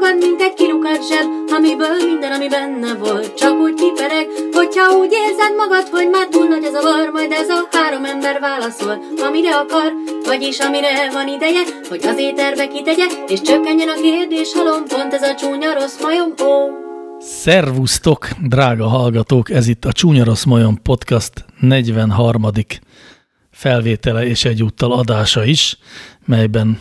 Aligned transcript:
magad, 0.00 0.18
mint 0.18 0.40
egy 0.40 0.54
kilukat 0.54 1.08
zseb, 1.08 1.26
amiből 1.56 1.96
minden, 2.04 2.32
ami 2.32 2.48
benne 2.48 2.94
volt, 2.94 3.34
csak 3.34 3.54
úgy 3.58 3.74
kipereg, 3.74 4.26
hogyha 4.52 4.96
úgy 4.96 5.12
érzed 5.12 5.54
magad, 5.56 5.88
hogy 5.88 6.08
már 6.08 6.26
túl 6.26 6.46
nagy 6.46 6.64
az 6.64 6.74
a 6.74 6.82
var, 6.82 7.10
majd 7.12 7.32
ez 7.32 7.48
a 7.48 7.68
három 7.70 8.04
ember 8.04 8.40
válaszol, 8.40 9.04
amire 9.26 9.54
akar, 9.56 9.92
vagyis 10.24 10.58
amire 10.58 11.10
van 11.12 11.28
ideje, 11.28 11.62
hogy 11.88 12.06
az 12.06 12.18
éterbe 12.18 12.66
kitegye, 12.66 13.06
és 13.26 13.40
csökkenjen 13.40 13.88
a 13.88 14.00
kérdés 14.02 14.52
halom, 14.52 14.82
pont 14.88 15.14
ez 15.14 15.22
a 15.22 15.34
csúnya 15.34 15.72
rossz 15.74 16.00
majom, 16.02 16.30
ó. 16.42 16.84
Szervusztok, 17.20 18.28
drága 18.42 18.86
hallgatók! 18.88 19.50
Ez 19.50 19.68
itt 19.68 19.84
a 19.84 19.92
Csúnya 19.92 20.24
Rossz 20.24 20.44
Majom 20.44 20.82
Podcast 20.82 21.44
43. 21.60 22.42
felvétele 23.50 24.26
és 24.26 24.44
egyúttal 24.44 24.92
adása 24.92 25.44
is, 25.44 25.78
melyben 26.24 26.78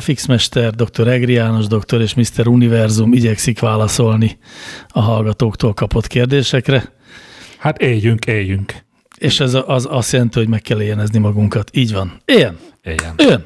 FX 0.00 0.26
Mester, 0.26 0.74
dr. 0.74 1.08
Egri 1.08 1.32
János 1.32 1.66
doktor 1.66 2.00
és 2.00 2.14
Mr. 2.14 2.46
Univerzum 2.46 3.12
igyekszik 3.12 3.60
válaszolni 3.60 4.38
a 4.88 5.00
hallgatóktól 5.00 5.74
kapott 5.74 6.06
kérdésekre. 6.06 6.92
Hát 7.58 7.78
éljünk, 7.78 8.26
éljünk. 8.26 8.74
És 9.18 9.40
ez 9.40 9.54
az 9.66 9.86
azt 9.90 10.12
jelenti, 10.12 10.38
hogy 10.38 10.48
meg 10.48 10.62
kell 10.62 10.82
éjjenezni 10.82 11.18
magunkat. 11.18 11.70
Így 11.76 11.92
van. 11.92 12.20
Éljen! 12.24 12.58
Éljen. 12.82 13.14
Ön! 13.16 13.44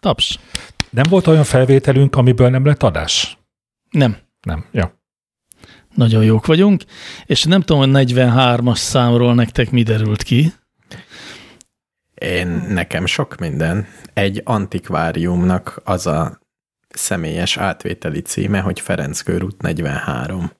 Taps! 0.00 0.38
Nem 0.90 1.04
volt 1.08 1.26
olyan 1.26 1.44
felvételünk, 1.44 2.16
amiből 2.16 2.48
nem 2.48 2.64
lett 2.64 2.82
adás? 2.82 3.38
Nem. 3.90 4.16
Nem. 4.42 4.64
Ja. 4.72 5.00
Nagyon 5.94 6.24
jók 6.24 6.46
vagyunk, 6.46 6.82
és 7.26 7.44
nem 7.44 7.60
tudom, 7.60 7.92
hogy 7.92 8.12
43-as 8.12 8.76
számról 8.76 9.34
nektek 9.34 9.70
mi 9.70 9.82
derült 9.82 10.22
ki. 10.22 10.52
Én, 12.22 12.64
nekem 12.68 13.06
sok 13.06 13.36
minden. 13.38 13.86
Egy 14.12 14.40
antikváriumnak 14.44 15.80
az 15.84 16.06
a 16.06 16.40
személyes 16.88 17.56
átvételi 17.56 18.20
címe, 18.20 18.60
hogy 18.60 18.80
Ferenc 18.80 19.20
körút 19.20 19.62
43. 19.62 20.52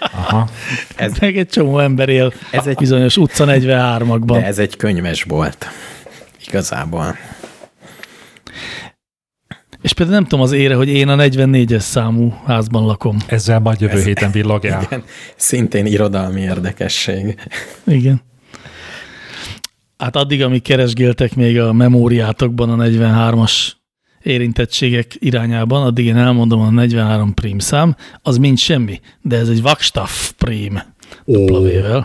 Aha. 0.00 0.48
Ez, 0.96 1.18
Meg 1.18 1.38
egy 1.38 1.48
csomó 1.48 1.78
ember 1.78 2.08
él 2.08 2.32
ez 2.50 2.66
egy 2.66 2.76
bizonyos 2.76 3.16
utca 3.16 3.44
43-akban. 3.48 4.26
De 4.26 4.44
ez 4.44 4.58
egy 4.58 4.76
könyves 4.76 5.22
volt. 5.22 5.66
Igazából. 6.46 7.16
És 9.82 9.92
például 9.92 10.18
nem 10.18 10.26
tudom 10.26 10.44
az 10.44 10.52
ére, 10.52 10.74
hogy 10.74 10.88
én 10.88 11.08
a 11.08 11.16
44-es 11.16 11.78
számú 11.78 12.34
házban 12.46 12.86
lakom. 12.86 13.16
Ezzel 13.26 13.60
majd 13.60 13.80
jövő 13.80 13.98
Ez, 13.98 14.04
héten 14.04 14.30
villogjál. 14.30 14.82
Igen, 14.90 15.04
szintén 15.36 15.86
irodalmi 15.86 16.40
érdekesség. 16.40 17.40
Igen. 17.86 18.26
Hát 19.98 20.16
addig, 20.16 20.42
amíg 20.42 20.62
keresgéltek 20.62 21.34
még 21.34 21.60
a 21.60 21.72
memóriátokban 21.72 22.80
a 22.80 22.84
43-as 22.84 23.70
érintettségek 24.22 25.16
irányában, 25.18 25.82
addig 25.82 26.06
én 26.06 26.16
elmondom 26.16 26.60
a 26.60 26.70
43 26.70 27.34
prim 27.34 27.58
szám, 27.58 27.96
az 28.22 28.36
mind 28.36 28.58
semmi, 28.58 29.00
de 29.22 29.36
ez 29.36 29.48
egy 29.48 29.62
Vakstaff 29.62 30.30
prim. 30.30 30.82
Oh. 31.24 32.04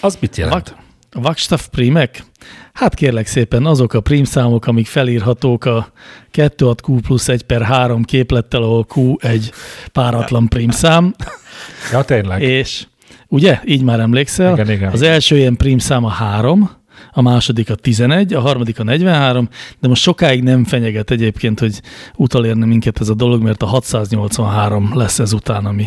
Az 0.00 0.18
mit 0.20 0.36
jelent? 0.36 0.76
A 1.10 1.20
Vakstaff 1.20 1.66
primek? 1.66 2.24
Hát 2.72 2.94
kérlek 2.94 3.26
szépen, 3.26 3.66
azok 3.66 3.94
a 3.94 4.00
prímszámok, 4.00 4.66
amik 4.66 4.86
felírhatók 4.86 5.64
a 5.64 5.92
26Q 6.32 6.98
plusz 7.02 7.28
1 7.28 7.42
per 7.42 7.62
3 7.62 8.02
képlettel, 8.02 8.62
ahol 8.62 8.86
Q 8.94 9.16
egy 9.20 9.52
páratlan 9.92 10.48
prímszám. 10.48 11.14
Ja, 11.92 12.02
tényleg. 12.02 12.42
És 12.42 12.86
ugye, 13.28 13.60
így 13.64 13.82
már 13.82 14.00
emlékszel, 14.00 14.52
igen, 14.52 14.70
igen. 14.70 14.92
az 14.92 15.02
első 15.02 15.36
ilyen 15.36 15.56
prímszám 15.56 16.04
a 16.04 16.08
3, 16.08 16.70
a 17.14 17.22
második 17.22 17.70
a 17.70 17.74
11, 17.74 18.34
a 18.34 18.40
harmadik 18.40 18.78
a 18.78 18.82
43, 18.82 19.48
de 19.80 19.88
most 19.88 20.02
sokáig 20.02 20.42
nem 20.42 20.64
fenyeget 20.64 21.10
egyébként, 21.10 21.60
hogy 21.60 21.80
utalérne 22.16 22.64
minket 22.64 23.00
ez 23.00 23.08
a 23.08 23.14
dolog, 23.14 23.42
mert 23.42 23.62
a 23.62 23.66
683 23.66 24.98
lesz 24.98 25.18
ezután, 25.18 25.66
ami 25.66 25.86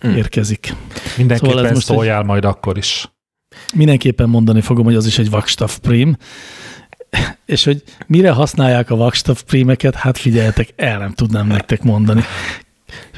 hmm. 0.00 0.16
érkezik. 0.16 0.74
Mindenképpen 1.16 1.56
szóval 1.56 1.72
most 1.72 1.86
szóljál 1.86 2.20
egy... 2.20 2.26
majd 2.26 2.44
akkor 2.44 2.76
is. 2.78 3.12
Mindenképpen 3.74 4.28
mondani 4.28 4.60
fogom, 4.60 4.84
hogy 4.84 4.94
az 4.94 5.06
is 5.06 5.18
egy 5.18 5.30
Vakstaff 5.30 5.78
prim, 5.78 6.16
és 7.46 7.64
hogy 7.64 7.82
mire 8.06 8.30
használják 8.30 8.90
a 8.90 8.96
Vakstaff 8.96 9.42
prímeket, 9.42 9.94
hát 9.94 10.18
figyeljetek, 10.18 10.72
el 10.76 10.98
nem 10.98 11.12
tudnám 11.12 11.46
nektek 11.46 11.82
mondani. 11.82 12.22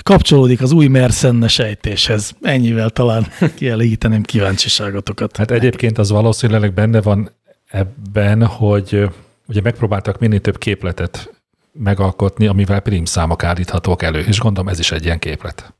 Kapcsolódik 0.03 0.63
az 0.63 0.73
új 0.73 0.87
Mersenne 0.87 1.49
sejtéshez. 1.49 2.35
Ennyivel 2.41 2.91
talán 2.91 3.27
kielégíteném 3.59 4.23
kíváncsiságotokat. 4.23 5.37
Hát 5.37 5.51
egyébként 5.51 5.99
az 5.99 6.11
valószínűleg 6.11 6.75
benne 6.75 7.01
van 7.01 7.31
ebben, 7.71 8.47
hogy 8.47 9.09
ugye 9.47 9.61
megpróbáltak 9.61 10.19
minél 10.19 10.41
több 10.41 10.59
képletet 10.59 11.43
megalkotni, 11.73 12.47
amivel 12.47 12.81
prímszámok 12.81 13.45
állíthatók 13.45 14.03
elő, 14.03 14.19
és 14.19 14.39
gondolom 14.39 14.69
ez 14.69 14.79
is 14.79 14.93
egy 14.93 15.05
ilyen 15.05 15.19
képlet. 15.19 15.75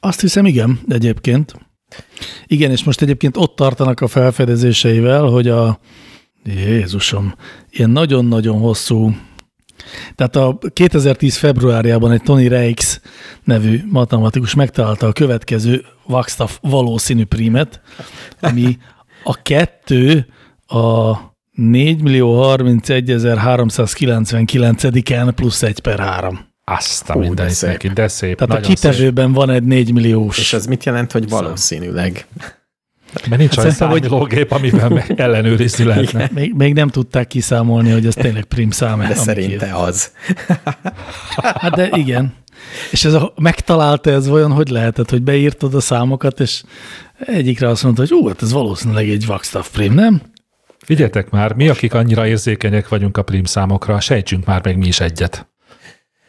Azt 0.00 0.20
hiszem, 0.20 0.46
igen, 0.46 0.80
egyébként. 0.88 1.54
Igen, 2.46 2.70
és 2.70 2.84
most 2.84 3.02
egyébként 3.02 3.36
ott 3.36 3.56
tartanak 3.56 4.00
a 4.00 4.08
felfedezéseivel, 4.08 5.22
hogy 5.22 5.48
a 5.48 5.78
Jézusom, 6.44 7.34
ilyen 7.70 7.90
nagyon-nagyon 7.90 8.58
hosszú, 8.58 9.16
tehát 10.14 10.36
a 10.36 10.58
2010 10.72 11.36
februárjában 11.36 12.12
egy 12.12 12.22
Tony 12.22 12.48
Reichs 12.48 13.00
nevű 13.44 13.80
matematikus 13.86 14.54
megtalálta 14.54 15.06
a 15.06 15.12
következő 15.12 15.84
Wagstaff 16.06 16.56
valószínű 16.60 17.24
prímet, 17.24 17.80
ami 18.40 18.78
a 19.24 19.42
kettő 19.42 20.26
a 20.66 21.14
4 21.50 22.02
millió 22.02 22.56
31.399-en 22.56 25.32
plusz 25.34 25.62
1 25.62 25.80
per 25.80 25.98
3. 25.98 26.48
Azt 26.64 27.10
a 27.10 27.18
mindenit 27.18 27.44
de 27.44 27.48
szép. 27.48 27.70
neki, 27.70 27.88
de 27.88 28.08
szép. 28.08 28.38
Tehát 28.38 28.64
a 28.64 28.68
kitevőben 28.68 29.26
szép. 29.26 29.36
van 29.36 29.50
egy 29.50 29.62
4 29.62 29.92
milliós. 29.92 30.38
És 30.38 30.52
ez 30.52 30.66
mit 30.66 30.84
jelent, 30.84 31.12
hogy 31.12 31.28
valószínűleg? 31.28 32.26
Mert 33.28 33.40
nincs 33.40 33.56
olyan 33.56 33.70
számológép, 33.70 34.50
amivel 34.50 34.88
meg 34.88 35.12
ellenőrizni 35.16 35.84
lehetne. 35.84 36.30
Még, 36.34 36.54
még 36.54 36.74
nem 36.74 36.88
tudták 36.88 37.26
kiszámolni, 37.26 37.90
hogy 37.90 38.06
ez 38.06 38.14
tényleg 38.14 38.44
prim 38.44 38.70
szám. 38.70 38.98
De 38.98 39.14
szerinte 39.14 39.66
ír. 39.66 39.72
az. 39.72 40.10
Hát 41.60 41.74
de 41.74 41.88
igen. 41.92 42.34
És 42.90 43.04
ez 43.04 43.14
a, 43.14 43.32
megtalálta 43.36 44.10
ez 44.10 44.28
olyan, 44.28 44.52
hogy 44.52 44.68
lehetett, 44.68 45.10
hogy 45.10 45.22
beírtad 45.22 45.74
a 45.74 45.80
számokat, 45.80 46.40
és 46.40 46.62
egyikre 47.18 47.68
azt 47.68 47.82
mondta, 47.82 48.02
hogy 48.02 48.12
ú, 48.12 48.28
hát 48.28 48.42
ez 48.42 48.52
valószínűleg 48.52 49.08
egy 49.08 49.24
Wagstaff 49.28 49.68
prim, 49.70 49.94
nem? 49.94 50.22
Figyeljetek 50.78 51.30
már, 51.30 51.52
mi, 51.52 51.68
akik 51.68 51.94
annyira 51.94 52.26
érzékenyek 52.26 52.88
vagyunk 52.88 53.16
a 53.16 53.22
prim 53.22 53.44
számokra, 53.44 54.00
sejtsünk 54.00 54.46
már 54.46 54.64
meg 54.64 54.76
mi 54.76 54.86
is 54.86 55.00
egyet. 55.00 55.48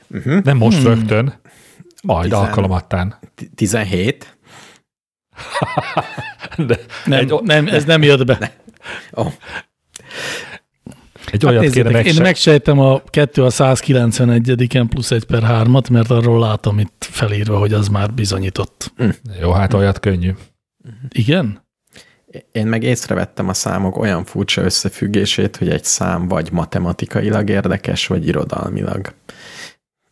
Uh-huh. 0.10 0.44
Nem 0.44 0.58
most 0.58 0.78
hmm. 0.78 0.88
rögtön, 0.88 1.34
majd 2.02 2.30
Tizen... 2.30 2.40
alkalomattán. 2.40 3.16
17? 3.56 4.38
De 6.68 6.80
nem, 7.06 7.20
egy, 7.20 7.34
nem, 7.42 7.68
ez 7.68 7.86
nem 7.86 8.04
jött 8.04 8.26
be. 8.26 8.38
Ne. 8.40 8.50
Oh. 9.12 9.32
Egy 11.32 11.44
hát 11.44 11.52
olyat 11.52 11.72
kéne 11.72 11.90
megsej... 11.90 12.14
Én 12.14 12.22
megsejtem 12.22 12.80
a 12.80 13.02
2 13.10 13.44
a 13.44 13.50
191-en 13.50 14.86
plusz 14.90 15.12
1 15.12 15.24
per 15.24 15.44
3-at, 15.46 15.92
mert 15.92 16.10
arról 16.10 16.40
látom 16.40 16.80
itt 16.80 17.08
felírva, 17.12 17.58
hogy 17.58 17.74
az 17.74 17.88
már 17.88 18.14
bizonyított. 18.14 18.94
Mm. 19.04 19.10
Jó, 19.42 19.52
hát 19.52 19.74
olyat 19.74 20.00
könnyű. 20.00 20.32
Igen? 21.10 21.70
Én 22.52 22.68
meg 22.68 22.84
észrevettem 22.84 23.50
a 23.50 23.54
számok 23.54 23.98
olyan 23.98 24.26
furcsa 24.26 24.62
összefüggését, 24.62 25.58
hogy 25.58 25.70
egy 25.70 25.84
szám 25.84 26.28
vagy 26.28 26.52
matematikailag 26.52 27.50
érdekes, 27.50 28.08
vagy 28.08 28.28
irodalmilag. 28.28 29.14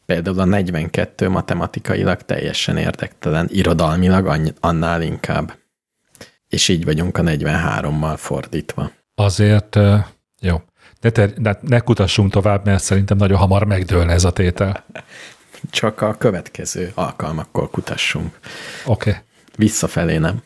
Például 0.10 0.40
a 0.40 0.46
42 0.46 1.30
matematikailag 1.30 2.22
teljesen 2.22 2.78
érdektelen, 2.78 3.48
irodalmilag 3.52 4.54
annál 4.60 5.02
inkább. 5.02 5.54
És 6.48 6.68
így 6.68 6.86
vagyunk 6.86 7.18
a 7.18 7.22
43-mal 7.22 8.16
fordítva. 8.18 8.92
Azért, 9.16 9.80
jó, 10.42 10.62
ne, 11.02 11.10
ter, 11.10 11.34
ne, 11.38 11.52
ne 11.62 11.80
kutassunk 11.80 12.32
tovább, 12.32 12.66
mert 12.66 12.84
szerintem 12.84 13.18
nagyon 13.18 13.38
hamar 13.38 13.64
megdőlne 13.64 14.14
ez 14.14 14.24
a 14.24 14.32
tétel. 14.32 14.86
Csak 15.70 16.02
a 16.02 16.14
következő 16.14 16.92
alkalmakkor 16.96 17.70
kutassunk. 17.70 18.40
Oké. 18.86 19.10
Okay. 19.10 19.22
Visszafelé 19.56 20.18
nem. 20.18 20.42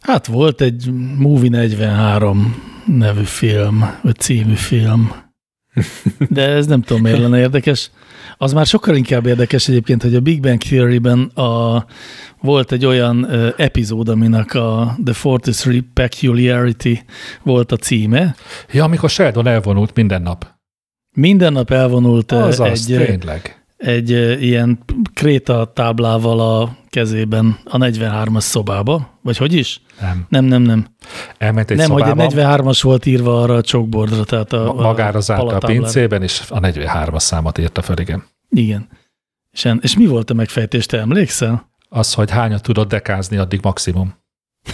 Hát 0.00 0.26
volt 0.26 0.60
egy 0.60 0.90
Movie 1.16 1.50
43 1.50 2.62
nevű 2.86 3.24
film, 3.24 3.98
vagy 4.02 4.16
című 4.16 4.54
film, 4.54 5.12
de 6.28 6.48
ez 6.48 6.66
nem 6.66 6.82
tudom, 6.82 7.02
miért 7.02 7.18
lenne 7.18 7.38
érdekes. 7.38 7.90
Az 8.38 8.52
már 8.52 8.66
sokkal 8.66 8.96
inkább 8.96 9.26
érdekes 9.26 9.68
egyébként, 9.68 10.02
hogy 10.02 10.14
a 10.14 10.20
Big 10.20 10.40
Bang 10.40 10.62
Theory-ben 10.62 11.20
a, 11.20 11.84
volt 12.40 12.72
egy 12.72 12.86
olyan 12.86 13.24
uh, 13.24 13.48
epizód, 13.56 14.08
aminek 14.08 14.54
a 14.54 14.96
The 15.04 15.14
43 15.22 15.92
Peculiarity 15.92 16.98
volt 17.42 17.72
a 17.72 17.76
címe. 17.76 18.34
Ja, 18.72 18.84
amikor 18.84 19.10
Sheldon 19.10 19.46
elvonult 19.46 19.94
minden 19.94 20.22
nap. 20.22 20.46
Minden 21.14 21.52
nap 21.52 21.70
elvonult 21.70 22.32
az 22.32 22.60
egy, 22.60 22.84
tényleg. 22.86 23.65
Egy 23.86 24.10
ilyen 24.42 24.78
kréta 25.14 25.72
táblával 25.74 26.40
a 26.40 26.76
kezében 26.88 27.58
a 27.64 27.76
43-as 27.76 28.40
szobába, 28.40 29.18
vagy 29.22 29.36
hogy 29.36 29.52
is? 29.52 29.80
Nem. 30.00 30.26
Nem, 30.28 30.44
nem, 30.44 30.62
nem. 30.62 30.86
Elment 31.38 31.70
egy 31.70 31.76
Nem, 31.76 31.86
szobába, 31.86 32.24
hogy 32.24 32.38
egy 32.38 32.44
43-as 32.44 32.78
volt 32.82 33.06
írva 33.06 33.42
arra 33.42 33.54
a 33.54 33.60
csokbordra, 33.60 34.24
tehát 34.24 34.52
a, 34.52 34.72
Magára 34.72 35.20
zárta 35.20 35.56
a 35.56 35.58
pincében, 35.58 36.22
és 36.22 36.42
a 36.48 36.60
43-as 36.60 37.18
számot 37.18 37.58
írta 37.58 37.82
fel, 37.82 37.98
igen. 37.98 38.24
Igen. 38.48 38.88
És, 39.50 39.68
és 39.80 39.96
mi 39.96 40.06
volt 40.06 40.30
a 40.30 40.34
megfejtés, 40.34 40.86
te 40.86 40.98
emlékszel? 40.98 41.70
Az, 41.88 42.14
hogy 42.14 42.30
hányat 42.30 42.62
tudod 42.62 42.88
dekázni, 42.88 43.36
addig 43.36 43.60
maximum. 43.62 44.14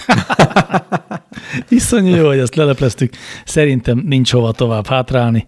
Iszonyú 1.68 2.14
jó, 2.14 2.26
hogy 2.26 2.38
ezt 2.38 2.54
lelepleztük. 2.54 3.14
Szerintem 3.44 4.02
nincs 4.06 4.32
hova 4.32 4.52
tovább 4.52 4.86
hátrálni. 4.86 5.46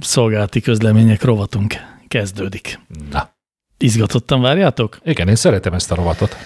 Szolgálati 0.00 0.60
közlemények 0.60 1.22
rovatunk 1.22 1.74
kezdődik. 2.10 2.78
Na. 3.10 3.34
Izgatottan 3.78 4.40
várjátok? 4.40 4.98
Igen, 5.04 5.28
én 5.28 5.34
szeretem 5.34 5.72
ezt 5.72 5.90
a 5.90 5.94
rovatot. 5.94 6.36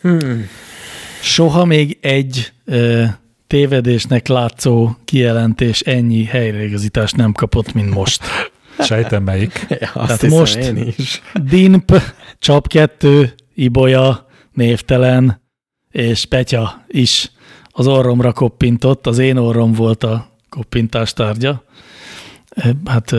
Hmm. 0.00 0.46
Soha 1.22 1.64
még 1.64 1.98
egy 2.00 2.52
e, 2.66 3.18
tévedésnek 3.46 4.26
látszó 4.28 4.90
kijelentés 5.04 5.80
ennyi 5.80 6.24
helyreigazítást 6.24 7.16
nem 7.16 7.32
kapott, 7.32 7.72
mint 7.72 7.90
most. 7.94 8.22
Sejtem 8.88 9.22
melyik. 9.22 9.66
Ja, 9.68 9.90
azt 9.94 10.20
Tehát 10.20 10.36
most- 10.38 10.56
én 10.56 10.92
is. 10.96 11.22
Dimp, 11.34 12.02
Csap 12.38 12.68
2, 12.68 13.34
Ibolya, 13.54 14.26
névtelen, 14.52 15.42
és 15.90 16.24
Petya 16.24 16.84
is 16.88 17.30
az 17.64 17.86
orromra 17.86 18.32
koppintott, 18.32 19.06
az 19.06 19.18
én 19.18 19.36
orrom 19.36 19.72
volt 19.72 20.04
a 20.04 20.30
koppintás 20.48 21.12
tárgya. 21.12 21.64
Hát 22.84 23.14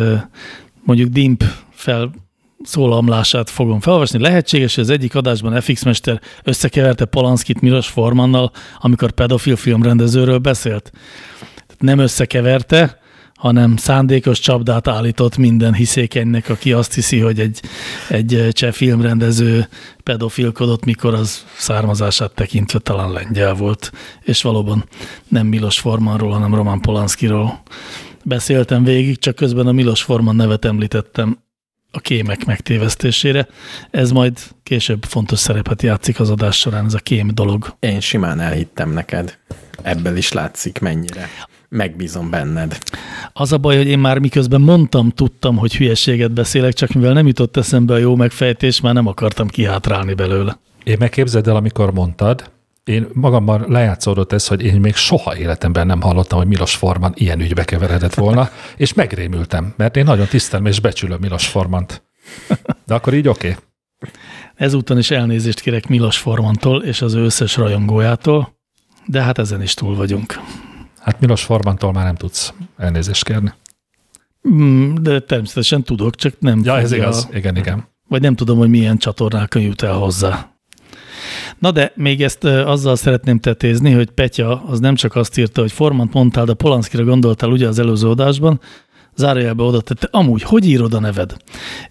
mondjuk 0.84 1.10
Dimp 1.10 1.44
felszólamlását 1.82 3.50
fogom 3.50 3.80
felolvasni. 3.80 4.20
Lehetséges, 4.20 4.76
hogy 4.76 4.84
az 4.84 4.90
egyik 4.90 5.16
adásban 5.16 5.62
FX 5.62 5.84
Mester 5.84 6.22
összekeverte 6.44 7.06
Polanskit 7.06 7.62
Milos 7.62 7.88
Formannal, 7.88 8.52
amikor 8.80 9.12
pedofil 9.12 9.56
filmrendezőről 9.56 10.38
beszélt. 10.38 10.92
Nem 11.78 12.00
összekeverte, 12.00 13.00
hanem 13.42 13.78
szándékos 13.78 14.40
csapdát 14.40 14.88
állított 14.88 15.38
minden 15.38 15.74
hiszékenynek, 15.74 16.50
aki 16.50 16.74
azt 16.74 16.94
hiszi, 16.94 17.20
hogy 17.20 17.40
egy, 17.40 17.60
egy 18.10 18.48
cseh 18.52 18.72
filmrendező 18.72 19.68
pedofilkodott, 20.04 20.86
mikor 20.86 21.14
az 21.14 21.46
származását 21.58 22.32
tekintve 22.32 22.80
talán 22.80 23.12
lengyel 23.12 23.54
volt, 23.54 23.92
és 24.22 24.42
valóban 24.42 24.84
nem 25.28 25.48
Milos 25.48 25.80
Formanról, 25.80 26.32
hanem 26.32 26.56
Roman 26.56 26.82
Polanskiról 26.82 27.62
beszéltem 28.24 28.84
végig, 28.84 29.20
csak 29.20 29.36
közben 29.36 29.68
a 29.68 29.72
Milos 29.72 30.02
Forman 30.02 30.36
nevet 30.36 30.66
említettem 30.66 31.38
a 31.92 32.00
kémek 32.00 32.46
megtévesztésére. 32.46 33.48
Ez 33.92 34.12
majd 34.12 34.40
később 34.64 35.04
fontos 35.04 35.40
szerepet 35.40 35.82
játszik 35.82 36.20
az 36.20 36.30
adás 36.30 36.58
során, 36.58 36.86
ez 36.86 36.94
a 36.94 37.00
kém 37.00 37.32
dolog. 37.34 37.76
Én 37.80 38.00
simán 38.00 38.40
elhittem 38.40 38.92
neked. 38.92 39.38
Ebből 39.82 40.18
is 40.18 40.32
látszik 40.32 40.80
mennyire. 40.80 41.30
Megbízom 41.70 42.30
benned. 42.30 42.78
Az 43.34 43.52
a 43.52 43.58
baj, 43.58 43.78
hogy 43.78 43.88
én 43.88 44.00
már 44.00 44.20
miközben 44.20 44.62
mondtam, 44.62 45.10
tudtam, 45.10 45.58
hogy 45.58 45.76
hülyeséget 45.76 46.32
beszélek, 46.32 46.74
csak 46.74 46.92
mivel 46.92 47.14
nem 47.14 47.28
jutott 47.28 47.58
eszembe 47.58 47.94
a 47.94 47.98
jó 47.98 48.16
megfejtés, 48.16 48.82
már 48.82 48.94
nem 48.94 49.08
akartam 49.08 49.48
kihátrálni 49.48 50.14
belőle. 50.14 50.60
Én 50.84 50.96
megképzeld 51.00 51.48
el, 51.48 51.56
amikor 51.56 51.94
mondtad, 51.94 52.51
én 52.84 53.08
magamban 53.14 53.66
lejátszódott 53.68 54.32
ez, 54.32 54.48
hogy 54.48 54.64
én 54.64 54.80
még 54.80 54.96
soha 54.96 55.38
életemben 55.38 55.86
nem 55.86 56.02
hallottam, 56.02 56.38
hogy 56.38 56.48
Milos 56.48 56.76
Forman 56.76 57.14
ilyen 57.16 57.40
ügybe 57.40 57.64
keveredett 57.64 58.14
volna, 58.14 58.50
és 58.78 58.94
megrémültem, 58.94 59.74
mert 59.78 59.98
én 59.98 60.04
nagyon 60.04 60.28
tisztelem 60.28 60.66
és 60.66 60.80
becsülöm 60.80 61.20
Milos 61.20 61.48
Formant. 61.48 62.04
De 62.86 62.94
akkor 62.94 63.14
így 63.14 63.28
oké. 63.28 63.50
Okay. 63.50 63.64
Ezúton 64.56 64.98
is 64.98 65.12
elnézést 65.12 65.60
kérek 65.60 65.88
Milos 65.88 66.18
Formantól 66.18 66.84
és 66.84 67.02
az 67.02 67.14
ő 67.14 67.24
összes 67.24 67.56
rajongójától, 67.56 68.60
de 69.06 69.22
hát 69.22 69.38
ezen 69.38 69.62
is 69.62 69.74
túl 69.74 69.96
vagyunk. 69.96 70.40
Hát 71.00 71.20
Milos 71.20 71.44
Formantól 71.44 71.92
már 71.92 72.06
nem 72.06 72.16
tudsz 72.16 72.54
elnézést 72.78 73.24
kérni. 73.24 73.54
Mm, 74.50 74.96
De 74.96 75.20
természetesen 75.20 75.84
tudok, 75.84 76.16
csak 76.16 76.40
nem 76.40 76.62
Ja, 76.64 76.78
ez 76.78 76.92
igaz. 76.92 77.28
Igen, 77.34 77.56
igen. 77.58 77.88
vagy 78.08 78.22
nem 78.22 78.36
tudom, 78.36 78.58
hogy 78.58 78.70
milyen 78.70 78.98
csatornákon 78.98 79.62
jut 79.62 79.82
el 79.82 79.94
hozzá. 79.94 80.51
Na 81.60 81.72
de 81.72 81.92
még 81.96 82.22
ezt 82.24 82.44
azzal 82.44 82.96
szeretném 82.96 83.40
tetézni, 83.40 83.92
hogy 83.92 84.10
Petya 84.10 84.64
az 84.68 84.80
nem 84.80 84.96
csak 84.96 85.16
azt 85.16 85.38
írta, 85.38 85.62
hogy 85.62 85.72
Formant 85.72 86.14
mondtál, 86.14 86.46
de 86.46 86.54
Polanskira 86.54 87.04
gondoltál 87.04 87.50
ugye 87.50 87.68
az 87.68 87.80
előző 87.80 88.10
adásban, 88.10 88.60
zárójelbe 89.16 89.64
oda 89.64 89.82
tette, 89.82 90.08
amúgy, 90.12 90.42
hogy 90.42 90.68
írod 90.68 90.94
a 90.94 91.00
neved? 91.00 91.36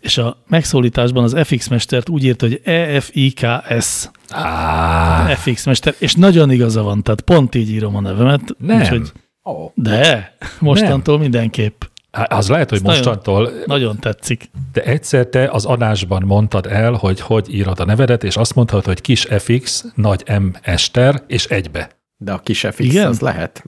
És 0.00 0.18
a 0.18 0.42
megszólításban 0.48 1.24
az 1.24 1.36
FX 1.44 1.68
Mestert 1.68 2.08
úgy 2.08 2.24
írta, 2.24 2.46
hogy 2.46 2.60
EFIKS, 2.64 4.08
Á, 4.28 5.34
FX 5.34 5.66
Mester, 5.66 5.94
és 5.98 6.14
nagyon 6.14 6.50
igaza 6.50 6.82
van, 6.82 7.02
tehát 7.02 7.20
pont 7.20 7.54
így 7.54 7.70
írom 7.70 7.96
a 7.96 8.00
nevemet. 8.00 8.42
Nem. 8.58 8.80
Úgyhogy, 8.80 9.12
Oh. 9.42 9.70
de, 9.74 10.36
mostantól 10.58 11.18
mindenképp. 11.18 11.82
Az 12.10 12.48
lehet, 12.48 12.68
hogy 12.68 12.78
Ez 12.78 12.84
nagyon- 12.84 13.02
mostantól, 13.04 13.50
Nagyon 13.66 13.98
tetszik. 13.98 14.50
de 14.72 14.82
egyszer 14.82 15.26
te 15.26 15.48
az 15.50 15.64
adásban 15.64 16.22
mondtad 16.22 16.66
el, 16.66 16.92
hogy 16.92 17.20
hogy 17.20 17.54
írod 17.54 17.80
a 17.80 17.84
nevedet, 17.84 18.24
és 18.24 18.36
azt 18.36 18.54
mondtad, 18.54 18.84
hogy 18.84 19.00
kis 19.00 19.26
FX, 19.38 19.84
nagy 19.94 20.22
M 20.40 20.46
Ester, 20.62 21.22
és 21.26 21.46
egybe. 21.46 21.90
De 22.16 22.32
a 22.32 22.38
kis 22.38 22.60
FX 22.60 22.78
Igen? 22.78 23.06
az 23.06 23.20
lehet 23.20 23.64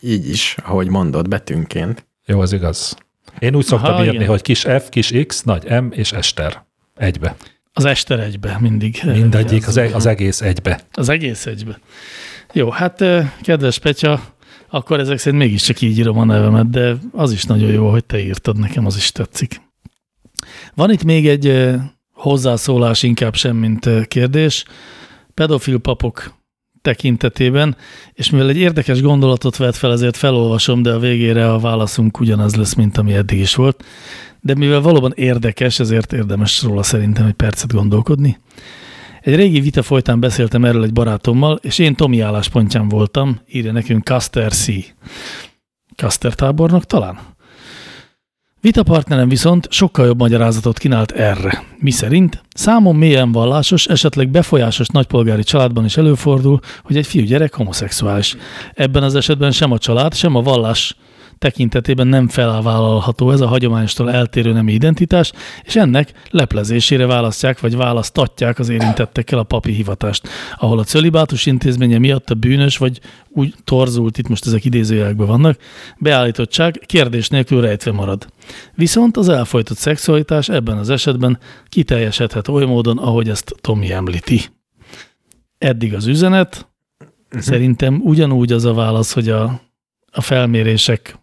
így 0.00 0.28
is, 0.28 0.56
ahogy 0.64 0.88
mondod, 0.88 1.28
betűnként. 1.28 2.06
Jó, 2.26 2.40
az 2.40 2.52
igaz. 2.52 2.96
Én 3.38 3.54
úgy 3.54 3.64
szoktam 3.64 3.90
Aha, 3.92 4.02
írni, 4.02 4.14
igen. 4.16 4.28
hogy 4.28 4.42
kis 4.42 4.60
F, 4.60 4.88
kis 4.88 5.12
X, 5.26 5.42
nagy 5.42 5.64
M 5.82 5.86
és 5.90 6.12
Ester. 6.12 6.64
Egybe. 6.96 7.36
Az 7.72 7.84
Ester 7.84 8.20
egybe 8.20 8.56
mindig. 8.60 9.00
Mindegyik, 9.04 9.66
az, 9.66 9.76
e- 9.76 9.90
az 9.94 10.06
egész 10.06 10.40
egybe. 10.40 10.80
Az 10.92 11.08
egész 11.08 11.46
egybe. 11.46 11.78
Jó, 12.52 12.70
hát 12.70 13.00
eh, 13.00 13.30
kedves 13.42 13.78
Petya, 13.78 14.20
akkor 14.70 15.00
ezek 15.00 15.18
szerint 15.18 15.42
mégiscsak 15.42 15.80
így 15.80 15.98
írom 15.98 16.18
a 16.18 16.24
nevemet, 16.24 16.70
de 16.70 16.96
az 17.12 17.32
is 17.32 17.44
nagyon 17.44 17.70
jó, 17.70 17.90
hogy 17.90 18.04
te 18.04 18.24
írtad, 18.24 18.58
nekem 18.58 18.86
az 18.86 18.96
is 18.96 19.12
tetszik. 19.12 19.60
Van 20.74 20.90
itt 20.90 21.04
még 21.04 21.28
egy 21.28 21.74
hozzászólás, 22.12 23.02
inkább 23.02 23.34
sem, 23.34 23.56
mint 23.56 23.88
kérdés. 24.08 24.64
Pedofil 25.34 25.78
papok 25.78 26.34
tekintetében, 26.82 27.76
és 28.12 28.30
mivel 28.30 28.48
egy 28.48 28.56
érdekes 28.56 29.00
gondolatot 29.00 29.56
vett 29.56 29.76
fel, 29.76 29.92
ezért 29.92 30.16
felolvasom, 30.16 30.82
de 30.82 30.92
a 30.92 30.98
végére 30.98 31.52
a 31.52 31.58
válaszunk 31.58 32.20
ugyanaz 32.20 32.54
lesz, 32.54 32.74
mint 32.74 32.98
ami 32.98 33.14
eddig 33.14 33.38
is 33.38 33.54
volt. 33.54 33.84
De 34.40 34.54
mivel 34.54 34.80
valóban 34.80 35.12
érdekes, 35.14 35.78
ezért 35.78 36.12
érdemes 36.12 36.62
róla 36.62 36.82
szerintem 36.82 37.26
egy 37.26 37.32
percet 37.32 37.72
gondolkodni. 37.72 38.38
Egy 39.26 39.34
régi 39.34 39.60
vita 39.60 39.82
folytán 39.82 40.20
beszéltem 40.20 40.64
erről 40.64 40.84
egy 40.84 40.92
barátommal, 40.92 41.58
és 41.62 41.78
én 41.78 41.94
Tomi 41.94 42.20
álláspontján 42.20 42.88
voltam, 42.88 43.40
írja 43.48 43.72
nekünk 43.72 44.04
Caster 44.04 44.52
C. 44.52 44.66
Caster 45.96 46.34
tábornok 46.34 46.84
talán? 46.84 47.18
Vitapartnerem 48.60 49.28
viszont 49.28 49.66
sokkal 49.70 50.06
jobb 50.06 50.18
magyarázatot 50.18 50.78
kínált 50.78 51.10
erre. 51.12 51.62
Mi 51.78 51.90
szerint 51.90 52.42
számon 52.54 52.96
mélyen 52.96 53.32
vallásos, 53.32 53.86
esetleg 53.86 54.28
befolyásos 54.28 54.88
nagypolgári 54.88 55.42
családban 55.42 55.84
is 55.84 55.96
előfordul, 55.96 56.60
hogy 56.82 56.96
egy 56.96 57.06
fiúgyerek 57.06 57.54
homoszexuális. 57.54 58.36
Ebben 58.74 59.02
az 59.02 59.14
esetben 59.14 59.50
sem 59.50 59.72
a 59.72 59.78
család, 59.78 60.14
sem 60.14 60.34
a 60.34 60.42
vallás 60.42 60.96
tekintetében 61.38 62.06
nem 62.06 62.28
felvállalható 62.28 63.30
ez 63.30 63.40
a 63.40 63.46
hagyományostól 63.46 64.10
eltérő 64.10 64.52
nemi 64.52 64.72
identitás, 64.72 65.32
és 65.62 65.76
ennek 65.76 66.12
leplezésére 66.30 67.06
választják 67.06 67.60
vagy 67.60 67.76
választatják 67.76 68.58
az 68.58 68.68
érintettekkel 68.68 69.38
a 69.38 69.42
papi 69.42 69.72
hivatást, 69.72 70.28
ahol 70.58 70.78
a 70.78 70.84
cölibátus 70.84 71.46
intézménye 71.46 71.98
miatt 71.98 72.30
a 72.30 72.34
bűnös 72.34 72.76
vagy 72.76 73.00
úgy 73.28 73.54
torzult, 73.64 74.18
itt 74.18 74.28
most 74.28 74.46
ezek 74.46 74.64
idézőjelekben 74.64 75.26
vannak, 75.26 75.58
beállítottság 75.98 76.82
kérdés 76.86 77.28
nélkül 77.28 77.60
rejtve 77.60 77.92
marad. 77.92 78.26
Viszont 78.74 79.16
az 79.16 79.28
elfolytott 79.28 79.76
szexualitás 79.76 80.48
ebben 80.48 80.78
az 80.78 80.90
esetben 80.90 81.38
kiteljesedhet 81.68 82.48
oly 82.48 82.64
módon, 82.64 82.98
ahogy 82.98 83.28
ezt 83.28 83.54
Tomi 83.60 83.92
említi. 83.92 84.40
Eddig 85.58 85.94
az 85.94 86.06
üzenet, 86.06 86.68
szerintem 87.30 88.00
ugyanúgy 88.04 88.52
az 88.52 88.64
a 88.64 88.74
válasz, 88.74 89.12
hogy 89.12 89.28
a, 89.28 89.60
a 90.12 90.20
felmérések 90.20 91.18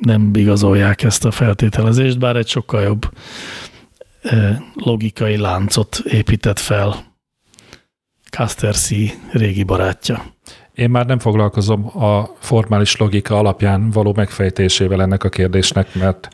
nem 0.00 0.30
igazolják 0.34 1.02
ezt 1.02 1.24
a 1.24 1.30
feltételezést, 1.30 2.18
bár 2.18 2.36
egy 2.36 2.48
sokkal 2.48 2.82
jobb 2.82 3.10
logikai 4.74 5.36
láncot 5.36 5.98
épített 6.04 6.58
fel 6.58 7.06
Caster 8.30 8.76
C. 8.76 8.90
régi 9.32 9.62
barátja. 9.62 10.24
Én 10.74 10.90
már 10.90 11.06
nem 11.06 11.18
foglalkozom 11.18 11.98
a 11.98 12.30
formális 12.38 12.96
logika 12.96 13.38
alapján 13.38 13.90
való 13.90 14.12
megfejtésével 14.16 15.02
ennek 15.02 15.24
a 15.24 15.28
kérdésnek, 15.28 15.94
mert, 15.94 16.28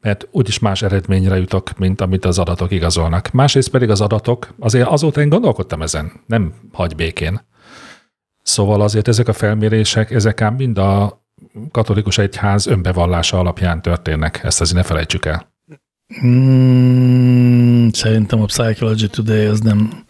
mert 0.00 0.28
úgyis 0.30 0.58
más 0.58 0.82
eredményre 0.82 1.36
jutok, 1.36 1.78
mint 1.78 2.00
amit 2.00 2.24
az 2.24 2.38
adatok 2.38 2.70
igazolnak. 2.70 3.30
Másrészt 3.30 3.70
pedig 3.70 3.90
az 3.90 4.00
adatok, 4.00 4.54
azért 4.58 4.88
azóta 4.88 5.20
én 5.20 5.28
gondolkodtam 5.28 5.82
ezen, 5.82 6.12
nem 6.26 6.54
hagy 6.72 6.96
békén. 6.96 7.40
Szóval 8.42 8.80
azért 8.80 9.08
ezek 9.08 9.28
a 9.28 9.32
felmérések, 9.32 10.10
ezek 10.10 10.40
ám 10.40 10.54
mind 10.54 10.78
a 10.78 11.24
katolikus 11.70 12.18
egyház 12.18 12.66
önbevallása 12.66 13.38
alapján 13.38 13.82
történnek. 13.82 14.40
Ezt 14.42 14.60
azért 14.60 14.76
ne 14.76 14.82
felejtsük 14.82 15.24
el. 15.24 15.54
Mm, 16.24 17.88
szerintem 17.88 18.40
a 18.40 18.44
Psychology 18.44 19.10
Today 19.10 19.46
az 19.46 19.60
nem 19.60 20.04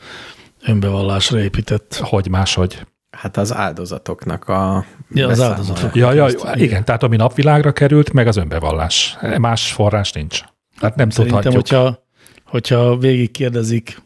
önbevallásra 0.66 1.40
épített. 1.40 1.94
Hogy 1.96 2.28
máshogy. 2.28 2.86
Hát 3.10 3.36
az 3.36 3.54
áldozatoknak 3.54 4.48
a 4.48 4.84
Ja, 5.10 5.28
az 5.28 5.40
áldozatok. 5.40 5.94
Ja, 5.94 6.12
ja, 6.12 6.24
Ezt- 6.24 6.46
igen, 6.54 6.84
tehát 6.84 7.02
ami 7.02 7.16
napvilágra 7.16 7.72
került, 7.72 8.12
meg 8.12 8.26
az 8.26 8.36
önbevallás. 8.36 9.16
Más 9.38 9.72
forrás 9.72 10.12
nincs. 10.12 10.40
Hát 10.76 10.96
nem 10.96 11.10
Szerintem, 11.10 11.40
tudhatjuk. 11.42 11.68
hogyha 11.68 12.04
hogyha 12.44 12.96
végig 12.96 13.30
kérdezik 13.30 14.02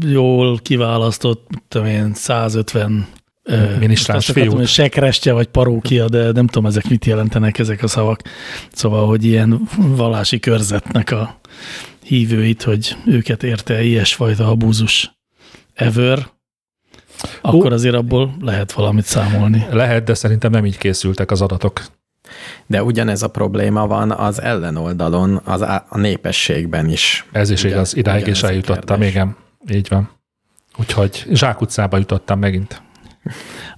jól 0.00 0.58
kiválasztott, 0.58 1.48
tudom 1.68 1.86
én, 1.86 2.14
150 2.14 2.92
ö, 2.92 3.21
Minisztráns 3.78 4.18
azt 4.18 4.28
akartam, 4.28 4.42
fiút. 4.52 4.56
hogy 4.56 4.66
sekrestje 4.68 5.32
vagy 5.32 5.46
parókia, 5.46 6.08
de 6.08 6.32
nem 6.32 6.46
tudom, 6.46 6.66
ezek 6.66 6.88
mit 6.88 7.04
jelentenek 7.04 7.58
ezek 7.58 7.82
a 7.82 7.86
szavak. 7.86 8.20
Szóval, 8.72 9.06
hogy 9.06 9.24
ilyen 9.24 9.60
vallási 9.76 10.40
körzetnek 10.40 11.10
a 11.10 11.40
hívőit, 12.04 12.62
hogy 12.62 12.96
őket 13.06 13.42
érte 13.42 13.82
ilyesfajta 13.82 14.46
abúzus 14.48 15.12
ever, 15.74 16.28
akkor 17.40 17.72
azért 17.72 17.94
abból 17.94 18.36
lehet 18.40 18.72
valamit 18.72 19.04
számolni. 19.04 19.66
Lehet, 19.70 20.04
de 20.04 20.14
szerintem 20.14 20.50
nem 20.50 20.66
így 20.66 20.78
készültek 20.78 21.30
az 21.30 21.40
adatok. 21.40 21.82
De 22.66 22.82
ugyanez 22.82 23.22
a 23.22 23.28
probléma 23.28 23.86
van 23.86 24.10
az 24.10 24.40
ellenoldalon, 24.40 25.40
az 25.44 25.62
á- 25.62 25.86
a 25.88 25.98
népességben 25.98 26.88
is. 26.88 27.26
Ez 27.32 27.50
is 27.50 27.60
Ugyan- 27.60 27.72
igaz, 27.72 27.96
idáig 27.96 28.26
is 28.26 28.42
eljutottam, 28.42 29.02
igen. 29.02 29.36
Így 29.70 29.88
van. 29.88 30.10
Úgyhogy 30.78 31.26
zsákutcába 31.32 31.96
jutottam 31.96 32.38
megint. 32.38 32.82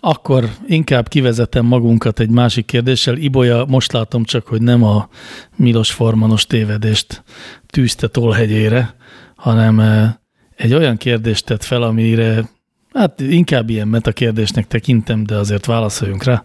Akkor 0.01 0.51
inkább 0.67 1.09
kivezetem 1.09 1.67
magunkat 1.67 2.21
egy 2.21 2.31
másik 2.31 2.65
kérdéssel. 2.67 3.17
Ibolya, 3.17 3.65
most 3.69 3.93
látom 3.93 4.25
csak, 4.25 4.47
hogy 4.47 4.63
nem 4.63 4.83
a 4.83 5.09
Milos 5.57 5.93
Formanos 5.93 6.47
tévedést 6.47 7.23
tűzte 7.67 8.09
tollhegyére, 8.09 8.95
hanem 9.37 9.81
eh, 9.81 10.13
egy 10.57 10.75
olyan 10.75 10.97
kérdést 10.97 11.47
tett 11.47 11.65
fel, 11.65 11.83
amire 11.83 12.49
hát 12.95 13.21
inkább 13.21 13.71
ilyen 13.71 13.89
metakérdésnek 13.89 14.67
tekintem, 14.67 15.25
de 15.25 15.37
azért 15.37 15.67
válaszoljunk 15.67 16.25
rá. 16.25 16.43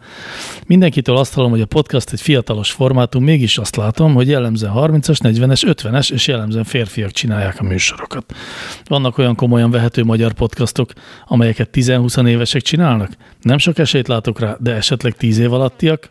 Mindenkitől 0.66 1.18
azt 1.18 1.34
hallom, 1.34 1.52
hogy 1.52 1.62
a 1.62 1.66
podcast 1.66 2.12
egy 2.12 2.22
fiatalos 2.22 2.72
formátum, 2.72 3.24
mégis 3.24 3.58
azt 3.58 3.76
látom, 3.76 4.14
hogy 4.14 4.28
jellemzően 4.28 4.74
30-as, 4.76 5.18
40-es, 5.22 5.76
50-es 5.84 6.12
és 6.12 6.28
jellemzően 6.28 6.64
férfiak 6.64 7.12
csinálják 7.12 7.60
a 7.60 7.64
műsorokat. 7.64 8.34
Vannak 8.84 9.18
olyan 9.18 9.36
komolyan 9.36 9.72
vehető 9.72 10.04
magyar 10.04 10.34
podcastok, 10.34 10.92
amelyeket 11.26 11.70
10-20 11.74 12.28
évesek 12.28 12.62
csinálnak? 12.62 13.12
Nem 13.42 13.58
sok 13.58 13.78
esélyt 13.78 14.08
látok 14.08 14.40
rá, 14.40 14.58
de 14.60 14.74
esetleg 14.74 15.16
10 15.16 15.38
év 15.38 15.54
alattiak? 15.54 16.10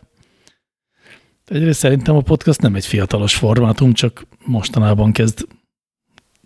Egyrészt 1.45 1.79
szerintem 1.79 2.15
a 2.15 2.21
podcast 2.21 2.61
nem 2.61 2.75
egy 2.75 2.85
fiatalos 2.85 3.35
formátum, 3.35 3.93
csak 3.93 4.27
mostanában 4.45 5.11
kezd 5.11 5.47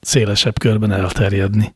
szélesebb 0.02 0.60
körben 0.60 0.92
elterjedni. 0.92 1.76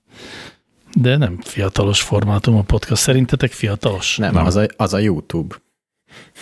De 1.01 1.17
nem 1.17 1.39
fiatalos 1.41 2.01
formátum 2.01 2.55
a 2.55 2.61
podcast. 2.61 3.01
Szerintetek 3.01 3.51
fiatalos? 3.51 4.17
Nem, 4.17 4.33
Nem. 4.33 4.45
Az, 4.45 4.55
a, 4.55 4.65
az 4.77 4.93
a 4.93 4.97
YouTube, 4.97 5.55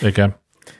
Igen. 0.02 0.36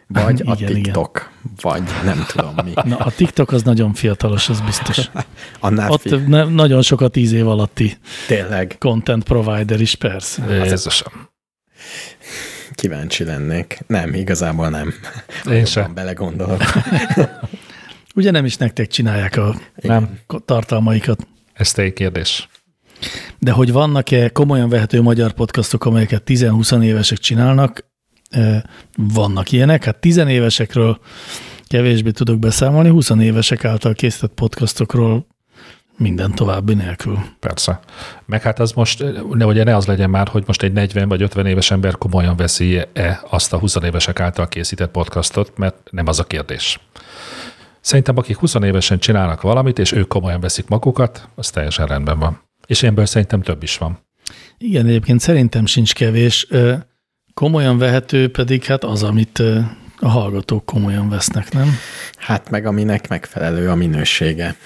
vagy 0.07 0.43
a 0.45 0.53
Igen, 0.57 0.69
igen. 0.71 0.83
TikTok, 0.83 1.31
vagy 1.61 1.83
nem 2.05 2.25
tudom 2.29 2.55
mi. 2.65 2.73
Na, 2.85 2.97
a 2.97 3.11
TikTok 3.11 3.53
az 3.53 3.63
nagyon 3.63 3.95
fiatalos, 3.95 4.49
az 4.49 4.61
biztos. 4.61 5.11
Annál 5.61 5.91
Ott 5.91 6.01
fi- 6.01 6.27
ne, 6.27 6.45
nagyon 6.45 6.83
sok 6.83 7.01
a 7.01 7.09
10 7.09 7.33
év 7.33 7.49
alatti 7.49 7.99
tényleg 8.27 8.77
content 8.79 9.25
provider 9.25 9.81
is, 9.81 9.95
persze. 9.95 10.65
Jézusom. 10.65 11.13
kíváncsi 12.75 13.25
lennék. 13.25 13.79
Nem, 13.87 14.15
igazából 14.15 14.69
nem. 14.69 14.87
Én 15.47 15.53
Jobban 15.53 15.65
se. 15.65 15.91
belegondolok. 15.95 16.63
Ugye 18.15 18.31
nem 18.31 18.45
is 18.45 18.57
nektek 18.57 18.87
csinálják 18.87 19.37
a 19.37 19.55
Nem. 19.75 20.19
tartalmaikat. 20.45 21.27
Ez 21.53 21.73
te 21.73 21.83
egy 21.83 21.93
kérdés. 21.93 22.49
De 23.39 23.51
hogy 23.51 23.73
vannak-e 23.73 24.29
komolyan 24.29 24.69
vehető 24.69 25.03
magyar 25.03 25.33
podcastok, 25.33 25.85
amelyeket 25.85 26.23
10-20 26.27 26.83
évesek 26.83 27.19
csinálnak, 27.19 27.91
vannak 28.97 29.53
ilyenek. 29.53 29.85
Hát 29.85 30.01
10 30.01 30.17
évesekről 30.17 30.99
kevésbé 31.67 32.11
tudok 32.11 32.39
beszámolni, 32.39 32.89
20 32.89 33.11
évesek 33.11 33.65
által 33.65 33.95
készített 33.95 34.35
podcastokról 34.35 35.27
minden 35.99 36.35
további 36.35 36.75
nélkül. 36.75 37.19
Persze. 37.41 37.81
Meg 38.27 38.43
hát 38.43 38.59
az 38.59 38.73
most, 38.73 39.05
ne, 39.33 39.47
ugye 39.47 39.65
ne 39.65 39.77
az 39.77 39.87
legyen 39.87 40.11
már, 40.11 40.29
hogy 40.29 40.45
most 40.47 40.63
egy 40.63 40.73
40 40.73 41.09
vagy 41.09 41.23
50 41.23 41.47
éves 41.47 41.71
ember 41.71 41.99
komolyan 41.99 42.37
veszi-e 42.37 43.21
azt 43.31 43.53
a 43.53 43.59
20 43.59 43.77
évesek 43.77 44.21
által 44.21 44.49
készített 44.49 44.91
podcastot, 44.91 45.53
mert 45.57 45.77
nem 45.91 46.07
az 46.07 46.19
a 46.19 46.25
kérdés. 46.25 46.81
Szerintem 47.81 48.17
akik 48.17 48.37
20 48.37 48.55
évesen 48.55 48.99
csinálnak 48.99 49.41
valamit, 49.41 49.79
és 49.79 49.93
ők 49.93 50.09
komolyan 50.09 50.41
veszik 50.41 50.69
magukat, 50.69 51.29
az 51.35 51.51
teljesen 51.51 51.87
rendben 51.87 52.19
van. 52.19 52.46
És 52.67 52.83
ilyenből 52.83 53.07
szerintem 53.07 53.43
több 53.43 53.63
is 53.63 53.79
van. 53.79 53.99
Igen, 54.59 54.87
egyébként 54.87 55.21
szerintem 55.21 55.67
sincs 55.67 55.95
kevés. 55.95 56.47
Komolyan 57.35 57.79
vehető 57.79 58.31
pedig 58.31 58.65
hát 58.65 58.85
az, 58.85 59.03
amit 59.03 59.43
a 59.99 60.09
hallgatók 60.09 60.65
komolyan 60.65 61.09
vesznek, 61.09 61.53
nem? 61.53 61.69
Hát 62.17 62.51
meg 62.51 62.67
aminek 62.67 63.09
megfelelő 63.09 63.71
a 63.71 63.75
minősége. 63.75 64.57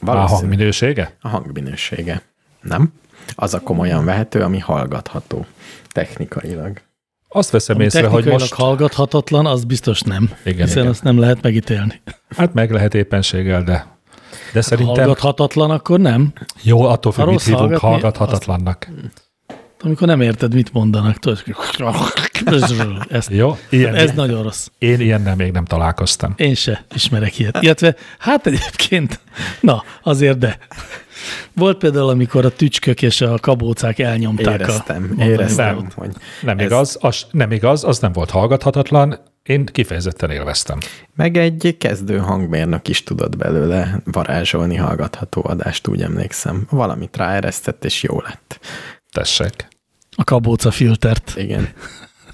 A 0.00 0.04
Valószínű- 0.04 0.40
hangminősége? 0.40 1.16
a 1.20 1.28
hangminősége. 1.28 2.22
Nem? 2.60 2.92
Az 3.34 3.54
a 3.54 3.60
komolyan 3.60 4.04
vehető, 4.04 4.40
ami 4.40 4.58
hallgatható 4.58 5.46
technikailag. 5.88 6.80
Azt 7.28 7.50
veszem 7.50 7.76
Ami 7.76 7.84
észre, 7.84 8.06
hogy 8.06 8.24
most... 8.24 8.52
hallgathatatlan, 8.54 9.46
az 9.46 9.64
biztos 9.64 10.00
nem. 10.00 10.30
Igen, 10.44 10.66
hiszen 10.66 10.78
igen. 10.78 10.90
azt 10.90 11.02
nem 11.02 11.18
lehet 11.18 11.42
megítélni. 11.42 12.00
Hát 12.36 12.54
meg 12.54 12.70
lehet 12.70 12.94
éppenséggel, 12.94 13.62
de... 13.62 13.98
De 14.52 14.60
szerintem 14.60 14.94
Hallgathatatlan, 14.94 15.70
akkor 15.70 16.00
nem. 16.00 16.32
jó, 16.62 16.82
attól 16.82 17.12
függ, 17.12 17.24
Ha 17.24 17.30
mit 17.30 17.42
hívunk 17.42 17.60
hallgatni, 17.60 17.88
hallgathatatlannak. 17.88 18.88
Amikor 19.82 20.06
nem 20.06 20.20
érted, 20.20 20.54
mit 20.54 20.72
mondanak. 20.72 21.16
Tudod, 21.18 21.42
ez, 23.08 23.28
Jó? 23.30 23.56
Ilyen, 23.70 23.94
ez 23.94 24.10
nagyon 24.12 24.42
rossz. 24.42 24.66
Én 24.78 25.00
ilyennel 25.00 25.36
még 25.36 25.52
nem 25.52 25.64
találkoztam. 25.64 26.32
Én 26.36 26.54
se 26.54 26.84
ismerek 26.94 27.38
ilyet. 27.38 27.58
Illetve, 27.60 27.94
hát 28.18 28.46
egyébként, 28.46 29.20
na, 29.60 29.82
azért 30.02 30.38
de. 30.38 30.58
Volt 31.52 31.78
például, 31.78 32.08
amikor 32.08 32.44
a 32.44 32.50
tücskök 32.50 33.02
és 33.02 33.20
a 33.20 33.38
kabócák 33.38 33.98
elnyomták 33.98 34.60
Éreztem, 34.60 34.96
a 34.96 35.06
mondani 35.06 35.30
éreztem, 35.30 35.86
Nem. 35.96 36.10
Nem 36.42 36.58
Ez- 36.58 36.64
igaz, 36.64 36.96
az, 37.00 37.26
nem 37.30 37.52
igaz, 37.52 37.84
az 37.84 37.98
nem 37.98 38.12
volt 38.12 38.30
hallgathatatlan, 38.30 39.18
én 39.42 39.66
kifejezetten 39.66 40.30
élveztem. 40.30 40.78
meg 41.14 41.36
egy 41.36 41.76
kezdő 41.78 42.18
hangmérnök 42.18 42.88
is 42.88 43.02
tudott 43.02 43.36
belőle 43.36 44.00
varázsolni 44.04 44.76
hallgatható 44.76 45.42
adást, 45.44 45.86
úgy 45.88 46.02
emlékszem. 46.02 46.66
Valamit 46.70 47.16
ráeresztett, 47.16 47.84
és 47.84 48.02
jó 48.02 48.20
lett. 48.20 48.60
Tessék. 49.12 49.68
A 50.16 50.24
kabóca 50.24 50.70
filtert. 50.70 51.32
Igen. 51.36 51.68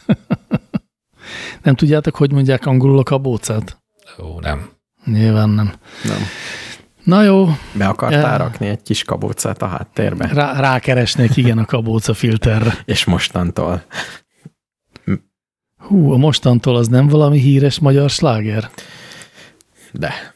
Nem 1.63 1.75
tudjátok, 1.75 2.17
hogy 2.17 2.33
mondják 2.33 2.67
angolul 2.67 2.99
a 2.99 3.03
kabócát? 3.03 3.83
Ó, 4.19 4.41
nem. 4.41 4.69
Nyilván 5.05 5.49
nem. 5.49 5.73
Nem. 6.05 6.19
Na 7.05 7.23
jó, 7.23 7.49
Be 7.73 7.87
akartál 7.87 8.21
Ja. 8.31 8.37
rakni 8.37 8.67
egy 8.67 8.83
kis 8.83 9.05
kabócát 9.05 9.63
a 9.63 9.67
háttérbe? 9.67 10.27
rá, 10.33 10.61
rákeresnék 10.61 11.37
igen 11.37 11.59
a 11.59 11.65
kabóca 11.65 12.15
filterre. 12.15 12.79
És 12.85 13.05
mostantól 13.05 13.83
Hú, 15.79 16.13
a 16.13 16.17
mostantól 16.17 16.77
az 16.77 16.89
nem 16.89 17.09
valami 17.09 17.39
híres 17.39 17.79
magyar 17.79 18.11
sláger? 18.11 18.71
de. 19.93 20.35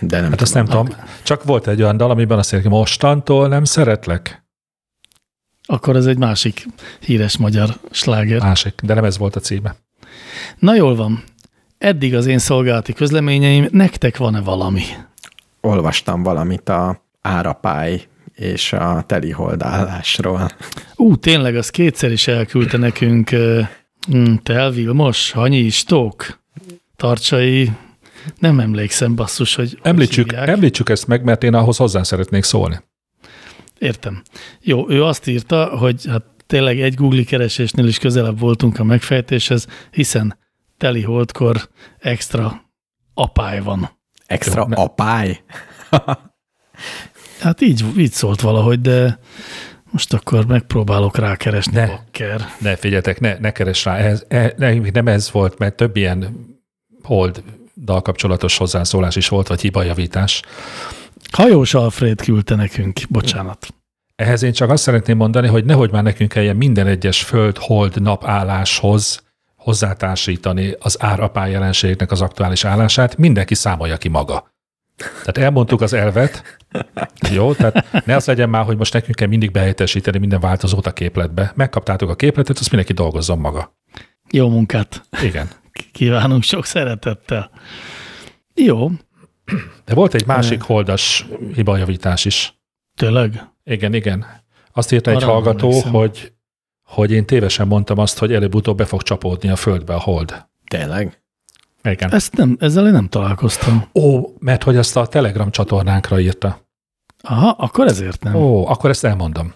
De 0.00 0.20
nem 0.20 0.30
Hát 0.30 0.40
azt 0.40 0.54
nem 0.54 0.64
tudom. 0.64 0.88
Csak 1.22 1.44
volt 1.44 1.66
egy 1.66 1.82
olyan 1.82 1.96
dal, 1.96 2.10
amiben 2.10 2.38
azt 2.38 2.52
mondja, 2.52 2.70
hogy 2.70 2.78
mostantól 2.78 3.48
nem 3.48 3.64
szeretlek. 3.64 4.46
Akkor 5.66 5.96
ez 5.96 6.06
egy 6.06 6.18
másik 6.18 6.66
híres 7.00 7.36
magyar 7.36 7.76
sláger. 7.90 8.40
Másik, 8.40 8.74
de 8.82 8.94
nem 8.94 9.04
ez 9.04 9.18
volt 9.18 9.36
a 9.36 9.40
címe. 9.40 9.76
Na 10.58 10.74
jól 10.74 10.96
van. 10.96 11.22
Eddig 11.78 12.14
az 12.14 12.26
én 12.26 12.38
szolgálati 12.38 12.92
közleményeim, 12.92 13.68
nektek 13.70 14.16
van-e 14.16 14.40
valami? 14.40 14.82
Olvastam 15.60 16.22
valamit 16.22 16.68
a 16.68 17.02
árapály 17.20 18.02
és 18.34 18.72
a 18.72 19.04
teliholdálásról. 19.06 20.50
Ú, 20.96 21.16
tényleg, 21.16 21.56
az 21.56 21.70
kétszer 21.70 22.12
is 22.12 22.28
elküldte 22.28 22.76
nekünk 22.76 23.30
Tel 24.42 24.70
Vilmos, 24.70 25.30
Hanyi 25.30 25.58
Istók, 25.58 26.40
Tarcsai, 26.96 27.70
nem 28.38 28.60
emlékszem 28.60 29.14
basszus, 29.14 29.54
hogy 29.54 29.70
hogy 29.70 29.90
Említsük, 29.90 30.30
hívják. 30.30 30.48
említsük 30.48 30.88
ezt 30.88 31.06
meg, 31.06 31.24
mert 31.24 31.42
én 31.42 31.54
ahhoz 31.54 31.76
hozzá 31.76 32.02
szeretnék 32.02 32.44
szólni. 32.44 32.80
Értem. 33.78 34.22
Jó, 34.60 34.90
ő 34.90 35.04
azt 35.04 35.26
írta, 35.26 35.76
hogy 35.78 36.06
hát 36.06 36.22
tényleg 36.46 36.80
egy 36.80 36.94
Google 36.94 37.22
keresésnél 37.22 37.86
is 37.86 37.98
közelebb 37.98 38.38
voltunk 38.38 38.78
a 38.78 38.84
megfejtéshez, 38.84 39.66
hiszen 39.90 40.38
teli 40.76 41.02
holdkor 41.02 41.68
extra 41.98 42.62
apály 43.14 43.60
van. 43.60 43.90
Extra 44.26 44.66
Jó, 44.70 44.82
apály? 44.82 45.40
Hát 47.40 47.60
így, 47.60 47.84
így 47.96 48.12
szólt 48.12 48.40
valahogy, 48.40 48.80
de 48.80 49.18
most 49.90 50.12
akkor 50.12 50.46
megpróbálok 50.46 51.16
rákeresni. 51.16 51.72
Ne. 51.72 51.86
Bakker. 51.86 52.46
Ne 52.58 52.76
figyeljetek, 52.76 53.20
ne, 53.20 53.36
ne 53.38 53.50
keres 53.50 53.84
rá, 53.84 53.96
ez, 53.96 54.24
e, 54.28 54.54
ne, 54.56 54.74
nem 54.74 55.08
ez 55.08 55.30
volt, 55.30 55.58
mert 55.58 55.74
több 55.74 55.96
ilyen 55.96 56.46
hold 57.02 57.42
dal 57.84 58.02
kapcsolatos 58.02 58.56
hozzászólás 58.56 59.16
is 59.16 59.28
volt, 59.28 59.48
vagy 59.48 59.60
hibajavítás. 59.60 60.42
Hajós 61.32 61.74
Alfred 61.74 62.20
küldte 62.20 62.54
nekünk, 62.54 63.00
bocsánat. 63.08 63.66
Ehhez 64.16 64.42
én 64.42 64.52
csak 64.52 64.70
azt 64.70 64.82
szeretném 64.82 65.16
mondani, 65.16 65.48
hogy 65.48 65.64
nehogy 65.64 65.90
már 65.90 66.02
nekünk 66.02 66.32
kelljen 66.32 66.56
minden 66.56 66.86
egyes 66.86 67.22
föld, 67.22 67.58
hold, 67.58 68.02
nap 68.02 68.24
álláshoz 68.24 69.22
hozzátársítani 69.56 70.74
az 70.78 71.02
árapály 71.02 71.50
jelenségnek 71.50 72.10
az 72.10 72.20
aktuális 72.20 72.64
állását, 72.64 73.16
mindenki 73.16 73.54
számolja 73.54 73.96
ki 73.96 74.08
maga. 74.08 74.52
Tehát 74.98 75.38
elmondtuk 75.38 75.80
az 75.80 75.92
elvet, 75.92 76.58
jó, 77.32 77.54
tehát 77.54 78.06
ne 78.06 78.16
az 78.16 78.26
legyen 78.26 78.48
már, 78.48 78.64
hogy 78.64 78.76
most 78.76 78.92
nekünk 78.92 79.16
kell 79.16 79.28
mindig 79.28 79.50
behelyettesíteni 79.50 80.18
minden 80.18 80.40
változót 80.40 80.86
a 80.86 80.92
képletbe. 80.92 81.52
Megkaptátok 81.54 82.10
a 82.10 82.14
képletet, 82.14 82.58
azt 82.58 82.70
mindenki 82.70 82.92
dolgozzon 82.92 83.38
maga. 83.38 83.76
Jó 84.30 84.48
munkát. 84.48 85.02
Igen. 85.22 85.48
Kívánunk 85.92 86.42
sok 86.42 86.64
szeretettel. 86.64 87.50
Jó. 88.54 88.90
De 89.84 89.94
volt 89.94 90.14
egy 90.14 90.26
másik 90.26 90.62
holdas 90.62 91.26
hibajavítás 91.54 92.24
is. 92.24 92.54
Tényleg? 92.94 93.48
Igen, 93.64 93.94
igen. 93.94 94.26
Azt 94.72 94.92
írta 94.92 95.10
egy 95.10 95.22
hallgató, 95.22 95.80
hogy, 95.80 96.32
hogy 96.82 97.10
én 97.12 97.26
tévesen 97.26 97.66
mondtam 97.66 97.98
azt, 97.98 98.18
hogy 98.18 98.32
előbb-utóbb 98.32 98.76
be 98.76 98.84
fog 98.84 99.02
csapódni 99.02 99.48
a 99.48 99.56
földbe 99.56 99.94
a 99.94 100.00
hold. 100.00 100.46
Tényleg? 100.68 101.22
Igen. 101.90 102.12
Ezt 102.12 102.36
nem, 102.36 102.56
ezzel 102.60 102.86
én 102.86 102.92
nem 102.92 103.08
találkoztam. 103.08 103.84
Ó, 103.94 104.20
mert 104.38 104.62
hogy 104.62 104.76
azt 104.76 104.96
a 104.96 105.06
Telegram 105.06 105.50
csatornánkra 105.50 106.20
írta. 106.20 106.60
Aha, 107.22 107.48
akkor 107.58 107.86
ezért 107.86 108.22
nem. 108.22 108.34
Ó, 108.34 108.68
akkor 108.68 108.90
ezt 108.90 109.04
elmondom. 109.04 109.52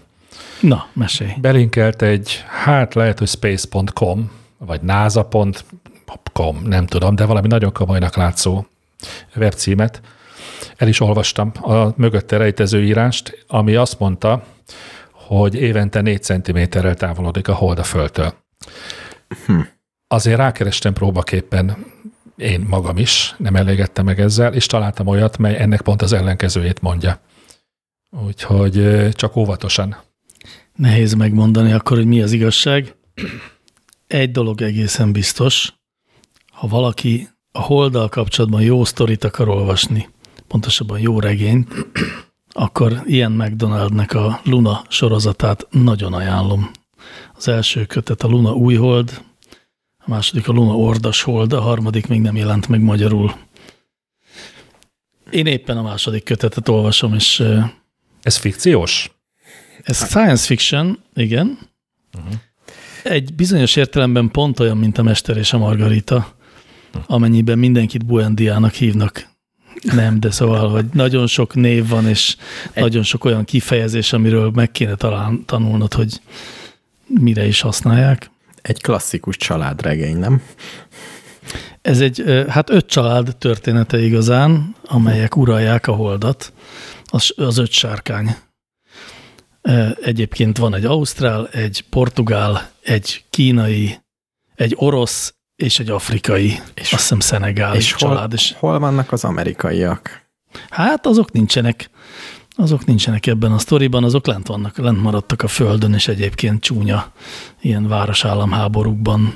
Na, 0.61 0.87
mesélj. 0.93 1.33
Belinkelt 1.41 2.03
egy, 2.03 2.45
hát 2.49 2.95
lehet, 2.95 3.19
hogy 3.19 3.29
space.com, 3.29 4.31
vagy 4.59 4.81
nasa.com, 4.81 6.62
nem 6.65 6.87
tudom, 6.87 7.15
de 7.15 7.25
valami 7.25 7.47
nagyon 7.47 7.73
komolynak 7.73 8.17
látszó 8.17 8.67
webcímet. 9.37 10.01
El 10.77 10.89
is 10.89 11.01
olvastam 11.01 11.53
a 11.61 11.93
mögötte 11.97 12.37
rejtező 12.37 12.85
írást, 12.85 13.45
ami 13.49 13.75
azt 13.75 13.99
mondta, 13.99 14.45
hogy 15.12 15.55
évente 15.55 16.01
4 16.01 16.23
centiméterrel 16.23 16.95
távolodik 16.95 17.49
a 17.49 17.55
hold 17.55 17.79
a 17.79 17.85
földtől. 17.85 18.35
Hm. 19.47 19.61
Azért 20.09 20.37
rákerestem 20.37 20.93
próbaképpen 20.93 21.77
én 22.37 22.67
magam 22.69 22.97
is, 22.97 23.35
nem 23.39 23.57
elégedtem 23.57 24.05
meg 24.05 24.21
ezzel, 24.21 24.55
és 24.55 24.67
találtam 24.67 25.07
olyat, 25.07 25.39
mely 25.39 25.57
ennek 25.57 25.83
pont 25.83 26.03
az 26.03 26.12
ellenkezőjét 26.12 26.81
mondja. 26.81 27.21
Úgyhogy 28.27 29.09
csak 29.12 29.37
óvatosan. 29.37 29.97
Nehéz 30.75 31.15
megmondani 31.15 31.73
akkor, 31.73 31.97
hogy 31.97 32.07
mi 32.07 32.23
az 32.23 32.33
igazság. 32.33 32.95
Egy 34.07 34.31
dolog 34.31 34.62
egészen 34.62 35.12
biztos, 35.12 35.73
ha 36.53 36.67
valaki 36.67 37.29
a 37.53 37.61
holddal 37.61 38.09
kapcsolatban 38.09 38.62
jó 38.62 38.85
sztorit 38.85 39.25
akar 39.25 39.49
olvasni, 39.49 40.09
pontosabban 40.49 41.01
jó 41.01 41.21
regényt, 41.21 41.75
akkor 42.53 43.03
ilyen 43.05 43.33
McDonaldnek 43.33 44.15
a 44.15 44.41
Luna 44.45 44.85
sorozatát 44.89 45.67
nagyon 45.71 46.12
ajánlom. 46.12 46.71
Az 47.37 47.49
első 47.49 47.85
kötet 47.85 48.23
a 48.23 48.29
Luna 48.29 48.53
új 48.53 48.75
hold, 48.75 49.23
a 50.04 50.11
második 50.11 50.49
a 50.49 50.52
Luna 50.52 50.76
ordas 50.76 51.23
hold, 51.23 51.52
a 51.52 51.61
harmadik 51.61 52.06
még 52.06 52.21
nem 52.21 52.37
jelent 52.37 52.68
meg 52.68 52.80
magyarul. 52.80 53.35
Én 55.30 55.47
éppen 55.47 55.76
a 55.76 55.82
második 55.82 56.25
kötetet 56.25 56.68
olvasom, 56.68 57.14
és 57.14 57.42
Ez 58.23 58.37
fikciós? 58.37 59.11
ez 59.82 60.06
science 60.06 60.47
fiction, 60.47 60.99
igen. 61.14 61.59
Uh-huh. 62.18 62.32
Egy 63.02 63.35
bizonyos 63.35 63.76
értelemben 63.76 64.30
pont 64.30 64.61
olyan, 64.61 64.76
mint 64.76 64.99
a 64.99 65.02
Mester 65.02 65.37
és 65.37 65.52
a 65.52 65.59
Margarita, 65.59 66.35
amennyiben 67.06 67.59
mindenkit 67.59 68.06
Buendiának 68.06 68.73
hívnak. 68.73 69.30
Nem, 69.82 70.21
de 70.21 70.30
szóval, 70.30 70.71
hogy 70.71 70.87
nagyon 70.92 71.26
sok 71.26 71.54
név 71.54 71.88
van, 71.88 72.09
és 72.09 72.37
Egy... 72.73 72.82
nagyon 72.82 73.02
sok 73.02 73.25
olyan 73.25 73.44
kifejezés, 73.44 74.12
amiről 74.12 74.50
meg 74.50 74.71
kéne 74.71 74.94
talán 74.94 75.44
tanulnod, 75.47 75.94
hogy 75.94 76.21
mire 77.06 77.47
is 77.47 77.60
használják. 77.60 78.30
Egy 78.63 78.83
klasszikus 78.83 79.37
családregény, 79.37 80.17
nem? 80.17 80.43
Ez 81.83 82.01
egy, 82.01 82.45
hát 82.49 82.71
öt 82.71 82.87
család 82.87 83.37
története 83.37 84.01
igazán, 84.03 84.75
amelyek 84.85 85.37
uralják 85.37 85.87
a 85.87 85.93
holdat, 85.93 86.53
az, 87.05 87.33
az 87.37 87.59
öt 87.59 87.71
sárkány. 87.71 88.37
Egyébként 90.03 90.59
van 90.59 90.75
egy 90.75 90.85
ausztrál, 90.85 91.49
egy 91.49 91.85
portugál, 91.91 92.71
egy 92.83 93.25
kínai, 93.31 93.99
egy 94.55 94.75
orosz 94.77 95.35
és 95.57 95.79
egy 95.79 95.91
afrikai, 95.91 96.61
és, 96.75 96.93
azt 96.93 97.03
hiszem 97.03 97.21
szenegál 97.21 97.75
És 97.75 97.93
hol, 97.93 98.09
család. 98.11 98.33
És, 98.33 98.55
hol 98.59 98.79
vannak 98.79 99.13
az 99.13 99.25
amerikaiak? 99.25 100.23
hát 100.71 101.07
azok 101.07 101.33
nincsenek, 101.33 101.91
azok 102.56 102.84
nincsenek 102.84 103.26
ebben 103.26 103.52
a 103.52 103.58
sztoriban, 103.58 104.04
azok 104.04 104.26
lent 104.26 104.47
vannak, 104.47 104.76
lent 104.76 105.02
maradtak 105.02 105.43
a 105.43 105.49
földön, 105.49 105.95
és 105.95 106.08
egyébként 106.08 106.62
csúnya 106.62 107.12
ilyen 107.60 107.88
városállamháborúkban 107.88 109.34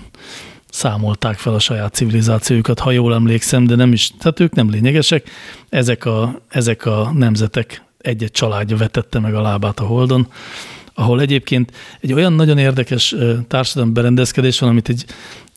számolták 0.71 1.39
fel 1.39 1.55
a 1.55 1.59
saját 1.59 1.95
civilizációjukat, 1.95 2.79
ha 2.79 2.91
jól 2.91 3.15
emlékszem, 3.15 3.67
de 3.67 3.75
nem 3.75 3.93
is, 3.93 4.11
tehát 4.19 4.41
ők 4.41 4.55
nem 4.55 4.71
lényegesek. 4.71 5.31
Ezek 5.69 6.05
a, 6.05 6.41
ezek 6.49 6.87
a 6.87 7.13
nemzetek 7.15 7.83
egy-egy 7.99 8.31
családja 8.31 8.77
vetette 8.77 9.19
meg 9.19 9.35
a 9.35 9.41
lábát 9.41 9.81
a 9.81 9.85
holdon, 9.85 10.29
ahol 10.95 11.21
egyébként 11.21 11.73
egy 12.01 12.13
olyan 12.13 12.33
nagyon 12.33 12.59
érdekes 12.59 13.15
társadalmi 13.49 13.93
berendezkedés 13.93 14.59
van, 14.59 14.69
amit 14.69 14.89
egy 14.89 15.05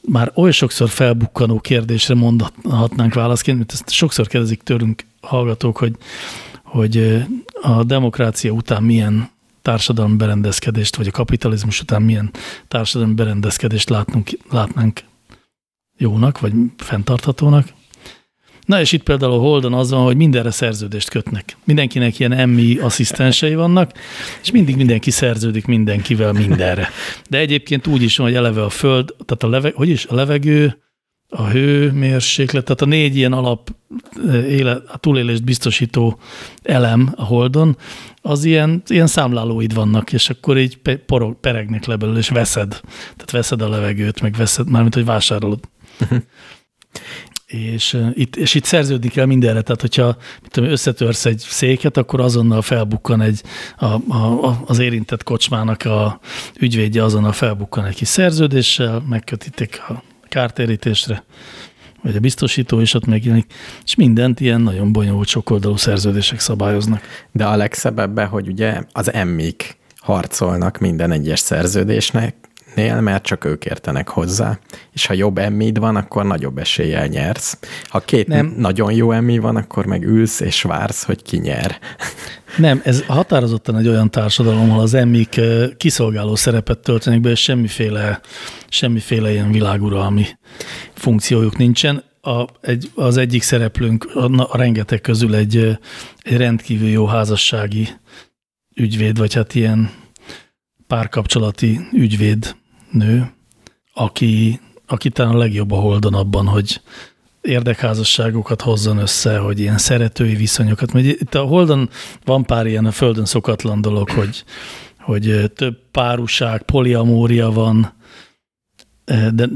már 0.01 0.31
oly 0.35 0.51
sokszor 0.51 0.89
felbukkanó 0.89 1.59
kérdésre 1.59 2.15
mondhatnánk 2.15 3.13
válaszként, 3.13 3.57
mert 3.57 3.71
ezt 3.71 3.89
sokszor 3.89 4.27
kérdezik 4.27 4.61
tőlünk 4.63 5.05
hallgatók, 5.21 5.77
hogy, 5.77 5.95
hogy 6.69 7.23
a 7.61 7.83
demokrácia 7.83 8.51
után 8.51 8.83
milyen 8.83 9.29
társadalmi 9.61 10.15
berendezkedést, 10.15 10.95
vagy 10.95 11.07
a 11.07 11.11
kapitalizmus 11.11 11.81
után 11.81 12.01
milyen 12.01 12.31
társadalmi 12.67 13.13
berendezkedést 13.13 13.89
látnunk, 13.89 14.29
látnánk 14.51 15.01
jónak, 15.97 16.39
vagy 16.39 16.53
fenntarthatónak. 16.77 17.67
Na 18.65 18.79
és 18.79 18.91
itt 18.91 19.03
például 19.03 19.31
a 19.31 19.37
Holdon 19.37 19.73
az 19.73 19.89
van, 19.89 20.03
hogy 20.03 20.15
mindenre 20.15 20.51
szerződést 20.51 21.09
kötnek. 21.09 21.57
Mindenkinek 21.63 22.19
ilyen 22.19 22.49
MI 22.49 22.77
asszisztensei 22.77 23.55
vannak, 23.55 23.91
és 24.41 24.51
mindig 24.51 24.75
mindenki 24.75 25.11
szerződik 25.11 25.65
mindenkivel 25.65 26.33
mindenre. 26.33 26.89
De 27.29 27.37
egyébként 27.37 27.87
úgy 27.87 28.01
is 28.01 28.17
van, 28.17 28.27
hogy 28.27 28.35
eleve 28.35 28.63
a 28.63 28.69
Föld, 28.69 29.15
tehát 29.25 29.43
a, 29.43 29.47
leve, 29.47 29.71
hogy 29.75 29.89
is, 29.89 30.05
a 30.05 30.15
levegő, 30.15 30.77
a 31.29 31.47
hőmérséklet, 31.47 32.63
tehát 32.63 32.81
a 32.81 32.85
négy 32.85 33.15
ilyen 33.15 33.33
alap 33.33 33.75
eh, 34.27 34.51
éle, 34.51 34.71
a 34.87 34.97
túlélést 34.97 35.43
biztosító 35.43 36.19
elem 36.63 37.13
a 37.15 37.23
Holdon, 37.23 37.77
az 38.21 38.43
ilyen, 38.43 38.81
ilyen 38.87 39.07
számlálóid 39.07 39.73
vannak, 39.73 40.13
és 40.13 40.29
akkor 40.29 40.57
így 40.57 40.79
porog, 41.05 41.39
peregnek 41.39 41.85
le 41.85 41.95
belőle, 41.95 42.17
és 42.17 42.29
veszed. 42.29 42.79
Tehát 42.91 43.31
veszed 43.31 43.61
a 43.61 43.69
levegőt, 43.69 44.21
meg 44.21 44.35
veszed, 44.35 44.69
mármint, 44.69 44.93
hogy 44.93 45.05
vásárolod. 45.05 45.59
és, 47.45 47.93
uh, 47.93 48.09
itt, 48.13 48.35
és 48.35 48.53
itt 48.53 48.63
szerződni 48.63 49.09
kell 49.09 49.25
mindenre, 49.25 49.61
tehát 49.61 49.81
hogyha 49.81 50.17
mit 50.41 50.51
tudom, 50.51 50.69
összetörsz 50.69 51.25
egy 51.25 51.39
széket, 51.39 51.97
akkor 51.97 52.19
azonnal 52.21 52.61
felbukkan 52.61 53.21
egy, 53.21 53.41
a, 53.77 53.85
a, 53.85 54.45
a, 54.45 54.61
az 54.65 54.79
érintett 54.79 55.23
kocsmának 55.23 55.85
a 55.85 56.19
ügyvédje 56.59 57.03
azonnal 57.03 57.31
felbukkan 57.31 57.85
egy 57.85 57.95
kis 57.95 58.07
szerződéssel, 58.07 59.03
megkötítik 59.07 59.81
a 59.87 60.03
kártérítésre, 60.29 61.23
vagy 62.01 62.15
a 62.15 62.19
biztosító 62.19 62.79
is 62.79 62.93
ott 62.93 63.05
megjelenik, 63.05 63.53
és 63.83 63.95
mindent 63.95 64.39
ilyen 64.39 64.61
nagyon 64.61 64.91
bonyolult 64.91 65.27
sokoldalú 65.27 65.75
szerződések 65.75 66.39
szabályoznak. 66.39 67.01
De 67.31 67.45
a 67.45 67.55
legszebb 67.55 67.99
ebben, 67.99 68.27
hogy 68.27 68.47
ugye 68.47 68.83
az 68.91 69.13
emmik 69.13 69.77
harcolnak 69.95 70.77
minden 70.77 71.11
egyes 71.11 71.39
szerződésnek, 71.39 72.35
nél, 72.75 73.01
mert 73.01 73.23
csak 73.23 73.45
ők 73.45 73.65
értenek 73.65 74.09
hozzá. 74.09 74.59
És 74.91 75.05
ha 75.05 75.13
jobb 75.13 75.37
emmid 75.37 75.79
van, 75.79 75.95
akkor 75.95 76.25
nagyobb 76.25 76.57
eséllyel 76.57 77.07
nyersz. 77.07 77.57
Ha 77.87 77.99
két 77.99 78.27
Nem. 78.27 78.53
Nagyon 78.57 78.93
jó 78.93 79.11
emmi 79.11 79.37
van, 79.37 79.55
akkor 79.55 79.85
meg 79.85 80.03
ülsz 80.03 80.39
és 80.39 80.61
vársz, 80.61 81.03
hogy 81.03 81.21
ki 81.21 81.37
nyer. 81.37 81.79
Nem, 82.57 82.81
ez 82.83 83.05
határozottan 83.05 83.77
egy 83.77 83.87
olyan 83.87 84.11
társadalom, 84.11 84.69
ahol 84.69 84.81
az 84.81 84.93
emmik 84.93 85.41
kiszolgáló 85.77 86.35
szerepet 86.35 86.79
töltenek 86.79 87.21
be, 87.21 87.29
és 87.29 87.41
semmiféle, 87.41 88.19
semmiféle 88.69 89.31
ilyen 89.31 89.51
világuralmi 89.51 90.25
funkciójuk 90.93 91.57
nincsen. 91.57 92.03
A, 92.21 92.45
egy, 92.61 92.91
az 92.95 93.17
egyik 93.17 93.41
szereplőnk 93.41 94.15
a, 94.15 94.51
a 94.51 94.57
rengeteg 94.57 95.01
közül 95.01 95.35
egy, 95.35 95.77
egy 96.21 96.37
rendkívül 96.37 96.89
jó 96.89 97.05
házassági 97.05 97.87
ügyvéd, 98.75 99.17
vagy 99.17 99.33
hát 99.33 99.55
ilyen 99.55 99.89
párkapcsolati 100.87 101.79
ügyvéd 101.93 102.55
nő, 102.91 103.31
aki, 103.93 104.59
aki 104.87 105.09
talán 105.09 105.33
a 105.33 105.37
legjobb 105.37 105.71
a 105.71 105.75
holdon 105.75 106.13
abban, 106.13 106.47
hogy 106.47 106.81
érdekházasságokat 107.41 108.61
hozzon 108.61 108.97
össze, 108.97 109.37
hogy 109.37 109.59
ilyen 109.59 109.77
szeretői 109.77 110.35
viszonyokat. 110.35 110.93
Mert 110.93 111.05
itt 111.05 111.35
a 111.35 111.41
Holdon 111.41 111.89
van 112.25 112.45
pár 112.45 112.67
ilyen 112.67 112.85
a 112.85 112.91
Földön 112.91 113.25
szokatlan 113.25 113.81
dolog, 113.81 114.09
hogy, 114.09 114.43
hogy 114.99 115.51
több 115.55 115.77
párúság, 115.91 116.61
poliamória 116.61 117.51
van, 117.51 117.93
de 119.33 119.49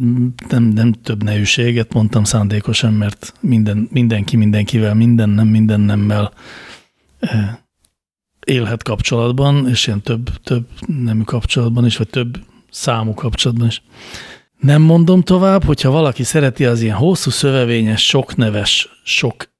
nem, 0.49 0.63
nem 0.63 0.91
több 0.91 1.23
nejűséget 1.23 1.93
mondtam 1.93 2.23
szándékosan, 2.23 2.93
mert 2.93 3.33
minden, 3.39 3.87
mindenki 3.91 4.35
mindenkivel, 4.35 4.93
minden 4.93 5.29
nem 5.29 5.47
minden 5.47 5.79
nemmel 5.79 6.33
élhet 8.45 8.83
kapcsolatban, 8.83 9.67
és 9.69 9.87
ilyen 9.87 10.01
több, 10.01 10.29
több 10.43 10.67
nemű 10.87 11.21
kapcsolatban 11.21 11.85
is, 11.85 11.97
vagy 11.97 12.09
több 12.09 12.37
számú 12.73 13.13
kapcsolatban 13.13 13.67
is. 13.67 13.81
Nem 14.59 14.81
mondom 14.81 15.21
tovább, 15.21 15.63
hogyha 15.63 15.91
valaki 15.91 16.23
szereti 16.23 16.65
az 16.65 16.81
ilyen 16.81 16.95
hosszú 16.95 17.29
szövevényes, 17.29 18.05
sok 18.05 18.35
neves, 18.35 18.89
sok 19.03 19.51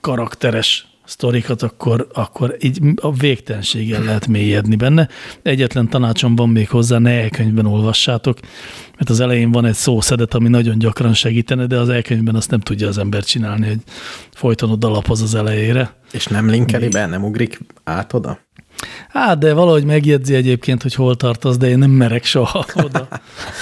karakteres 0.00 0.90
sztorikat, 1.04 1.62
akkor, 1.62 2.06
akkor 2.12 2.56
így 2.60 2.80
a 2.94 3.12
végtelenséggel 3.12 4.02
lehet 4.02 4.26
mélyedni 4.26 4.76
benne. 4.76 5.08
Egyetlen 5.42 5.88
tanácsom 5.88 6.36
van 6.36 6.48
még 6.48 6.68
hozzá, 6.68 6.98
ne 6.98 7.10
elkönyvben 7.10 7.66
olvassátok, 7.66 8.38
mert 8.96 9.10
az 9.10 9.20
elején 9.20 9.50
van 9.50 9.64
egy 9.64 9.74
szószedet, 9.74 10.34
ami 10.34 10.48
nagyon 10.48 10.78
gyakran 10.78 11.14
segítene, 11.14 11.66
de 11.66 11.78
az 11.78 11.88
elkönyvben 11.88 12.34
azt 12.34 12.50
nem 12.50 12.60
tudja 12.60 12.88
az 12.88 12.98
ember 12.98 13.24
csinálni, 13.24 13.66
hogy 13.66 13.80
folyton 14.32 14.70
oda 14.70 14.88
lapoz 14.88 15.22
az 15.22 15.34
elejére. 15.34 15.94
És 16.12 16.26
nem 16.26 16.48
linkeli 16.48 16.88
be, 16.88 17.06
nem 17.06 17.24
ugrik 17.24 17.60
át 17.84 18.12
oda? 18.12 18.38
Hát, 19.08 19.38
de 19.38 19.52
valahogy 19.54 19.84
megjegyzi 19.84 20.34
egyébként, 20.34 20.82
hogy 20.82 20.94
hol 20.94 21.16
tartasz, 21.16 21.56
de 21.56 21.68
én 21.68 21.78
nem 21.78 21.90
merek 21.90 22.24
soha 22.24 22.64
oda 22.74 23.08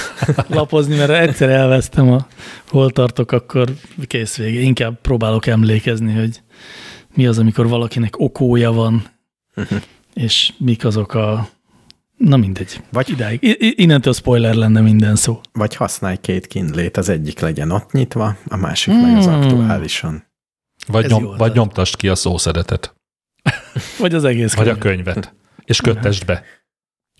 lapozni, 0.48 0.96
mert 0.96 1.10
egyszer 1.10 1.48
elvesztem 1.48 2.10
a 2.12 2.26
hol 2.68 2.90
tartok, 2.90 3.32
akkor 3.32 3.68
kész 4.06 4.36
vége. 4.36 4.60
Inkább 4.60 5.00
próbálok 5.00 5.46
emlékezni, 5.46 6.12
hogy 6.12 6.40
mi 7.14 7.26
az, 7.26 7.38
amikor 7.38 7.68
valakinek 7.68 8.18
okója 8.18 8.72
van, 8.72 9.02
és 10.14 10.52
mik 10.58 10.84
azok 10.84 11.14
a... 11.14 11.48
Na 12.16 12.36
mindegy. 12.36 12.80
Vagy- 12.92 13.08
Idáig. 13.10 13.42
I- 13.42 13.82
innentől 13.82 14.12
spoiler 14.12 14.54
lenne 14.54 14.80
minden 14.80 15.16
szó. 15.16 15.40
Vagy 15.52 15.74
használj 15.76 16.16
két 16.20 16.46
kindlét, 16.46 16.96
az 16.96 17.08
egyik 17.08 17.40
legyen 17.40 17.70
ott 17.70 17.92
nyitva, 17.92 18.36
a 18.48 18.56
másik 18.56 18.94
meg 18.94 19.16
az 19.16 19.24
Hmm. 19.24 19.34
aktuálisan. 19.34 20.26
Vagy, 20.86 21.04
Ez 21.04 21.10
nyom, 21.10 21.36
vagy 21.36 21.52
nyomtasd 21.54 21.96
ki 21.96 22.08
a 22.08 22.14
szószedetet, 22.14 22.94
Vagy 23.98 24.14
az 24.14 24.24
egész 24.24 24.54
vagy 24.54 24.68
a 24.68 24.78
könyv. 24.78 25.02
könyvet, 25.02 25.34
és 25.64 25.80
köttesd 25.80 26.24
be. 26.24 26.42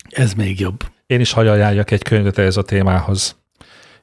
Ez 0.09 0.33
még 0.33 0.59
jobb. 0.59 0.83
Én 1.05 1.19
is 1.19 1.31
hajajálljak 1.31 1.91
egy 1.91 2.03
könyvet 2.03 2.37
ehhez 2.37 2.57
a 2.57 2.61
témához. 2.63 3.37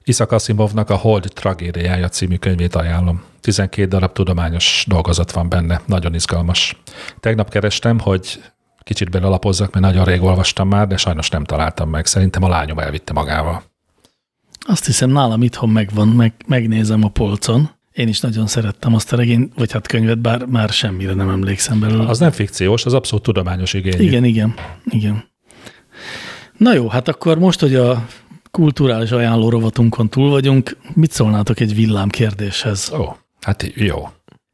Isaac 0.05 0.33
Asimovnak 0.33 0.91
a 0.91 0.97
Hold 0.97 1.31
tragédiája 1.35 2.09
című 2.09 2.37
könyvét 2.37 2.75
ajánlom. 2.75 3.25
12 3.41 3.89
darab 3.89 4.13
tudományos 4.13 4.85
dolgozat 4.89 5.33
van 5.33 5.49
benne, 5.49 5.81
nagyon 5.87 6.15
izgalmas. 6.15 6.83
Tegnap 7.21 7.51
kerestem, 7.51 7.99
hogy 7.99 8.41
kicsit 8.83 9.11
belalapozzak, 9.11 9.73
mert 9.73 9.85
nagyon 9.85 10.05
rég 10.05 10.23
olvastam 10.23 10.69
már, 10.69 10.87
de 10.87 10.97
sajnos 10.97 11.29
nem 11.29 11.45
találtam 11.45 11.91
meg. 11.91 12.07
Szerintem 12.07 12.43
a 12.43 12.49
lányom 12.49 12.79
elvitte 12.79 13.13
magával. 13.13 13.63
Azt 14.61 14.87
hiszem, 14.87 15.11
nálam 15.11 15.43
itthon 15.43 15.69
megvan, 15.69 16.09
meg, 16.09 16.35
megnézem 16.47 17.05
a 17.05 17.09
polcon. 17.09 17.71
Én 17.97 18.09
is 18.09 18.21
nagyon 18.21 18.47
szerettem 18.47 18.95
azt 18.95 19.13
a 19.13 19.17
regényt, 19.17 19.53
vagy 19.55 19.73
hát 19.73 19.87
könyvet, 19.87 20.19
bár 20.19 20.45
már 20.45 20.69
semmire 20.69 21.15
nem 21.15 21.29
emlékszem 21.29 21.81
belőle. 21.81 22.09
Az 22.09 22.19
nem 22.19 22.31
fikciós, 22.31 22.85
az 22.85 22.95
abszolút 22.95 23.25
tudományos 23.25 23.73
igény. 23.75 24.01
Igen, 24.01 24.25
igen, 24.25 24.55
igen. 24.85 25.25
Na 26.57 26.75
jó, 26.75 26.89
hát 26.89 27.09
akkor 27.09 27.39
most, 27.39 27.61
hogy 27.61 27.75
a 27.75 28.07
kulturális 28.51 29.11
ajánló 29.11 29.49
rovatunkon 29.49 30.09
túl 30.09 30.31
vagyunk, 30.31 30.77
mit 30.95 31.11
szólnátok 31.11 31.61
egy 31.61 31.75
villám 31.75 32.09
kérdéshez? 32.09 32.93
Ó, 32.93 33.17
hát 33.41 33.73
jó. 33.75 34.09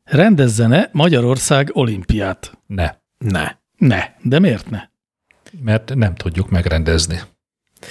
Rendezzene 0.05 0.88
Magyarország 0.92 1.70
olimpiát? 1.72 2.59
Ne. 2.66 2.94
Ne. 3.18 3.57
Ne, 3.76 4.05
de 4.22 4.38
miért 4.38 4.70
ne? 4.70 4.83
Mert 5.62 5.94
nem 5.94 6.14
tudjuk 6.14 6.50
megrendezni. 6.50 7.20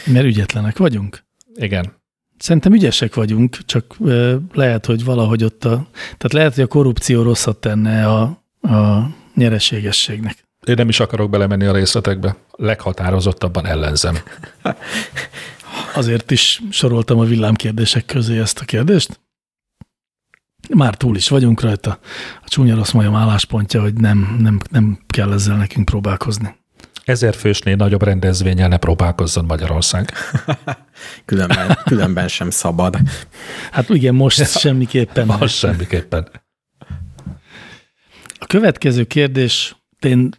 Mert 0.06 0.26
ügyetlenek 0.26 0.78
vagyunk. 0.78 1.24
Igen. 1.56 2.01
Szerintem 2.42 2.74
ügyesek 2.74 3.16
vagyunk, 3.16 3.58
csak 3.66 3.96
lehet, 4.54 4.86
hogy 4.86 5.04
valahogy 5.04 5.44
ott 5.44 5.66
a... 5.66 5.88
Tehát 5.92 6.34
lehet, 6.34 6.54
hogy 6.56 6.64
a 6.64 6.68
korrupció 6.68 7.22
rosszat 7.22 7.58
tenne 7.58 8.08
a, 8.08 8.22
a 8.62 9.10
nyereségességnek. 9.36 10.46
Én 10.66 10.76
nem 10.78 10.90
is 10.90 11.00
akarok 11.00 11.30
belemenni 11.30 11.66
a 11.66 11.74
részletekbe. 11.74 12.36
Leghatározottabban 12.52 13.66
ellenzem. 13.66 14.18
Azért 15.96 16.32
is 16.32 16.62
soroltam 16.70 17.20
a 17.20 17.24
villámkérdések 17.24 18.06
közé 18.06 18.40
ezt 18.40 18.60
a 18.60 18.66
kérdést. 18.66 19.20
Már 20.70 20.96
túl 20.96 21.16
is 21.16 21.30
vagyunk 21.30 21.62
rajta. 21.62 22.00
A 22.44 22.48
csúnya 22.48 22.76
rossz 22.76 22.92
majom 22.92 23.16
álláspontja, 23.16 23.82
hogy 23.82 23.94
nem, 23.94 24.38
nem, 24.40 24.60
nem 24.70 25.00
kell 25.08 25.34
ezzel 25.34 25.58
nekünk 25.58 25.86
próbálkozni. 25.86 26.56
Ezer 27.04 27.36
fősnél 27.36 27.76
nagyobb 27.76 28.04
rendezvényel 28.04 28.68
ne 28.68 28.78
próbálkozzon 28.78 29.46
Magyarország. 29.46 30.12
Különben, 31.26 31.78
különben 31.86 32.28
sem 32.28 32.50
szabad. 32.50 32.98
Hát 33.72 33.90
igen, 33.90 34.16
most 34.16 34.60
semmiképpen. 34.60 35.26
nem. 35.26 35.42
Az 35.42 35.52
semmiképpen. 35.52 36.28
A 38.40 38.46
következő 38.48 39.04
kérdés, 39.04 39.76
én 40.00 40.30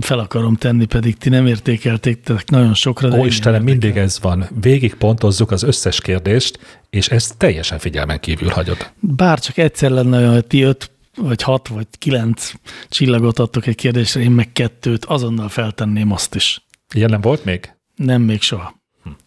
fel 0.00 0.18
akarom 0.18 0.56
tenni, 0.56 0.84
pedig 0.84 1.16
ti 1.16 1.28
nem 1.28 1.46
értékeltétek 1.46 2.50
nagyon 2.50 2.74
sokra. 2.74 3.08
de 3.08 3.18
Ó, 3.18 3.24
Istenem, 3.24 3.62
nem 3.62 3.70
mindig 3.70 3.96
ez 3.96 4.20
van. 4.20 4.48
Végig 4.60 4.94
pontozzuk 4.94 5.50
az 5.50 5.62
összes 5.62 6.00
kérdést, 6.00 6.58
és 6.90 7.08
ezt 7.08 7.36
teljesen 7.36 7.78
figyelmen 7.78 8.20
kívül 8.20 8.48
hagyod. 8.48 8.92
Bár 9.00 9.38
csak 9.38 9.56
egyszer 9.58 9.90
lenne 9.90 10.18
olyan, 10.18 10.32
hogy 10.32 10.46
ti 10.46 10.62
öt 10.62 10.90
vagy 11.16 11.42
hat 11.42 11.68
vagy 11.68 11.86
kilenc 11.98 12.52
csillagot 12.88 13.38
adtok 13.38 13.66
egy 13.66 13.74
kérdésre, 13.74 14.20
én 14.20 14.30
meg 14.30 14.52
kettőt, 14.52 15.04
azonnal 15.04 15.48
feltenném 15.48 16.12
azt 16.12 16.34
is. 16.34 16.66
Ilyen 16.94 17.10
nem 17.10 17.20
volt 17.20 17.44
még? 17.44 17.72
Nem 17.96 18.22
még 18.22 18.40
soha. 18.40 18.82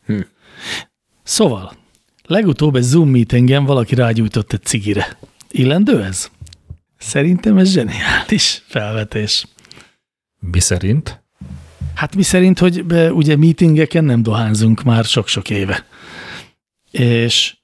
Hm. 0.05 0.19
Szóval, 1.23 1.73
legutóbb 2.23 2.75
egy 2.75 2.83
Zoom 2.83 3.09
meetingen 3.09 3.65
valaki 3.65 3.95
rágyújtott 3.95 4.53
egy 4.53 4.63
cigire. 4.63 5.17
Illendő 5.49 6.03
ez? 6.03 6.29
Szerintem 6.97 7.57
ez 7.57 7.71
zseniális 7.71 8.63
felvetés. 8.67 9.45
Mi 10.39 10.59
szerint? 10.59 11.23
Hát 11.95 12.15
mi 12.15 12.23
szerint, 12.23 12.59
hogy 12.59 12.85
be, 12.85 13.13
ugye 13.13 13.35
meetingeken 13.35 14.03
nem 14.03 14.23
dohányzunk 14.23 14.83
már 14.83 15.03
sok-sok 15.03 15.49
éve. 15.49 15.85
És 16.91 17.57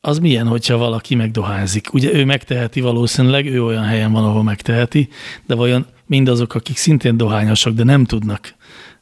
az 0.00 0.18
milyen, 0.18 0.46
hogyha 0.46 0.76
valaki 0.76 1.14
megdohányzik? 1.14 1.92
Ugye 1.92 2.14
ő 2.14 2.24
megteheti 2.24 2.80
valószínűleg, 2.80 3.46
ő 3.46 3.64
olyan 3.64 3.84
helyen 3.84 4.12
van, 4.12 4.24
ahol 4.24 4.42
megteheti, 4.42 5.08
de 5.46 5.54
vajon 5.54 5.86
mindazok, 6.06 6.54
akik 6.54 6.76
szintén 6.76 7.16
dohányosok, 7.16 7.74
de 7.74 7.84
nem 7.84 8.04
tudnak 8.04 8.54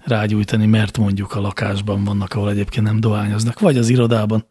rágyújtani, 0.04 0.66
mert 0.66 0.98
mondjuk 0.98 1.34
a 1.34 1.40
lakásban 1.40 2.04
vannak, 2.04 2.34
ahol 2.34 2.50
egyébként 2.50 2.86
nem 2.86 3.00
dohányoznak, 3.00 3.60
vagy 3.60 3.78
az 3.78 3.88
irodában. 3.88 4.46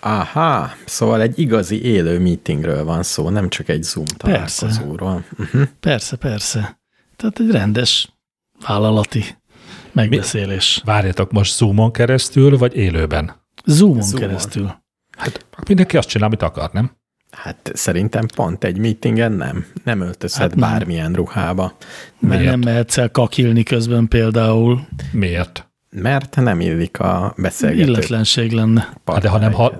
Aha, 0.00 0.70
szóval 0.84 1.20
egy 1.20 1.38
igazi 1.38 1.82
élő 1.82 2.18
meetingről 2.20 2.84
van 2.84 3.02
szó, 3.02 3.28
nem 3.28 3.48
csak 3.48 3.68
egy 3.68 3.82
Zoom 3.82 4.06
Persze. 4.16 4.66
találkozóról. 4.66 5.24
Uh-huh. 5.38 5.62
Persze, 5.80 6.16
persze. 6.16 6.80
Tehát 7.16 7.38
egy 7.38 7.50
rendes 7.50 8.08
vállalati 8.66 9.24
megbeszélés. 9.92 10.80
Várjatok 10.84 11.32
most 11.32 11.56
Zoomon 11.56 11.90
keresztül, 11.92 12.58
vagy 12.58 12.76
élőben? 12.76 13.32
Zoomon, 13.64 14.02
Zoomon. 14.02 14.28
keresztül. 14.28 14.82
Hát 15.16 15.46
mindenki 15.68 15.96
azt 15.96 16.08
csinál, 16.08 16.26
amit 16.26 16.42
akar, 16.42 16.70
nem? 16.72 16.90
Hát 17.30 17.70
szerintem 17.74 18.26
pont 18.34 18.64
egy 18.64 18.78
meetingen 18.78 19.32
nem. 19.32 19.66
Nem 19.84 20.00
öltözhet 20.00 20.40
Hát 20.40 20.54
nem. 20.54 20.70
bármilyen 20.70 21.12
ruhába. 21.12 21.76
Mert 22.18 22.40
Miért? 22.40 22.44
nem 22.50 22.60
mehetsz 22.60 22.96
el 22.98 23.10
kakilni 23.10 23.62
közben 23.62 24.08
például. 24.08 24.86
Miért? 25.12 25.68
Mert 25.90 26.36
nem 26.36 26.60
illik 26.60 27.00
a 27.00 27.34
beszélgető 27.36 27.90
Illetlenség 27.90 28.52
lenne. 28.52 28.92
Hát 29.06 29.20
de 29.22 29.28
ha 29.28 29.38
nem, 29.38 29.52
ha, 29.52 29.72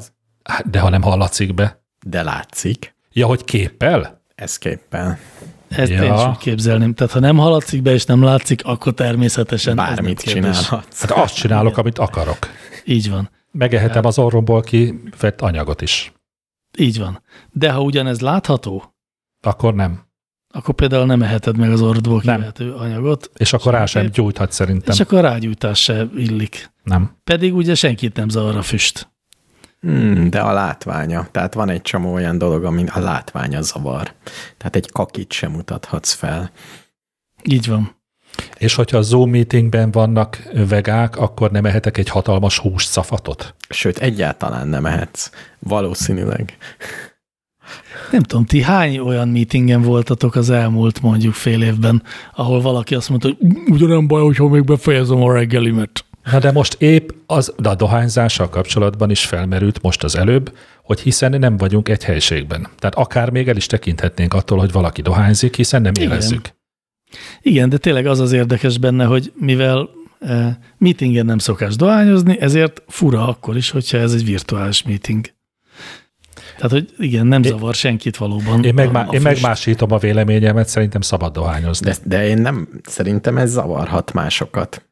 hát 0.44 0.70
de 0.70 0.78
ha 0.80 0.88
nem 0.88 1.02
hallatszik 1.02 1.54
be. 1.54 1.82
De 2.06 2.22
látszik, 2.22 2.94
Ja, 3.12 3.26
hogy 3.26 3.44
képpel? 3.44 4.22
ez 4.34 4.58
képpel. 4.58 5.18
Ezt 5.68 5.90
Ja. 5.90 6.02
én 6.02 6.14
is 6.14 6.20
úgy 6.24 6.36
képzelném. 6.36 6.94
Tehát 6.94 7.12
ha 7.12 7.18
nem 7.18 7.36
hallatszik 7.36 7.82
be 7.82 7.92
és 7.92 8.04
nem 8.04 8.22
látszik, 8.22 8.64
akkor 8.64 8.94
természetesen 8.94 9.78
ez 9.78 9.84
nem 9.86 9.94
Bármit 9.94 10.22
kérdés. 10.22 10.42
csinálhatsz. 10.56 11.00
Hát 11.00 11.10
azt 11.10 11.34
csinálok, 11.34 11.76
amit 11.78 11.98
akarok. 11.98 12.38
Így 12.84 13.10
van. 13.10 13.30
Megehetem 13.58 14.04
az 14.04 14.18
orromból 14.18 14.60
kivett 14.60 15.40
anyagot 15.40 15.80
is. 15.82 16.12
Így 16.78 16.98
van. 16.98 17.22
De 17.52 17.72
ha 17.72 17.80
ugyanez 17.80 18.20
látható, 18.20 18.94
Akkor 19.40 19.74
nem. 19.74 20.00
akkor 20.54 20.74
például 20.74 21.06
nem 21.06 21.22
eheted 21.22 21.56
meg 21.56 21.70
az 21.70 21.80
orrodból 21.80 22.20
kivehető 22.20 22.72
anyagot, 22.74 23.30
És 23.34 23.52
akkor 23.52 23.72
rá 23.72 23.86
sem 23.86 24.06
gyújthat 24.06 24.52
szerintem. 24.52 24.94
és 24.94 25.00
akkor 25.00 25.18
a 25.18 25.20
rágyújtás 25.20 25.82
se 25.82 26.06
illik. 26.16 26.70
Nem. 26.82 27.16
Pedig 27.24 27.54
ugye 27.54 27.74
senkit 27.74 28.16
nem 28.16 28.28
zavar 28.28 28.56
a 28.56 28.62
füst. 28.62 29.12
Hmm, 29.80 30.30
de 30.30 30.40
a 30.40 30.52
látványa. 30.52 31.28
Tehát 31.30 31.54
van 31.54 31.68
egy 31.68 31.82
csomó 31.82 32.12
olyan 32.12 32.38
dolog, 32.38 32.64
ami 32.64 32.84
a 32.88 32.98
látványa 32.98 33.62
zavar. 33.62 34.14
Tehát 34.56 34.76
egy 34.76 34.90
kakit 34.90 35.32
sem 35.32 35.50
mutathatsz 35.52 36.12
fel. 36.12 36.50
Így 37.42 37.68
van. 37.68 37.96
És 38.58 38.74
hogyha 38.74 38.96
a 38.96 39.02
Zoom 39.02 39.30
meetingben 39.30 39.90
vannak 39.90 40.42
vegák, 40.68 41.16
akkor 41.16 41.50
nem 41.50 41.64
ehetek 41.64 41.96
egy 41.98 42.08
hatalmas 42.08 42.58
húscafatot? 42.58 43.54
Sőt, 43.68 43.98
egyáltalán 43.98 44.68
nem 44.68 44.86
ehetsz. 44.86 45.30
Valószínűleg. 45.58 46.56
Nem 48.10 48.22
tudom, 48.22 48.44
ti 48.44 48.62
hány 48.62 48.98
olyan 48.98 49.28
meetingen 49.28 49.82
voltatok 49.82 50.34
az 50.34 50.50
elmúlt 50.50 51.00
mondjuk 51.00 51.34
fél 51.34 51.62
évben, 51.62 52.02
ahol 52.34 52.60
valaki 52.60 52.94
azt 52.94 53.08
mondta, 53.08 53.28
hogy 53.38 53.46
ugye 53.68 53.86
nem 53.86 54.06
baj, 54.06 54.22
hogyha 54.22 54.48
még 54.48 54.64
befejezem 54.64 55.22
a 55.22 55.32
reggelimet. 55.32 56.04
Na 56.30 56.38
de 56.38 56.52
most 56.52 56.76
épp 56.78 57.08
az, 57.26 57.54
de 57.58 57.68
a 57.68 57.74
dohányzással 57.74 58.48
kapcsolatban 58.48 59.10
is 59.10 59.24
felmerült 59.24 59.82
most 59.82 60.04
az 60.04 60.16
előbb, 60.16 60.56
hogy 60.82 61.00
hiszen 61.00 61.38
nem 61.38 61.56
vagyunk 61.56 61.88
egy 61.88 62.04
helységben. 62.04 62.68
Tehát 62.78 62.94
akár 62.94 63.30
még 63.30 63.48
el 63.48 63.56
is 63.56 63.66
tekinthetnénk 63.66 64.34
attól, 64.34 64.58
hogy 64.58 64.72
valaki 64.72 65.02
dohányzik, 65.02 65.56
hiszen 65.56 65.82
nem 65.82 65.92
érezzük. 66.00 66.53
Igen, 67.42 67.68
de 67.68 67.76
tényleg 67.76 68.06
az 68.06 68.20
az 68.20 68.32
érdekes 68.32 68.78
benne, 68.78 69.04
hogy 69.04 69.32
mivel 69.36 69.88
eh, 70.20 70.54
meetingen 70.78 71.26
nem 71.26 71.38
szokás 71.38 71.76
dohányozni, 71.76 72.40
ezért 72.40 72.82
fura 72.88 73.28
akkor 73.28 73.56
is, 73.56 73.70
hogyha 73.70 73.98
ez 73.98 74.12
egy 74.12 74.24
virtuális 74.24 74.82
meeting. 74.82 75.32
Tehát, 76.56 76.70
hogy 76.70 76.94
igen, 76.98 77.26
nem 77.26 77.42
zavar 77.42 77.74
senkit 77.74 78.16
valóban. 78.16 78.64
Én, 78.64 78.74
meg, 78.74 78.94
a, 78.94 78.98
a 79.08 79.12
én 79.12 79.20
megmásítom 79.20 79.92
a 79.92 79.98
véleményemet, 79.98 80.68
szerintem 80.68 81.00
szabad 81.00 81.32
dohányozni. 81.32 81.86
De, 81.86 81.96
de 82.04 82.26
én 82.26 82.38
nem, 82.38 82.68
szerintem 82.82 83.38
ez 83.38 83.50
zavarhat 83.50 84.12
másokat. 84.12 84.84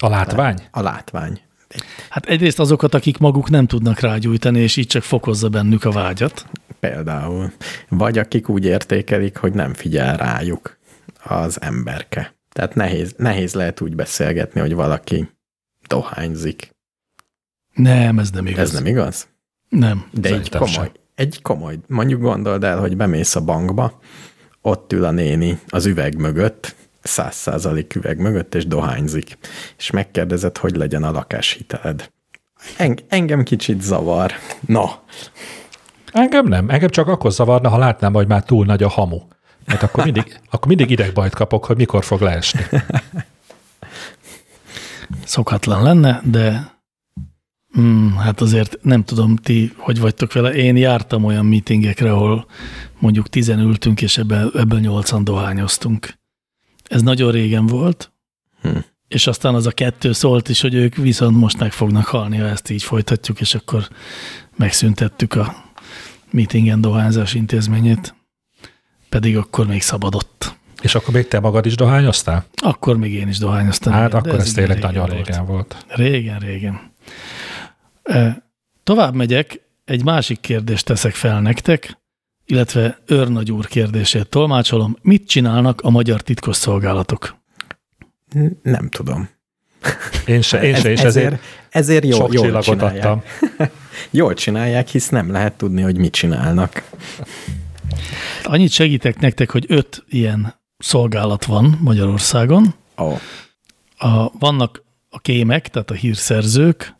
A 0.00 0.08
látvány? 0.08 0.58
A 0.70 0.80
látvány. 0.82 1.40
Hát 2.08 2.26
egyrészt 2.26 2.60
azokat, 2.60 2.94
akik 2.94 3.18
maguk 3.18 3.50
nem 3.50 3.66
tudnak 3.66 4.00
rágyújtani, 4.00 4.60
és 4.60 4.76
így 4.76 4.86
csak 4.86 5.02
fokozza 5.02 5.48
bennük 5.48 5.84
a 5.84 5.90
vágyat. 5.90 6.46
Például. 6.80 7.52
Vagy 7.88 8.18
akik 8.18 8.48
úgy 8.48 8.64
értékelik, 8.64 9.36
hogy 9.36 9.52
nem 9.52 9.74
figyel 9.74 10.16
rájuk 10.16 10.78
az 11.24 11.60
emberke. 11.60 12.34
Tehát 12.52 12.74
nehéz, 12.74 13.14
nehéz 13.16 13.54
lehet 13.54 13.80
úgy 13.80 13.94
beszélgetni, 13.94 14.60
hogy 14.60 14.74
valaki 14.74 15.28
dohányzik. 15.86 16.74
Nem, 17.74 18.18
ez 18.18 18.30
nem 18.30 18.46
igaz. 18.46 18.60
Ez 18.60 18.72
nem 18.72 18.86
igaz? 18.86 19.28
Nem. 19.68 20.08
De 20.10 20.28
egy 20.28 20.50
komoly, 20.50 20.68
sem. 20.68 20.92
egy 21.14 21.42
komoly, 21.42 21.78
mondjuk 21.86 22.20
gondold 22.20 22.64
el, 22.64 22.78
hogy 22.78 22.96
bemész 22.96 23.36
a 23.36 23.40
bankba, 23.40 24.00
ott 24.62 24.92
ül 24.92 25.04
a 25.04 25.10
néni 25.10 25.58
az 25.68 25.86
üveg 25.86 26.16
mögött, 26.16 26.74
száz 27.02 27.34
százalék 27.34 27.94
üveg 27.94 28.18
mögött, 28.18 28.54
és 28.54 28.66
dohányzik. 28.66 29.38
És 29.78 29.90
megkérdezed, 29.90 30.56
hogy 30.58 30.76
legyen 30.76 31.02
a 31.02 31.10
lakáshiteled. 31.10 32.12
Eng- 32.76 33.04
engem 33.08 33.42
kicsit 33.42 33.82
zavar. 33.82 34.32
No, 34.66 34.84
Engem 36.14 36.46
nem. 36.46 36.70
Engem 36.70 36.88
csak 36.88 37.08
akkor 37.08 37.32
zavarna, 37.32 37.68
ha 37.68 37.78
látnám, 37.78 38.12
hogy 38.12 38.26
már 38.26 38.44
túl 38.44 38.64
nagy 38.64 38.82
a 38.82 38.88
hamu. 38.88 39.20
Mert 39.66 39.82
akkor 39.82 40.04
mindig, 40.04 40.40
akkor 40.50 40.68
mindig 40.68 40.90
idegbajt 40.90 41.34
kapok, 41.34 41.64
hogy 41.64 41.76
mikor 41.76 42.04
fog 42.04 42.20
leesni. 42.20 42.60
Szokatlan 45.24 45.82
lenne, 45.82 46.20
de 46.24 46.72
mm, 47.78 48.14
hát 48.14 48.40
azért 48.40 48.78
nem 48.82 49.04
tudom, 49.04 49.36
ti 49.36 49.72
hogy 49.76 50.00
vagytok 50.00 50.32
vele. 50.32 50.54
Én 50.54 50.76
jártam 50.76 51.24
olyan 51.24 51.46
meetingekre, 51.46 52.12
ahol 52.12 52.46
mondjuk 52.98 53.28
tizen 53.28 53.58
ültünk, 53.58 54.02
és 54.02 54.18
ebből, 54.18 54.50
ebből 54.54 54.80
nyolcan 54.80 55.24
dohányoztunk. 55.24 56.14
Ez 56.84 57.02
nagyon 57.02 57.30
régen 57.30 57.66
volt, 57.66 58.12
Hm. 58.62 58.76
és 59.08 59.26
aztán 59.26 59.54
az 59.54 59.66
a 59.66 59.70
kettő 59.70 60.12
szólt 60.12 60.48
is, 60.48 60.60
hogy 60.60 60.74
ők 60.74 60.94
viszont 60.94 61.36
most 61.36 61.58
meg 61.58 61.72
fognak 61.72 62.04
halni, 62.06 62.36
ha 62.36 62.46
ezt 62.46 62.70
így 62.70 62.82
folytatjuk, 62.82 63.40
és 63.40 63.54
akkor 63.54 63.88
megszüntettük 64.56 65.34
a 65.34 65.64
meetingen 66.30 66.80
dohányzás 66.80 67.34
intézményét. 67.34 68.14
Pedig 69.14 69.36
akkor 69.36 69.66
még 69.66 69.82
szabadott. 69.82 70.56
És 70.82 70.94
akkor 70.94 71.14
még 71.14 71.28
te 71.28 71.40
magad 71.40 71.66
is 71.66 71.74
dohányoztál? 71.76 72.44
Akkor 72.54 72.96
még 72.96 73.12
én 73.12 73.28
is 73.28 73.38
dohányoztam. 73.38 73.92
Hát 73.92 74.08
igen, 74.08 74.20
akkor 74.20 74.34
ez 74.34 74.50
igen 74.50 74.54
tényleg 74.54 74.82
nagyon 74.82 75.08
volt. 75.08 75.26
régen 75.26 75.46
volt. 75.46 75.84
Régen, 75.88 76.38
régen. 76.38 76.80
E, 78.02 78.42
Tovább 78.82 79.14
megyek, 79.14 79.60
egy 79.84 80.04
másik 80.04 80.40
kérdést 80.40 80.84
teszek 80.84 81.14
fel 81.14 81.40
nektek, 81.40 81.98
illetve 82.44 82.98
őrnagy 83.06 83.52
úr 83.52 83.66
kérdését 83.66 84.28
tolmácsolom. 84.28 84.96
Mit 85.02 85.28
csinálnak 85.28 85.80
a 85.80 85.90
magyar 85.90 86.20
titkosszolgálatok? 86.20 87.36
n- 88.32 88.62
nem 88.62 88.88
tudom. 88.88 89.28
Én 90.26 90.42
se, 90.42 90.62
én 90.62 90.74
se, 90.74 90.90
és 90.90 91.00
ezért, 91.00 91.04
ezért 91.04 91.40
ezért 91.70 92.04
jó, 92.04 92.16
sok 92.16 92.32
jól 92.32 92.44
csillagot 92.44 92.64
csinálják. 92.64 93.04
adtam. 93.04 93.22
Jól 94.10 94.34
csinálják, 94.34 94.88
hisz 94.88 95.08
nem 95.08 95.30
lehet 95.30 95.52
tudni, 95.52 95.82
hogy 95.82 95.96
mit 95.98 96.12
csinálnak. 96.12 96.82
Annyit 98.44 98.70
segítek 98.70 99.20
nektek, 99.20 99.50
hogy 99.50 99.64
öt 99.68 100.04
ilyen 100.08 100.54
szolgálat 100.78 101.44
van 101.44 101.78
Magyarországon. 101.80 102.74
Ó, 102.98 103.12
A, 103.98 104.38
vannak 104.38 104.82
a 105.10 105.18
kémek, 105.18 105.68
tehát 105.68 105.90
a 105.90 105.94
hírszerzők, 105.94 106.94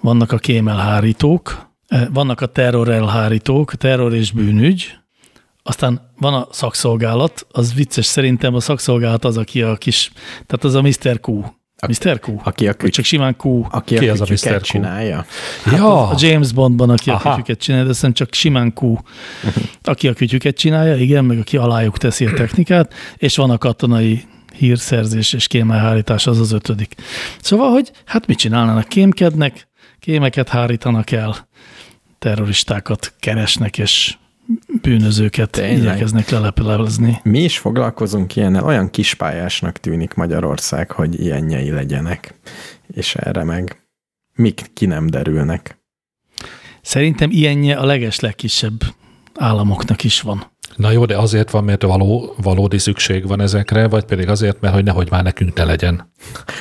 vannak 0.00 0.32
a 0.32 0.38
kémelhárítók, 0.38 1.70
eh, 1.86 2.06
vannak 2.12 2.40
a 2.40 2.46
terrorelhárítók, 2.46 3.74
terror 3.74 4.14
és 4.14 4.30
bűnügy, 4.30 4.96
aztán 5.62 6.12
van 6.16 6.34
a 6.34 6.46
szakszolgálat, 6.50 7.46
az 7.50 7.74
vicces 7.74 8.06
szerintem 8.06 8.54
a 8.54 8.60
szakszolgálat 8.60 9.24
az, 9.24 9.36
aki 9.36 9.62
a 9.62 9.76
kis, 9.76 10.12
tehát 10.46 10.64
az 10.64 10.74
a 10.74 10.82
Mr. 10.82 11.20
Q. 11.20 11.44
Mr. 11.88 12.20
Q? 12.20 12.40
aki 12.44 12.68
a, 12.68 12.72
küty, 12.72 12.90
csak 12.90 13.04
simán 13.04 13.36
Q. 13.42 13.66
aki 13.70 13.94
Ki 13.98 14.08
a 14.08 14.12
az 14.12 14.20
a 14.20 14.26
Mr. 14.28 14.56
Q? 14.56 14.60
csinálja. 14.60 15.26
Ja, 15.72 16.08
A 16.08 16.14
James 16.18 16.52
Bondban, 16.52 16.90
aki 16.90 17.10
a 17.10 17.14
Aha. 17.14 17.30
kütyüket 17.30 17.58
csinálja, 17.60 17.86
de 17.86 17.92
szerintem 17.92 18.26
csak 18.26 18.34
simán 18.34 18.72
Q, 18.80 18.98
aki 19.82 20.08
a 20.08 20.12
kütyüket 20.12 20.56
csinálja, 20.56 20.96
igen, 20.96 21.24
meg 21.24 21.38
aki 21.38 21.56
alájuk 21.56 21.98
teszi 21.98 22.26
a 22.26 22.32
technikát, 22.32 22.94
és 23.16 23.36
van 23.36 23.50
a 23.50 23.58
katonai 23.58 24.24
hírszerzés 24.52 25.32
és 25.32 25.46
kémelhárítás, 25.46 26.26
az 26.26 26.38
az 26.40 26.52
ötödik. 26.52 26.94
Szóval, 27.40 27.70
hogy 27.70 27.92
hát 28.04 28.26
mit 28.26 28.38
csinálnának? 28.38 28.88
Kémkednek, 28.88 29.68
kémeket 29.98 30.48
hárítanak 30.48 31.10
el, 31.10 31.48
terroristákat 32.18 33.14
keresnek, 33.18 33.78
és 33.78 34.14
bűnözőket 34.82 35.50
Tényleg? 35.50 35.78
igyekeznek 35.78 36.28
lelepelezni. 36.28 37.20
Mi 37.22 37.38
is 37.42 37.58
foglalkozunk 37.58 38.36
ilyennel, 38.36 38.64
olyan 38.64 38.90
kispályásnak 38.90 39.78
tűnik 39.78 40.14
Magyarország, 40.14 40.90
hogy 40.90 41.20
ilyenjei 41.20 41.70
legyenek. 41.70 42.34
És 42.86 43.14
erre 43.14 43.44
meg 43.44 43.82
mik 44.34 44.70
ki 44.74 44.86
nem 44.86 45.06
derülnek. 45.06 45.80
Szerintem 46.82 47.30
ilyenje 47.30 47.76
a 47.76 47.84
leges 47.84 48.20
legkisebb 48.20 48.80
államoknak 49.34 50.04
is 50.04 50.20
van. 50.20 50.50
na 50.76 50.90
jó, 50.90 51.04
de 51.04 51.18
azért 51.18 51.50
van, 51.50 51.64
mert 51.64 51.82
való, 51.82 52.34
valódi 52.36 52.78
szükség 52.78 53.26
van 53.26 53.40
ezekre, 53.40 53.88
vagy 53.88 54.04
pedig 54.04 54.28
azért, 54.28 54.60
mert 54.60 54.74
hogy 54.74 54.84
nehogy 54.84 55.10
már 55.10 55.22
nekünk 55.22 55.54
ne 55.54 55.64
legyen. 55.64 56.12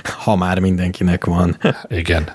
Ha 0.04 0.36
már 0.36 0.60
mindenkinek 0.60 1.26
van. 1.26 1.58
Igen. 1.88 2.30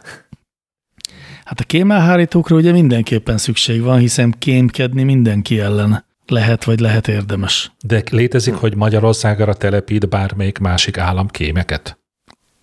Hát 1.47 1.61
a 1.61 1.65
kémelhárítókra 1.65 2.57
ugye 2.57 2.73
mindenképpen 2.73 3.39
szükség 3.39 3.83
van, 3.83 3.99
hiszen 3.99 4.35
kémkedni 4.39 5.03
mindenki 5.03 5.61
ellen 5.61 6.05
lehet, 6.27 6.65
vagy 6.65 6.81
lehet 6.81 7.09
érdemes. 7.09 7.73
De 7.85 8.03
létezik, 8.11 8.55
hogy 8.55 8.75
Magyarországra 8.75 9.55
telepít 9.55 10.09
bármelyik 10.09 10.59
másik 10.59 10.99
állam 10.99 11.29
kémeket? 11.29 11.99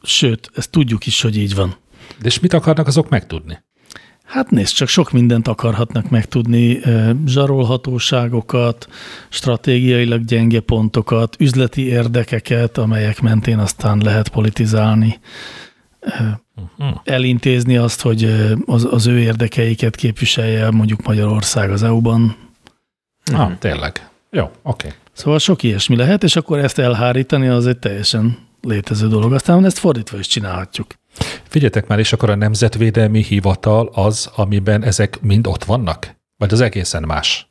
Sőt, 0.02 0.52
ezt 0.56 0.70
tudjuk 0.70 1.06
is, 1.06 1.22
hogy 1.22 1.38
így 1.38 1.56
van. 1.56 1.76
De 2.22 2.28
és 2.28 2.40
mit 2.40 2.54
akarnak 2.54 2.88
azok 2.88 3.10
megtudni? 3.10 3.64
Hát 4.24 4.50
nézd, 4.50 4.74
csak 4.74 4.88
sok 4.88 5.12
mindent 5.12 5.48
akarhatnak 5.48 6.10
megtudni, 6.10 6.80
zsarolhatóságokat, 7.26 8.88
stratégiailag 9.30 10.26
gyenge 10.26 10.60
pontokat, 10.60 11.36
üzleti 11.40 11.88
érdekeket, 11.88 12.78
amelyek 12.78 13.22
mentén 13.22 13.60
aztán 13.60 13.98
lehet 13.98 14.30
politizálni. 14.30 15.20
Elintézni 17.04 17.78
azt, 17.78 18.02
hogy 18.02 18.24
az, 18.66 18.88
az 18.92 19.08
ő 19.08 19.20
érdekeiket 19.20 19.96
képviselje 19.96 20.72
mondjuk 20.72 21.06
Magyarország 21.06 21.72
az 21.72 21.84
EU-ban. 21.84 22.36
Ah, 23.34 23.58
tényleg. 23.60 24.10
Jó, 24.30 24.44
oké. 24.44 24.54
Okay. 24.62 24.92
Szóval 25.14 25.40
sok 25.40 25.64
ilyesmi 25.64 25.96
lehet, 25.96 26.24
és 26.24 26.36
akkor 26.36 26.60
ezt 26.60 26.80
elhárítani 26.80 27.48
az 27.48 27.68
egy 27.68 27.78
teljesen 27.78 28.38
létező 28.62 29.08
dolog. 29.08 29.34
Aztán 29.34 29.66
ezt 29.66 29.78
fordítva 29.78 30.18
is 30.18 30.28
csinálhatjuk. 30.28 30.88
Figyeljetek 31.44 31.88
már, 31.88 32.00
és 32.00 32.14
akkor 32.14 32.30
a 32.30 32.36
Nemzetvédelmi 32.36 33.24
Hivatal 33.24 33.90
az, 33.94 34.32
amiben 34.36 34.84
ezek 34.84 35.22
mind 35.22 35.48
ott 35.48 35.64
vannak? 35.64 36.16
Vagy 36.38 36.54
az 36.54 36.62
egészen 36.62 37.04
más? 37.04 37.50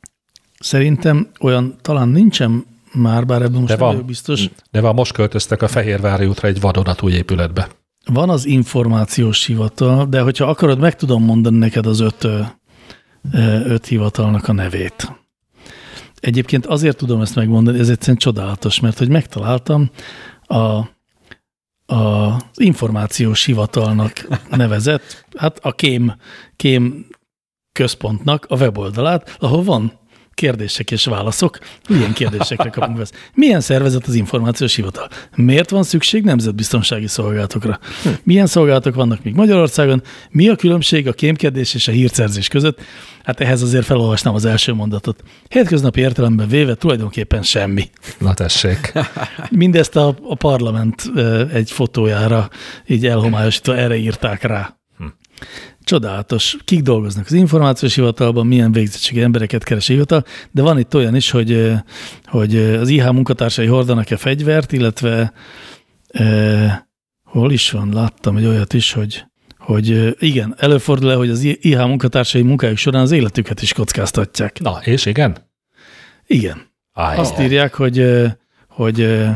Szerintem 0.59 1.29
olyan 1.39 1.75
talán 1.81 2.07
nincsen 2.07 2.65
már, 2.93 3.25
bár 3.25 3.41
ebben 3.41 3.59
most 3.59 3.73
De 3.73 3.75
van. 3.75 4.05
biztos. 4.05 4.49
De 4.71 4.81
van, 4.81 4.93
most 4.93 5.13
költöztek 5.13 5.61
a 5.61 5.67
Fehérvári 5.67 6.25
útra 6.25 6.47
egy 6.47 6.61
vadonatúj 6.61 7.11
épületbe. 7.11 7.67
Van 8.05 8.29
az 8.29 8.45
információs 8.45 9.45
hivatal, 9.45 10.05
de 10.05 10.21
hogyha 10.21 10.45
akarod, 10.45 10.79
meg 10.79 10.95
tudom 10.95 11.23
mondani 11.23 11.57
neked 11.57 11.85
az 11.85 11.99
öt, 11.99 12.27
öt 13.65 13.85
hivatalnak 13.85 14.47
a 14.47 14.53
nevét. 14.53 15.11
Egyébként 16.19 16.65
azért 16.65 16.97
tudom 16.97 17.21
ezt 17.21 17.35
megmondani, 17.35 17.79
ez 17.79 17.89
egyszerűen 17.89 18.17
csodálatos, 18.17 18.79
mert 18.79 18.97
hogy 18.97 19.09
megtaláltam 19.09 19.89
a, 20.45 20.55
a, 20.55 20.85
az 21.85 22.41
információs 22.55 23.45
hivatalnak 23.45 24.27
nevezett, 24.49 25.25
hát 25.35 25.59
a 25.61 25.71
kém, 25.71 26.15
kém 26.55 27.05
központnak 27.71 28.45
a 28.49 28.55
weboldalát, 28.55 29.37
ahol 29.39 29.63
van 29.63 29.99
kérdések 30.33 30.91
és 30.91 31.05
válaszok. 31.05 31.59
Milyen 31.89 32.13
kérdésekre 32.13 32.69
kapunk 32.69 32.99
ezt? 32.99 33.15
Milyen 33.33 33.61
szervezet 33.61 34.07
az 34.07 34.13
információs 34.13 34.75
hivatal? 34.75 35.07
Miért 35.35 35.69
van 35.69 35.83
szükség 35.83 36.23
nemzetbiztonsági 36.23 37.07
szolgálatokra? 37.07 37.79
Milyen 38.23 38.47
szolgálatok 38.47 38.95
vannak 38.95 39.23
még 39.23 39.33
Magyarországon? 39.33 40.03
Mi 40.29 40.49
a 40.49 40.55
különbség 40.55 41.07
a 41.07 41.13
kémkedés 41.13 41.73
és 41.73 41.87
a 41.87 41.91
hírszerzés 41.91 42.47
között? 42.47 42.81
Hát 43.23 43.39
ehhez 43.39 43.61
azért 43.61 43.85
felolvasnám 43.85 44.33
az 44.33 44.45
első 44.45 44.73
mondatot. 44.73 45.23
Hétköznapi 45.49 45.99
értelemben 45.99 46.47
véve 46.47 46.75
tulajdonképpen 46.75 47.41
semmi. 47.41 47.89
Na 48.17 48.33
tessék. 48.33 48.93
Mindezt 49.51 49.95
a, 49.95 50.15
a 50.23 50.35
parlament 50.35 51.11
egy 51.53 51.71
fotójára 51.71 52.49
így 52.87 53.05
elhomályosítva 53.05 53.75
erre 53.75 53.95
írták 53.95 54.43
rá. 54.43 54.77
Csodálatos. 55.83 56.57
Kik 56.65 56.81
dolgoznak 56.81 57.25
az 57.25 57.33
információs 57.33 57.95
hivatalban, 57.95 58.47
milyen 58.47 58.71
végzettségi 58.71 59.21
embereket 59.21 59.63
keres 59.63 59.89
a 59.89 59.93
hivatal, 59.93 60.23
de 60.51 60.61
van 60.61 60.79
itt 60.79 60.95
olyan 60.95 61.15
is, 61.15 61.31
hogy, 61.31 61.71
hogy 62.25 62.55
az 62.57 62.89
IH 62.89 63.11
munkatársai 63.11 63.65
hordanak-e 63.65 64.17
fegyvert, 64.17 64.71
illetve 64.71 65.33
e, 66.07 66.89
hol 67.23 67.51
is 67.51 67.71
van, 67.71 67.89
láttam 67.93 68.37
egy 68.37 68.45
olyat 68.45 68.73
is, 68.73 68.91
hogy 68.91 69.25
hogy 69.57 70.15
igen, 70.23 70.55
előfordul-e, 70.57 71.15
hogy 71.15 71.29
az 71.29 71.43
IH 71.43 71.77
munkatársai 71.77 72.41
munkájuk 72.41 72.77
során 72.77 73.01
az 73.01 73.11
életüket 73.11 73.61
is 73.61 73.73
kockáztatják. 73.73 74.59
Na, 74.59 74.79
és 74.83 75.05
igen? 75.05 75.37
Igen. 76.25 76.71
Áj, 76.93 77.17
Azt 77.17 77.39
írják, 77.39 77.73
hogy, 77.73 78.05
hogy 78.67 79.27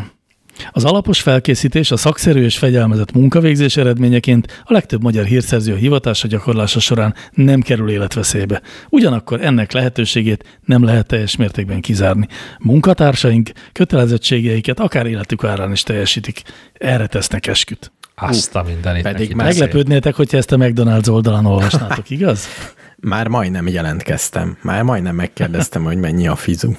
az 0.72 0.86
alapos 0.86 1.22
felkészítés 1.22 1.92
a 1.92 1.98
szakszerű 1.98 2.44
és 2.44 2.58
fegyelmezett 2.58 3.12
munkavégzés 3.12 3.78
eredményeként 3.78 4.64
a 4.64 4.74
legtöbb 4.74 5.04
magyar 5.04 5.26
hírszerző 5.26 5.74
a 5.74 5.78
hivatása 5.78 6.28
gyakorlása 6.28 6.80
során 6.80 7.16
nem 7.32 7.62
kerül 7.62 7.90
életveszélybe. 7.90 8.62
Ugyanakkor 8.90 9.42
ennek 9.42 9.72
lehetőségét 9.72 10.60
nem 10.66 10.84
lehet 10.84 11.08
teljes 11.08 11.36
mértékben 11.36 11.82
kizárni. 11.82 12.28
Munkatársaink 12.60 13.50
kötelezettségeiket 13.72 14.80
akár 14.80 15.06
életük 15.06 15.44
árán 15.44 15.72
is 15.72 15.84
teljesítik. 15.84 16.42
Erre 16.74 17.08
tesznek 17.08 17.48
esküt. 17.48 17.92
Azt 18.16 18.56
a 18.56 18.64
mindenit. 18.64 19.04
pedig. 19.04 19.34
Meglepődnétek, 19.34 20.16
hogyha 20.16 20.38
ezt 20.38 20.52
a 20.52 20.58
McDonald's 20.58 21.10
oldalon 21.10 21.46
olvasnátok, 21.46 22.10
igaz? 22.10 22.48
Már 23.00 23.28
majdnem 23.28 23.68
jelentkeztem. 23.68 24.58
Már 24.62 24.84
majdnem 24.84 25.16
megkérdeztem, 25.16 25.84
hogy 25.84 25.98
mennyi 25.98 26.28
a 26.28 26.36
fizu. 26.36 26.72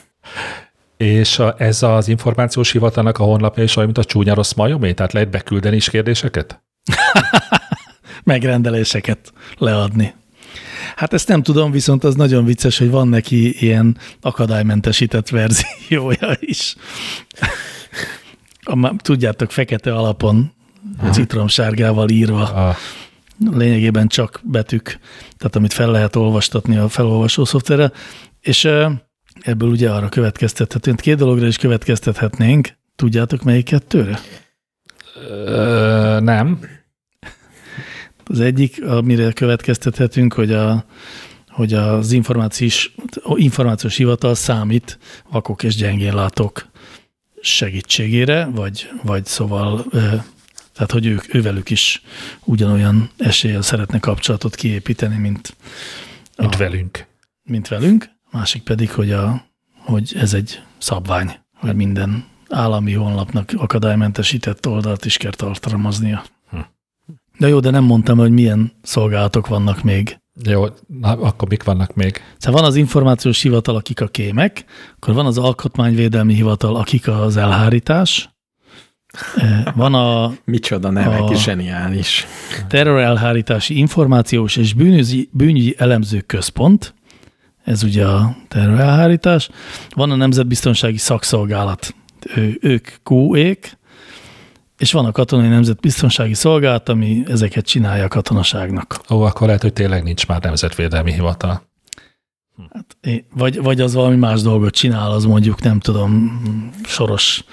És 0.98 1.38
a, 1.38 1.54
ez 1.58 1.82
az 1.82 2.08
információs 2.08 2.72
hivatalnak 2.72 3.18
a 3.18 3.24
honlapja 3.24 3.62
is 3.62 3.76
olyan, 3.76 3.90
mint 3.92 4.06
a 4.06 4.08
csúnya 4.08 4.34
rossz 4.34 4.52
majomé? 4.52 4.92
Tehát 4.92 5.12
lehet 5.12 5.30
beküldeni 5.30 5.76
is 5.76 5.90
kérdéseket? 5.90 6.62
megrendeléseket 8.24 9.32
leadni. 9.58 10.14
Hát 10.96 11.12
ezt 11.12 11.28
nem 11.28 11.42
tudom, 11.42 11.70
viszont 11.70 12.04
az 12.04 12.14
nagyon 12.14 12.44
vicces, 12.44 12.78
hogy 12.78 12.90
van 12.90 13.08
neki 13.08 13.62
ilyen 13.62 13.96
akadálymentesített 14.20 15.28
verziója 15.28 16.36
is. 16.40 16.76
A, 18.62 18.96
tudjátok, 18.96 19.50
fekete 19.50 19.94
alapon, 19.94 20.52
citromsárgával 21.10 22.08
írva, 22.08 22.42
A, 22.42 22.76
lényegében 23.50 24.08
csak 24.08 24.40
betűk, 24.42 24.98
tehát 25.36 25.56
amit 25.56 25.72
fel 25.72 25.90
lehet 25.90 26.16
olvastatni 26.16 26.76
a 26.76 26.88
felolvasó 26.88 27.44
szoftverre, 27.44 27.92
és 28.40 28.68
ebből 29.40 29.68
ugye 29.68 29.90
arra 29.90 30.08
következtethetünk, 30.08 31.00
két 31.00 31.16
dologra 31.16 31.46
is 31.46 31.56
következtethetnénk, 31.56 32.68
tudjátok 32.96 33.42
melyik 33.42 33.64
kettőre? 33.64 34.20
ö, 35.28 36.18
nem. 36.20 36.60
Az 38.24 38.40
egyik, 38.40 38.84
amire 38.84 39.32
következtethetünk, 39.32 40.32
hogy, 40.32 40.52
a, 40.52 40.84
hogy 41.48 41.74
az 41.74 42.12
információs, 42.12 42.94
információs 43.34 43.96
hivatal 43.96 44.34
számít 44.34 44.98
vakok 45.30 45.62
és 45.62 45.74
gyengénlátók 45.74 46.68
segítségére, 47.40 48.44
vagy, 48.44 48.90
vagy 49.02 49.24
szóval, 49.24 49.84
tehát 50.72 50.92
hogy 50.92 51.06
ők, 51.06 51.34
ővelük 51.34 51.70
is 51.70 52.02
ugyanolyan 52.44 53.10
eséllyel 53.16 53.62
szeretne 53.62 53.98
kapcsolatot 53.98 54.54
kiépíteni, 54.54 55.16
mint, 55.16 55.56
Mint 56.36 56.54
a, 56.54 56.58
velünk. 56.58 57.06
mint 57.42 57.68
velünk. 57.68 58.10
Másik 58.30 58.62
pedig, 58.62 58.90
hogy, 58.90 59.10
a, 59.10 59.44
hogy 59.78 60.12
ez 60.16 60.34
egy 60.34 60.62
szabvány, 60.78 61.38
hogy 61.54 61.74
minden 61.76 62.24
állami 62.48 62.92
honlapnak 62.92 63.52
akadálymentesített 63.56 64.66
oldalt 64.66 65.04
is 65.04 65.16
kell 65.16 65.30
tartalmaznia. 65.30 66.24
Hm. 66.50 66.56
De 67.38 67.48
jó, 67.48 67.60
de 67.60 67.70
nem 67.70 67.84
mondtam, 67.84 68.18
hogy 68.18 68.30
milyen 68.30 68.72
szolgálatok 68.82 69.46
vannak 69.46 69.82
még. 69.82 70.18
Jó, 70.44 70.66
na, 70.86 71.08
akkor 71.12 71.48
mik 71.48 71.62
vannak 71.62 71.94
még? 71.94 72.22
Szóval 72.38 72.60
van 72.60 72.70
az 72.70 72.76
információs 72.76 73.42
hivatal, 73.42 73.76
akik 73.76 74.00
a 74.00 74.06
kémek, 74.06 74.64
akkor 74.96 75.14
van 75.14 75.26
az 75.26 75.38
alkotmányvédelmi 75.38 76.34
hivatal, 76.34 76.76
akik 76.76 77.08
az 77.08 77.36
elhárítás, 77.36 78.28
Eh, 79.36 79.62
van 79.74 79.94
a 79.94 80.32
Micsoda 80.44 80.90
nevek, 80.90 81.20
A- 81.20 81.24
a... 81.24 81.34
zseniális. 81.34 82.26
terrorelhárítási 82.68 83.78
információs 83.78 84.56
és 84.56 84.74
bűnügyi, 84.74 85.28
bűnügyi 85.32 85.74
elemző 85.78 86.20
központ, 86.20 86.94
ez 87.68 87.82
ugye 87.82 88.06
a 88.06 88.36
terrorelhárítás, 88.48 89.50
van 89.94 90.10
a 90.10 90.16
Nemzetbiztonsági 90.16 90.96
Szakszolgálat, 90.96 91.94
ő, 92.34 92.58
ők 92.60 92.88
QÉk, 93.10 93.78
és 94.78 94.92
van 94.92 95.04
a 95.04 95.12
Katonai 95.12 95.48
Nemzetbiztonsági 95.48 96.34
Szolgálat, 96.34 96.88
ami 96.88 97.22
ezeket 97.26 97.66
csinálja 97.66 98.04
a 98.04 98.08
katonaságnak. 98.08 99.00
Ó, 99.10 99.20
akkor 99.20 99.46
lehet, 99.46 99.62
hogy 99.62 99.72
tényleg 99.72 100.02
nincs 100.02 100.26
már 100.26 100.42
nemzetvédelmi 100.42 101.12
hivatal. 101.12 101.62
Hát, 102.72 102.96
vagy, 103.34 103.62
vagy 103.62 103.80
az 103.80 103.94
valami 103.94 104.16
más 104.16 104.42
dolgot 104.42 104.74
csinál, 104.74 105.10
az 105.10 105.24
mondjuk 105.24 105.62
nem 105.62 105.80
tudom, 105.80 106.40
soros 106.84 107.44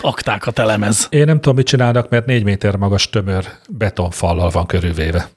aktákat 0.00 0.58
elemez. 0.58 1.06
Én 1.10 1.24
nem 1.24 1.36
tudom, 1.36 1.56
mit 1.56 1.66
csinálnak, 1.66 2.08
mert 2.08 2.26
négy 2.26 2.44
méter 2.44 2.76
magas 2.76 3.08
tömör 3.08 3.46
betonfallal 3.68 4.50
van 4.50 4.66
körülvéve. 4.66 5.30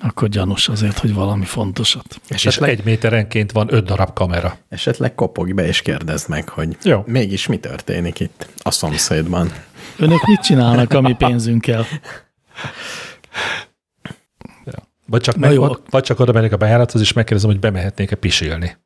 Akkor 0.00 0.28
gyanús 0.28 0.68
azért, 0.68 0.98
hogy 0.98 1.14
valami 1.14 1.44
fontosat. 1.44 2.20
És 2.28 2.46
Esetleg, 2.46 2.70
egy 2.70 2.84
méterenként 2.84 3.52
van 3.52 3.74
öt 3.74 3.84
darab 3.84 4.12
kamera. 4.12 4.58
esetleg 4.68 5.14
kopogj 5.14 5.52
be 5.52 5.66
és 5.66 5.82
kérdezd 5.82 6.28
meg, 6.28 6.48
hogy 6.48 6.76
Jó. 6.82 7.02
mégis 7.06 7.46
mi 7.46 7.58
történik 7.58 8.20
itt 8.20 8.48
a 8.62 8.70
szomszédban. 8.70 9.52
Önök 9.98 10.26
mit 10.26 10.40
csinálnak 10.40 10.92
a 10.92 11.00
mi 11.00 11.14
pénzünkkel? 11.14 11.86
Vagy 15.08 15.20
csak, 15.20 15.34
Na 15.34 15.40
meg, 15.46 15.52
jó. 15.54 15.66
vagy, 15.66 15.78
vagy 15.90 16.02
csak 16.02 16.20
oda 16.20 16.32
mennék 16.32 16.52
a 16.52 16.56
bejárathoz, 16.56 17.00
és 17.00 17.12
megkérdezem, 17.12 17.50
hogy 17.50 17.60
bemehetnék-e 17.60 18.16
pisilni. 18.16 18.76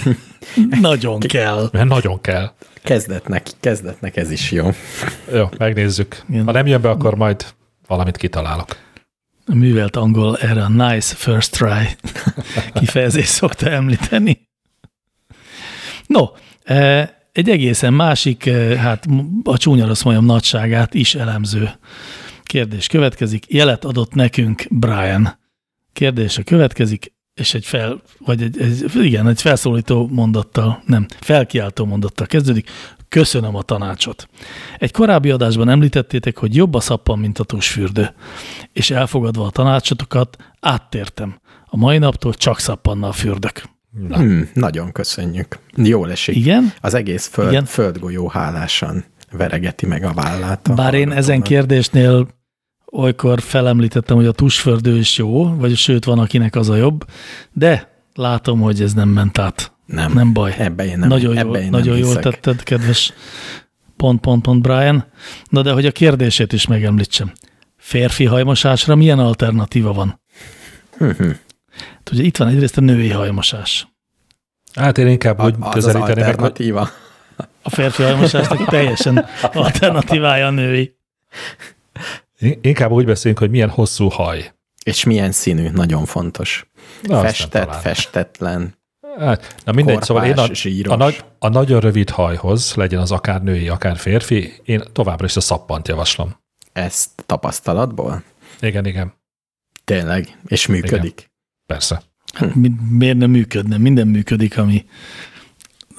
Nagyon 0.80 1.18
kell. 1.20 1.68
Mert 1.72 1.88
nagyon 1.88 2.20
kell. 2.20 2.52
Kezdetnek, 2.82 3.46
kezdetnek 3.60 4.16
ez 4.16 4.30
is 4.30 4.50
jó. 4.50 4.70
Jó, 5.32 5.48
megnézzük. 5.58 6.22
Igen. 6.28 6.44
Ha 6.44 6.52
nem 6.52 6.66
jön 6.66 6.80
be, 6.80 6.90
akkor 6.90 7.14
majd 7.14 7.46
valamit 7.86 8.16
kitalálok. 8.16 8.76
A 9.46 9.54
művelt 9.54 9.96
angol 9.96 10.36
erre 10.36 10.62
a 10.62 10.68
nice 10.68 11.14
first 11.14 11.52
try 11.52 11.96
kifejezést 12.80 13.30
szokta 13.30 13.70
említeni. 13.70 14.48
No, 16.06 16.26
eh, 16.62 17.08
egy 17.32 17.48
egészen 17.48 17.92
másik, 17.92 18.46
eh, 18.46 18.76
hát 18.76 19.06
a 19.42 19.58
csúnya 19.58 19.86
rossz 19.86 20.02
majom 20.02 20.24
nagyságát 20.24 20.94
is 20.94 21.14
elemző 21.14 21.70
kérdés 22.42 22.86
következik. 22.86 23.44
Jelet 23.48 23.84
adott 23.84 24.14
nekünk 24.14 24.64
Brian. 24.70 25.38
Kérdése 25.92 26.42
következik, 26.42 27.12
és 27.34 27.54
egy 27.54 27.66
fel, 27.66 28.02
vagy 28.18 28.42
egy, 28.42 28.60
egy, 28.60 28.90
igen, 28.94 29.28
egy 29.28 29.40
felszólító 29.40 30.08
mondattal, 30.08 30.82
nem, 30.86 31.06
felkiáltó 31.20 31.84
mondattal 31.84 32.26
kezdődik. 32.26 32.70
Köszönöm 33.12 33.56
a 33.56 33.62
tanácsot. 33.62 34.28
Egy 34.78 34.90
korábbi 34.92 35.30
adásban 35.30 35.68
említettétek, 35.68 36.38
hogy 36.38 36.56
jobb 36.56 36.74
a 36.74 36.80
szappan, 36.80 37.18
mint 37.18 37.38
a 37.38 37.44
tusfürdő. 37.44 38.14
És 38.72 38.90
elfogadva 38.90 39.44
a 39.44 39.50
tanácsotokat, 39.50 40.36
áttértem. 40.60 41.38
A 41.66 41.76
mai 41.76 41.98
naptól 41.98 42.34
csak 42.34 42.58
szappannal 42.58 43.12
fürdök. 43.12 43.62
Na, 44.08 44.16
Hmm, 44.16 44.48
nagyon 44.54 44.92
köszönjük. 44.92 45.58
Jól 45.76 46.10
esik. 46.10 46.36
Igen? 46.36 46.72
Az 46.80 46.94
egész 46.94 47.26
föld, 47.26 47.50
Igen. 47.50 47.64
földgolyó 47.64 48.28
hálásan 48.28 49.04
veregeti 49.30 49.86
meg 49.86 50.04
a 50.04 50.12
vállát. 50.12 50.68
a 50.68 50.74
Bár 50.74 50.94
én 50.94 51.10
ezen 51.12 51.42
kérdésnél 51.42 52.28
olykor 52.92 53.40
felemlítettem, 53.40 54.16
hogy 54.16 54.26
a 54.26 54.32
tusfürdő 54.32 54.98
is 54.98 55.18
jó, 55.18 55.54
vagy 55.56 55.76
sőt 55.76 56.04
van, 56.04 56.18
akinek 56.18 56.56
az 56.56 56.68
a 56.68 56.76
jobb, 56.76 57.04
de 57.52 57.88
látom, 58.14 58.60
hogy 58.60 58.82
ez 58.82 58.94
nem 58.94 59.08
ment 59.08 59.38
át. 59.38 59.71
Nem, 59.92 60.12
Nem 60.12 60.32
baj. 60.32 60.54
Ebbe 60.58 60.84
én 60.86 60.98
nem, 60.98 61.08
nagyon 61.08 61.36
ebbe 61.36 61.46
jól, 61.48 61.56
én 61.56 61.70
nagyon 61.70 61.94
nem 61.94 61.96
jól 62.04 62.06
hiszek. 62.16 62.22
tetted, 62.22 62.62
kedves 62.62 63.12
pont, 63.96 64.20
pont, 64.20 64.42
pont 64.42 64.62
Brian. 64.62 65.04
Na 65.48 65.62
de 65.62 65.72
hogy 65.72 65.86
a 65.86 65.92
kérdését 65.92 66.52
is 66.52 66.66
megemlítsem. 66.66 67.32
Férfi 67.76 68.24
hajmosásra 68.24 68.94
milyen 68.94 69.18
alternatíva 69.18 69.92
van? 69.92 70.20
Hát 70.98 72.10
ugye 72.12 72.22
itt 72.22 72.36
van 72.36 72.48
egyrészt 72.48 72.76
a 72.76 72.80
női 72.80 73.10
hajmosás. 73.10 73.88
hát 74.74 74.98
én 74.98 75.06
inkább 75.06 75.38
A- 75.38 75.44
úgy 75.44 75.54
az 75.58 75.66
az 75.66 75.72
közelíteni 75.74 76.20
meg, 76.20 76.28
alternatíva. 76.28 76.88
A 77.62 77.70
férfi 77.70 78.02
hajmosásnak 78.02 78.64
teljesen 78.68 79.26
alternatívája 79.52 80.46
a 80.46 80.50
női. 80.50 80.96
inkább 82.60 82.90
úgy 82.90 83.04
beszélünk, 83.04 83.38
hogy 83.38 83.50
milyen 83.50 83.68
hosszú 83.70 84.08
haj. 84.08 84.52
És 84.84 85.04
milyen 85.04 85.32
színű, 85.32 85.68
nagyon 85.68 86.04
fontos. 86.04 86.66
Na, 87.02 87.20
Festett, 87.20 87.74
festetlen. 87.74 88.80
Hát, 89.18 89.54
na 89.64 89.72
mindegy, 89.72 89.98
Korpás, 89.98 90.06
szóval 90.06 90.24
én 90.24 90.84
a, 90.88 90.92
a, 90.92 90.96
nagy, 90.96 91.24
a 91.38 91.48
nagyon 91.48 91.80
rövid 91.80 92.10
hajhoz, 92.10 92.74
legyen 92.74 93.00
az 93.00 93.10
akár 93.10 93.42
női, 93.42 93.68
akár 93.68 93.96
férfi, 93.96 94.52
én 94.64 94.82
továbbra 94.92 95.24
is 95.24 95.36
a 95.36 95.40
szappant 95.40 95.88
javaslom. 95.88 96.36
Ezt 96.72 97.10
tapasztalatból? 97.26 98.22
Igen, 98.60 98.86
igen, 98.86 99.12
Tényleg. 99.84 100.38
És 100.46 100.66
működik. 100.66 101.30
persze. 101.66 102.02
Hát 102.34 102.54
mi, 102.54 102.72
miért 102.90 103.16
nem 103.16 103.30
működne? 103.30 103.78
Minden 103.78 104.06
működik, 104.06 104.58
ami 104.58 104.84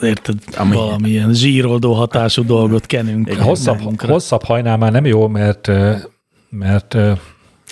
érted, 0.01 0.35
Ami- 0.45 0.55
ami 0.57 0.75
valamilyen 0.75 1.33
zsíroldó 1.33 1.93
hatású 1.93 2.45
dolgot 2.45 2.85
kenünk. 2.85 3.29
Igen. 3.29 3.43
Hosszabb, 3.43 3.77
magunkra. 3.77 4.11
hosszabb 4.11 4.43
hajnál 4.43 4.77
már 4.77 4.91
nem 4.91 5.05
jó, 5.05 5.27
mert, 5.27 5.71
mert 6.49 6.97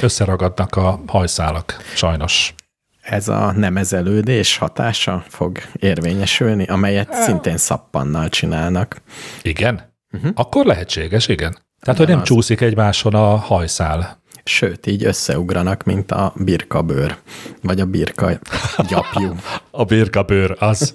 összeragadnak 0.01 0.75
a 0.75 1.01
hajszálak, 1.07 1.77
sajnos. 1.95 2.53
Ez 3.01 3.27
a 3.27 3.51
nemezelődés 3.51 4.57
hatása 4.57 5.23
fog 5.27 5.57
érvényesülni, 5.79 6.65
amelyet 6.65 7.13
szintén 7.13 7.57
szappannal 7.57 8.29
csinálnak. 8.29 9.01
Igen? 9.41 9.93
Uh-huh. 10.13 10.31
Akkor 10.35 10.65
lehetséges, 10.65 11.27
igen. 11.27 11.51
Tehát, 11.79 11.99
hogy 11.99 12.07
Nem 12.07 12.15
nem 12.15 12.19
az. 12.19 12.27
csúszik 12.27 12.61
egymáson 12.61 13.13
a 13.13 13.35
hajszál. 13.35 14.19
Sőt, 14.43 14.85
így 14.87 15.05
összeugranak, 15.05 15.83
mint 15.83 16.11
a 16.11 16.33
birkabőr, 16.35 17.17
vagy 17.61 17.79
a 17.79 17.85
birka 17.85 18.39
gyapjú. 18.87 19.35
A 19.71 19.83
birkabőr, 19.83 20.55
az. 20.59 20.93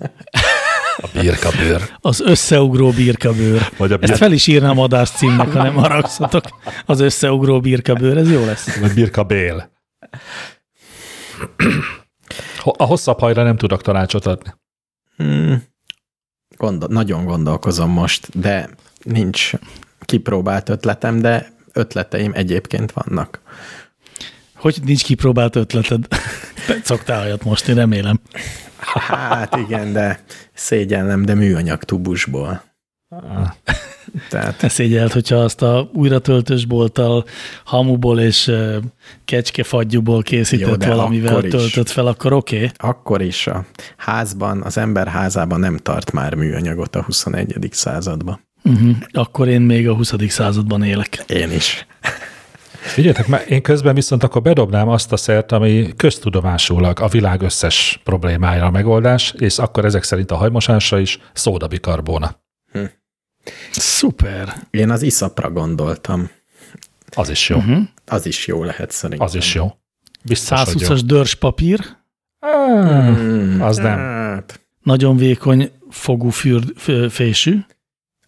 A 0.96 1.08
birkabőr. 1.20 1.82
Az 2.00 2.20
összeugró 2.20 2.90
birkabőr. 2.90 3.68
Vagy 3.76 3.92
a 3.92 3.96
bir- 3.96 4.10
Ezt 4.10 4.18
fel 4.18 4.32
is 4.32 4.46
írnám 4.46 4.78
adás 4.78 5.10
címnek, 5.10 5.52
ha 5.52 5.62
nem 5.62 5.74
haragszatok. 5.74 6.44
Az 6.86 7.00
összeugró 7.00 7.60
birkabőr, 7.60 8.16
ez 8.16 8.30
jó 8.32 8.44
lesz. 8.44 8.78
Vagy 8.78 8.94
birkabél. 8.94 9.70
A 12.76 12.84
hosszabb 12.84 13.18
hajra 13.18 13.42
nem 13.42 13.56
tudok 13.56 13.82
tanácsot 13.82 14.26
adni. 14.26 14.54
Hmm. 15.16 15.62
Gondol, 16.56 16.88
nagyon 16.92 17.24
gondolkozom 17.24 17.90
most, 17.90 18.38
de 18.38 18.68
nincs 19.02 19.52
kipróbált 20.00 20.68
ötletem, 20.68 21.20
de 21.20 21.52
ötleteim 21.72 22.32
egyébként 22.34 22.92
vannak. 22.92 23.40
Hogy 24.54 24.78
nincs 24.84 25.04
kipróbált 25.04 25.56
ötleted? 25.56 26.06
Szoktál 26.84 27.22
olyat 27.22 27.44
most, 27.44 27.68
én 27.68 27.74
remélem. 27.74 28.20
Hát 28.78 29.56
igen, 29.56 29.92
de 29.92 30.24
szégyellem, 30.54 31.24
de 31.24 31.34
műanyag 31.34 31.84
tubusból. 31.84 32.62
Tehát 34.30 34.62
Ne 34.62 34.68
szégyelt, 34.68 35.12
hogyha 35.12 35.36
azt 35.36 35.62
a 35.62 35.90
újratöltős 35.92 36.64
bolttal, 36.64 37.24
hamuból 37.64 38.20
és 38.20 38.52
kecskefagyúból 39.24 40.22
készített 40.22 40.84
Jó, 40.84 40.90
valamivel 40.94 41.42
töltött 41.42 41.88
fel, 41.88 42.06
akkor 42.06 42.32
oké. 42.32 42.56
Okay. 42.56 42.70
akkor 42.76 43.22
is 43.22 43.46
a 43.46 43.64
házban, 43.96 44.62
az 44.62 44.78
ember 44.78 45.06
házában 45.06 45.60
nem 45.60 45.76
tart 45.76 46.12
már 46.12 46.34
műanyagot 46.34 46.96
a 46.96 47.02
21. 47.02 47.68
században. 47.70 48.40
Uh-huh. 48.64 48.96
Akkor 49.12 49.48
én 49.48 49.60
még 49.60 49.88
a 49.88 49.94
20. 49.94 50.12
században 50.28 50.82
élek. 50.82 51.24
Én 51.26 51.50
is. 51.50 51.86
Figyeljetek, 52.70 53.26
mert 53.26 53.50
én 53.50 53.62
közben 53.62 53.94
viszont 53.94 54.22
akkor 54.22 54.42
bedobnám 54.42 54.88
azt 54.88 55.12
a 55.12 55.16
szert, 55.16 55.52
ami 55.52 55.92
köztudomásulag 55.96 57.00
a 57.00 57.08
világ 57.08 57.42
összes 57.42 58.00
problémája 58.04 58.64
a 58.64 58.70
megoldás, 58.70 59.34
és 59.38 59.58
akkor 59.58 59.84
ezek 59.84 60.02
szerint 60.02 60.30
a 60.30 60.36
hajmosásra 60.36 60.98
is 60.98 61.18
szódabikarbóna. 61.32 62.44
Szuper. 63.80 64.54
Én 64.70 64.90
az 64.90 65.02
iszapra 65.02 65.50
gondoltam. 65.50 66.30
Az 67.14 67.28
is 67.28 67.48
jó. 67.48 67.56
Uh-huh. 67.56 67.78
Az 68.06 68.26
is 68.26 68.46
jó 68.46 68.64
lehet 68.64 68.90
szerintem. 68.90 69.26
Az 69.26 69.34
is 69.34 69.54
jó. 69.54 69.76
Biztos, 70.22 70.62
hogy 70.64 70.80
jó. 70.80 70.88
120-as 70.88 71.00
dörs 71.04 71.34
papír, 71.34 71.80
Ah, 72.38 73.66
Az 73.66 73.76
nem. 73.76 73.98
Hát, 73.98 74.60
nagyon 74.82 75.16
vékony 75.16 75.70
fogú 75.90 76.28
fürd, 76.28 76.72
fésű. 77.10 77.58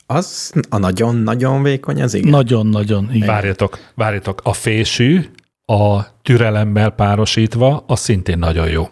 az 0.07 0.53
a 0.69 0.79
nagyon-nagyon 0.79 1.63
vékony, 1.63 2.03
az 2.03 2.15
igen. 2.15 2.31
Nagyon-nagyon, 2.31 3.15
igen. 3.15 3.27
Várjatok, 3.29 3.79
várjatok. 3.95 4.41
A 4.45 4.53
fésű 4.53 5.25
a 5.65 6.07
türelemmel 6.23 6.91
párosítva, 6.91 7.85
az 7.87 8.01
szintén 8.01 8.39
nagyon 8.39 8.69
jó. 8.69 8.89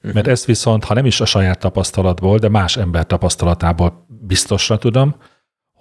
Mert 0.00 0.26
ezt 0.26 0.44
viszont, 0.44 0.84
ha 0.84 0.94
nem 0.94 1.06
is 1.06 1.20
a 1.20 1.24
saját 1.24 1.58
tapasztalatból, 1.58 2.38
de 2.38 2.48
más 2.48 2.76
ember 2.76 3.06
tapasztalatából 3.06 4.06
biztosra 4.08 4.78
tudom, 4.78 5.16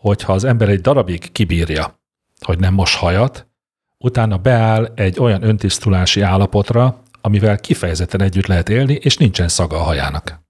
hogyha 0.07 0.33
az 0.33 0.43
ember 0.43 0.69
egy 0.69 0.81
darabig 0.81 1.31
kibírja, 1.31 1.99
hogy 2.39 2.59
nem 2.59 2.73
mos 2.73 2.95
hajat, 2.95 3.47
utána 3.97 4.37
beáll 4.37 4.91
egy 4.95 5.19
olyan 5.19 5.43
öntisztulási 5.43 6.21
állapotra, 6.21 7.01
amivel 7.21 7.59
kifejezetten 7.59 8.21
együtt 8.21 8.45
lehet 8.45 8.69
élni, 8.69 8.93
és 8.93 9.17
nincsen 9.17 9.47
szaga 9.47 9.77
a 9.77 9.83
hajának. 9.83 10.43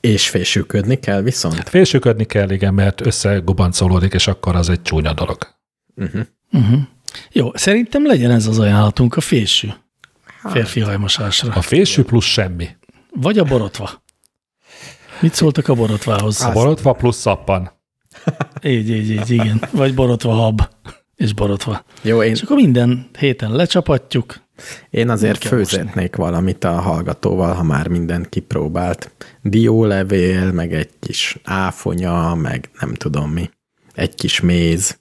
És 0.00 0.28
fésűködni 0.28 0.98
kell 0.98 1.20
viszont. 1.22 1.68
Félsőködni 1.68 2.24
kell, 2.24 2.50
igen, 2.50 2.74
mert 2.74 3.06
összegubancolódik, 3.06 4.12
és 4.12 4.26
akkor 4.26 4.56
az 4.56 4.68
egy 4.68 4.82
csúnya 4.82 5.12
dolog. 5.12 5.38
Uh-huh. 5.96 6.22
Uh-huh. 6.52 6.80
Jó, 7.30 7.50
szerintem 7.54 8.06
legyen 8.06 8.30
ez 8.30 8.46
az 8.46 8.58
ajánlatunk, 8.58 9.16
a 9.16 9.20
fésű 9.20 9.68
Hát. 10.42 10.52
férfi 10.52 10.80
hajmosásra. 10.80 11.52
A 11.52 11.62
fésű 11.62 12.02
plusz 12.02 12.24
semmi. 12.24 12.68
Vagy 13.10 13.38
a 13.38 13.44
borotva. 13.44 14.02
Mit 15.20 15.34
szóltak 15.34 15.68
a 15.68 15.74
borotvához? 15.74 16.40
A 16.40 16.52
borotva 16.52 16.92
plusz 16.92 17.16
szappan. 17.16 17.80
Így, 18.62 18.90
így, 18.90 19.10
így, 19.10 19.30
igen. 19.30 19.62
Vagy 19.70 19.94
borotva 19.94 20.32
hab 20.32 20.60
és 21.16 21.32
borotva. 21.34 21.84
Jó, 22.02 22.22
én, 22.22 22.30
És 22.30 22.42
akkor 22.42 22.56
minden 22.56 23.06
héten 23.18 23.52
lecsapatjuk. 23.52 24.40
én 24.90 25.08
azért 25.08 25.44
főzetnék 25.44 26.16
valamit 26.16 26.64
a 26.64 26.72
hallgatóval, 26.72 27.54
ha 27.54 27.62
már 27.62 27.88
mindent 27.88 28.28
kipróbált. 28.28 29.10
Diólevél, 29.42 30.52
meg 30.52 30.74
egy 30.74 30.90
kis 31.00 31.38
áfonya, 31.44 32.34
meg 32.34 32.70
nem 32.80 32.94
tudom 32.94 33.30
mi. 33.30 33.50
Egy 33.94 34.14
kis 34.14 34.40
méz. 34.40 34.98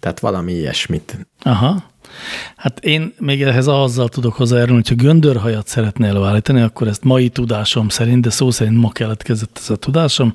Tehát 0.00 0.20
valami 0.20 0.52
ilyesmit. 0.52 1.26
Aha. 1.42 1.90
Hát 2.56 2.84
én 2.84 3.14
még 3.18 3.42
ehhez 3.42 3.66
azzal 3.66 4.08
tudok 4.08 4.34
hozzájárulni, 4.34 4.82
hogyha 4.86 5.04
göndörhajat 5.04 5.66
szeretne 5.66 6.06
előállítani, 6.06 6.60
akkor 6.60 6.88
ezt 6.88 7.04
mai 7.04 7.28
tudásom 7.28 7.88
szerint, 7.88 8.22
de 8.22 8.30
szó 8.30 8.50
szerint 8.50 8.78
ma 8.78 8.90
keletkezett 8.90 9.58
ez 9.62 9.70
a 9.70 9.76
tudásom, 9.76 10.34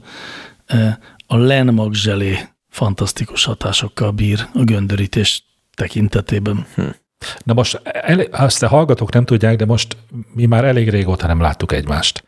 eh, 0.66 0.96
a 1.28 1.38
lenmag 1.38 1.94
zselé 1.94 2.38
fantasztikus 2.70 3.44
hatásokkal 3.44 4.12
bír 4.12 4.48
a 4.54 4.64
göndörítés 4.64 5.44
tekintetében. 5.76 6.66
Na 7.44 7.54
most, 7.54 7.82
el, 7.84 8.20
azt 8.20 8.64
a 8.64 8.68
hallgatók 8.68 9.14
nem 9.14 9.26
tudják, 9.26 9.56
de 9.56 9.66
most 9.66 9.98
mi 10.34 10.46
már 10.46 10.66
elég 10.66 10.90
régóta 10.90 11.28
nem 11.28 11.40
láttuk 11.40 11.72
egymást. 11.72 12.24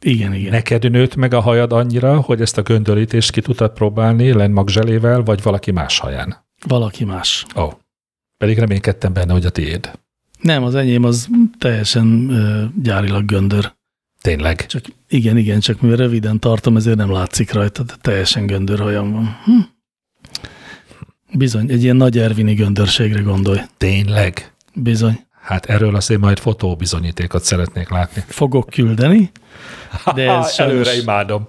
Igen, 0.00 0.34
igen. 0.34 0.50
Neked 0.50 0.90
nőtt 0.90 1.14
meg 1.16 1.34
a 1.34 1.40
hajad 1.40 1.72
annyira, 1.72 2.20
hogy 2.20 2.40
ezt 2.40 2.58
a 2.58 2.62
göndörítést 2.62 3.30
ki 3.30 3.40
tudtad 3.40 3.72
próbálni 3.72 4.32
lenmagzselével, 4.32 5.22
vagy 5.22 5.42
valaki 5.42 5.70
más 5.70 5.98
haján? 5.98 6.46
Valaki 6.66 7.04
más. 7.04 7.46
Ó. 7.56 7.62
Oh. 7.62 7.72
Pedig 8.36 8.58
reménykedtem 8.58 9.12
benne, 9.12 9.32
hogy 9.32 9.46
a 9.46 9.50
tiéd. 9.50 9.90
Nem, 10.40 10.62
az 10.62 10.74
enyém 10.74 11.04
az 11.04 11.28
teljesen 11.58 12.30
ö, 12.30 12.64
gyárilag 12.82 13.24
göndör. 13.24 13.72
Tényleg. 14.28 14.66
Csak 14.66 14.84
igen, 15.08 15.36
igen, 15.36 15.60
csak 15.60 15.80
mivel 15.80 15.96
röviden 15.96 16.38
tartom, 16.38 16.76
ezért 16.76 16.96
nem 16.96 17.10
látszik 17.12 17.52
rajta, 17.52 17.82
de 17.82 17.94
teljesen 18.00 18.46
göndörhajam 18.46 19.12
van. 19.12 19.36
Hm. 19.44 19.52
Bizony, 21.32 21.70
egy 21.70 21.82
ilyen 21.82 21.96
nagy 21.96 22.18
ervini 22.18 22.54
göndörségre 22.54 23.20
gondolj. 23.20 23.58
Tényleg. 23.76 24.52
Bizony. 24.74 25.26
Hát 25.40 25.66
erről 25.66 25.96
azért 25.96 26.20
majd 26.20 26.38
fotóbizonyítékot 26.38 27.44
szeretnék 27.44 27.88
látni. 27.88 28.24
Fogok 28.26 28.70
küldeni, 28.70 29.30
de 30.14 30.30
ez 30.30 30.54
Előre 30.58 30.84
sajnos, 30.84 31.02
imádom. 31.02 31.46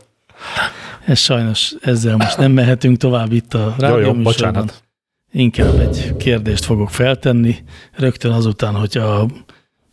ez 1.06 1.20
sajnos 1.20 1.74
ezzel 1.82 2.16
most 2.16 2.38
nem 2.38 2.52
mehetünk 2.52 2.98
tovább 2.98 3.32
itt 3.32 3.54
a 3.54 3.58
Jó, 3.58 3.66
jó, 3.88 3.94
rádióműsorban. 3.94 4.24
bocsánat. 4.24 4.84
Inkább 5.32 5.80
egy 5.80 6.16
kérdést 6.18 6.66
fogok 6.66 6.90
feltenni, 6.90 7.56
rögtön 7.96 8.32
azután, 8.32 8.74
hogyha 8.76 9.28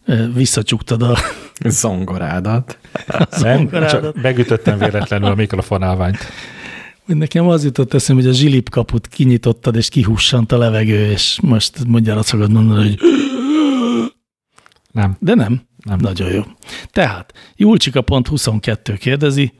ö, 0.04 0.32
visszacsuktad 0.32 1.02
a 1.02 1.18
Zongorádat. 1.64 2.78
Nem, 3.40 3.70
csak 3.70 4.22
megütöttem 4.22 4.78
véletlenül 4.78 5.28
a 5.28 5.34
mikrofonálványt. 5.34 6.18
Hogy 7.06 7.16
Nekem 7.16 7.48
az 7.48 7.64
jutott 7.64 7.94
eszembe, 7.94 8.22
hogy 8.22 8.30
a 8.30 8.34
zsilip 8.34 8.68
kaput 8.68 9.06
kinyitottad, 9.06 9.76
és 9.76 9.88
kihussant 9.88 10.52
a 10.52 10.58
levegő, 10.58 11.10
és 11.10 11.38
most 11.42 11.86
mondjára 11.86 12.22
szokod 12.22 12.52
mondani, 12.52 12.88
hogy 12.88 12.98
Nem. 14.90 15.16
de 15.20 15.34
nem. 15.34 15.62
Nem. 15.84 15.98
Nagyon 16.00 16.30
jó. 16.30 16.42
Tehát, 16.90 17.32
Julcsika.22 17.56 18.96
kérdezi, 18.98 19.52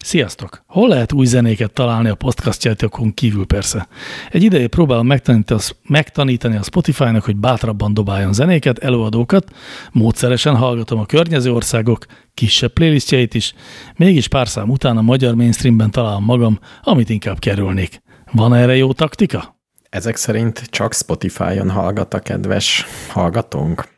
Sziasztok! 0.00 0.62
Hol 0.66 0.88
lehet 0.88 1.12
új 1.12 1.26
zenéket 1.26 1.72
találni 1.72 2.08
a 2.08 2.14
podcastjátokon 2.14 3.14
kívül 3.14 3.46
persze? 3.46 3.88
Egy 4.30 4.42
ideje 4.42 4.68
próbálom 4.68 5.06
megtanítani, 5.06 5.60
megtanítani 5.82 6.56
a 6.56 6.62
Spotify-nak, 6.62 7.24
hogy 7.24 7.36
bátrabban 7.36 7.94
dobáljon 7.94 8.32
zenéket, 8.32 8.78
előadókat, 8.78 9.50
módszeresen 9.92 10.56
hallgatom 10.56 10.98
a 10.98 11.06
környező 11.06 11.52
országok 11.52 12.06
kisebb 12.34 12.72
playlistjeit 12.72 13.34
is, 13.34 13.54
mégis 13.96 14.28
pár 14.28 14.48
szám 14.48 14.70
után 14.70 14.96
a 14.96 15.02
magyar 15.02 15.34
mainstreamben 15.34 15.90
találom 15.90 16.24
magam, 16.24 16.58
amit 16.82 17.10
inkább 17.10 17.38
kerülnék. 17.38 18.02
Van 18.32 18.54
erre 18.54 18.76
jó 18.76 18.92
taktika? 18.92 19.56
Ezek 19.90 20.16
szerint 20.16 20.62
csak 20.70 20.94
Spotify-on 20.94 21.70
hallgat 21.70 22.14
a 22.14 22.18
kedves 22.18 22.86
hallgatónk. 23.08 23.88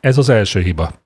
Ez 0.00 0.18
az 0.18 0.28
első 0.28 0.60
hiba. 0.60 1.01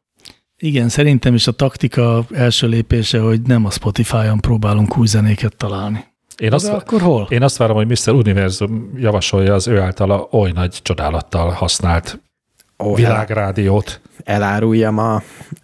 Igen, 0.59 0.89
szerintem 0.89 1.35
is 1.35 1.47
a 1.47 1.53
taktika 1.53 2.25
első 2.33 2.67
lépése, 2.67 3.21
hogy 3.21 3.41
nem 3.41 3.65
a 3.65 3.71
Spotify-on 3.71 4.41
próbálunk 4.41 4.99
új 4.99 5.07
zenéket 5.07 5.57
találni. 5.57 6.05
Én 6.37 6.49
De 6.49 6.55
azt, 6.55 6.69
akkor 6.69 7.01
hol? 7.01 7.27
én 7.31 7.43
azt 7.43 7.57
várom, 7.57 7.77
hogy 7.77 7.87
Mr. 7.89 8.13
Univerzum 8.13 8.93
javasolja 8.97 9.55
az 9.55 9.67
ő 9.69 9.81
általa 9.81 10.29
oly 10.31 10.51
nagy 10.51 10.79
csodálattal 10.83 11.51
használt 11.51 12.21
el, 12.77 12.95
világrádiót. 12.95 14.01
eláruljam 14.25 14.99
a, 14.99 15.15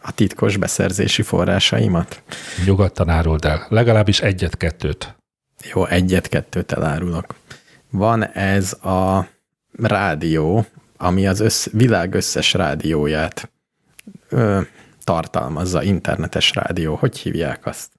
a 0.03 0.12
titkos 0.14 0.57
beszerzési 0.57 1.22
forrásaimat. 1.22 2.22
Nyugodtan 2.66 3.09
áruld 3.09 3.45
el. 3.45 3.66
Legalábbis 3.68 4.20
egyet-kettőt. 4.20 5.16
Jó, 5.74 5.86
egyet-kettőt 5.86 6.72
elárulok. 6.72 7.34
Van 7.90 8.24
ez 8.26 8.72
a 8.72 9.26
rádió, 9.72 10.66
ami 10.97 11.26
az 11.26 11.40
össz, 11.40 11.66
világ 11.72 12.14
összes 12.14 12.53
rádióját 12.53 13.51
ö, 14.28 14.61
tartalmazza, 15.05 15.82
internetes 15.82 16.55
rádió. 16.55 16.94
Hogy 16.94 17.18
hívják 17.18 17.66
azt? 17.66 17.90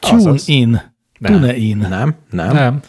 Tune 0.00 0.16
Azaz. 0.16 0.48
in. 0.48 0.70
Nem. 1.18 1.32
Tune 1.32 1.56
in. 1.56 1.76
Nem? 1.76 2.14
Nem? 2.30 2.52
Nem. 2.54 2.80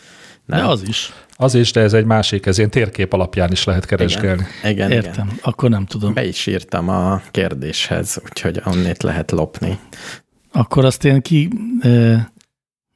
De 0.46 0.64
az 0.64 0.88
is. 0.88 1.14
Az 1.36 1.56
is, 1.56 1.72
de 1.72 1.82
ez 1.82 1.94
egy 1.94 2.06
másik, 2.06 2.46
ez 2.46 2.58
ilyen 2.58 2.70
térkép 2.70 3.14
alapján 3.14 3.52
is 3.52 3.64
lehet 3.64 3.86
keresgélni. 3.86 4.44
Igen, 4.60 4.72
igen. 4.74 4.92
Értem, 4.92 5.26
igen. 5.26 5.40
akkor 5.42 5.70
nem 5.70 5.86
tudom. 5.86 6.14
Be 6.14 6.26
is 6.26 6.48
írtam 6.48 6.90
a 6.90 7.22
kérdéshez, 7.32 8.22
úgyhogy 8.24 8.62
onnét 8.66 9.04
lehet 9.04 9.32
lopni. 9.32 9.80
Akkor 10.52 10.86
azt 10.86 11.06
én 11.06 11.22
ki 11.22 11.50
e, 11.82 12.32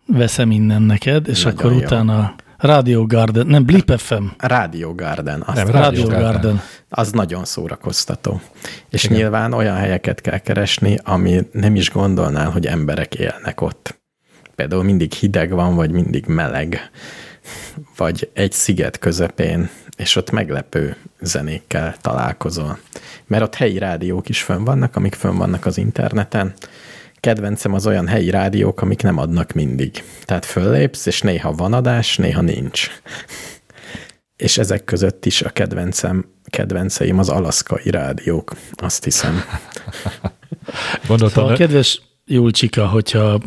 veszem 0.05 0.51
innen 0.51 0.81
neked, 0.81 1.27
és 1.27 1.43
Nagyon 1.43 1.59
akkor 1.59 1.71
jó. 1.71 1.77
utána 1.77 2.35
Radio 2.57 3.05
Garden, 3.05 3.47
nem 3.47 3.65
Blip 3.65 3.91
FM. 3.97 4.23
Radio 4.37 4.95
Garden. 4.95 5.41
Azt 5.41 5.57
nem, 5.57 5.67
Radio, 5.67 6.03
Garden. 6.03 6.21
Garden. 6.21 6.61
Az 6.89 7.11
nagyon 7.11 7.45
szórakoztató. 7.45 8.41
És 8.89 9.03
Igen. 9.03 9.17
nyilván 9.17 9.53
olyan 9.53 9.75
helyeket 9.75 10.21
kell 10.21 10.37
keresni, 10.37 10.97
ami 11.03 11.47
nem 11.51 11.75
is 11.75 11.91
gondolnál, 11.91 12.49
hogy 12.49 12.65
emberek 12.65 13.15
élnek 13.15 13.61
ott. 13.61 13.99
Például 14.55 14.83
mindig 14.83 15.13
hideg 15.13 15.51
van, 15.51 15.75
vagy 15.75 15.91
mindig 15.91 16.25
meleg, 16.25 16.89
vagy 17.97 18.29
egy 18.33 18.51
sziget 18.51 18.99
közepén, 18.99 19.69
és 19.97 20.15
ott 20.15 20.31
meglepő 20.31 20.95
zenékkel 21.19 21.95
találkozol. 22.01 22.77
Mert 23.25 23.43
ott 23.43 23.55
helyi 23.55 23.77
rádiók 23.77 24.29
is 24.29 24.41
fönn 24.41 24.63
vannak, 24.63 24.95
amik 24.95 25.15
fönn 25.15 25.37
vannak 25.37 25.65
az 25.65 25.77
interneten, 25.77 26.53
kedvencem 27.19 27.73
az 27.73 27.87
olyan 27.87 28.07
helyi 28.07 28.29
rádiók, 28.29 28.81
amik 28.81 29.01
nem 29.01 29.17
adnak 29.17 29.51
mindig. 29.51 30.03
Tehát 30.25 30.45
föllépsz, 30.45 31.05
és 31.05 31.21
néha 31.21 31.51
van 31.51 31.73
adás, 31.73 32.17
néha 32.17 32.41
nincs. 32.41 32.89
és 34.35 34.57
ezek 34.57 34.83
között 34.83 35.25
is 35.25 35.41
a 35.41 35.49
kedvencem, 35.49 36.25
kedvenceim 36.49 37.19
az 37.19 37.29
alaszkai 37.29 37.89
rádiók, 37.89 38.51
azt 38.75 39.03
hiszem. 39.03 39.43
Gondoltam, 41.07 41.41
szóval, 41.43 41.57
kedves 41.57 42.01
Julcsika, 42.25 42.87
hogyha 42.87 43.41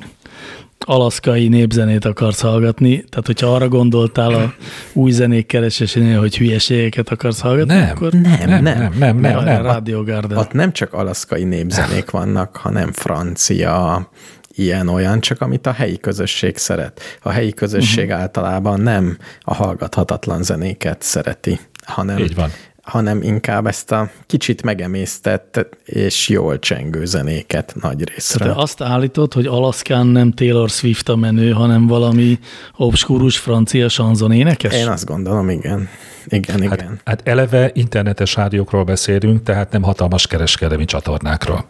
alaszkai 0.90 1.48
népzenét 1.48 2.04
akarsz 2.04 2.40
hallgatni, 2.40 3.04
tehát 3.08 3.26
hogyha 3.26 3.54
arra 3.54 3.68
gondoltál 3.68 4.34
a 4.34 4.54
új 4.92 5.10
zenék 5.10 5.46
keresésénél, 5.46 6.18
hogy 6.18 6.36
hülyeségeket 6.36 7.08
akarsz 7.08 7.40
hallgatni, 7.40 7.74
nem, 7.74 7.90
akkor 7.90 8.12
nem, 8.12 8.22
nem, 8.22 8.62
nem, 8.62 8.94
nem, 8.98 9.18
nem, 9.18 9.44
nem. 9.44 9.62
Radio 9.62 10.04
Garden. 10.04 10.38
Ott 10.38 10.52
nem 10.52 10.72
csak 10.72 10.92
alaszkai 10.92 11.44
népzenék 11.44 12.10
vannak, 12.20 12.56
hanem 12.56 12.92
francia, 12.92 14.08
ilyen-olyan, 14.54 15.20
csak 15.20 15.40
amit 15.40 15.66
a 15.66 15.72
helyi 15.72 15.98
közösség 15.98 16.56
szeret. 16.56 17.00
A 17.22 17.30
helyi 17.30 17.52
közösség 17.52 18.04
uh-huh. 18.04 18.20
általában 18.20 18.80
nem 18.80 19.16
a 19.40 19.54
hallgathatatlan 19.54 20.42
zenéket 20.42 21.02
szereti, 21.02 21.60
hanem 21.84 22.18
Így 22.18 22.34
van 22.34 22.50
hanem 22.90 23.22
inkább 23.22 23.66
ezt 23.66 23.92
a 23.92 24.10
kicsit 24.26 24.62
megemésztett 24.62 25.66
és 25.84 26.28
jól 26.28 26.58
csengő 26.58 27.04
zenéket 27.04 27.74
nagy 27.80 28.08
részre. 28.08 28.44
Te 28.44 28.52
azt 28.52 28.82
állítod, 28.82 29.32
hogy 29.32 29.46
Alaszkán 29.46 30.06
nem 30.06 30.32
Taylor 30.32 30.68
Swift 30.70 31.08
a 31.08 31.16
menő, 31.16 31.50
hanem 31.50 31.86
valami 31.86 32.38
obskúrus 32.76 33.38
francia 33.38 33.88
sanzon 33.88 34.32
énekes? 34.32 34.74
Én 34.74 34.88
azt 34.88 35.04
gondolom, 35.04 35.50
igen. 35.50 35.88
Igen, 36.26 36.60
hát, 36.60 36.80
igen. 36.80 37.00
Hát 37.04 37.28
eleve 37.28 37.70
internetes 37.74 38.34
rádiókról 38.34 38.84
beszélünk, 38.84 39.42
tehát 39.42 39.70
nem 39.70 39.82
hatalmas 39.82 40.26
kereskedelmi 40.26 40.84
csatornákról. 40.84 41.64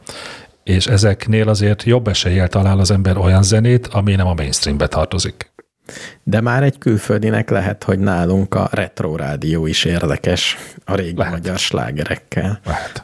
És 0.64 0.86
ezeknél 0.86 1.48
azért 1.48 1.82
jobb 1.82 2.08
eséllyel 2.08 2.48
talál 2.48 2.78
az 2.78 2.90
ember 2.90 3.16
olyan 3.16 3.42
zenét, 3.42 3.86
ami 3.86 4.14
nem 4.14 4.26
a 4.26 4.34
mainstreambe 4.34 4.86
tartozik. 4.86 5.52
De 6.22 6.41
már 6.41 6.62
egy 6.62 6.78
külföldinek 6.78 7.51
lehet, 7.51 7.84
hogy 7.84 7.99
nálunk 7.99 8.55
a 8.55 8.68
retro 8.72 9.16
rádió 9.16 9.66
is 9.66 9.84
érdekes 9.84 10.57
a 10.84 10.95
régi 10.95 11.16
lehet. 11.16 11.32
magyar 11.32 11.59
slágerekkel. 11.59 12.61
Lehet. 12.64 13.03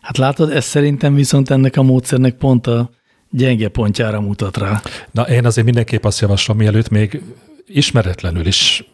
Hát 0.00 0.16
látod, 0.16 0.50
ez 0.50 0.64
szerintem 0.64 1.14
viszont 1.14 1.50
ennek 1.50 1.76
a 1.76 1.82
módszernek 1.82 2.34
pont 2.34 2.66
a 2.66 2.90
gyenge 3.30 3.68
pontjára 3.68 4.20
mutat 4.20 4.56
rá. 4.56 4.82
Na, 5.10 5.22
én 5.22 5.46
azért 5.46 5.66
mindenképp 5.66 6.04
azt 6.04 6.20
javaslom, 6.20 6.56
mielőtt 6.56 6.88
még 6.88 7.22
ismeretlenül 7.66 8.46
is 8.46 8.90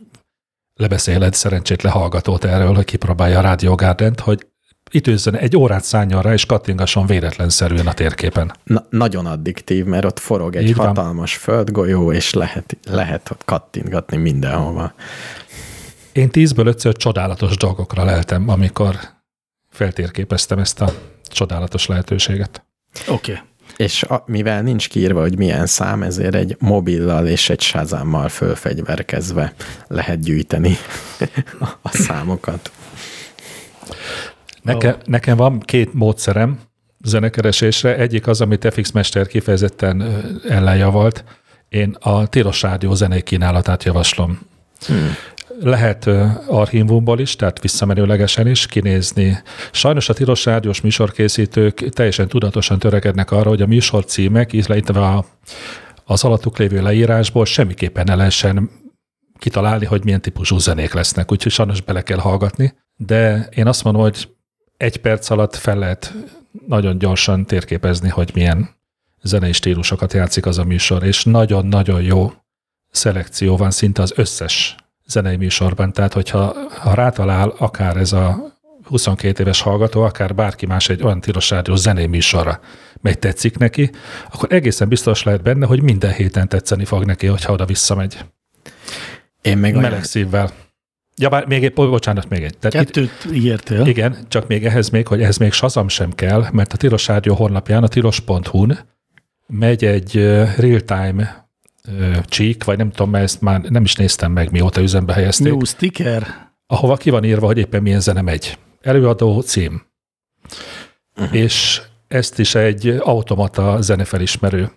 lebeszéled 0.75 1.35
szerencsétlen 1.35 1.93
hallgatót 1.93 2.45
erről, 2.45 2.75
hogy 2.75 2.85
kipróbálja 2.85 3.39
a 3.39 3.43
Radio 3.43 3.75
Garden-t, 3.75 4.21
hogy 4.21 4.47
időzzön, 4.91 5.35
egy 5.35 5.57
órát 5.57 5.85
szálljon 5.85 6.23
rá, 6.23 6.33
és 6.33 6.47
kattingasson 6.47 7.07
véletlenszerűen 7.07 7.87
a 7.87 7.93
térképen. 7.93 8.53
Na, 8.65 8.87
nagyon 8.91 9.27
addiktív, 9.27 9.85
mert 9.85 10.05
ott 10.05 10.19
forog 10.19 10.57
egy 10.57 10.69
Így 10.69 10.77
hatalmas 10.77 11.39
van. 11.39 11.55
földgolyó, 11.55 12.13
és 12.13 12.33
lehet, 12.33 12.77
lehet 12.91 13.31
ott 13.31 13.45
kattingatni 13.45 14.17
mindenhova. 14.17 14.93
Én 16.13 16.31
tízből 16.31 16.67
ötször 16.67 16.97
csodálatos 16.97 17.57
dolgokra 17.57 18.05
leltem, 18.05 18.49
amikor 18.49 18.99
feltérképeztem 19.71 20.59
ezt 20.59 20.81
a 20.81 20.93
csodálatos 21.29 21.87
lehetőséget. 21.87 22.65
Oké. 23.09 23.33
Okay. 23.33 23.45
És 23.77 24.03
a, 24.03 24.23
mivel 24.27 24.63
nincs 24.63 24.89
kiírva, 24.89 25.21
hogy 25.21 25.39
milyen 25.39 25.67
szám, 25.67 26.03
ezért 26.03 26.35
egy 26.35 26.57
mobillal 26.59 27.27
és 27.27 27.51
egy 27.51 27.61
sázámmal 27.61 28.29
fölfegyverkezve 28.29 29.55
lehet 29.87 30.21
gyűjteni 30.21 30.77
a 31.83 31.91
számokat. 31.91 32.71
Neke, 34.65 34.89
oh. 34.89 34.97
Nekem 35.05 35.37
van 35.37 35.61
két 35.61 35.95
módszerem 35.95 36.59
zenekeresésre. 37.03 37.97
Egyik 37.97 38.27
az, 38.27 38.41
amit 38.41 38.73
FX 38.73 38.91
Mester 38.91 39.27
kifejezetten 39.27 40.03
ellenjavalt. 40.49 41.25
Én 41.69 41.97
a 42.01 42.27
Tilos 42.27 42.63
Rádió 42.63 42.95
zenei 42.95 43.23
kínálatát 43.23 43.85
javaslom. 43.85 44.39
Hmm. 44.87 45.15
Lehet 45.61 46.07
archívumból 46.49 47.19
is, 47.19 47.37
tehát 47.37 47.61
visszamenőlegesen 47.61 48.47
is 48.47 48.67
kinézni. 48.67 49.39
Sajnos 49.71 50.09
a 50.09 50.13
Tilos 50.13 50.45
Rádiós 50.45 50.81
műsorkészítők 50.81 51.89
teljesen 51.89 52.29
tudatosan 52.29 52.79
törekednek 52.79 53.31
arra, 53.31 53.49
hogy 53.49 53.63
a 53.63 53.67
műsor 53.67 54.05
címek, 54.05 54.53
illetve 54.53 55.01
a, 55.01 55.25
az 56.05 56.25
alattuk 56.25 56.59
lévő 56.59 56.83
leírásból 56.83 57.45
semmiképpen 57.45 58.05
ne 58.05 58.15
lehessen 58.15 58.71
kitalálni, 59.39 59.85
hogy 59.85 60.05
milyen 60.05 60.21
típusú 60.21 60.59
zenék 60.59 60.93
lesznek, 60.93 61.33
úgyhogy 61.33 61.53
sajnos 61.53 61.81
bele 61.81 62.03
kell 62.03 62.19
hallgatni. 62.19 62.75
De 62.97 63.49
én 63.55 63.67
azt 63.67 63.85
mondom, 63.85 64.03
hogy 64.03 64.29
egy 64.77 64.97
perc 64.97 65.31
alatt 65.31 65.57
fel 65.57 65.79
lehet 65.79 66.15
nagyon 66.67 66.99
gyorsan 66.99 67.47
térképezni, 67.47 68.09
hogy 68.09 68.31
milyen 68.35 68.69
zenei 69.23 69.53
stílusokat 69.53 70.13
játszik 70.13 70.47
az 70.47 70.59
a 70.59 70.65
műsor, 70.65 71.03
és 71.03 71.25
nagyon-nagyon 71.25 72.03
jó 72.03 72.33
szelekció 72.91 73.57
van 73.57 73.71
szinte 73.71 74.03
az 74.03 74.13
összes 74.17 74.77
zenei 75.07 75.37
műsorban, 75.37 75.93
tehát 75.93 76.13
hogyha 76.13 76.55
ha 76.81 76.95
rátalál 76.95 77.55
akár 77.59 77.97
ez 77.97 78.13
a 78.13 78.53
22 78.85 79.43
éves 79.43 79.61
hallgató, 79.61 80.03
akár 80.03 80.35
bárki 80.35 80.67
más 80.67 80.89
egy 80.89 81.03
olyan 81.03 81.21
tilos 81.21 81.51
rádiós 81.51 81.79
zenei 81.79 82.07
műsorra, 82.07 82.61
mely 83.01 83.15
tetszik 83.15 83.59
neki, 83.59 83.91
akkor 84.33 84.53
egészen 84.53 84.89
biztos 84.89 85.23
lehet 85.23 85.43
benne, 85.43 85.67
hogy 85.67 85.83
minden 85.83 86.13
héten 86.13 86.49
tetszeni 86.49 86.85
fog 86.85 87.05
neki, 87.05 87.27
hogyha 87.27 87.53
oda 87.53 87.65
visszamegy. 87.65 88.25
Én 89.43 89.59
meg 89.59 89.75
Meleg 89.75 89.91
olyan... 89.91 90.03
szívvel. 90.03 90.51
Ja, 91.17 91.29
bár 91.29 91.47
még 91.47 91.65
egy, 91.65 91.73
bocsánat, 91.73 92.29
még 92.29 92.43
egy. 92.43 92.59
Tehát 92.59 92.87
Kettőt 92.87 93.11
itt, 93.25 93.33
ígértél. 93.33 93.87
Igen, 93.87 94.17
csak 94.29 94.47
még 94.47 94.67
ehhez 94.67 94.89
még, 94.89 95.07
hogy 95.07 95.23
ehhez 95.23 95.37
még 95.37 95.53
sazam 95.53 95.89
sem 95.89 96.13
kell, 96.13 96.47
mert 96.53 96.73
a 96.73 96.77
Tilos 96.77 97.07
Rádió 97.07 97.35
honlapján, 97.35 97.83
a 97.83 97.89
tilos.hu-n 97.89 98.79
megy 99.47 99.85
egy 99.85 100.15
real-time 100.57 101.49
csík, 102.25 102.65
vagy 102.65 102.77
nem 102.79 102.91
tudom, 102.91 103.11
mert 103.11 103.25
ezt 103.25 103.41
már 103.41 103.61
nem 103.61 103.85
is 103.85 103.95
néztem 103.95 104.33
meg, 104.33 104.51
mióta 104.51 104.81
üzembe 104.81 105.13
helyezték. 105.13 105.47
New 105.47 105.65
sticker. 105.65 106.53
Ahova 106.67 106.97
ki 106.97 107.11
van 107.11 107.25
írva, 107.25 107.47
hogy 107.47 107.59
éppen 107.59 107.83
milyen 107.83 108.01
zene 108.01 108.21
megy. 108.21 108.59
Előadó 108.81 109.41
cím. 109.41 109.87
Uh-huh. 111.17 111.37
És 111.37 111.83
ezt 112.09 112.39
is 112.39 112.55
egy 112.55 112.89
automata 112.89 113.81
zenefelismerő 113.81 114.71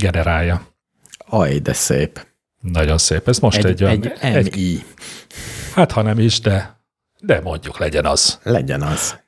generálja. 0.00 0.66
Aj, 1.18 1.58
de 1.58 1.72
szép. 1.72 2.26
Nagyon 2.62 2.98
szép. 2.98 3.28
Ez 3.28 3.38
most 3.38 3.64
egy, 3.64 3.82
egy, 3.82 4.12
egy, 4.20 4.34
egy 4.36 4.56
MI. 4.56 4.84
Hát, 5.74 5.92
ha 5.92 6.02
nem 6.02 6.18
is, 6.18 6.40
de, 6.40 6.80
de 7.20 7.40
mondjuk 7.40 7.78
legyen 7.78 8.04
az. 8.04 8.38
Legyen 8.42 8.82
az. 8.82 9.20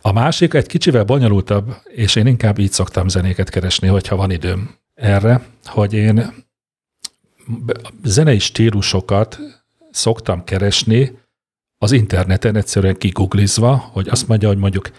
A 0.00 0.12
másik 0.12 0.54
egy 0.54 0.66
kicsivel 0.66 1.04
bonyolultabb, 1.04 1.76
és 1.84 2.16
én 2.16 2.26
inkább 2.26 2.58
így 2.58 2.72
szoktam 2.72 3.08
zenéket 3.08 3.50
keresni, 3.50 3.88
hogyha 3.88 4.16
van 4.16 4.30
időm 4.30 4.74
erre, 4.94 5.46
hogy 5.64 5.92
én 5.92 6.44
zenei 8.04 8.38
stílusokat 8.38 9.38
szoktam 9.90 10.44
keresni 10.44 11.18
az 11.78 11.92
interneten 11.92 12.56
egyszerűen 12.56 12.96
kiguglizva, 12.96 13.76
hogy 13.76 14.08
azt 14.08 14.28
mondja, 14.28 14.48
hogy 14.48 14.58
mondjuk 14.58 14.90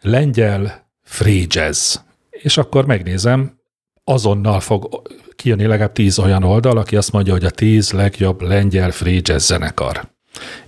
lengyel 0.00 0.90
free 1.02 1.44
jazz, 1.48 1.96
és 2.30 2.56
akkor 2.56 2.86
megnézem, 2.86 3.58
azonnal 4.04 4.60
fog 4.60 5.02
kijönni 5.36 5.66
legalább 5.66 5.92
tíz 5.92 6.18
olyan 6.18 6.42
oldal, 6.42 6.76
aki 6.78 6.96
azt 6.96 7.12
mondja, 7.12 7.32
hogy 7.32 7.44
a 7.44 7.50
tíz 7.50 7.92
legjobb 7.92 8.42
lengyel 8.42 8.90
free 8.90 9.20
jazz 9.22 9.46
zenekar. 9.46 10.08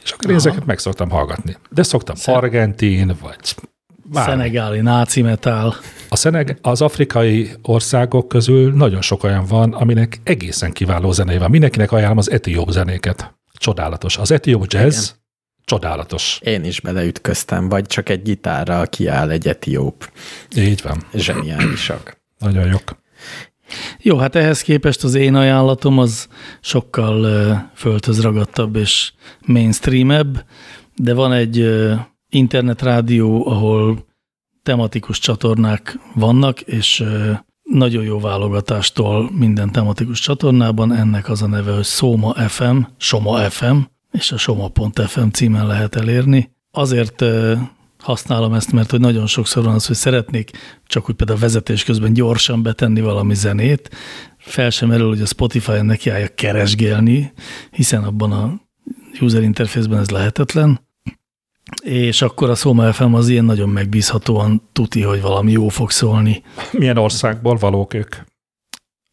És 0.03 0.11
akkor 0.11 0.31
én 0.31 0.37
ezeket 0.37 0.65
meg 0.65 0.79
szoktam 0.79 1.11
hallgatni. 1.11 1.57
De 1.71 1.83
szoktam 1.83 2.15
Szen- 2.17 2.37
argentin, 2.37 3.17
vagy 3.23 3.55
bármi. 4.05 4.31
Szenegáli 4.31 4.81
náci 4.81 5.23
metal. 5.23 5.75
A 6.09 6.17
Szeneg, 6.17 6.59
az 6.63 6.83
afrikai 6.83 7.51
országok 7.63 8.29
közül 8.29 8.73
nagyon 8.73 9.03
sok 9.03 9.25
olyan 9.25 9.45
van, 9.47 9.73
aminek 9.73 10.21
egészen 10.23 10.73
kiváló 10.73 11.13
zenei 11.13 11.39
van. 11.39 11.51
Mindenkinek 11.51 11.93
ajánlom 11.93 12.19
az 12.19 12.31
etióp 12.31 12.71
zenéket. 12.71 13.35
Csodálatos. 13.53 14.17
Az 14.17 14.31
etióp 14.31 14.65
jazz 14.69 15.03
Igen. 15.03 15.17
csodálatos. 15.65 16.39
Én 16.43 16.65
is 16.65 16.81
beleütköztem, 16.81 17.69
vagy 17.69 17.87
csak 17.87 18.09
egy 18.09 18.23
gitárral 18.23 18.87
kiáll 18.87 19.31
egy 19.31 19.49
etióp. 19.49 20.11
Így 20.57 20.83
van. 20.83 21.07
Zseniálisak. 21.15 22.21
Nagyon 22.39 22.67
jók. 22.67 22.97
Jó, 24.01 24.17
hát 24.17 24.35
ehhez 24.35 24.63
képest 24.63 25.05
az 25.05 25.15
én 25.15 25.35
ajánlatom 25.35 25.99
az 25.99 26.29
sokkal 26.61 27.71
földhöz 27.75 28.21
ragadtabb 28.21 28.77
és 28.77 29.13
mainstreamebb, 29.47 30.45
de 30.97 31.15
van 31.15 31.33
egy 31.33 31.69
internetrádió, 32.29 33.49
ahol 33.49 34.07
tematikus 34.63 35.19
csatornák 35.19 35.99
vannak, 36.15 36.61
és 36.61 37.05
nagyon 37.63 38.05
jó 38.05 38.21
válogatástól 38.21 39.31
minden 39.33 39.73
tematikus 39.73 40.21
csatornában. 40.21 40.93
Ennek 40.93 41.29
az 41.29 41.43
a 41.43 41.47
neve, 41.47 41.75
hogy 41.75 41.85
Soma 41.85 42.33
FM, 42.35 42.79
Soma 42.97 43.39
FM, 43.39 43.77
és 44.13 44.33
a 44.33 44.37
soma.fm 44.37 45.29
címen 45.33 45.67
lehet 45.67 45.97
elérni. 45.97 46.51
Azért 46.71 47.25
használom 47.99 48.53
ezt, 48.53 48.73
mert 48.73 48.91
hogy 48.91 49.01
nagyon 49.01 49.27
sokszor 49.27 49.65
van 49.65 49.75
az, 49.75 49.87
hogy 49.87 49.97
szeretnék 49.97 50.51
csak 50.87 51.09
úgy 51.09 51.15
például 51.15 51.39
vezetés 51.39 51.85
közben 51.85 52.13
gyorsan 52.13 52.63
betenni 52.63 53.01
valami 53.01 53.35
zenét, 53.35 53.91
fel 54.39 54.71
sem 54.71 54.91
erről, 54.91 55.09
hogy 55.09 55.21
a 55.21 55.27
Spotify-on 55.27 55.85
nekiállja 55.85 56.29
keresgélni, 56.35 57.33
hiszen 57.71 58.05
abban 58.05 58.33
a 58.33 58.61
user 59.21 59.43
interface-ben 59.43 59.99
ez 59.99 60.11
lehetetlen, 60.11 60.81
és 61.83 62.23
akkor 62.23 62.51
a 62.51 62.55
Soma 62.55 62.93
FM 62.93 63.15
az 63.15 63.29
ilyen 63.29 63.45
nagyon 63.45 63.69
megbízhatóan 63.69 64.63
tuti, 64.73 65.03
hogy 65.03 65.21
valami 65.21 65.53
jó 65.53 65.69
fog 65.69 65.91
szólni. 65.91 66.43
Milyen 66.73 66.97
országból 66.97 67.57
valók 67.57 67.95
ők? 67.95 68.17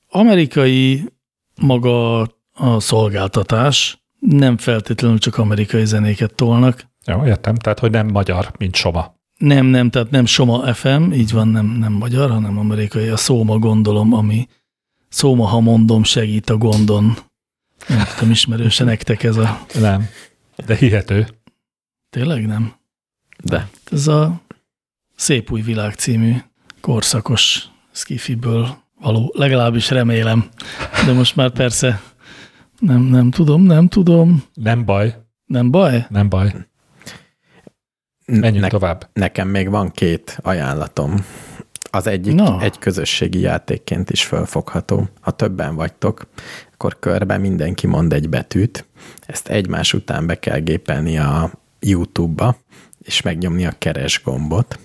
Amerikai 0.07 1.13
maga 1.61 2.21
a 2.53 2.79
szolgáltatás, 2.79 4.03
nem 4.19 4.57
feltétlenül 4.57 5.17
csak 5.17 5.37
amerikai 5.37 5.85
zenéket 5.85 6.35
tolnak. 6.35 6.93
Jó, 7.05 7.25
értem. 7.25 7.55
Tehát, 7.55 7.79
hogy 7.79 7.91
nem 7.91 8.07
magyar, 8.07 8.51
mint 8.57 8.75
Soma. 8.75 9.15
Nem, 9.37 9.65
nem, 9.65 9.89
tehát 9.89 10.09
nem 10.09 10.25
Soma 10.25 10.73
FM, 10.73 11.11
így 11.11 11.31
van, 11.31 11.47
nem, 11.47 11.65
nem 11.65 11.93
magyar, 11.93 12.29
hanem 12.29 12.57
amerikai. 12.57 13.07
A 13.07 13.17
Szóma 13.17 13.57
gondolom, 13.57 14.13
ami 14.13 14.47
Szóma, 15.09 15.45
ha 15.45 15.59
mondom, 15.59 16.03
segít 16.03 16.49
a 16.49 16.57
gondon. 16.57 17.13
Nem 17.87 18.05
tudom, 18.15 18.31
ismerőse 18.31 18.83
nektek 18.83 19.23
ez 19.23 19.37
a... 19.37 19.65
Nem, 19.79 20.07
de 20.65 20.75
hihető. 20.75 21.27
Tényleg 22.09 22.45
nem? 22.45 22.73
De. 23.43 23.69
Ez 23.91 24.07
a 24.07 24.41
Szép 25.15 25.51
új 25.51 25.61
világ 25.61 25.93
című 25.93 26.35
korszakos 26.81 27.67
skifiből 27.91 28.77
való, 29.01 29.33
legalábbis 29.37 29.89
remélem. 29.89 30.49
De 31.05 31.13
most 31.13 31.35
már 31.35 31.49
persze 31.49 32.01
nem, 32.79 33.01
nem 33.01 33.31
tudom, 33.31 33.63
nem 33.63 33.87
tudom. 33.87 34.43
Nem 34.53 34.85
baj. 34.85 35.15
Nem 35.45 35.71
baj? 35.71 36.05
Nem 36.09 36.29
baj. 36.29 36.53
Menjünk 38.25 38.63
ne, 38.63 38.67
tovább. 38.67 39.09
Nekem 39.13 39.47
még 39.47 39.69
van 39.69 39.91
két 39.91 40.37
ajánlatom. 40.41 41.25
Az 41.91 42.07
egyik 42.07 42.33
Na. 42.35 42.61
egy 42.61 42.79
közösségi 42.79 43.39
játékként 43.39 44.09
is 44.09 44.25
fölfogható. 44.25 45.09
Ha 45.21 45.31
többen 45.31 45.75
vagytok, 45.75 46.27
akkor 46.73 46.99
körbe 46.99 47.37
mindenki 47.37 47.87
mond 47.87 48.13
egy 48.13 48.29
betűt. 48.29 48.85
Ezt 49.25 49.47
egymás 49.47 49.93
után 49.93 50.25
be 50.25 50.39
kell 50.39 50.59
gépelni 50.59 51.17
a 51.17 51.51
YouTube-ba, 51.79 52.57
és 52.99 53.21
megnyomni 53.21 53.65
a 53.65 53.73
keres 53.77 54.23
gombot. 54.23 54.79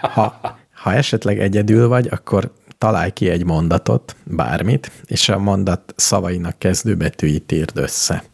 Ha, 0.00 0.40
ha 0.72 0.92
esetleg 0.92 1.40
egyedül 1.40 1.88
vagy, 1.88 2.08
akkor 2.10 2.52
találj 2.78 3.10
ki 3.10 3.28
egy 3.28 3.44
mondatot, 3.44 4.16
bármit, 4.24 4.90
és 5.04 5.28
a 5.28 5.38
mondat 5.38 5.94
szavainak 5.96 6.58
kezdő 6.58 6.94
betűit 6.94 7.52
írd 7.52 7.78
össze, 7.78 8.24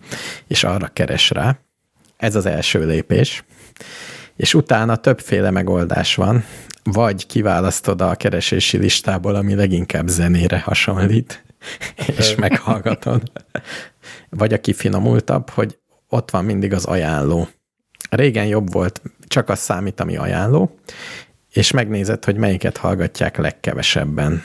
és 0.47 0.65
arra 0.65 0.87
keres 0.87 1.31
rá. 1.31 1.59
Ez 2.17 2.35
az 2.35 2.47
első 2.47 2.87
lépés. 2.87 3.45
És 4.37 4.55
utána 4.55 4.97
többféle 4.97 5.51
megoldás 5.51 6.15
van, 6.15 6.45
vagy 6.83 7.27
kiválasztod 7.27 8.01
a 8.01 8.15
keresési 8.15 8.77
listából, 8.77 9.35
ami 9.35 9.55
leginkább 9.55 10.09
zenére 10.09 10.59
hasonlít, 10.59 11.45
és 12.19 12.35
meghallgatod. 12.35 13.23
Vagy 14.31 14.53
a 14.53 14.61
kifinomultabb, 14.61 15.51
hogy 15.51 15.79
ott 16.09 16.31
van 16.31 16.45
mindig 16.45 16.73
az 16.73 16.85
ajánló. 16.85 17.49
Régen 18.11 18.47
jobb 18.47 18.73
volt, 18.73 19.03
csak 19.27 19.49
az 19.49 19.59
számít, 19.59 20.01
ami 20.01 20.17
ajánló, 20.17 20.79
és 21.53 21.71
megnézed, 21.71 22.25
hogy 22.25 22.37
melyiket 22.37 22.77
hallgatják 22.77 23.37
legkevesebben. 23.37 24.43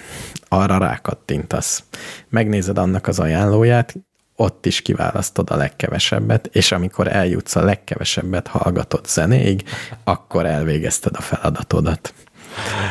Arra 0.47 0.77
rákattintasz. 0.77 1.83
Megnézed 2.29 2.77
annak 2.77 3.07
az 3.07 3.19
ajánlóját, 3.19 3.95
ott 4.41 4.65
is 4.65 4.81
kiválasztod 4.81 5.49
a 5.49 5.55
legkevesebbet, 5.55 6.49
és 6.51 6.71
amikor 6.71 7.07
eljutsz 7.07 7.55
a 7.55 7.63
legkevesebbet 7.63 8.47
hallgatott 8.47 9.07
zenéig, 9.07 9.63
akkor 10.03 10.45
elvégezted 10.45 11.15
a 11.15 11.21
feladatodat. 11.21 12.13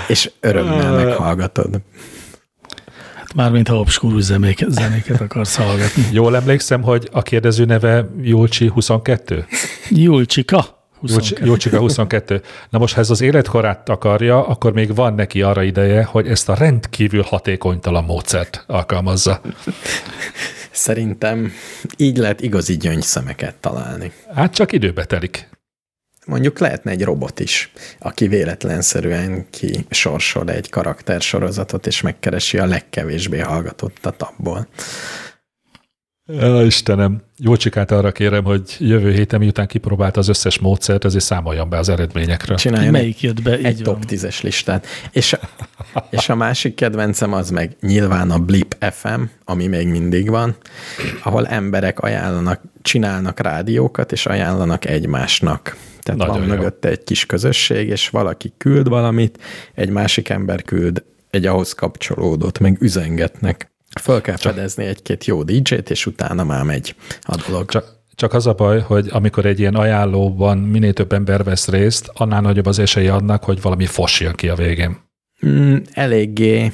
És 0.09 0.31
örömmel 0.41 0.93
meghallgatod. 1.05 1.81
Hát 3.15 3.35
mármint 3.35 3.69
ha 3.69 3.79
obskúrus 3.79 4.23
zenéket, 4.23 4.71
zenéket 4.71 5.21
akarsz 5.21 5.57
hallgatni. 5.57 6.07
Jól 6.13 6.37
emlékszem, 6.37 6.83
hogy 6.83 7.09
a 7.13 7.23
kérdező 7.23 7.65
neve 7.65 8.09
Julcsi 8.23 8.67
22? 8.67 9.47
Julcsika. 9.89 10.79
Julcsi- 11.03 11.39
Julcsika 11.45 11.79
22. 11.79 12.43
Na 12.71 12.79
most, 12.79 12.95
ha 12.95 13.01
ez 13.01 13.11
az 13.11 13.21
életkorát 13.21 13.89
akarja, 13.89 14.47
akkor 14.47 14.73
még 14.73 14.95
van 14.95 15.15
neki 15.15 15.43
arra 15.43 15.63
ideje, 15.63 16.05
hogy 16.05 16.27
ezt 16.29 16.49
a 16.49 16.55
rendkívül 16.55 17.23
hatékonytalan 17.23 18.05
módszert 18.05 18.65
alkalmazza. 18.67 19.41
Szerintem 20.71 21.53
így 21.97 22.17
lehet 22.17 22.41
igazi 22.41 22.77
gyöngyszemeket 22.77 23.55
találni. 23.55 24.13
Hát 24.35 24.55
csak 24.55 24.73
időbe 24.73 25.05
telik. 25.05 25.49
Mondjuk 26.27 26.59
lehetne 26.59 26.91
egy 26.91 27.05
robot 27.05 27.41
is, 27.41 27.73
aki 27.99 28.29
véletlenszerűen 28.29 29.47
kisorsol 29.51 30.51
egy 30.51 30.71
karaktersorozatot, 30.71 31.87
és 31.87 32.01
megkeresi 32.01 32.59
a 32.59 32.67
legkevésbé 32.67 33.39
hallgatottat 33.39 34.23
abból. 34.23 34.69
Ja, 36.33 36.65
Istenem, 36.65 37.23
Jócsikát 37.39 37.91
arra 37.91 38.13
kérem, 38.13 38.45
hogy 38.45 38.77
jövő 38.79 39.13
héten, 39.13 39.39
miután 39.39 39.67
kipróbált 39.67 40.17
az 40.17 40.29
összes 40.29 40.59
módszert, 40.59 41.05
ezért 41.05 41.25
számoljon 41.25 41.69
be 41.69 41.79
az 41.79 41.89
eredményekről. 41.89 42.57
Csináljon 42.57 42.93
Melyik 42.93 43.21
jött 43.21 43.43
be? 43.43 43.59
Így 43.59 43.65
egy 43.65 43.85
van. 43.85 43.95
top 43.95 44.05
10-es 44.11 44.43
listát. 44.43 44.87
És, 45.13 45.37
és 46.11 46.29
a 46.29 46.35
másik 46.35 46.75
kedvencem 46.75 47.33
az 47.33 47.51
meg 47.51 47.77
nyilván 47.81 48.31
a 48.31 48.39
Blip 48.39 48.77
FM, 48.91 49.21
ami 49.45 49.67
még 49.67 49.89
mindig 49.89 50.31
van, 50.31 50.57
ahol 51.23 51.47
emberek 51.47 52.01
ajánlanak, 52.01 52.61
csinálnak 52.83 53.41
rádiókat, 53.41 54.13
és 54.13 54.27
ajánlanak 54.27 54.85
egymásnak. 54.85 55.77
Tehát 56.03 56.21
Nagyon 56.21 56.39
van 56.39 56.49
jó. 56.49 56.55
mögötte 56.55 56.89
egy 56.89 57.05
kis 57.05 57.27
közösség, 57.27 57.89
és 57.89 58.09
valaki 58.09 58.53
küld 58.57 58.89
valamit, 58.89 59.39
egy 59.75 59.91
másik 59.91 60.29
ember 60.29 60.63
küld 60.63 61.03
egy 61.31 61.47
ahhoz 61.47 61.73
kapcsolódót, 61.73 62.59
meg 62.59 62.77
üzengetnek. 62.81 63.70
Föl 64.01 64.21
kell 64.21 64.37
fedezni 64.37 64.85
egy-két 64.85 65.25
jó 65.25 65.43
DJ-t, 65.43 65.91
és 65.91 66.07
utána 66.07 66.45
már 66.45 66.63
megy 66.63 66.95
a 67.21 67.37
dolog. 67.49 67.69
Csak, 67.69 67.85
csak 68.15 68.33
az 68.33 68.47
a 68.47 68.53
baj, 68.53 68.81
hogy 68.81 69.09
amikor 69.13 69.47
egy 69.47 69.59
ilyen 69.59 69.75
ajánlóban 69.75 70.59
minél 70.59 70.93
több 70.93 71.13
ember 71.13 71.45
vesz 71.45 71.69
részt, 71.69 72.11
annál 72.15 72.41
nagyobb 72.41 72.67
az 72.67 72.79
esélye 72.79 73.13
annak, 73.13 73.45
hogy 73.45 73.61
valami 73.61 73.87
fos 73.87 74.21
jön 74.21 74.35
ki 74.35 74.49
a 74.49 74.55
végén. 74.55 74.99
Mm, 75.47 75.77
eléggé 75.93 76.73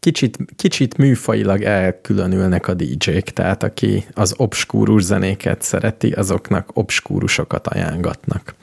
kicsit, 0.00 0.38
kicsit 0.56 0.96
műfajilag 0.96 1.62
elkülönülnek 1.62 2.68
a 2.68 2.74
DJ-k, 2.74 3.30
tehát 3.30 3.62
aki 3.62 4.04
az 4.14 4.34
obskúrus 4.36 5.02
zenéket 5.02 5.62
szereti, 5.62 6.10
azoknak 6.10 6.70
obskúrusokat 6.72 7.66
ajángatnak. 7.66 8.54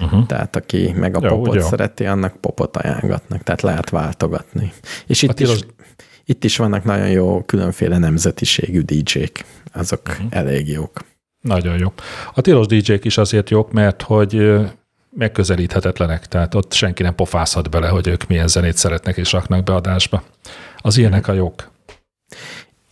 Uh-huh. 0.00 0.26
Tehát 0.26 0.56
aki 0.56 0.94
meg 0.96 1.16
a 1.16 1.20
Jó, 1.22 1.28
popot 1.28 1.54
jó. 1.54 1.62
szereti, 1.62 2.06
annak 2.06 2.36
popot 2.36 2.76
ajángatnak, 2.76 3.42
tehát 3.42 3.62
lehet 3.62 3.90
váltogatni. 3.90 4.72
És 5.06 5.22
itt, 5.22 5.32
tilos- 5.32 5.56
is, 5.56 5.83
itt 6.24 6.44
is 6.44 6.56
vannak 6.56 6.84
nagyon 6.84 7.10
jó 7.10 7.42
különféle 7.42 7.98
nemzetiségű 7.98 8.80
DJ-k, 8.80 9.44
azok 9.72 10.08
uh-huh. 10.08 10.26
elég 10.30 10.68
jók. 10.68 11.04
Nagyon 11.40 11.78
jó. 11.78 11.92
A 12.34 12.40
tilos 12.40 12.66
DJ-k 12.66 13.04
is 13.04 13.18
azért 13.18 13.50
jók, 13.50 13.72
mert 13.72 14.02
hogy 14.02 14.54
megközelíthetetlenek, 15.10 16.26
tehát 16.26 16.54
ott 16.54 16.72
senki 16.72 17.02
nem 17.02 17.14
pofázhat 17.14 17.70
bele, 17.70 17.88
hogy 17.88 18.06
ők 18.06 18.26
milyen 18.26 18.48
zenét 18.48 18.76
szeretnek 18.76 19.16
és 19.16 19.32
raknak 19.32 19.64
be 19.64 19.74
adásba. 19.74 20.22
Az 20.76 20.96
ilyenek 20.96 21.28
a 21.28 21.32
jók. 21.32 21.70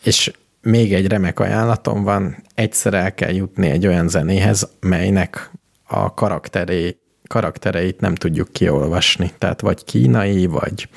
És 0.02 0.32
még 0.60 0.94
egy 0.94 1.06
remek 1.06 1.40
ajánlatom 1.40 2.02
van, 2.02 2.36
egyszer 2.54 2.94
el 2.94 3.14
kell 3.14 3.32
jutni 3.32 3.68
egy 3.68 3.86
olyan 3.86 4.08
zenéhez, 4.08 4.70
melynek 4.80 5.50
a 5.84 6.14
karakteré, 6.14 6.96
karaktereit 7.32 8.00
nem 8.00 8.14
tudjuk 8.14 8.52
kiolvasni. 8.52 9.32
Tehát 9.38 9.60
vagy 9.60 9.84
kínai, 9.84 10.46
vagy 10.46 10.88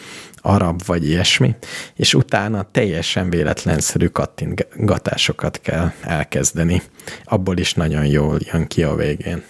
arab, 0.42 0.86
vagy 0.86 1.08
ilyesmi, 1.08 1.56
és 1.94 2.14
utána 2.14 2.68
teljesen 2.72 3.30
véletlenszerű 3.30 4.08
kattintgatásokat 4.08 5.60
kell 5.62 5.92
elkezdeni. 6.02 6.82
Abból 7.24 7.58
is 7.58 7.74
nagyon 7.74 8.06
jól 8.06 8.38
jön 8.52 8.68
ki 8.68 8.84
a 8.84 8.96
végén. 8.96 9.44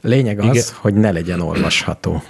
Lényeg 0.00 0.38
az, 0.38 0.56
Igen. 0.56 0.64
hogy 0.74 0.94
ne 0.94 1.10
legyen 1.10 1.40
olvasható. 1.40 2.22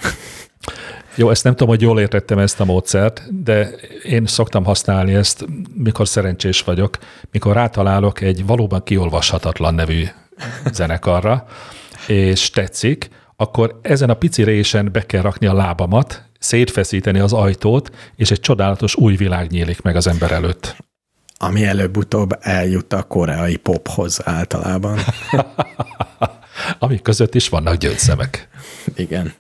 Jó, 1.17 1.31
ezt 1.31 1.45
nem 1.45 1.53
tudom, 1.53 1.69
hogy 1.69 1.81
jól 1.81 2.01
értettem 2.01 2.39
ezt 2.39 2.61
a 2.61 2.65
módszert, 2.65 3.43
de 3.43 3.71
én 4.03 4.27
szoktam 4.27 4.65
használni 4.65 5.15
ezt, 5.15 5.47
mikor 5.75 6.09
szerencsés 6.09 6.63
vagyok, 6.63 6.99
mikor 7.31 7.55
rátalálok 7.55 8.21
egy 8.21 8.47
valóban 8.47 8.83
kiolvashatatlan 8.83 9.75
nevű 9.75 10.05
zenekarra, 10.79 11.47
és 12.07 12.51
tetszik, 12.51 13.09
akkor 13.37 13.79
ezen 13.83 14.11
a 14.11 14.15
pici 14.15 14.43
résen 14.43 14.93
be 14.93 15.07
kell 15.07 15.23
rakni 15.23 15.47
a 15.47 15.55
lábamat, 15.55 16.31
szétfeszíteni 16.39 17.19
az 17.19 17.33
ajtót, 17.33 17.91
és 18.17 18.31
egy 18.31 18.41
csodálatos 18.41 18.97
új 18.97 19.17
világ 19.17 19.51
nyílik 19.51 19.83
meg 19.83 19.97
az 19.97 20.07
ember 20.07 20.33
előtt. 20.33 20.77
Ami 21.39 21.65
előbb-utóbb 21.65 22.31
eljut 22.41 22.93
a 22.93 23.03
koreai 23.03 23.57
pophoz 23.57 24.21
általában. 24.25 24.99
Amik 26.79 27.03
között 27.03 27.35
is 27.35 27.49
vannak 27.49 27.77
gyöngyszemek. 27.77 28.49
Igen. 28.97 29.33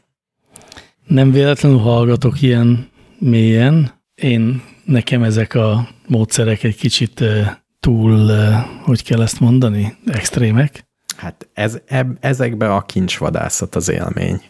Nem 1.06 1.32
véletlenül 1.32 1.78
hallgatok 1.78 2.42
ilyen 2.42 2.90
mélyen. 3.18 3.92
Én, 4.14 4.62
nekem 4.84 5.22
ezek 5.22 5.54
a 5.54 5.88
módszerek 6.06 6.62
egy 6.62 6.76
kicsit 6.76 7.20
uh, 7.20 7.46
túl, 7.80 8.12
uh, 8.12 8.54
hogy 8.82 9.02
kell 9.02 9.22
ezt 9.22 9.40
mondani, 9.40 9.96
extrémek. 10.06 10.84
Hát 11.16 11.48
ez, 11.52 11.78
eb, 11.86 12.16
ezekbe 12.20 12.74
a 12.74 12.80
kincsvadászat 12.80 13.74
az 13.74 13.88
élmény. 13.88 14.40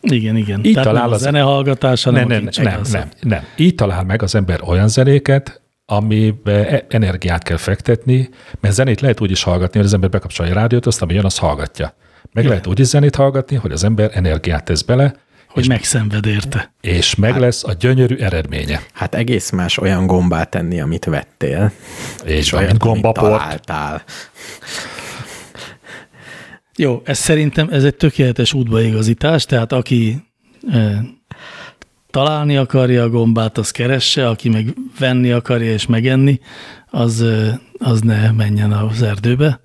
Igen, 0.00 0.36
igen. 0.36 0.64
Így 0.64 0.72
Tehát 0.72 0.88
talál 0.88 1.02
nem 1.02 1.12
a 1.12 1.14
az- 1.14 1.20
zene 1.20 1.40
hallgatása, 1.40 2.10
nem, 2.10 2.28
Nem, 2.28 2.46
a 2.46 2.50
nem, 2.62 2.64
nem, 2.72 2.80
az. 2.80 2.90
nem, 2.90 3.08
nem. 3.20 3.44
Így 3.56 3.74
talál 3.74 4.04
meg 4.04 4.22
az 4.22 4.34
ember 4.34 4.60
olyan 4.62 4.88
zenéket, 4.88 5.60
amibe 5.86 6.68
e- 6.68 6.86
energiát 6.88 7.42
kell 7.42 7.56
fektetni, 7.56 8.28
mert 8.60 8.74
zenét 8.74 9.00
lehet 9.00 9.20
úgy 9.20 9.30
is 9.30 9.42
hallgatni, 9.42 9.76
hogy 9.76 9.86
az 9.86 9.94
ember 9.94 10.10
bekapcsolja 10.10 10.52
a 10.52 10.54
rádiót, 10.54 10.86
azt 10.86 11.02
ami 11.02 11.14
jön, 11.14 11.24
azt 11.24 11.38
hallgatja. 11.38 11.94
Meg 12.32 12.44
Ja. 12.44 12.50
lehet 12.50 12.66
úgy 12.66 12.80
is 12.80 12.86
zenét 12.86 13.16
hallgatni, 13.16 13.56
hogy 13.56 13.72
az 13.72 13.84
ember 13.84 14.10
energiát 14.14 14.64
tesz 14.64 14.82
bele, 14.82 15.14
Hogy 15.48 15.68
megszenved 15.68 16.26
érte. 16.26 16.74
és 16.80 17.14
meg 17.14 17.36
lesz 17.38 17.64
a 17.64 17.72
gyönyörű 17.72 18.16
eredménye. 18.16 18.80
Hát 18.92 19.14
egész 19.14 19.50
más 19.50 19.78
olyan 19.78 20.06
gombát 20.06 20.50
tenni, 20.50 20.80
amit 20.80 21.04
vettél, 21.04 21.72
És 22.24 22.52
olyan, 22.52 22.64
olyan, 22.64 22.76
gombaport. 22.78 23.30
találtál. 23.32 24.02
Jó, 26.76 27.02
ez 27.04 27.18
szerintem 27.18 27.68
ez 27.70 27.84
egy 27.84 27.96
tökéletes 27.96 28.52
útbaigazítás, 28.52 29.44
tehát 29.44 29.72
aki 29.72 30.22
e, 30.70 31.04
találni 32.10 32.56
akarja 32.56 33.02
a 33.02 33.08
gombát, 33.08 33.58
az 33.58 33.70
keresse, 33.70 34.28
aki 34.28 34.48
meg 34.48 34.74
venni 34.98 35.30
akarja 35.30 35.72
és 35.72 35.86
megenni, 35.86 36.40
az, 36.90 37.22
e, 37.22 37.60
az 37.78 38.00
ne 38.00 38.30
menjen 38.30 38.72
az 38.72 39.02
erdőbe. 39.02 39.60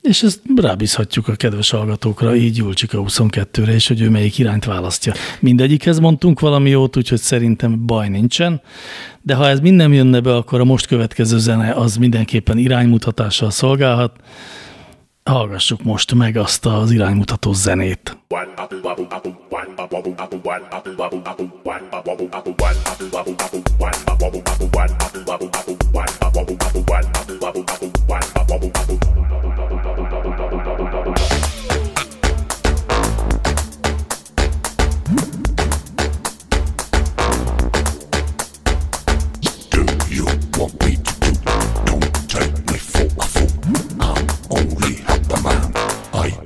És 0.00 0.22
ezt 0.22 0.40
rábízhatjuk 0.56 1.28
a 1.28 1.34
kedves 1.34 1.70
hallgatókra, 1.70 2.34
így 2.34 2.56
Julcsika 2.56 3.02
22-re, 3.06 3.72
és 3.72 3.88
hogy 3.88 4.00
ő 4.00 4.10
melyik 4.10 4.38
irányt 4.38 4.64
választja. 4.64 5.12
Mindegyikhez 5.40 5.98
mondtunk 5.98 6.40
valami 6.40 6.70
jót, 6.70 6.96
úgyhogy 6.96 7.20
szerintem 7.20 7.86
baj 7.86 8.08
nincsen, 8.08 8.60
de 9.22 9.34
ha 9.34 9.48
ez 9.48 9.60
minden 9.60 9.92
jönne 9.92 10.20
be, 10.20 10.36
akkor 10.36 10.60
a 10.60 10.64
most 10.64 10.86
következő 10.86 11.38
zene 11.38 11.72
az 11.72 11.96
mindenképpen 11.96 12.58
iránymutatással 12.58 13.50
szolgálhat. 13.50 14.16
Hallgassuk 15.30 15.82
most 15.82 16.14
meg 16.14 16.36
azt 16.36 16.66
az 16.66 16.90
iránymutató 16.90 17.52
zenét. 17.52 18.16
do 28.60 29.03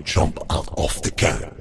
jump 0.09 0.39
out 0.49 0.67
of 0.79 1.03
the 1.03 1.11
can. 1.11 1.58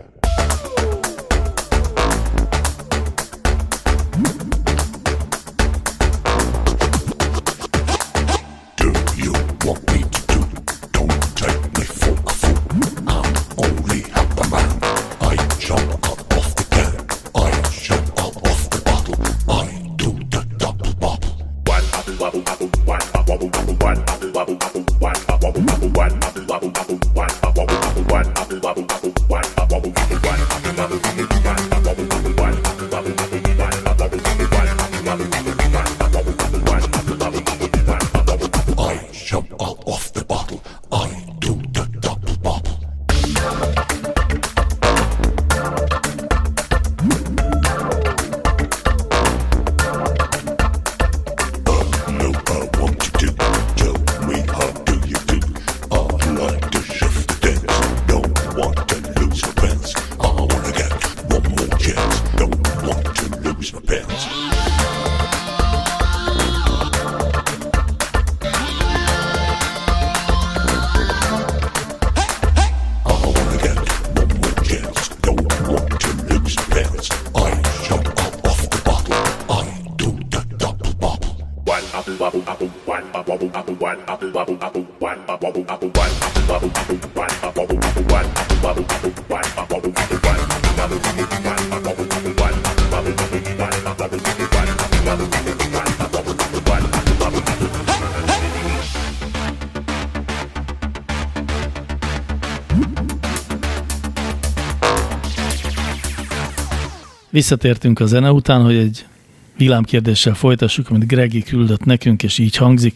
Visszatértünk 107.37 107.99
a 107.99 108.05
zene 108.05 108.31
után, 108.31 108.63
hogy 108.63 108.75
egy 108.75 109.05
villámkérdéssel 109.57 110.33
folytassuk, 110.33 110.89
amit 110.89 111.07
Gregi 111.07 111.43
küldött 111.43 111.85
nekünk, 111.85 112.23
és 112.23 112.37
így 112.37 112.55
hangzik. 112.55 112.95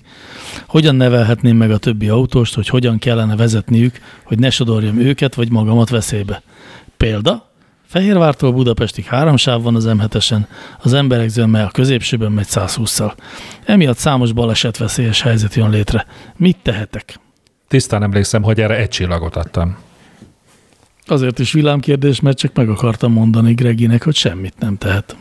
Hogyan 0.67 0.95
nevelhetném 0.95 1.57
meg 1.57 1.71
a 1.71 1.77
többi 1.77 2.09
autóst, 2.09 2.55
hogy 2.55 2.67
hogyan 2.67 2.99
kellene 2.99 3.35
vezetniük, 3.35 3.99
hogy 4.23 4.39
ne 4.39 4.49
sodorjam 4.49 4.99
őket, 4.99 5.35
vagy 5.35 5.51
magamat 5.51 5.89
veszélybe? 5.89 6.41
Példa? 6.97 7.51
Fehérvártól 7.85 8.51
Budapestig 8.51 9.05
három 9.05 9.37
sáv 9.37 9.61
van 9.61 9.75
az 9.75 9.85
M7-esen, 9.87 10.45
az 10.79 10.93
emberek 10.93 11.29
zömmel 11.29 11.65
a 11.65 11.71
középsőben 11.71 12.31
megy 12.31 12.47
120-szal. 12.49 13.13
Emiatt 13.65 13.97
számos 13.97 14.31
balesetveszélyes 14.31 15.21
helyzet 15.21 15.55
jön 15.55 15.69
létre. 15.69 16.05
Mit 16.35 16.57
tehetek? 16.61 17.19
Tisztán 17.67 18.03
emlékszem, 18.03 18.43
hogy 18.43 18.61
erre 18.61 18.77
egy 18.77 18.89
csillagot 18.89 19.35
adtam. 19.35 19.77
Azért 21.12 21.39
is 21.39 21.51
villámkérdés, 21.51 22.20
mert 22.20 22.38
csak 22.38 22.55
meg 22.55 22.70
akartam 22.70 23.12
mondani 23.12 23.53
Greginek, 23.53 24.03
hogy 24.03 24.16
semmit 24.16 24.53
nem 24.59 24.78
tehet. 24.78 25.16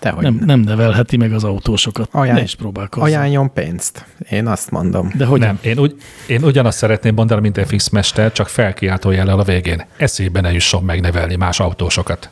Dehogy 0.00 0.22
Nem, 0.22 0.34
nem, 0.34 0.44
nem 0.44 0.60
nevelheti 0.60 1.16
meg 1.16 1.32
az 1.32 1.44
autósokat. 1.44 2.08
Ajánl- 2.12 2.38
ne 2.38 2.44
is 2.44 2.54
próbálkozzon. 2.54 3.08
Ajánljon 3.08 3.52
pénzt. 3.52 4.04
Én 4.30 4.46
azt 4.46 4.70
mondom. 4.70 5.12
De 5.16 5.24
hogy 5.24 5.40
Nem, 5.40 5.58
én, 5.62 5.78
úgy, 5.78 5.96
én 6.26 6.44
ugyanazt 6.44 6.78
szeretném 6.78 7.14
mondani, 7.14 7.40
mint 7.40 7.66
FX 7.66 7.88
Mester, 7.88 8.32
csak 8.32 8.48
felkiáltó 8.48 9.10
jellel 9.10 9.38
a 9.38 9.42
végén. 9.42 9.84
Eszébe 9.96 10.40
ne 10.40 10.52
jusson 10.52 10.84
megnevelni 10.84 11.36
más 11.36 11.60
autósokat. 11.60 12.30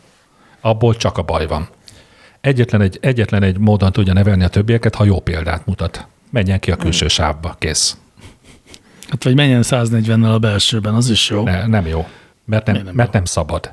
Abból 0.61 0.97
csak 0.97 1.19
a 1.19 1.23
baj 1.23 1.47
van. 1.47 1.69
Egyetlen 2.41 2.81
egy, 2.81 2.99
egyetlen 3.01 3.43
egy 3.43 3.59
módon 3.59 3.93
tudja 3.93 4.13
nevelni 4.13 4.45
a 4.45 4.49
többieket, 4.49 4.95
ha 4.95 5.05
jó 5.05 5.21
példát 5.21 5.67
mutat. 5.67 6.07
Menjen 6.31 6.61
ki 6.61 6.71
a 6.71 6.77
külső 6.77 7.09
sávba, 7.09 7.57
kész. 7.59 7.97
Hát 9.09 9.25
vagy 9.25 9.35
menjen 9.35 9.63
140-nel 9.65 10.35
a 10.35 10.39
belsőben, 10.39 10.95
az 10.95 11.11
is 11.11 11.31
jó. 11.31 11.43
Ne, 11.43 11.67
nem 11.67 11.87
jó. 11.87 12.07
Mert 12.51 12.67
nem, 12.67 12.75
nem 12.85 12.95
mert 12.95 13.09
jó? 13.09 13.13
nem 13.13 13.25
szabad. 13.25 13.73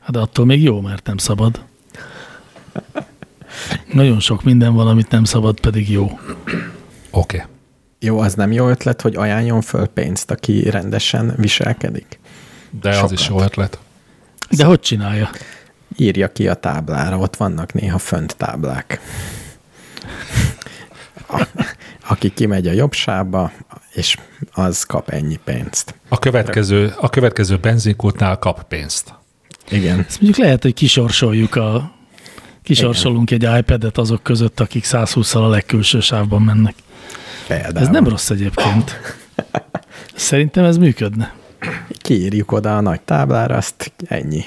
Hát 0.00 0.10
de 0.10 0.18
attól 0.18 0.44
még 0.44 0.62
jó, 0.62 0.80
mert 0.80 1.06
nem 1.06 1.16
szabad. 1.16 1.64
Nagyon 3.92 4.20
sok 4.20 4.42
minden 4.42 4.74
van, 4.74 4.86
amit 4.86 5.10
nem 5.10 5.24
szabad, 5.24 5.60
pedig 5.60 5.90
jó. 5.90 6.04
Oké. 6.04 6.18
Okay. 7.10 7.40
Jó, 7.98 8.18
az 8.18 8.34
nem 8.34 8.52
jó 8.52 8.68
ötlet, 8.68 9.00
hogy 9.00 9.16
ajánljon 9.16 9.60
föl 9.60 9.86
pénzt, 9.86 10.30
aki 10.30 10.70
rendesen 10.70 11.34
viselkedik. 11.36 12.18
De 12.80 12.88
az 12.88 12.96
Sokat. 12.96 13.12
is 13.12 13.28
jó 13.28 13.40
ötlet. 13.40 13.78
De 14.50 14.64
hogy 14.64 14.80
csinálja? 14.80 15.30
írja 15.96 16.32
ki 16.32 16.48
a 16.48 16.54
táblára, 16.54 17.18
ott 17.18 17.36
vannak 17.36 17.72
néha 17.72 17.98
fönt 17.98 18.36
táblák. 18.36 19.00
Aki 22.10 22.32
kimegy 22.34 22.66
a 22.66 22.72
jobb 22.72 22.92
sávba, 22.92 23.52
és 23.92 24.16
az 24.52 24.82
kap 24.84 25.08
ennyi 25.08 25.38
pénzt. 25.44 25.94
A 26.08 26.18
következő, 26.18 26.94
a 27.00 27.08
következő 27.08 27.56
benzinkútnál 27.56 28.38
kap 28.38 28.62
pénzt. 28.68 29.14
Igen, 29.70 29.98
Ezt 30.08 30.20
mondjuk 30.20 30.44
lehet, 30.44 30.62
hogy 30.62 30.74
kisorsoljuk 30.74 31.54
a 31.54 31.92
kisorsolunk 32.62 33.30
egy 33.30 33.48
iPad-et 33.58 33.98
azok 33.98 34.22
között, 34.22 34.60
akik 34.60 34.84
120-szal 34.86 35.44
a 35.44 35.48
legkülső 35.48 36.00
sávban 36.00 36.42
mennek. 36.42 36.74
például. 37.46 37.78
Ez 37.78 37.88
nem 37.88 38.08
rossz 38.08 38.30
egyébként. 38.30 39.00
Szerintem 40.14 40.64
ez 40.64 40.76
működne. 40.76 41.34
Kiírjuk 41.88 42.52
oda 42.52 42.76
a 42.76 42.80
nagy 42.80 43.00
táblára, 43.00 43.56
azt 43.56 43.92
ennyi. 44.06 44.44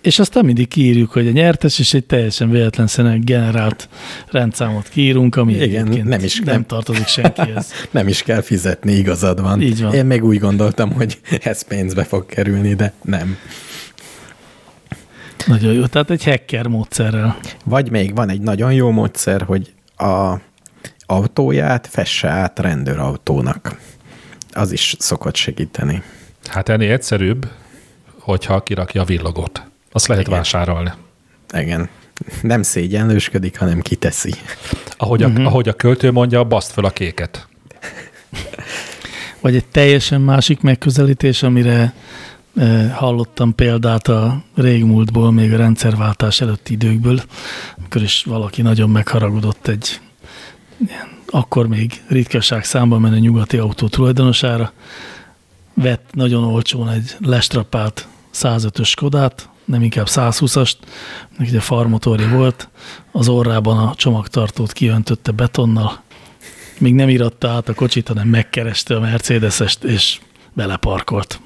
És 0.00 0.18
aztán 0.18 0.44
mindig 0.44 0.68
kiírjuk, 0.68 1.10
hogy 1.10 1.26
a 1.26 1.30
nyertes, 1.30 1.78
és 1.78 1.94
egy 1.94 2.04
teljesen 2.06 2.50
véletlenszerűen 2.50 3.20
generált 3.24 3.88
rendszámot 4.30 4.88
kiírunk, 4.88 5.36
ami 5.36 5.52
Igen, 5.54 5.62
egyébként 5.86 6.08
nem 6.08 6.24
is- 6.24 6.40
nem 6.40 6.54
nem- 6.54 6.66
tartozik 6.66 7.06
senkihez. 7.06 7.72
Nem 7.90 8.08
is 8.08 8.22
kell 8.22 8.40
fizetni, 8.40 8.92
igazad 8.92 9.40
van. 9.40 9.60
Így 9.62 9.82
van. 9.82 9.94
Én 9.94 10.06
még 10.06 10.24
úgy 10.24 10.38
gondoltam, 10.38 10.92
hogy 10.92 11.20
ez 11.42 11.62
pénzbe 11.62 12.04
fog 12.04 12.26
kerülni, 12.26 12.74
de 12.74 12.92
nem. 13.02 13.36
Nagyon 15.46 15.72
jó. 15.72 15.86
Tehát 15.86 16.10
egy 16.10 16.24
hacker 16.24 16.66
módszerrel. 16.66 17.38
Vagy 17.64 17.90
még 17.90 18.14
van 18.14 18.28
egy 18.28 18.40
nagyon 18.40 18.72
jó 18.72 18.90
módszer, 18.90 19.42
hogy 19.42 19.72
a 19.96 20.34
autóját 21.06 21.86
fesse 21.86 22.28
át 22.28 22.58
rendőrautónak. 22.58 23.78
Az 24.52 24.72
is 24.72 24.96
szokott 24.98 25.36
segíteni. 25.36 26.02
Hát 26.48 26.68
ennél 26.68 26.92
egyszerűbb, 26.92 27.48
hogyha 28.18 28.62
kirakja 28.62 29.02
a 29.02 29.04
villogót. 29.04 29.69
Azt 29.92 30.06
lehet 30.06 30.26
Igen. 30.26 30.38
vásárolni. 30.38 30.92
Igen. 31.52 31.88
Nem 32.42 32.62
szégyenlősködik, 32.62 33.58
hanem 33.58 33.80
kiteszi. 33.80 34.34
Ahogy 34.96 35.22
a, 35.22 35.26
uh-huh. 35.26 35.46
ahogy 35.46 35.68
a 35.68 35.72
költő 35.72 36.10
mondja, 36.10 36.44
baszt 36.44 36.72
fel 36.72 36.84
a 36.84 36.90
kéket. 36.90 37.48
Vagy 39.40 39.56
egy 39.56 39.64
teljesen 39.64 40.20
másik 40.20 40.60
megközelítés, 40.60 41.42
amire 41.42 41.94
eh, 42.56 42.90
hallottam 42.94 43.54
példát 43.54 44.08
a 44.08 44.42
régmúltból, 44.54 45.32
még 45.32 45.52
a 45.52 45.56
rendszerváltás 45.56 46.40
előtti 46.40 46.72
időkből, 46.72 47.22
amikor 47.78 48.02
is 48.02 48.24
valaki 48.24 48.62
nagyon 48.62 48.90
megharagudott 48.90 49.66
egy 49.68 50.00
ilyen, 50.86 51.08
akkor 51.26 51.68
még 51.68 52.02
ritkaság 52.08 52.64
számban 52.64 53.00
menő 53.00 53.18
nyugati 53.18 53.58
autó 53.58 53.88
tulajdonosára, 53.88 54.72
vett 55.74 56.08
nagyon 56.12 56.44
olcsón 56.44 56.88
egy 56.88 57.16
lestrapált 57.20 58.08
105-ös 58.34 58.86
Skodát, 58.86 59.48
nem 59.70 59.82
inkább 59.82 60.06
120-ast, 60.08 60.72
neki 61.36 61.50
ugye 61.50 61.60
farmotorja 61.60 62.28
volt, 62.28 62.68
az 63.12 63.28
orrában 63.28 63.78
a 63.78 63.94
csomagtartót 63.94 64.72
kiöntötte 64.72 65.30
betonnal, 65.30 66.02
még 66.78 66.94
nem 66.94 67.08
íratta 67.08 67.48
át 67.48 67.68
a 67.68 67.74
kocsit, 67.74 68.08
hanem 68.08 68.28
megkereste 68.28 68.96
a 68.96 69.00
Mercedes-est, 69.00 69.84
és 69.84 70.20
beleparkolt. 70.52 71.40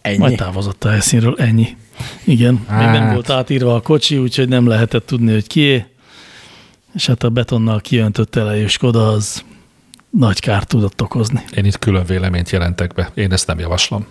Ennyi. 0.00 0.18
Majd 0.18 0.36
távozott 0.36 0.84
a 0.84 0.88
helyszínről, 0.90 1.34
ennyi. 1.38 1.76
Igen, 2.24 2.52
még 2.54 2.86
nem 2.86 3.02
Hát. 3.02 3.12
volt 3.12 3.30
átírva 3.30 3.74
a 3.74 3.80
kocsi, 3.80 4.18
úgyhogy 4.18 4.48
nem 4.48 4.66
lehetett 4.66 5.06
tudni, 5.06 5.32
hogy 5.32 5.46
kié, 5.46 5.86
és 6.94 7.06
hát 7.06 7.22
a 7.22 7.30
betonnal 7.30 7.80
kiöntött 7.80 8.36
elejű 8.36 8.66
Skoda 8.66 9.08
az 9.08 9.44
nagy 10.10 10.40
kárt 10.40 10.68
tudott 10.68 11.02
okozni. 11.02 11.42
Én 11.54 11.64
itt 11.64 11.78
külön 11.78 12.04
véleményt 12.04 12.50
jelentek 12.50 12.94
be. 12.94 13.10
Én 13.14 13.32
ezt 13.32 13.46
nem 13.46 13.58
javaslom. 13.58 14.06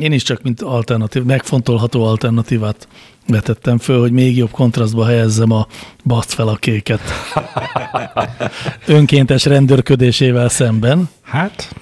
Én 0.00 0.12
is 0.12 0.22
csak 0.22 0.42
mint 0.42 0.62
alternatív, 0.62 1.22
megfontolható 1.22 2.04
alternatívát 2.04 2.88
vetettem 3.26 3.78
föl, 3.78 4.00
hogy 4.00 4.12
még 4.12 4.36
jobb 4.36 4.50
kontrasztba 4.50 5.06
helyezzem 5.06 5.50
a 5.50 5.66
baszt 6.04 6.32
fel 6.32 6.48
a 6.48 6.56
kéket 6.56 7.00
önkéntes 8.86 9.44
rendőrködésével 9.44 10.48
szemben. 10.48 11.08
Hát, 11.22 11.74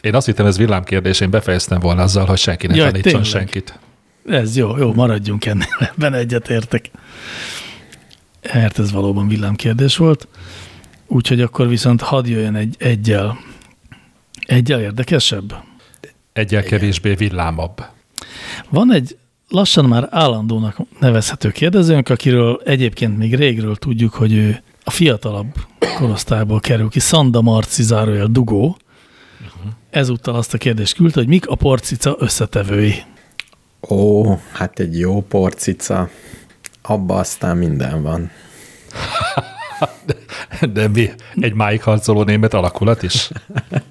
én 0.00 0.14
azt 0.14 0.26
hittem, 0.26 0.46
ez 0.46 0.56
villámkérdés, 0.56 1.20
én 1.20 1.30
befejeztem 1.30 1.80
volna 1.80 2.02
azzal, 2.02 2.26
hogy 2.26 2.38
senki 2.38 2.66
ne 2.66 2.74
Jaj, 2.74 2.90
tanítson 2.90 3.24
senkit. 3.24 3.78
Ez 4.26 4.56
jó, 4.56 4.76
jó, 4.76 4.94
maradjunk 4.94 5.44
ennél, 5.44 5.76
ebben 5.94 6.14
egyetértek. 6.14 6.90
Mert 8.52 8.78
ez 8.78 8.92
valóban 8.92 9.28
villámkérdés 9.28 9.96
volt. 9.96 10.28
Úgyhogy 11.06 11.40
akkor 11.40 11.68
viszont 11.68 12.00
hadd 12.00 12.26
jöjjön 12.26 12.54
egy 12.54 12.74
egyel. 12.78 13.38
Egyel 14.46 14.80
érdekesebb? 14.80 15.54
Egyel 16.32 16.62
kevésbé 16.62 17.14
villámabb. 17.14 17.84
Van 18.68 18.92
egy 18.92 19.18
lassan 19.48 19.84
már 19.84 20.08
állandónak 20.10 20.76
nevezhető 21.00 21.50
kérdezőnk, 21.50 22.08
akiről 22.08 22.60
egyébként 22.64 23.18
még 23.18 23.34
régről 23.34 23.76
tudjuk, 23.76 24.14
hogy 24.14 24.32
ő 24.32 24.62
a 24.84 24.90
fiatalabb 24.90 25.54
korosztályból 25.96 26.60
kerül 26.60 26.88
ki, 26.88 27.00
Szanda 27.00 27.40
Marci 27.40 27.82
zárójel 27.82 28.26
Dugó. 28.26 28.76
Ezúttal 29.90 30.34
azt 30.34 30.54
a 30.54 30.58
kérdést 30.58 30.94
küldte, 30.94 31.18
hogy 31.18 31.28
mik 31.28 31.48
a 31.48 31.54
porcica 31.54 32.16
összetevői. 32.18 32.94
Ó, 33.88 34.34
hát 34.52 34.78
egy 34.78 34.98
jó 34.98 35.22
porcica, 35.22 36.08
abba 36.82 37.16
aztán 37.16 37.56
minden 37.56 38.02
van. 38.02 38.30
De 40.72 40.88
mi? 40.88 41.10
Egy 41.34 41.54
máig 41.54 41.82
harcoló 41.82 42.22
német 42.22 42.54
alakulat 42.54 43.02
is? 43.02 43.30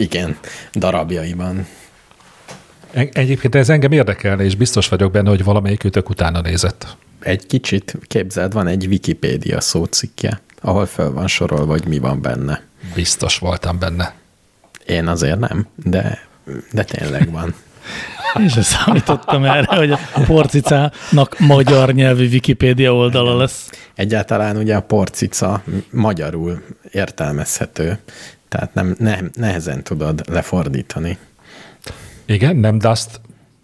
Igen, 0.00 0.36
darabjaiban. 0.72 1.66
Egyébként 2.92 3.54
ez 3.54 3.68
engem 3.68 3.92
érdekelne, 3.92 4.44
és 4.44 4.54
biztos 4.54 4.88
vagyok 4.88 5.12
benne, 5.12 5.28
hogy 5.28 5.44
valamelyikőtök 5.44 6.08
utána 6.08 6.40
nézett. 6.40 6.96
Egy 7.20 7.46
kicsit, 7.46 7.98
képzeld, 8.06 8.52
van 8.52 8.66
egy 8.66 8.86
Wikipédia 8.86 9.60
szócikkje, 9.60 10.40
ahol 10.60 10.86
föl 10.86 11.12
van 11.12 11.26
sorolva, 11.26 11.72
hogy 11.72 11.86
mi 11.86 11.98
van 11.98 12.22
benne. 12.22 12.62
Biztos 12.94 13.38
voltam 13.38 13.78
benne. 13.78 14.14
Én 14.86 15.06
azért 15.06 15.38
nem, 15.38 15.66
de, 15.84 16.28
de 16.72 16.84
tényleg 16.84 17.30
van. 17.30 17.54
És 18.46 18.52
számítottam 18.60 19.44
erre, 19.44 19.76
hogy 19.76 19.90
a 19.90 20.20
porcicának 20.26 21.38
magyar 21.38 21.92
nyelvű 21.92 22.28
Wikipédia 22.28 22.94
oldala 22.94 23.36
lesz. 23.36 23.70
Egyáltalán 23.94 24.56
ugye 24.56 24.76
a 24.76 24.80
porcica 24.80 25.62
magyarul 25.90 26.62
értelmezhető, 26.90 27.98
tehát 28.50 28.74
nem, 28.74 28.94
nem, 28.98 29.30
nehezen 29.34 29.82
tudod 29.82 30.22
lefordítani. 30.28 31.18
Igen, 32.26 32.56
nem 32.56 32.78
Dust 32.78 33.20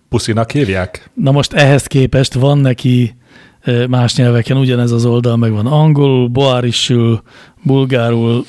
puszinak 0.09 0.51
hívják? 0.51 1.11
Na 1.15 1.31
most 1.31 1.53
ehhez 1.53 1.87
képest 1.87 2.35
van 2.35 2.59
neki 2.59 3.17
más 3.89 4.15
nyelveken 4.15 4.57
ugyanez 4.57 4.91
az 4.91 5.05
oldal, 5.05 5.37
meg 5.37 5.53
van 5.53 5.67
angolul, 5.67 6.29
boárisul, 6.29 7.23
bulgárul, 7.63 8.45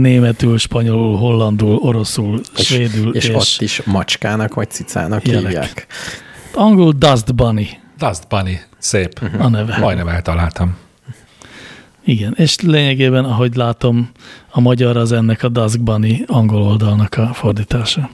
németül, 0.00 0.58
spanyolul, 0.58 1.16
hollandul, 1.16 1.76
oroszul, 1.76 2.40
svédül, 2.54 3.14
és, 3.14 3.24
és, 3.24 3.28
és 3.28 3.34
ott 3.34 3.62
is 3.62 3.82
macskának 3.84 4.54
vagy 4.54 4.70
cicának 4.70 5.26
Ilyenek. 5.26 5.46
hívják. 5.46 5.86
angol 6.54 6.92
Dust 6.92 7.34
Bunny 7.34 7.66
Dust 7.98 8.28
Bunny. 8.28 8.60
Szép. 8.78 9.20
a 9.38 9.48
neve. 9.48 9.78
Majdnem 9.78 10.08
eltaláltam. 10.08 10.76
Igen, 12.08 12.34
és 12.36 12.60
lényegében, 12.60 13.24
ahogy 13.24 13.56
látom, 13.56 14.10
a 14.50 14.60
magyar 14.60 14.96
az 14.96 15.12
ennek 15.12 15.42
a 15.42 15.48
Dusk 15.48 15.80
Bunny 15.80 16.24
angol 16.26 16.62
oldalnak 16.62 17.14
a 17.14 17.34
fordítása. 17.34 18.10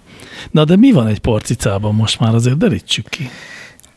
Na 0.50 0.64
de 0.64 0.76
mi 0.76 0.92
van 0.92 1.06
egy 1.06 1.18
porcicában 1.18 1.94
most 1.94 2.20
már 2.20 2.34
azért 2.34 2.56
derítsük 2.56 3.08
ki. 3.08 3.30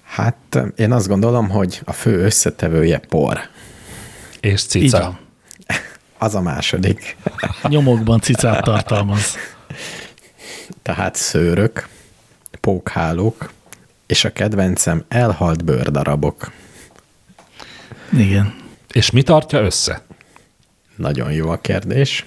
Hát 0.04 0.60
én 0.76 0.92
azt 0.92 1.08
gondolom, 1.08 1.50
hogy 1.50 1.82
a 1.86 1.92
fő 1.92 2.24
összetevője 2.24 2.98
por. 2.98 3.40
És 4.40 4.64
cica. 4.64 5.00
van. 5.00 5.20
Az 6.28 6.36
a 6.36 6.42
második. 6.42 7.18
Nyomokban 7.68 8.20
cicát 8.20 8.64
tartalmaz. 8.64 9.36
Tehát 10.82 11.16
szőrök, 11.16 11.88
pókhálók, 12.62 13.52
és 14.06 14.26
a 14.26 14.32
kedvencem 14.32 15.04
elhalt 15.08 15.64
bőrdarabok. 15.64 16.52
Igen. 18.12 18.66
És 18.98 19.12
mi 19.12 19.22
tartja 19.22 19.60
össze? 19.60 20.02
Nagyon 20.96 21.32
jó 21.32 21.50
a 21.50 21.58
kérdés. 21.58 22.26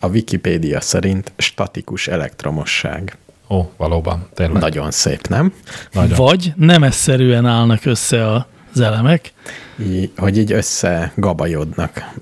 A 0.00 0.08
Wikipédia 0.08 0.80
szerint 0.80 1.32
statikus 1.36 2.08
elektromosság. 2.08 3.16
Ó, 3.48 3.62
valóban, 3.76 4.28
tényleg. 4.34 4.62
Nagyon 4.62 4.90
szép, 4.90 5.28
nem? 5.28 5.54
Nagyon. 5.92 6.16
Vagy 6.16 6.52
nemesszerűen 6.56 7.46
állnak 7.46 7.84
össze 7.84 8.32
az 8.32 8.80
elemek, 8.80 9.32
Így, 9.80 10.12
hogy 10.16 10.38
így 10.38 10.52
összegabajodnak. 10.52 12.12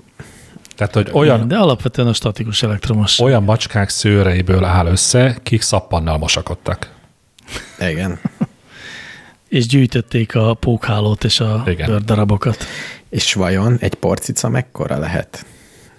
Tehát, 0.75 0.93
hogy 0.93 1.09
olyan, 1.11 1.35
olyan, 1.35 1.47
de 1.47 1.57
alapvetően 1.57 2.07
a 2.07 2.13
statikus 2.13 2.63
elektromos. 2.63 3.19
olyan 3.19 3.43
macskák 3.43 3.89
szőreiből 3.89 4.63
áll 4.63 4.85
össze, 4.85 5.37
kik 5.43 5.61
szappannal 5.61 6.17
mosakodtak. 6.17 6.91
Igen. 7.79 8.19
És 9.53 9.67
gyűjtötték 9.67 10.35
a 10.35 10.53
pókhálót 10.53 11.23
és 11.23 11.39
a 11.39 11.63
Igen. 11.67 11.89
bőrdarabokat. 11.89 12.65
És 13.09 13.33
vajon 13.33 13.77
egy 13.79 13.93
porcica 13.93 14.49
mekkora 14.49 14.97
lehet? 14.97 15.45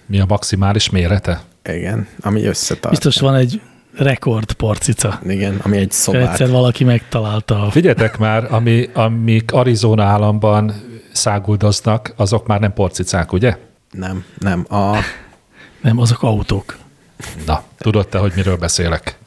Mi 0.05 0.19
a 0.19 0.25
maximális 0.27 0.89
mérete? 0.89 1.41
Igen, 1.63 2.07
ami 2.19 2.43
összetart. 2.43 2.89
Biztos 2.89 3.19
van 3.19 3.35
egy 3.35 3.61
rekord 3.93 4.53
porcica. 4.53 5.19
Igen, 5.27 5.59
ami 5.63 5.77
egy 5.77 5.91
szobát. 5.91 6.29
Egyszer 6.31 6.49
valaki 6.49 6.83
megtalálta. 6.83 7.61
A... 7.61 7.71
Figyeljetek 7.71 8.17
már, 8.17 8.53
ami, 8.53 8.89
amik 8.93 9.51
Arizona 9.51 10.03
államban 10.03 10.73
száguldoznak, 11.11 12.13
azok 12.15 12.47
már 12.47 12.59
nem 12.59 12.73
porcicák, 12.73 13.33
ugye? 13.33 13.57
Nem, 13.91 14.25
nem. 14.39 14.65
A, 14.69 14.97
Nem, 15.81 15.99
azok 15.99 16.23
autók. 16.23 16.77
Na, 17.45 17.63
tudod 17.77 18.07
te, 18.07 18.17
hogy 18.17 18.31
miről 18.35 18.57
beszélek? 18.57 19.17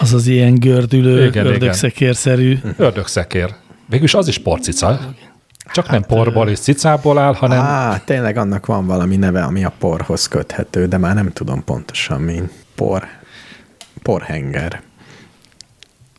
Az 0.00 0.12
az 0.12 0.26
ilyen 0.26 0.54
gördülő, 0.54 1.16
Igen, 1.16 1.28
igen. 1.28 1.46
ördögszekérszerű. 1.46 2.58
Ördögszekér. 2.76 3.54
Végülis 3.88 4.14
az 4.14 4.28
is 4.28 4.38
porcica. 4.38 5.14
Csak 5.72 5.90
nem 5.90 6.02
porból 6.02 6.48
és 6.48 6.58
cicából 6.58 7.18
áll, 7.18 7.34
hanem 7.34 7.58
Á, 7.58 7.98
tényleg 8.04 8.36
annak 8.36 8.66
van 8.66 8.86
valami 8.86 9.16
neve, 9.16 9.42
ami 9.42 9.64
a 9.64 9.72
porhoz 9.78 10.28
köthető, 10.28 10.86
de 10.86 10.98
már 10.98 11.14
nem 11.14 11.32
tudom 11.32 11.64
pontosan 11.64 12.20
mi. 12.20 12.40
Por. 12.74 13.04
Porhenger. 14.02 14.82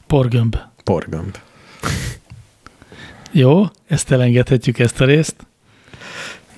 Porgömb. 0.07 0.55
Porgömb. 0.83 1.37
Jó, 3.31 3.63
ezt 3.87 4.11
elengedhetjük 4.11 4.79
ezt 4.79 5.01
a 5.01 5.05
részt. 5.05 5.35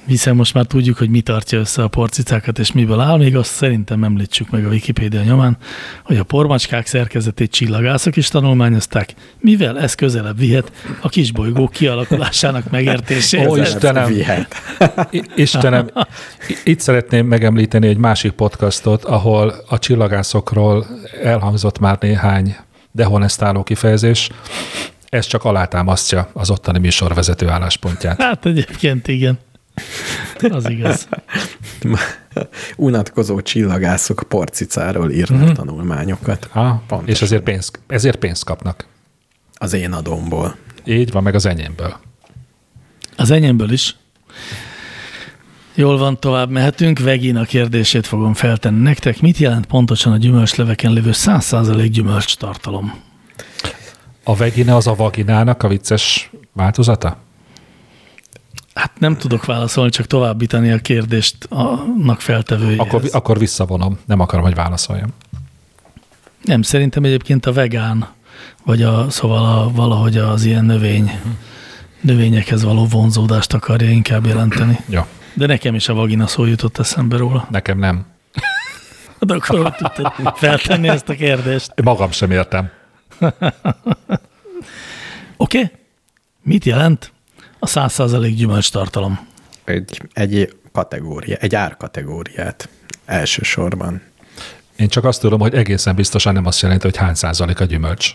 Hiszen 0.05 0.35
most 0.35 0.53
már 0.53 0.65
tudjuk, 0.65 0.97
hogy 0.97 1.09
mi 1.09 1.21
tartja 1.21 1.59
össze 1.59 1.83
a 1.83 1.87
porcicákat, 1.87 2.59
és 2.59 2.71
miből 2.71 2.99
áll. 2.99 3.17
Még 3.17 3.35
azt 3.35 3.51
szerintem 3.51 4.03
említsük 4.03 4.49
meg 4.49 4.65
a 4.65 4.69
Wikipédia 4.69 5.23
nyomán, 5.23 5.57
hogy 6.03 6.17
a 6.17 6.23
pormacskák 6.23 6.87
szerkezetét 6.87 7.51
csillagászok 7.51 8.15
is 8.15 8.27
tanulmányozták, 8.27 9.13
mivel 9.39 9.79
ez 9.79 9.95
közelebb 9.95 10.37
vihet 10.37 10.71
a 11.01 11.09
kisbolygó 11.09 11.67
kialakulásának 11.67 12.69
megértéséhez. 12.69 13.47
Ó, 13.47 13.55
Istenem. 13.55 14.13
Vihet. 14.13 14.55
Istenem, 15.35 15.89
itt 16.63 16.79
szeretném 16.79 17.27
megemlíteni 17.27 17.87
egy 17.87 17.97
másik 17.97 18.31
podcastot, 18.31 19.03
ahol 19.03 19.53
a 19.67 19.79
csillagászokról 19.79 20.87
elhangzott 21.23 21.79
már 21.79 21.97
néhány 21.99 22.55
dehonestáló 22.91 23.63
kifejezés. 23.63 24.29
Ez 25.09 25.25
csak 25.25 25.43
alátámasztja 25.43 26.29
az 26.33 26.49
ottani 26.49 26.79
műsorvezető 26.79 27.49
álláspontját. 27.49 28.21
Hát 28.21 28.45
egyébként 28.45 29.07
igen. 29.07 29.39
Az 30.49 30.69
igaz. 30.69 31.07
Unatkozó 32.77 33.41
csillagászok 33.41 34.23
porcicáról 34.27 35.11
írnak 35.11 35.29
Mhm. 35.39 35.41
uh-huh. 35.41 35.55
tanulmányokat. 35.65 36.47
Ha, 36.51 36.83
Pontosan. 36.87 37.07
és 37.13 37.21
ezért 37.21 37.43
pénzt, 37.43 37.79
ezért 37.87 38.15
pénzt 38.17 38.43
kapnak. 38.45 38.87
Az 39.53 39.73
én 39.73 39.91
adomból. 39.91 40.55
Így 40.85 41.11
van, 41.11 41.23
meg 41.23 41.35
az 41.35 41.45
enyémből. 41.45 41.99
Az 43.17 43.31
enyémből 43.31 43.71
is. 43.71 43.95
Jól 45.75 45.97
van, 45.97 46.19
tovább 46.19 46.49
mehetünk. 46.49 46.99
Vegina 46.99 47.43
kérdését 47.43 48.07
fogom 48.07 48.33
feltenni 48.33 48.81
nektek. 48.81 49.21
Mit 49.21 49.37
jelent 49.37 49.65
pontosan 49.65 50.13
a 50.13 50.17
gyümölcsleveken 50.17 50.91
lévő 50.93 51.09
100% 51.13 51.87
gyümölcs 51.91 52.35
tartalom? 52.35 52.93
A 54.23 54.35
vegina 54.35 54.75
az 54.75 54.87
a 54.87 54.95
vaginának 54.95 55.63
a 55.63 55.67
vicces 55.67 56.29
változata? 56.53 57.17
Hát 58.73 58.99
nem 58.99 59.17
tudok 59.17 59.45
válaszolni, 59.45 59.89
csak 59.89 60.05
továbbítani 60.05 60.71
a 60.71 60.77
kérdést 60.77 61.37
annak 61.49 62.21
feltevőjéhez. 62.21 62.85
Akkor, 62.85 63.03
akkor 63.11 63.37
visszavonom. 63.37 63.99
Nem 64.05 64.19
akarom, 64.19 64.45
hogy 64.45 64.55
válaszoljam. 64.55 65.09
Nem, 66.43 66.61
szerintem 66.61 67.03
egyébként 67.03 67.45
a 67.45 67.53
vegán, 67.53 68.07
vagy 68.63 68.81
a, 68.81 69.09
szóval 69.09 69.59
a, 69.59 69.71
valahogy 69.71 70.17
az 70.17 70.43
ilyen 70.43 70.65
növény, 70.65 71.11
növényekhez 72.01 72.63
való 72.63 72.85
vonzódást 72.85 73.53
akarja 73.53 73.89
inkább 73.89 74.25
jelenteni. 74.25 74.79
Jó, 74.85 75.01
De 75.33 75.45
nekem 75.45 75.75
is 75.75 75.89
a 75.89 75.93
vagina 75.93 76.27
szó 76.27 76.45
jutott 76.45 76.77
eszembe 76.77 77.17
róla. 77.17 77.47
nekem 77.49 77.79
nem. 77.79 78.05
Hát 79.19 79.31
akkor 79.31 79.61
hogy 79.61 79.73
tudtad 79.73 80.35
feltenni 80.35 80.87
ezt 80.87 81.09
a 81.09 81.13
kérdést? 81.13 81.71
Én 81.75 81.83
magam 81.83 82.11
sem 82.11 82.31
értem. 82.31 82.69
Oké? 85.37 85.57
Okay? 85.57 85.71
Mit 86.41 86.65
jelent 86.65 87.12
a 87.63 87.65
100% 87.65 88.33
gyümölcs 88.35 88.71
tartalom? 88.71 89.27
Egy, 89.63 90.01
egy 90.13 90.55
kategória, 90.71 91.35
egy 91.35 91.55
árkategóriát 91.55 92.69
elsősorban. 93.05 94.01
Én 94.75 94.87
csak 94.87 95.03
azt 95.03 95.21
tudom, 95.21 95.39
hogy 95.39 95.53
egészen 95.53 95.95
biztosan 95.95 96.33
nem 96.33 96.45
azt 96.45 96.61
jelenti, 96.61 96.83
hogy 96.85 96.97
hány 96.97 97.13
százalék 97.13 97.59
a 97.59 97.65
gyümölcs. 97.65 98.13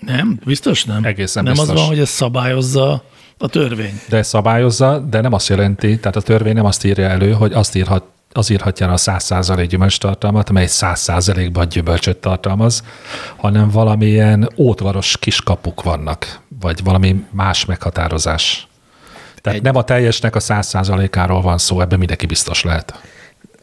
Nem? 0.00 0.40
Biztos 0.44 0.84
nem? 0.84 1.04
Egészen 1.04 1.42
nem 1.44 1.52
biztos. 1.52 1.70
az 1.70 1.76
van, 1.76 1.86
hogy 1.86 1.98
ez 1.98 2.08
szabályozza 2.08 3.04
a 3.38 3.48
törvény. 3.48 4.00
De 4.08 4.22
szabályozza, 4.22 4.98
de 4.98 5.20
nem 5.20 5.32
azt 5.32 5.48
jelenti, 5.48 5.98
tehát 5.98 6.16
a 6.16 6.20
törvény 6.20 6.54
nem 6.54 6.64
azt 6.64 6.84
írja 6.84 7.08
elő, 7.08 7.32
hogy 7.32 7.52
azt 7.52 7.76
írhat, 7.76 8.04
az 8.32 8.50
írhatja 8.50 8.92
a 8.92 8.96
100% 8.96 9.66
gyümölcs 9.68 9.98
tartalmat, 9.98 10.48
amely 10.48 10.66
100%-ban 10.68 11.68
gyümölcsöt 11.68 12.16
tartalmaz, 12.16 12.82
hanem 13.36 13.70
valamilyen 13.70 14.48
ótvaros 14.56 15.18
kiskapuk 15.18 15.82
vannak, 15.82 16.40
vagy 16.60 16.84
valami 16.84 17.24
más 17.30 17.64
meghatározás. 17.64 18.68
Tehát 19.48 19.66
Egy- 19.66 19.72
nem 19.72 19.76
a 19.76 19.84
teljesnek 19.84 20.36
a 20.36 20.40
100%-áról 20.40 21.40
van 21.40 21.58
szó, 21.58 21.80
ebben 21.80 21.98
mindenki 21.98 22.26
biztos 22.26 22.62
lehet. 22.62 23.00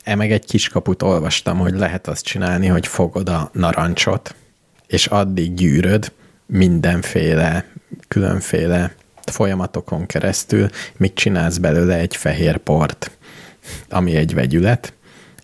E 0.03 0.15
meg 0.15 0.31
egy 0.31 0.45
kiskaput 0.45 1.01
olvastam, 1.01 1.57
hogy 1.57 1.73
lehet 1.73 2.07
azt 2.07 2.25
csinálni, 2.25 2.67
hogy 2.67 2.88
fogod 2.88 3.29
a 3.29 3.49
narancsot, 3.53 4.36
és 4.88 5.05
addig 5.05 5.53
gyűröd 5.53 6.11
mindenféle, 6.45 7.65
különféle 8.07 8.95
folyamatokon 9.31 10.05
keresztül, 10.05 10.69
míg 10.97 11.13
csinálsz 11.13 11.57
belőle 11.57 11.95
egy 11.95 12.15
fehér 12.15 12.57
port, 12.57 13.11
ami 13.89 14.15
egy 14.15 14.33
vegyület, 14.33 14.93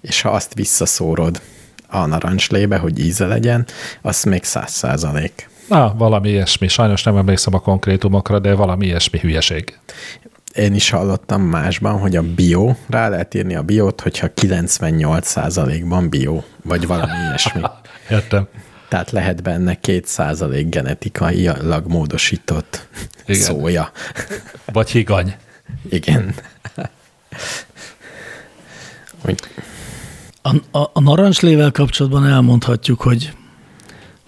és 0.02 0.22
ha 0.22 0.30
azt 0.30 0.54
visszaszórod 0.54 1.42
a 1.88 2.06
narancslébe, 2.06 2.78
hogy 2.78 3.00
íze 3.00 3.26
legyen, 3.26 3.66
az 4.02 4.24
még 4.24 4.44
száz 4.44 4.72
százalék. 4.72 5.50
Na, 5.68 5.94
valami 5.98 6.30
ilyesmi. 6.30 6.68
Sajnos 6.68 7.04
nem 7.04 7.18
emlékszem 7.18 7.54
a 7.54 7.60
konkrétumokra, 7.60 8.40
de 8.40 8.54
valami 8.54 8.86
ilyesmi 8.86 9.20
hülyeség. 9.20 9.80
Én 10.54 10.74
is 10.74 10.90
hallottam 10.90 11.42
másban, 11.42 12.00
hogy 12.00 12.16
a 12.16 12.22
bio, 12.22 12.76
rá 12.90 13.10
lehet 13.10 13.34
írni 13.34 13.56
a 13.56 13.62
biót, 13.62 14.02
hogyha 14.02 14.28
98%-ban 14.36 16.10
bio, 16.10 16.42
vagy 16.64 16.88
valami 16.88 17.12
ilyesmi. 17.28 17.62
Értem. 18.10 18.48
Tehát 18.88 19.12
lehet 19.12 19.44
benne 19.44 19.80
2% 19.84 20.66
genetikailag 20.70 21.88
módosított 21.88 22.88
Igen. 23.26 23.42
Szója. 23.42 23.92
Vagy 24.66 24.90
higany. 24.90 25.36
Igen. 25.90 26.36
A, 30.42 30.78
a, 30.78 30.90
a 30.94 31.00
narancslével 31.00 31.72
kapcsolatban 31.72 32.28
elmondhatjuk, 32.28 33.02
hogy 33.02 33.34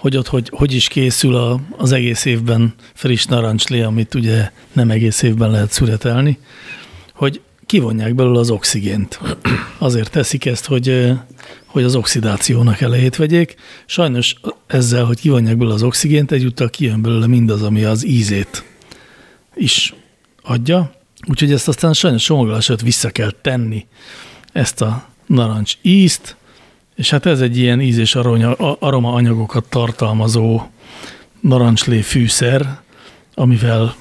hogy 0.04 0.18
ott 0.18 0.28
hogy, 0.28 0.50
hogy 0.54 0.74
is 0.74 0.88
készül 0.88 1.36
a, 1.36 1.60
az 1.78 1.92
egész 1.92 2.26
évben 2.26 2.74
friss 2.94 3.26
narancslé, 3.26 3.82
amit 3.82 4.16
ugye 4.16 4.52
nem 4.74 4.90
egész 4.90 5.22
évben 5.22 5.52
lehet 5.52 5.72
szüretelni, 5.72 6.38
hogy 7.14 7.42
kivonják 7.66 8.16
belőle 8.16 8.40
az 8.40 8.50
oxigént. 8.50 9.20
Azért 9.78 10.12
teszik 10.12 10.46
ezt, 10.46 10.66
hogy, 10.66 11.12
hogy 11.66 11.84
az 11.84 11.96
oxidációnak 11.96 12.82
elejét 12.82 13.16
vegyék. 13.16 13.56
Sajnos 13.86 14.36
ezzel, 14.68 15.04
hogy 15.04 15.20
kivonják 15.20 15.58
belőle 15.58 15.76
az 15.76 15.84
oxigént, 15.84 16.32
egyúttal 16.32 16.70
kijön 16.70 17.02
belőle 17.02 17.28
mindaz, 17.28 17.62
ami 17.62 17.84
az 17.84 18.06
ízét 18.06 18.64
is 19.56 19.94
adja. 20.42 20.92
Úgyhogy 21.28 21.52
ezt 21.52 21.68
aztán 21.68 21.94
sajnos 21.94 22.24
csomagolás 22.24 22.72
vissza 22.84 23.10
kell 23.10 23.32
tenni 23.42 23.86
ezt 24.54 24.82
a 24.82 25.08
narancs 25.26 25.78
ízt, 25.82 26.36
és 26.96 27.10
hát 27.10 27.26
ez 27.26 27.42
egy 27.42 27.58
ilyen 27.58 27.82
íz 27.82 27.98
és 27.98 28.16
aroma 28.80 29.14
anyagokat 29.14 29.66
tartalmazó 29.70 30.62
narancslé 31.40 32.02
fűszer, 32.02 32.82
amivel 33.34 33.96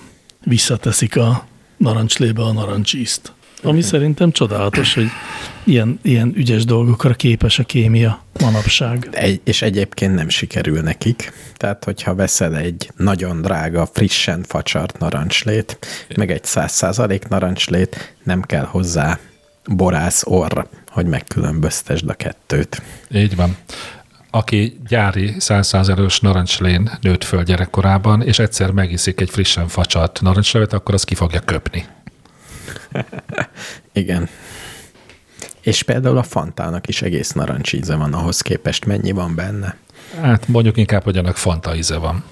visszateszik 0.44 1.16
a 1.16 1.46
narancslébe 1.76 2.42
a 2.42 2.52
narancsízt. 2.52 3.32
Ami 3.62 3.82
szerintem 3.82 4.30
csodálatos, 4.30 4.94
hogy 4.94 5.08
ilyen, 5.64 5.98
ilyen 6.02 6.32
ügyes 6.36 6.64
dolgokra 6.64 7.14
képes 7.14 7.58
a 7.58 7.64
kémia 7.64 8.22
manapság. 8.40 9.08
egy, 9.10 9.40
és 9.44 9.62
egyébként 9.62 10.14
nem 10.14 10.28
sikerül 10.28 10.80
nekik. 10.80 11.32
Tehát, 11.56 11.84
hogyha 11.84 12.14
veszel 12.14 12.56
egy 12.56 12.90
nagyon 12.96 13.42
drága, 13.42 13.86
frissen 13.92 14.42
facsart 14.42 14.98
narancslét, 14.98 15.78
meg 16.16 16.30
egy 16.30 16.44
100% 16.44 17.28
narancslét, 17.28 18.14
nem 18.22 18.42
kell 18.42 18.64
hozzá 18.64 19.18
borász 19.66 20.22
orr, 20.26 20.66
hogy 20.88 21.06
megkülönböztesd 21.06 22.08
a 22.08 22.14
kettőt. 22.14 22.82
Így 23.10 23.36
van. 23.36 23.56
Aki 24.30 24.80
gyári 24.88 25.34
100%-os 25.38 26.20
narancslén 26.20 26.90
nőtt 27.00 27.24
föl 27.24 27.42
gyerekkorában, 27.42 28.22
és 28.22 28.38
egyszer 28.38 28.70
megiszik 28.70 29.20
egy 29.20 29.30
frissen 29.30 29.68
facsart 29.68 30.20
narancslevet, 30.20 30.72
akkor 30.72 30.94
az 30.94 31.04
ki 31.04 31.14
fogja 31.14 31.40
köpni. 31.40 31.84
Igen. 33.92 34.28
És 35.60 35.82
például 35.82 36.16
a 36.16 36.22
Fantának 36.22 36.88
is 36.88 37.02
egész 37.02 37.32
narancsíze 37.32 37.96
van, 37.96 38.12
ahhoz 38.12 38.40
képest 38.40 38.84
mennyi 38.84 39.12
van 39.12 39.34
benne. 39.34 39.76
Hát 40.20 40.48
mondjuk 40.48 40.76
inkább, 40.76 41.02
hogy 41.02 41.16
annak 41.16 41.36
fanta 41.36 41.76
íze 41.76 41.96
van. 41.96 42.24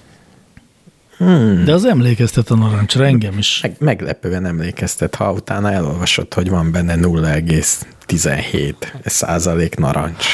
Hmm. 1.21 1.65
De 1.65 1.73
az 1.73 1.85
emlékeztet 1.85 2.51
a 2.51 2.55
narancsra 2.55 3.05
engem 3.05 3.39
is. 3.39 3.61
Meg, 3.63 3.77
meglepően 3.79 4.47
emlékeztet, 4.47 5.15
ha 5.15 5.33
utána 5.33 5.73
elolvasod, 5.73 6.35
hogy 6.35 6.49
van 6.49 6.73
benne 6.73 6.95
0,17 6.97 8.75
százalék 9.05 9.77
narancs. 9.77 10.27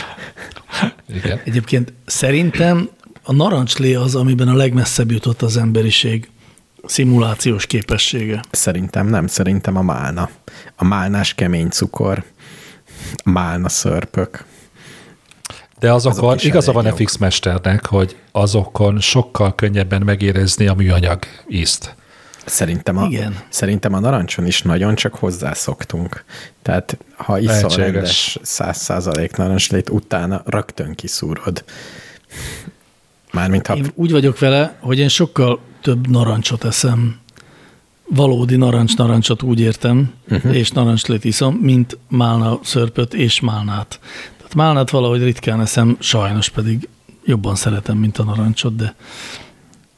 Igen. 1.09 1.41
Egyébként 1.45 1.93
szerintem 2.05 2.89
a 3.22 3.32
narancslé 3.32 3.95
az, 3.95 4.14
amiben 4.14 4.49
a 4.49 4.55
legmesszebb 4.55 5.11
jutott 5.11 5.43
az 5.43 5.57
emberiség 5.57 6.28
szimulációs 6.84 7.66
képessége. 7.66 8.41
Szerintem 8.51 9.07
nem, 9.07 9.26
szerintem 9.26 9.76
a 9.76 9.82
málna. 9.82 10.30
A 10.76 10.84
málnás 10.84 11.34
kemény 11.34 11.68
cukor, 11.68 12.24
a 13.24 13.30
málna 13.30 13.68
szörpök. 13.68 14.45
De 15.79 15.93
azokon, 15.93 16.29
Azok 16.29 16.45
igaza 16.45 16.72
van 16.72 16.87
jók. 16.87 16.97
FX 16.97 17.16
mesternek, 17.16 17.87
hogy 17.87 18.16
azokon 18.33 19.01
sokkal 19.01 19.55
könnyebben 19.55 20.03
megérezni 20.03 20.66
a 20.66 20.74
műanyag 20.74 21.24
ízt. 21.49 21.95
Szerintem 22.47 22.97
a, 22.97 23.07
Igen. 23.07 23.39
szerintem 23.49 23.95
a 23.95 23.99
narancson 23.99 24.47
is 24.47 24.62
nagyon 24.62 24.95
csak 24.95 25.14
hozzászoktunk. 25.14 26.24
Tehát 26.62 26.99
ha 27.16 27.39
iszol 27.39 27.70
rendes 27.70 28.39
100% 28.45 29.37
narancslét, 29.37 29.91
utána 29.91 30.43
rögtön 30.45 30.95
kiszúrod. 30.95 31.64
Mármint 33.33 33.66
ha 33.66 33.77
Én 33.77 33.91
úgy 33.95 34.11
vagyok 34.11 34.39
vele, 34.39 34.77
hogy 34.81 34.99
én 34.99 35.09
sokkal 35.09 35.61
több 35.83 36.09
narancsot 36.09 36.64
eszem, 36.64 37.18
valódi 38.09 38.57
narancs-narancsot 38.57 39.43
úgy 39.43 39.61
értem, 39.61 40.12
uh-huh. 40.29 40.57
és 40.57 40.70
narancslét 40.70 41.24
iszom, 41.24 41.55
mint 41.55 41.99
málna 42.09 42.59
szörpöt 42.62 43.14
és 43.14 43.41
málnát. 43.41 44.01
Málnát 44.57 44.90
valahogy 44.90 45.22
ritkán 45.22 45.61
eszem, 45.61 45.96
sajnos 46.00 46.48
pedig 46.48 46.88
jobban 47.24 47.54
szeretem, 47.54 47.96
mint 47.96 48.18
a 48.18 48.24
narancsot, 48.24 48.76
de 48.76 48.94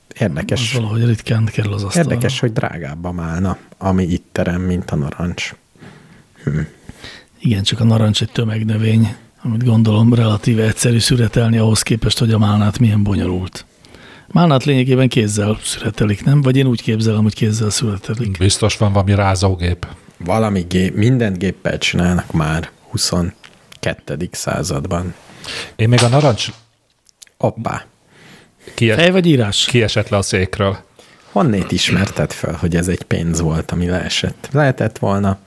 az 0.09 0.21
érdekes, 0.21 0.73
valahogy 0.73 1.07
ritkán 1.07 1.45
kerül 1.45 1.73
az 1.73 1.83
asztalra. 1.83 2.11
érdekes, 2.11 2.41
hogy 2.41 2.53
drágább 2.53 3.05
a 3.05 3.13
málna, 3.13 3.57
ami 3.77 4.03
itt 4.03 4.27
terem, 4.33 4.61
mint 4.61 4.91
a 4.91 4.97
narancs. 4.97 5.55
Igen, 7.41 7.63
csak 7.63 7.81
a 7.81 7.85
narancs 7.85 8.23
egy 8.23 8.33
tömegnövény, 8.33 9.17
amit 9.43 9.65
gondolom 9.65 10.15
relatíve 10.15 10.65
egyszerű 10.65 10.99
szüretelni 10.99 11.59
ahhoz 11.59 11.83
képest, 11.83 12.19
hogy 12.19 12.33
a 12.33 12.39
málnát 12.39 12.79
milyen 12.79 13.03
bonyolult. 13.03 13.67
Málnát 14.33 14.65
lényegében 14.65 15.09
kézzel 15.09 15.59
szüretelik, 15.63 16.25
nem? 16.25 16.43
Vagy 16.43 16.57
én 16.57 16.67
úgy 16.67 16.83
képzelem, 16.83 17.23
hogy 17.23 17.35
kézzel 17.35 17.71
szüretelik. 17.71 18.39
Biztos 18.39 18.77
van 18.77 18.93
valami 18.93 19.15
rázógép. 19.15 19.87
Valami 20.17 20.65
gép, 20.69 20.95
mindent 20.95 21.39
géppel 21.39 21.79
csinálnak 21.79 22.33
már 22.33 22.71
22. 23.89 24.29
században. 24.33 25.15
Én 25.77 25.89
még 25.89 26.03
a 26.03 26.09
narancs 26.09 26.49
Hoppá! 27.39 27.85
kies, 28.75 28.97
Fej 28.97 29.11
vagy 29.11 29.27
írás? 29.27 29.65
kiesett 29.65 30.09
le 30.09 30.17
a 30.17 30.23
székről. 30.23 30.79
Honnét 31.33 31.73
ismerted 31.73 32.33
fel, 32.33 32.55
hogy 32.55 32.77
ez 32.77 32.89
egy 32.89 33.03
pénz 33.03 33.41
volt, 33.41 33.71
ami 33.71 33.87
leesett? 33.87 34.49
Lehetett 34.53 34.99
volna 34.99 35.39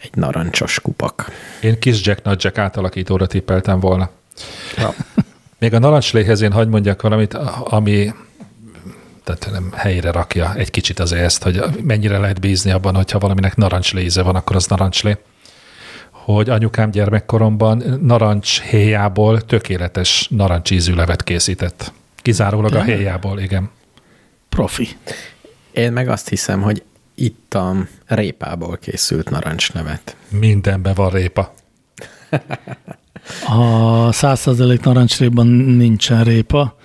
egy 0.00 0.10
narancsos 0.14 0.80
kupak. 0.80 1.30
Én 1.60 1.78
kis 1.78 2.06
Jack 2.06 2.22
Nagy 2.22 2.44
Jack 2.44 2.58
átalakítóra 2.58 3.26
tippeltem 3.26 3.80
volna. 3.80 4.10
Ja. 4.76 4.94
Még 5.58 5.74
a 5.74 5.78
narancsléhez 5.78 6.40
én 6.40 6.52
hagyd 6.52 6.68
mondjak 6.68 7.02
valamit, 7.02 7.34
ami 7.64 8.12
tehát 9.24 9.48
nem 9.50 9.72
helyre 9.74 10.10
rakja 10.10 10.54
egy 10.54 10.70
kicsit 10.70 10.98
az 10.98 11.12
ezt, 11.12 11.42
hogy 11.42 11.62
mennyire 11.82 12.18
lehet 12.18 12.40
bízni 12.40 12.70
abban, 12.70 12.94
hogyha 12.94 13.18
valaminek 13.18 13.56
narancsléze 13.56 14.22
van, 14.22 14.36
akkor 14.36 14.56
az 14.56 14.66
narancslé. 14.66 15.16
Hogy 16.24 16.48
anyukám 16.48 16.90
gyermekkoromban 16.90 17.98
narancs 18.02 18.60
héjából 18.60 19.40
tökéletes 19.40 20.28
narancsízű 20.30 20.94
levet 20.94 21.22
készített. 21.22 21.92
Kizárólag 22.16 22.74
a 22.74 22.82
héjából, 22.82 23.40
igen. 23.40 23.70
Profi. 24.48 24.88
Én 25.72 25.92
meg 25.92 26.08
azt 26.08 26.28
hiszem, 26.28 26.62
hogy 26.62 26.82
ittam 27.14 27.88
répából 28.06 28.76
készült 28.76 29.30
narancslevet. 29.30 30.16
Mindenben 30.28 30.94
van 30.94 31.10
répa. 31.10 31.54
A 33.48 34.08
100% 34.10 34.84
narancsréban 34.84 35.46
nincsen 35.46 36.24
répa. 36.24 36.76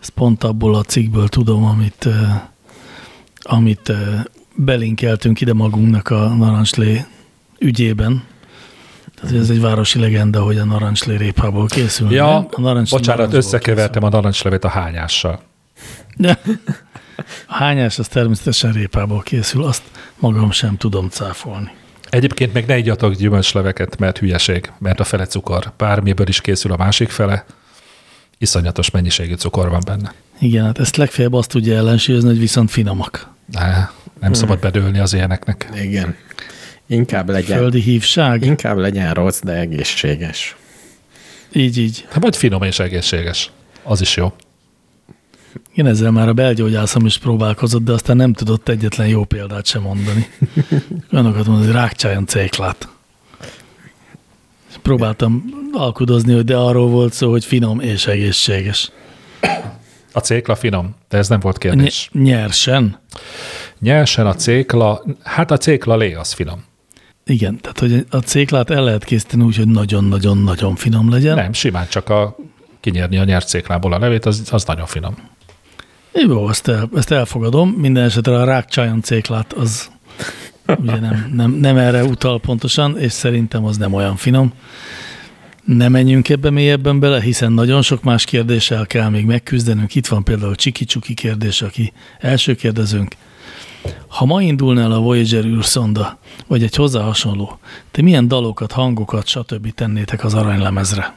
Ezt 0.00 0.10
pont 0.10 0.44
abból 0.44 0.74
a 0.74 0.82
cikkből 0.82 1.28
tudom, 1.28 1.64
amit, 1.64 2.08
amit 3.42 3.92
belinkeltünk 4.54 5.40
ide 5.40 5.52
magunknak 5.52 6.08
a 6.08 6.34
narancslé 6.34 7.04
ügyében. 7.58 8.34
Tehát 9.20 9.36
ez 9.36 9.50
egy 9.50 9.60
városi 9.60 9.98
legenda, 9.98 10.42
hogy 10.42 10.58
a 10.58 10.64
narancslé 10.64 11.16
répából 11.16 11.66
készül. 11.66 12.12
Ja, 12.12 12.26
nem? 12.26 12.46
A 12.50 12.60
narancs 12.60 12.90
bocsánat, 12.90 13.32
összekevertem 13.32 14.02
a 14.02 14.08
narancslevet 14.08 14.64
a 14.64 14.68
hányással. 14.68 15.40
De 16.16 16.40
a 17.46 17.54
hányás 17.54 17.98
az 17.98 18.08
természetesen 18.08 18.72
répából 18.72 19.22
készül, 19.22 19.64
azt 19.64 19.82
magam 20.18 20.50
sem 20.50 20.76
tudom 20.76 21.08
cáfolni. 21.08 21.70
Egyébként 22.10 22.52
meg 22.52 22.66
ne 22.66 22.76
igyatok 22.76 23.14
gyümölcsleveket, 23.14 23.98
mert 23.98 24.18
hülyeség, 24.18 24.72
mert 24.78 25.00
a 25.00 25.04
fele 25.04 25.26
cukor. 25.26 25.72
Bármiből 25.76 26.28
is 26.28 26.40
készül 26.40 26.72
a 26.72 26.76
másik 26.76 27.08
fele, 27.08 27.44
iszonyatos 28.38 28.90
mennyiségű 28.90 29.34
cukor 29.34 29.70
van 29.70 29.82
benne. 29.86 30.14
Igen, 30.38 30.64
hát 30.64 30.78
ezt 30.78 30.96
legfeljebb 30.96 31.32
azt 31.32 31.48
tudja 31.48 31.76
ellensúlyozni, 31.76 32.28
hogy 32.28 32.38
viszont 32.38 32.70
finomak. 32.70 33.28
Ne, 33.46 33.88
nem 34.20 34.32
szabad 34.32 34.58
bedőlni 34.58 34.98
az 34.98 35.12
ilyeneknek. 35.12 35.68
Igen. 35.74 36.16
Inkább 36.86 37.28
legyen, 37.28 37.58
Földi 37.58 37.80
hívság, 37.80 38.44
inkább 38.44 38.76
legyen 38.76 39.14
rossz, 39.14 39.40
de 39.40 39.52
egészséges. 39.52 40.56
így, 41.52 41.78
így. 41.78 42.06
Hát 42.10 42.22
vagy 42.22 42.36
finom 42.36 42.62
és 42.62 42.78
egészséges. 42.78 43.50
Az 43.82 44.00
is 44.00 44.16
jó. 44.16 44.32
Én 45.74 45.86
ezzel 45.86 46.10
már 46.10 46.28
a 46.28 46.32
belgyógyászom 46.32 47.06
is 47.06 47.18
próbálkozott, 47.18 47.84
de 47.84 47.92
aztán 47.92 48.16
nem 48.16 48.32
tudott 48.32 48.68
egyetlen 48.68 49.08
jó 49.08 49.24
példát 49.24 49.66
sem 49.66 49.82
mondani. 49.82 50.26
Olyanokat 51.12 51.46
mondani, 51.46 51.66
hogy 51.66 51.74
rákcsájon 51.74 52.26
céklát. 52.26 52.88
És 54.70 54.76
Próbáltam 54.82 55.44
alkudozni, 55.72 56.34
hogy 56.34 56.44
de 56.44 56.56
arról 56.56 56.88
volt 56.88 57.12
szó, 57.12 57.30
hogy 57.30 57.44
finom 57.44 57.80
és 57.80 58.06
egészséges. 58.06 58.90
A 60.12 60.20
cékla 60.20 60.54
finom, 60.54 60.94
de 61.08 61.18
ez 61.18 61.28
nem 61.28 61.40
volt 61.40 61.58
kérdés. 61.58 62.08
Ny- 62.12 62.24
nyersen? 62.24 62.98
Nyersen 63.78 64.26
a 64.26 64.34
cékla, 64.34 65.04
hát 65.22 65.50
a 65.50 65.56
cékla 65.56 65.96
lé 65.96 66.14
az 66.14 66.32
finom. 66.32 66.64
Igen, 67.28 67.60
tehát 67.60 67.78
hogy 67.78 68.06
a 68.10 68.16
céklát 68.16 68.70
el 68.70 68.84
lehet 68.84 69.04
készíteni 69.04 69.42
úgy, 69.42 69.56
hogy 69.56 69.68
nagyon-nagyon-nagyon 69.68 70.74
finom 70.74 71.10
legyen. 71.10 71.34
Nem, 71.34 71.52
simán 71.52 71.86
csak 71.88 72.08
a 72.08 72.36
kinyerni 72.80 73.18
a 73.18 73.24
nyert 73.24 73.48
céklából 73.48 73.92
a 73.92 73.98
levét, 73.98 74.26
az, 74.26 74.48
az 74.50 74.64
nagyon 74.64 74.86
finom. 74.86 75.14
Jó, 76.12 76.48
ezt, 76.48 76.68
el, 76.68 76.88
ezt 76.94 77.10
elfogadom. 77.10 77.70
Minden 77.70 78.04
esetre 78.04 78.40
a 78.40 78.44
rákcsájon 78.44 79.02
céklát 79.02 79.52
az 79.52 79.90
ugye 80.66 80.98
nem, 80.98 81.30
nem, 81.34 81.50
nem 81.50 81.76
erre 81.76 82.04
utal 82.04 82.40
pontosan, 82.40 82.98
és 82.98 83.12
szerintem 83.12 83.64
az 83.64 83.76
nem 83.76 83.92
olyan 83.92 84.16
finom. 84.16 84.52
Ne 85.64 85.88
menjünk 85.88 86.28
ebbe 86.28 86.50
mélyebben 86.50 87.00
bele, 87.00 87.20
hiszen 87.20 87.52
nagyon 87.52 87.82
sok 87.82 88.02
más 88.02 88.24
kérdéssel 88.24 88.86
kell 88.86 89.08
még 89.08 89.24
megküzdenünk. 89.24 89.94
Itt 89.94 90.06
van 90.06 90.24
például 90.24 90.54
Csiki-Csuki 90.54 91.14
kérdés, 91.14 91.62
aki 91.62 91.92
első 92.18 92.54
kérdezőnk. 92.54 93.14
Ha 94.06 94.24
ma 94.24 94.42
indulna 94.42 94.80
el 94.80 94.92
a 94.92 94.98
Voyager 95.00 95.44
űrszonda, 95.44 96.18
vagy 96.46 96.62
egy 96.62 96.74
hozzá 96.74 97.00
hasonló, 97.00 97.58
te 97.90 98.02
milyen 98.02 98.28
dalokat, 98.28 98.72
hangokat, 98.72 99.26
stb. 99.26 99.74
tennétek 99.74 100.24
az 100.24 100.34
aranylemezre? 100.34 101.14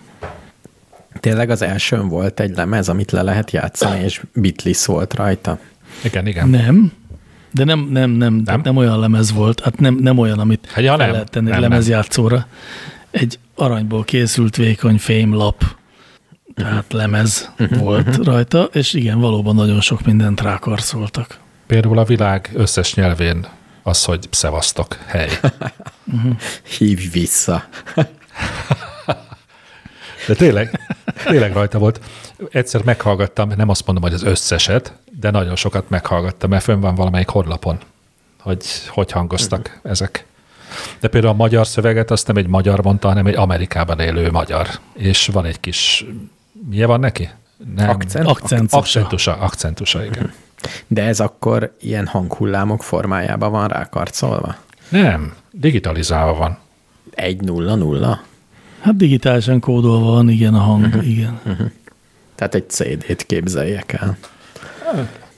Tényleg 1.19 1.49
az 1.49 1.61
elsőn 1.61 2.07
volt 2.07 2.39
egy 2.39 2.55
lemez, 2.55 2.89
amit 2.89 3.11
le 3.11 3.21
lehet 3.21 3.51
játszani, 3.51 4.03
és 4.03 4.21
Beatles 4.33 4.85
volt 4.85 5.13
rajta. 5.13 5.59
Igen, 6.03 6.27
igen. 6.27 6.49
Nem, 6.49 6.91
de 7.51 7.63
nem, 7.63 7.79
nem, 7.79 8.09
nem, 8.09 8.33
nem? 8.33 8.43
Nem? 8.45 8.61
nem 8.63 8.77
olyan 8.77 8.99
lemez 8.99 9.33
volt, 9.33 9.59
hát 9.59 9.79
nem, 9.79 9.95
nem 9.95 10.17
olyan, 10.17 10.39
amit 10.39 10.67
Hát 10.71 10.83
ja, 10.83 10.89
fel 10.89 10.97
nem, 10.97 11.11
lehet 11.11 11.29
tenni 11.29 11.45
nem, 11.45 11.55
egy 11.55 11.61
nem. 11.61 11.69
lemezjátszóra. 11.69 12.47
Egy 13.11 13.39
aranyból 13.55 14.03
készült 14.03 14.55
vékony 14.55 14.97
fémlap, 14.97 15.63
tehát 16.55 16.93
lemez 16.93 17.51
volt 17.79 18.15
rajta, 18.25 18.69
és 18.73 18.93
igen, 18.93 19.19
valóban 19.19 19.55
nagyon 19.55 19.81
sok 19.81 20.05
mindent 20.05 20.41
rákarszoltak. 20.41 21.39
Például 21.69 21.97
a 21.97 22.03
világ 22.03 22.49
összes 22.53 22.93
nyelvén 22.93 23.47
az, 23.83 24.03
hogy 24.03 24.27
szevasztok, 24.31 24.97
hely. 25.05 25.29
Hívj 26.77 27.07
vissza. 27.07 27.63
De 30.27 30.35
tényleg, 30.35 30.79
tényleg 31.25 31.53
rajta 31.53 31.79
volt. 31.79 31.99
Egyszer 32.51 32.83
meghallgattam, 32.83 33.51
nem 33.55 33.69
azt 33.69 33.85
mondom, 33.85 34.03
hogy 34.03 34.13
az 34.13 34.23
összeset, 34.23 34.93
de 35.19 35.31
nagyon 35.31 35.55
sokat 35.55 35.89
meghallgattam, 35.89 36.49
mert 36.49 36.63
fönn 36.63 36.79
van 36.79 36.95
valamelyik 36.95 37.27
honlapon, 37.27 37.79
hogy 38.39 38.65
hogy 38.87 39.11
hangoztak 39.11 39.79
ezek. 39.83 40.25
De 40.99 41.07
például 41.07 41.33
a 41.33 41.37
magyar 41.37 41.67
szöveget 41.67 42.11
azt 42.11 42.27
nem 42.27 42.37
egy 42.37 42.47
magyar 42.47 42.83
mondta, 42.83 43.07
hanem 43.07 43.25
egy 43.25 43.35
Amerikában 43.35 43.99
élő 43.99 44.31
magyar. 44.31 44.67
És 44.93 45.27
van 45.27 45.45
egy 45.45 45.59
kis, 45.59 46.05
milyen 46.69 46.87
van 46.87 46.99
neki? 46.99 47.29
Nem. 47.75 47.89
Akcent? 47.89 48.27
Akcentusa. 48.27 48.77
Akcentusa, 48.77 49.37
akcentusa, 49.37 50.05
igen. 50.05 50.33
De 50.87 51.03
ez 51.03 51.19
akkor 51.19 51.75
ilyen 51.79 52.07
hanghullámok 52.07 52.83
formájában 52.83 53.51
van 53.51 53.67
rákarcolva? 53.67 54.55
Nem, 54.89 55.33
digitalizálva 55.51 56.33
van. 56.33 56.57
1-0-0? 57.15 58.17
Hát 58.81 58.95
digitálisan 58.95 59.59
kódolva 59.59 60.11
van, 60.11 60.29
igen, 60.29 60.53
a 60.53 60.59
hang, 60.59 61.03
igen. 61.03 61.39
Tehát 62.35 62.55
egy 62.55 62.69
CD-t 62.69 63.25
képzeljek 63.25 63.93
el. 63.93 64.17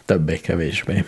Többé-kevésbé. 0.05 1.05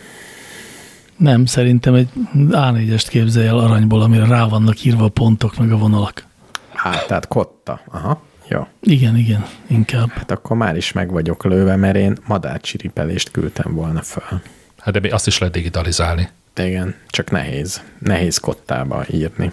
Nem, 1.18 1.46
szerintem 1.46 1.94
egy 1.94 2.10
A4-est 2.36 3.06
képzelj 3.10 3.48
el 3.48 3.58
aranyból, 3.58 4.02
amire 4.02 4.26
rá 4.26 4.48
vannak 4.48 4.84
írva 4.84 5.06
a 5.06 5.10
pontok 5.10 5.58
meg 5.58 5.72
a 5.72 5.78
vonalak. 5.78 6.26
Hát, 6.74 7.08
tehát 7.08 7.28
kotta. 7.28 7.82
Aha, 7.92 8.22
jó. 8.48 8.68
Igen, 8.82 9.18
igen, 9.18 9.46
inkább. 9.68 10.10
Hát 10.10 10.32
akkor 10.32 10.58
már 10.58 10.76
is 10.78 10.92
meg 10.92 11.12
vagyok 11.12 11.44
lőve, 11.44 11.76
mert 11.76 11.96
én 11.96 12.18
madárcsiripelést 12.28 13.32
küldtem 13.32 13.74
volna 13.74 14.02
föl. 14.02 14.42
Hát 14.78 15.00
de 15.02 15.14
azt 15.14 15.28
is 15.28 15.38
lehet 15.38 15.54
digitalizálni. 15.56 16.30
Igen, 16.56 16.96
csak 17.08 17.32
nehéz. 17.32 17.82
Nehéz 18.00 18.38
kottába 18.38 19.06
írni. 19.12 19.52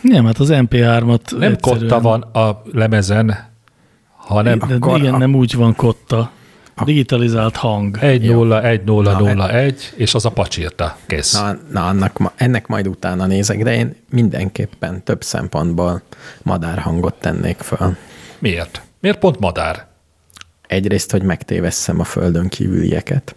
Nem, 0.00 0.24
hát 0.24 0.38
az 0.38 0.48
MP3-at 0.52 1.38
Nem 1.38 1.56
kotta 1.60 2.00
van 2.00 2.20
a 2.20 2.62
lemezen, 2.72 3.36
hanem 4.16 4.58
De 4.58 4.74
Akkor 4.74 4.98
igen, 4.98 5.14
a- 5.14 5.18
nem 5.18 5.34
úgy 5.34 5.54
van 5.54 5.74
kotta. 5.76 6.30
Digitalizált 6.84 7.56
hang. 7.56 7.98
1 8.00 8.30
0 8.30 8.62
1 8.62 8.84
0 8.84 9.12
Na, 9.12 9.18
0 9.18 9.50
1 9.50 9.92
és 9.96 10.14
az 10.14 10.24
a 10.24 10.30
pacsírta. 10.30 10.96
Kész. 11.06 11.32
Na, 11.32 11.56
na 11.70 11.86
annak, 11.86 12.32
ennek 12.36 12.66
majd 12.66 12.88
utána 12.88 13.26
nézek, 13.26 13.62
de 13.62 13.74
én 13.74 13.96
mindenképpen 14.10 15.04
több 15.04 15.22
szempontból 15.22 16.02
madárhangot 16.42 17.14
tennék 17.14 17.56
föl. 17.56 17.96
Miért? 18.38 18.82
Miért 19.00 19.18
pont 19.18 19.38
madár? 19.38 19.86
Egyrészt, 20.66 21.10
hogy 21.10 21.22
megtévesszem 21.22 22.00
a 22.00 22.04
földön 22.04 22.48
kívülieket, 22.48 23.34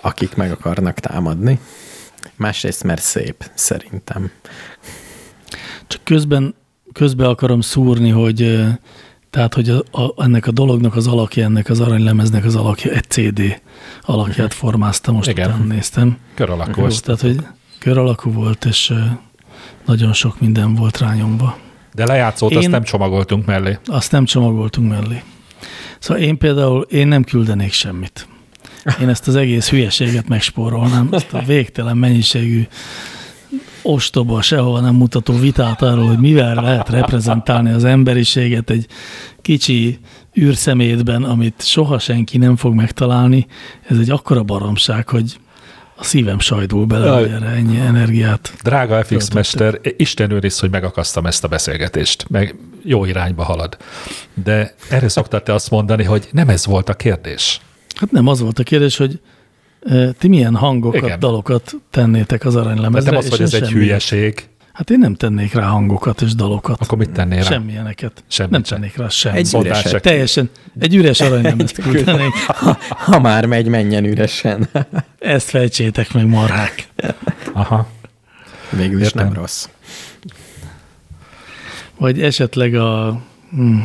akik 0.00 0.34
meg 0.34 0.50
akarnak 0.50 0.98
támadni. 0.98 1.60
Másrészt, 2.36 2.84
mert 2.84 3.02
szép, 3.02 3.50
szerintem. 3.54 4.30
Csak 5.86 6.00
közben, 6.04 6.54
közben 6.92 7.28
akarom 7.28 7.60
szúrni, 7.60 8.10
hogy 8.10 8.66
tehát, 9.38 9.54
hogy 9.54 9.68
a, 9.68 10.02
a, 10.02 10.24
ennek 10.24 10.46
a 10.46 10.50
dolognak 10.50 10.96
az 10.96 11.06
alakja, 11.06 11.44
ennek 11.44 11.68
az 11.68 11.80
aranylemeznek 11.80 12.44
az 12.44 12.56
alakja, 12.56 12.90
egy 12.90 13.04
CD 13.08 13.60
alakját 14.02 14.54
formázta, 14.54 15.12
most 15.12 15.28
Igen. 15.28 15.48
utána 15.48 15.64
néztem. 15.64 16.18
Kör 16.34 16.50
alakú. 16.50 16.80
Jó, 16.80 16.88
tehát, 16.88 17.20
hogy 17.20 17.36
kör 17.78 17.98
alakú 17.98 18.32
volt, 18.32 18.64
és 18.64 18.92
nagyon 19.86 20.12
sok 20.12 20.40
minden 20.40 20.74
volt 20.74 20.98
rányomva. 20.98 21.58
De 21.94 22.06
lejátszót 22.06 22.50
Én- 22.50 22.58
azt 22.58 22.68
nem 22.68 22.82
csomagoltunk 22.82 23.46
mellé. 23.46 23.78
Azt 23.86 24.12
nem 24.12 24.24
csomagoltunk 24.24 24.88
mellé. 24.88 25.22
Szóval 25.98 26.22
én 26.22 26.38
például, 26.38 26.82
én 26.82 27.08
nem 27.08 27.24
küldenék 27.24 27.72
semmit. 27.72 28.28
Én 29.00 29.08
ezt 29.08 29.28
az 29.28 29.36
egész 29.36 29.70
hülyeséget 29.70 30.28
megspórolnám, 30.28 31.08
ezt 31.10 31.32
a 31.32 31.42
végtelen 31.46 31.96
mennyiségű 31.96 32.66
ostoba, 33.82 34.42
sehova 34.42 34.80
nem 34.80 34.94
mutató 34.94 35.34
vitát 35.34 35.82
arról, 35.82 36.06
hogy 36.06 36.18
mivel 36.18 36.54
lehet 36.54 36.88
reprezentálni 36.88 37.70
az 37.70 37.84
emberiséget 37.84 38.70
egy 38.70 38.86
kicsi 39.42 39.98
űrszemétben, 40.40 41.22
amit 41.22 41.62
soha 41.66 41.98
senki 41.98 42.38
nem 42.38 42.56
fog 42.56 42.74
megtalálni. 42.74 43.46
Ez 43.88 43.98
egy 43.98 44.10
akkora 44.10 44.42
baromság, 44.42 45.08
hogy 45.08 45.38
a 45.96 46.04
szívem 46.04 46.38
sajdul 46.38 46.86
bele, 46.86 47.10
hogy 47.10 47.30
erre 47.30 47.46
ennyi 47.46 47.78
energiát. 47.78 48.52
Drága 48.62 49.04
FX 49.04 49.30
mester, 49.30 49.80
Isten 49.96 50.30
őriz, 50.30 50.58
hogy 50.58 50.70
megakasztam 50.70 51.26
ezt 51.26 51.44
a 51.44 51.48
beszélgetést, 51.48 52.26
meg 52.28 52.54
jó 52.82 53.04
irányba 53.04 53.42
halad. 53.42 53.76
De 54.44 54.74
erre 54.90 55.08
szoktad 55.08 55.42
te 55.42 55.54
azt 55.54 55.70
mondani, 55.70 56.04
hogy 56.04 56.28
nem 56.32 56.48
ez 56.48 56.66
volt 56.66 56.88
a 56.88 56.94
kérdés. 56.94 57.60
Hát 57.94 58.10
nem, 58.10 58.26
az 58.26 58.40
volt 58.40 58.58
a 58.58 58.62
kérdés, 58.62 58.96
hogy 58.96 59.20
ti 60.18 60.28
milyen 60.28 60.54
hangokat, 60.56 61.02
Igen. 61.02 61.18
Dalokat 61.18 61.74
tennétek 61.90 62.44
az 62.44 62.56
aranylemezre? 62.56 63.10
nem 63.10 63.18
az, 63.18 63.28
hogy 63.28 63.40
ez 63.40 63.54
egy 63.54 63.60
semmilyen. 63.64 63.82
hülyeség, 63.86 64.48
Hát 64.72 64.90
én 64.90 64.98
nem 64.98 65.14
tennék 65.14 65.52
rá 65.52 65.66
hangokat 65.66 66.20
és 66.20 66.34
dalokat. 66.34 66.80
akkor 66.80 66.98
mit 66.98 67.10
tennél 67.10 67.38
rá? 67.42 67.44
Semmilyeneket. 67.50 68.24
Semmit 68.28 68.52
nem 68.52 68.62
tennék 68.62 68.96
rá 68.96 69.08
semmit. 69.08 69.38
Egy 69.54 69.54
üreset. 69.64 69.90
se- 69.90 70.00
Teljesen. 70.00 70.50
Egy 70.78 70.94
üres 70.94 71.20
aranylemezt 71.20 71.78
küldenék. 71.82 72.32
Ha, 72.46 72.78
ha 72.88 73.20
már 73.20 73.46
megy, 73.46 73.66
menjen 73.66 74.04
üresen. 74.04 74.68
Ezt 75.18 75.48
fejtsétek 75.48 76.12
meg, 76.12 76.26
marhák. 76.26 76.88
Aha. 77.52 77.88
Végül 78.70 79.00
is 79.00 79.12
nem 79.12 79.32
rossz. 79.32 79.68
Vagy 81.98 82.22
esetleg 82.22 82.74
a... 82.74 83.20
Hm, 83.50 83.78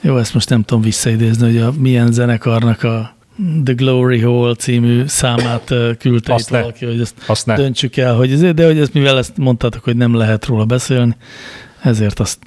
jó, 0.00 0.18
ezt 0.18 0.34
most 0.34 0.48
nem 0.48 0.62
tudom 0.62 0.82
visszaidézni, 0.82 1.46
hogy 1.46 1.58
a 1.58 1.72
milyen 1.78 2.12
zenekarnak 2.12 2.82
a 2.82 3.14
The 3.64 3.74
Glory 3.74 4.20
Hall 4.20 4.54
című 4.54 5.06
számát 5.06 5.74
küldte 5.98 6.34
Azt 6.34 6.44
itt 6.46 6.50
ne. 6.52 6.60
valaki, 6.60 6.84
hogy 6.86 7.00
ezt 7.00 7.14
Azt 7.26 7.46
ne. 7.46 7.54
döntsük 7.54 7.96
el, 7.96 8.14
hogy 8.14 8.32
ezért, 8.32 8.54
de 8.54 8.66
hogy 8.66 8.78
ezt 8.78 8.92
mivel 8.94 9.18
ezt 9.18 9.36
mondtátok, 9.36 9.84
hogy 9.84 9.96
nem 9.96 10.14
lehet 10.14 10.44
róla 10.46 10.64
beszélni, 10.64 11.16
ezért 11.82 12.20
azt, 12.20 12.38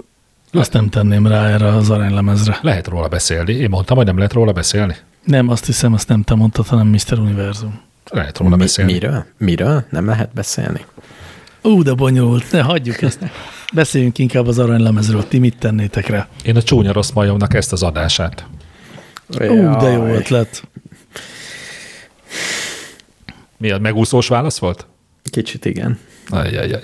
azt 0.51 0.73
nem 0.73 0.89
tenném 0.89 1.27
rá 1.27 1.47
erre 1.47 1.67
az 1.67 1.89
aranylemezre. 1.89 2.59
Lehet 2.61 2.87
róla 2.87 3.07
beszélni. 3.07 3.53
Én 3.53 3.69
mondtam, 3.69 3.97
hogy 3.97 4.05
nem 4.05 4.17
lehet 4.17 4.33
róla 4.33 4.51
beszélni. 4.51 4.95
Nem, 5.23 5.49
azt 5.49 5.65
hiszem, 5.65 5.93
azt 5.93 6.07
nem 6.07 6.21
te 6.23 6.35
mondtad, 6.35 6.67
hanem 6.67 6.87
Mr. 6.87 7.19
Univerzum. 7.19 7.79
Lehet 8.11 8.37
róla 8.37 8.55
Mi, 8.55 8.61
beszélni. 8.61 8.91
miről? 8.91 9.25
Miről? 9.37 9.85
Nem 9.89 10.05
lehet 10.05 10.29
beszélni? 10.33 10.85
Ú, 11.61 11.83
de 11.83 11.93
bonyolult, 11.93 12.51
ne 12.51 12.61
hagyjuk 12.61 13.01
ezt. 13.01 13.19
Beszéljünk 13.73 14.17
inkább 14.17 14.47
az 14.47 14.59
aranylemezről, 14.59 15.27
ti 15.27 15.37
mit 15.39 15.57
tennétek 15.57 16.07
rá? 16.07 16.27
Én 16.43 16.55
a 16.55 16.61
csúnya 16.63 16.91
rossz 16.93 17.11
majomnak 17.11 17.53
ezt 17.53 17.71
az 17.71 17.83
adását. 17.83 18.45
Ú, 19.29 19.37
de 19.37 19.89
jó 19.89 20.05
Jaj. 20.05 20.15
ötlet. 20.15 20.63
Mi 23.57 23.71
a 23.71 23.77
megúszós 23.79 24.27
válasz 24.27 24.57
volt? 24.57 24.85
Kicsit 25.29 25.65
igen. 25.65 25.99
Ajajaj. 26.29 26.79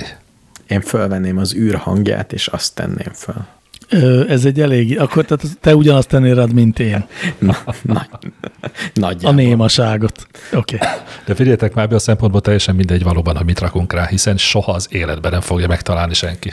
Én 0.68 0.82
fölvenném 0.82 1.38
az 1.38 1.56
űr 1.56 1.76
hangját, 1.76 2.34
és 2.34 2.48
azt 2.48 2.76
tenném 2.76 3.14
föl. 3.14 3.46
Ö, 3.90 4.28
Ez 4.30 4.46
egy 4.46 4.62
elég, 4.62 5.00
akkor 5.00 5.26
tehát 5.26 5.46
te 5.60 5.76
ugyanazt 5.76 6.08
tennél 6.08 6.36
rád, 6.36 6.54
mint 6.54 6.80
én. 6.80 7.06
Na, 7.40 7.58
nagy, 7.82 8.08
A 8.64 8.68
nagyjából. 8.94 9.34
némaságot. 9.42 10.28
Oké. 10.54 10.76
Okay. 10.76 10.88
De 11.26 11.36
figyeljetek 11.36 11.74
már, 11.74 11.90
be 11.90 11.96
a 11.96 12.00
szempontból 12.00 12.42
teljesen 12.42 12.76
mindegy 12.76 13.04
valóban, 13.04 13.36
amit 13.36 13.60
rakunk 13.60 13.94
rá, 13.94 14.06
hiszen 14.08 14.38
soha 14.38 14.72
az 14.72 14.88
életben 14.92 15.32
nem 15.32 15.42
fogja 15.42 15.68
megtalálni 15.68 16.14
senki. 16.14 16.52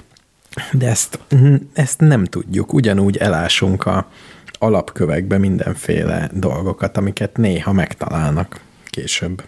De 0.72 0.86
ezt, 0.88 1.18
ezt 1.72 2.00
nem 2.00 2.24
tudjuk. 2.24 2.72
Ugyanúgy 2.72 3.16
elásunk 3.16 3.86
a 3.86 4.08
alapkövekbe 4.58 5.38
mindenféle 5.38 6.30
dolgokat, 6.32 6.96
amiket 6.96 7.36
néha 7.36 7.72
megtalálnak 7.72 8.60
később. 8.90 9.42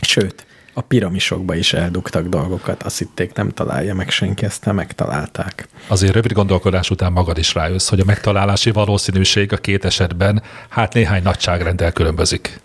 Sőt, 0.00 0.46
a 0.78 0.80
piramisokba 0.80 1.54
is 1.54 1.72
eldugtak 1.72 2.26
dolgokat, 2.26 2.82
azt 2.82 2.98
hitték 2.98 3.32
nem 3.32 3.48
találja 3.48 3.94
meg 3.94 4.10
senki, 4.10 4.44
aztán 4.44 4.74
megtalálták. 4.74 5.68
Azért 5.86 6.14
rövid 6.14 6.32
gondolkodás 6.32 6.90
után 6.90 7.12
magad 7.12 7.38
is 7.38 7.54
rájössz, 7.54 7.88
hogy 7.88 8.00
a 8.00 8.04
megtalálási 8.04 8.70
valószínűség 8.70 9.52
a 9.52 9.56
két 9.56 9.84
esetben 9.84 10.42
hát 10.68 10.94
néhány 10.94 11.22
nagyságrendel 11.22 11.92
különbözik. 11.92 12.60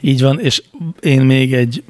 Így 0.00 0.22
van, 0.22 0.40
és 0.40 0.62
én 1.00 1.22
még 1.22 1.54
egy 1.54 1.82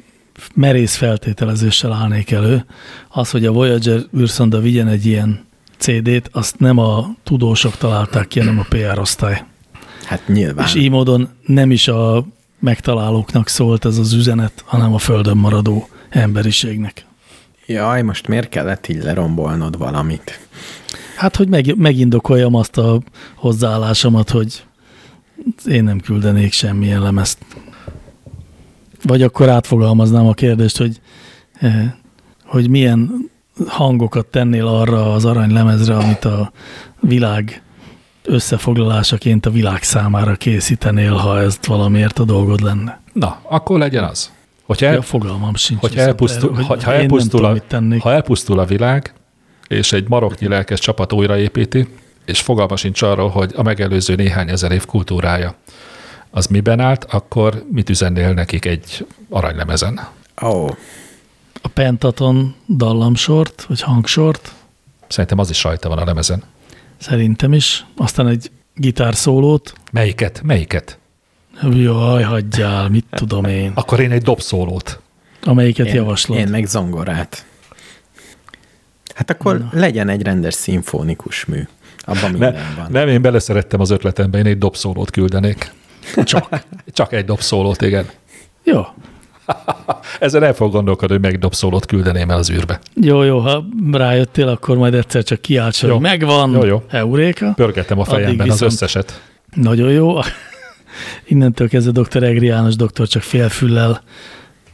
merész 0.53 0.95
feltételezéssel 0.95 1.93
állnék 1.93 2.31
elő. 2.31 2.65
Az, 3.09 3.29
hogy 3.29 3.45
a 3.45 3.51
Voyager 3.51 3.99
űrszonda 4.17 4.59
vigyen 4.59 4.87
egy 4.87 5.05
ilyen 5.05 5.46
CD-t, 5.77 6.29
azt 6.31 6.59
nem 6.59 6.77
a 6.77 7.15
tudósok 7.23 7.77
találták 7.77 8.27
ki, 8.27 8.39
hanem 8.39 8.59
a 8.59 8.65
PR 8.69 8.99
osztály. 8.99 9.43
Hát 10.05 10.27
nyilván. 10.27 10.65
És 10.65 10.75
így 10.75 10.89
módon 10.89 11.29
nem 11.45 11.71
is 11.71 11.87
a 11.87 12.25
megtalálóknak 12.59 13.47
szólt 13.47 13.85
ez 13.85 13.97
az 13.97 14.13
üzenet, 14.13 14.63
hanem 14.65 14.93
a 14.93 14.97
földön 14.97 15.37
maradó 15.37 15.89
emberiségnek. 16.09 17.05
Jaj, 17.65 18.01
most 18.01 18.27
miért 18.27 18.49
kellett 18.49 18.87
így 18.87 19.03
lerombolnod 19.03 19.77
valamit? 19.77 20.47
Hát, 21.15 21.35
hogy 21.35 21.47
meg, 21.47 21.77
megindokoljam 21.77 22.55
azt 22.55 22.77
a 22.77 23.01
hozzáállásomat, 23.35 24.29
hogy 24.29 24.63
én 25.65 25.83
nem 25.83 25.99
küldenék 25.99 26.51
semmilyen 26.51 27.01
lemezt. 27.01 27.37
Vagy 29.03 29.21
akkor 29.21 29.49
átfogalmaznám 29.49 30.27
a 30.27 30.33
kérdést, 30.33 30.77
hogy, 30.77 31.01
eh, 31.59 31.91
hogy 32.45 32.69
milyen 32.69 33.29
hangokat 33.67 34.25
tennél 34.25 34.67
arra 34.67 35.13
az 35.13 35.25
aranylemezre, 35.25 35.97
amit 35.97 36.25
a 36.25 36.51
világ 36.99 37.61
összefoglalásaként 38.23 39.45
a 39.45 39.49
világ 39.49 39.83
számára 39.83 40.35
készítenél, 40.35 41.13
ha 41.13 41.39
ez 41.39 41.57
valamiért 41.67 42.19
a 42.19 42.23
dolgod 42.23 42.61
lenne. 42.61 43.01
Na, 43.13 43.39
akkor 43.43 43.79
legyen 43.79 44.03
az. 44.03 44.31
Hogyha, 44.65 44.85
el, 44.85 44.93
Ja, 44.93 45.01
fogalmam 45.01 45.55
sincs. 45.55 45.79
hogyha, 45.79 46.01
elpusztul, 46.01 46.49
erről, 46.51 46.63
hogy 46.63 46.83
ha, 46.83 46.93
elpusztul 46.93 47.39
tudom, 47.39 47.55
a, 47.55 47.67
tennék. 47.67 48.01
ha 48.01 48.11
elpusztul 48.13 48.59
a 48.59 48.65
világ, 48.65 49.13
és 49.67 49.93
egy 49.93 50.07
maroknyi 50.07 50.47
lelkes 50.47 50.79
csapat 50.79 51.13
újraépíti, 51.13 51.87
és 52.25 52.41
fogalma 52.41 52.75
sincs 52.75 53.01
arról, 53.01 53.29
hogy 53.29 53.51
a 53.55 53.63
megelőző 53.63 54.15
néhány 54.15 54.49
ezer 54.49 54.71
év 54.71 54.85
kultúrája 54.85 55.55
az 56.31 56.47
miben 56.47 56.79
állt, 56.79 57.03
akkor 57.03 57.63
mit 57.71 57.89
üzennél 57.89 58.33
nekik 58.33 58.65
egy 58.65 59.05
aranylemezen? 59.29 60.07
Ó, 60.41 60.47
oh, 60.47 60.69
A 61.61 61.67
pentaton 61.67 62.55
dallamsort, 62.67 63.65
vagy 63.67 63.81
hangsort, 63.81 64.51
Szerintem 65.07 65.39
az 65.39 65.49
is 65.49 65.63
rajta 65.63 65.89
van 65.89 65.97
a 65.97 66.05
lemezen. 66.05 66.43
szerintem 66.97 67.53
is. 67.53 67.85
Aztán 67.97 68.27
egy 68.27 68.51
gitárszólót. 68.75 69.73
Melyiket? 69.91 70.41
Melyiket? 70.43 70.97
Jaj, 71.71 72.23
hagyjál, 72.23 72.89
mit 72.89 73.05
tudom 73.09 73.45
én. 73.45 73.71
Akkor 73.75 73.99
én 73.99 74.11
egy 74.11 74.21
dobszólót. 74.21 75.01
Amelyiket 75.43 75.87
én, 75.87 75.93
javaslod. 75.93 76.37
én 76.37 76.47
meg 76.47 76.65
zongorát. 76.65 77.45
Hát 79.15 79.29
akkor 79.29 79.57
Na. 79.59 79.69
legyen 79.71 80.09
egy 80.09 80.21
rendes 80.21 80.53
szimfonikus 80.53 81.45
mű. 81.45 81.67
Abban 81.99 82.21
Ne, 82.31 82.49
minden 82.49 82.73
van. 82.77 82.87
nem, 82.91 83.07
én 83.07 83.21
beleszerettem 83.21 83.79
az 83.79 83.89
ötletembe, 83.89 84.37
én 84.37 84.45
egy 84.45 84.57
dobszólót 84.57 85.11
küldenék. 85.11 85.73
Csak. 86.23 86.63
Csak 86.93 87.13
egy 87.13 87.25
dobszólót, 87.25 87.81
igen. 87.81 88.09
Jó. 88.63 88.81
Ezen 90.19 90.43
el 90.43 90.53
fog 90.53 90.71
gondolkodni, 90.71 91.15
hogy 91.15 91.23
meg 91.23 91.39
dobszólót 91.39 91.85
küldeném 91.85 92.29
el 92.29 92.37
az 92.37 92.49
űrbe. 92.49 92.79
Jó, 92.93 93.23
jó, 93.23 93.39
ha 93.39 93.65
rájöttél, 93.91 94.47
akkor 94.47 94.77
majd 94.77 94.93
egyszer 94.93 95.23
csak 95.23 95.41
kiálts, 95.41 95.81
hogy 95.81 95.89
Jó. 95.89 95.99
megvan, 95.99 96.51
Jó, 96.51 96.65
jó. 96.65 96.83
Euréka. 96.89 97.53
Pörgetem 97.55 97.99
a 97.99 98.03
fejemben 98.03 98.49
az 98.49 98.61
összeset. 98.61 99.21
Nagyon 99.53 99.91
jó. 99.91 100.19
Innentől 101.25 101.69
kezdve 101.69 102.01
dr. 102.01 102.23
Egri 102.23 102.45
János 102.45 102.75
doktor 102.75 103.07
csak 103.07 103.21
félfüllel 103.21 104.01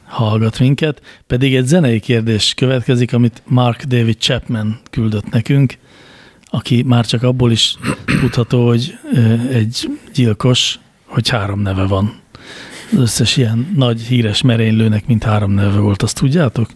hallgat 0.06 0.60
minket, 0.60 1.02
pedig 1.28 1.56
egy 1.56 1.66
zenei 1.66 2.00
kérdés 2.00 2.54
következik, 2.54 3.14
amit 3.14 3.42
Mark 3.46 3.84
David 3.84 4.18
Chapman 4.20 4.80
küldött 4.90 5.30
nekünk, 5.30 5.78
aki 6.46 6.84
már 6.84 7.06
csak 7.06 7.24
abból 7.24 7.52
is 7.52 7.76
tudható, 8.06 8.68
hogy 8.68 8.98
egy 9.52 9.90
gyilkos, 10.14 10.80
hogy 11.06 11.30
három 11.30 11.62
neve 11.62 11.86
van. 11.86 12.22
Az 12.94 13.00
összes 13.00 13.38
ilyen 13.38 13.74
nagy 13.76 14.02
híres 14.02 14.42
merénylőnek 14.42 15.08
mint 15.08 15.24
három 15.24 15.52
neve 15.52 15.80
volt, 15.80 16.02
azt 16.02 16.20
tudjátok? 16.20 16.70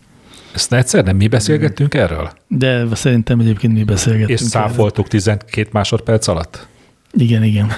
Ezt 0.53 0.73
egyszer 0.73 1.03
nem 1.03 1.15
mi 1.15 1.27
beszélgettünk 1.27 1.94
erről? 1.94 2.31
De 2.48 2.85
szerintem 2.94 3.39
egyébként 3.39 3.73
mi 3.73 3.84
beszélgettünk. 3.84 4.39
És 4.39 4.45
erről. 4.45 4.68
száfoltuk 4.68 5.07
12 5.07 5.69
másodperc 5.72 6.27
alatt? 6.27 6.68
Igen, 7.11 7.44
igen. 7.44 7.72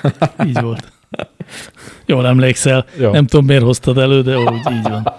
Így 0.45 0.61
volt. 0.61 0.91
Jól 2.05 2.27
emlékszel. 2.27 2.85
Jó. 2.99 3.11
Nem 3.11 3.25
tudom, 3.25 3.45
miért 3.45 3.63
hoztad 3.63 3.97
elő, 3.97 4.21
de 4.21 4.37
úgy, 4.37 4.53
így 4.71 4.81
van. 4.81 5.13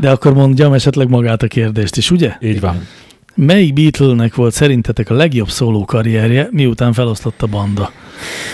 De 0.00 0.10
akkor 0.10 0.34
mondjam 0.34 0.72
esetleg 0.72 1.08
magát 1.08 1.42
a 1.42 1.46
kérdést 1.46 1.96
is, 1.96 2.10
ugye? 2.10 2.36
Így 2.40 2.60
van. 2.60 2.86
Melyik 3.34 3.72
Beatle-nek 3.72 4.34
volt 4.34 4.52
szerintetek 4.52 5.10
a 5.10 5.14
legjobb 5.14 5.48
szóló 5.48 5.84
karrierje, 5.84 6.48
miután 6.50 6.92
feloszlott 6.92 7.42
a 7.42 7.46
banda? 7.46 7.90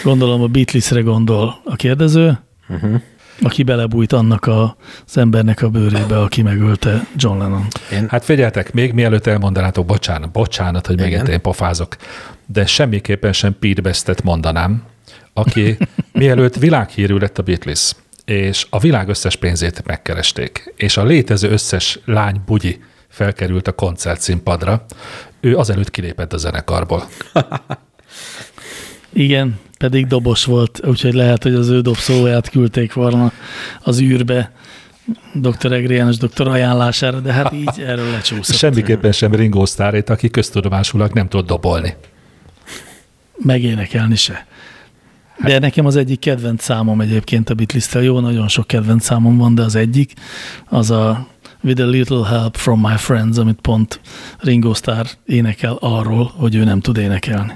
Gondolom 0.05 0.43
a 0.43 0.47
Beatlesre 0.47 1.01
gondol 1.01 1.61
a 1.65 1.77
kérdező, 1.77 2.39
uh-huh. 2.69 3.01
Aki 3.43 3.63
belebújt 3.63 4.13
annak 4.13 4.47
a, 4.47 4.77
az 5.07 5.17
embernek 5.17 5.63
a 5.63 5.69
bőrébe, 5.69 6.21
aki 6.21 6.43
megölte 6.43 7.07
John 7.17 7.39
Lennon. 7.39 7.67
Én, 7.93 8.07
Hát 8.09 8.25
figyeltek, 8.25 8.73
még 8.73 8.93
mielőtt 8.93 9.27
elmondanátok, 9.27 9.87
bocsánat, 9.87 10.31
bocsánat, 10.31 10.87
hogy 10.87 10.97
megint 10.97 11.29
én 11.29 11.41
pofázok, 11.41 11.97
de 12.47 12.67
semmiképpen 12.67 13.33
sem 13.33 13.57
Pete 13.59 13.81
Bestet 13.81 14.23
mondanám, 14.23 14.83
aki 15.33 15.77
mielőtt 16.13 16.57
világhírű 16.57 17.17
lett 17.17 17.39
a 17.39 17.43
Beatles, 17.43 17.93
és 18.25 18.67
a 18.71 18.79
világ 18.79 19.09
összes 19.09 19.37
pénzét 19.37 19.87
megkeresték, 19.87 20.73
és 20.77 20.97
a 20.97 21.05
létező 21.05 21.51
összes 21.51 21.99
lány 22.05 22.41
bugyi 22.47 22.81
felkerült 23.09 23.69
a 23.69 23.73
koncert 23.73 24.21
színpadra, 24.21 24.85
ő 25.41 25.57
azelőtt 25.57 25.91
kilépett 25.91 26.33
a 26.33 26.37
zenekarból. 26.37 27.09
Igen, 29.13 29.59
pedig 29.81 30.07
dobos 30.07 30.45
volt, 30.45 30.81
úgyhogy 30.87 31.15
lehet, 31.15 31.43
hogy 31.43 31.55
az 31.55 31.69
ő 31.69 31.81
dobszólóját 31.81 32.49
küldték 32.49 32.93
volna 32.93 33.33
az 33.83 34.01
űrbe 34.01 34.53
dr. 35.35 35.73
Egri 35.73 35.95
János 35.95 36.17
doktor 36.17 36.49
ajánlására, 36.49 37.21
de 37.21 37.33
hát 37.33 37.53
így 37.53 37.81
erről 37.81 38.11
lecsúszott. 38.11 38.57
Semmiképpen 38.57 39.13
sem 39.13 39.35
Ringo 39.35 39.67
Starrét, 39.67 40.11
aki 40.11 40.31
köztudomásulag 40.31 41.13
nem 41.13 41.29
tud 41.29 41.47
dobolni. 41.47 41.97
Megénekelni 43.37 44.17
se. 44.17 44.47
De 45.45 45.59
nekem 45.59 45.87
az 45.87 45.97
egyik 45.97 46.19
kedvenc 46.19 46.63
számom 46.63 47.01
egyébként 47.01 47.51
a 47.51 47.55
beatles 47.55 47.89
Jó, 47.95 48.21
nagyon 48.21 48.49
sok 48.49 48.67
kedvenc 48.67 49.05
számom 49.05 49.37
van, 49.37 49.55
de 49.55 49.63
az 49.63 49.75
egyik 49.75 50.13
az 50.69 50.91
a 50.91 51.27
With 51.63 51.83
a 51.83 51.87
Little 51.87 52.27
Help 52.27 52.57
from 52.57 52.81
My 52.81 52.97
Friends, 52.97 53.39
amit 53.39 53.59
pont 53.61 54.01
Ringo 54.39 54.75
Starr 54.75 55.07
énekel 55.27 55.77
arról, 55.81 56.33
hogy 56.37 56.55
ő 56.55 56.65
nem 56.65 56.81
tud 56.81 56.97
énekelni. 56.97 57.53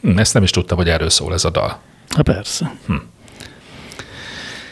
Hm, 0.00 0.18
Ezt 0.18 0.34
nem 0.34 0.42
is 0.42 0.50
tudtam, 0.50 0.76
hogy 0.76 0.88
erről 0.88 1.10
szól 1.10 1.32
ez 1.32 1.44
a 1.44 1.50
dal. 1.50 1.80
Hát 2.08 2.24
persze. 2.24 2.74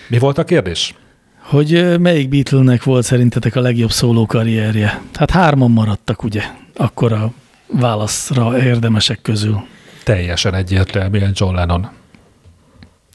Mi 0.09 0.18
volt 0.18 0.38
a 0.38 0.44
kérdés? 0.44 0.94
Hogy 1.40 1.98
melyik 2.00 2.28
Beatle-nek 2.28 2.82
volt 2.82 3.05
szerintetek 3.05 3.56
a 3.56 3.60
legjobb 3.60 3.90
szóló 3.90 4.26
karrierje? 4.26 5.00
Hát 5.14 5.30
hárman 5.30 5.70
maradtak, 5.70 6.22
ugye? 6.22 6.42
Akkor 6.76 7.12
a 7.12 7.32
válaszra 7.66 8.59
érdemesek 8.62 9.22
közül. 9.22 9.60
Teljesen 10.05 10.55
egyértelműen 10.55 11.32
John 11.34 11.55
Lennon. 11.55 11.88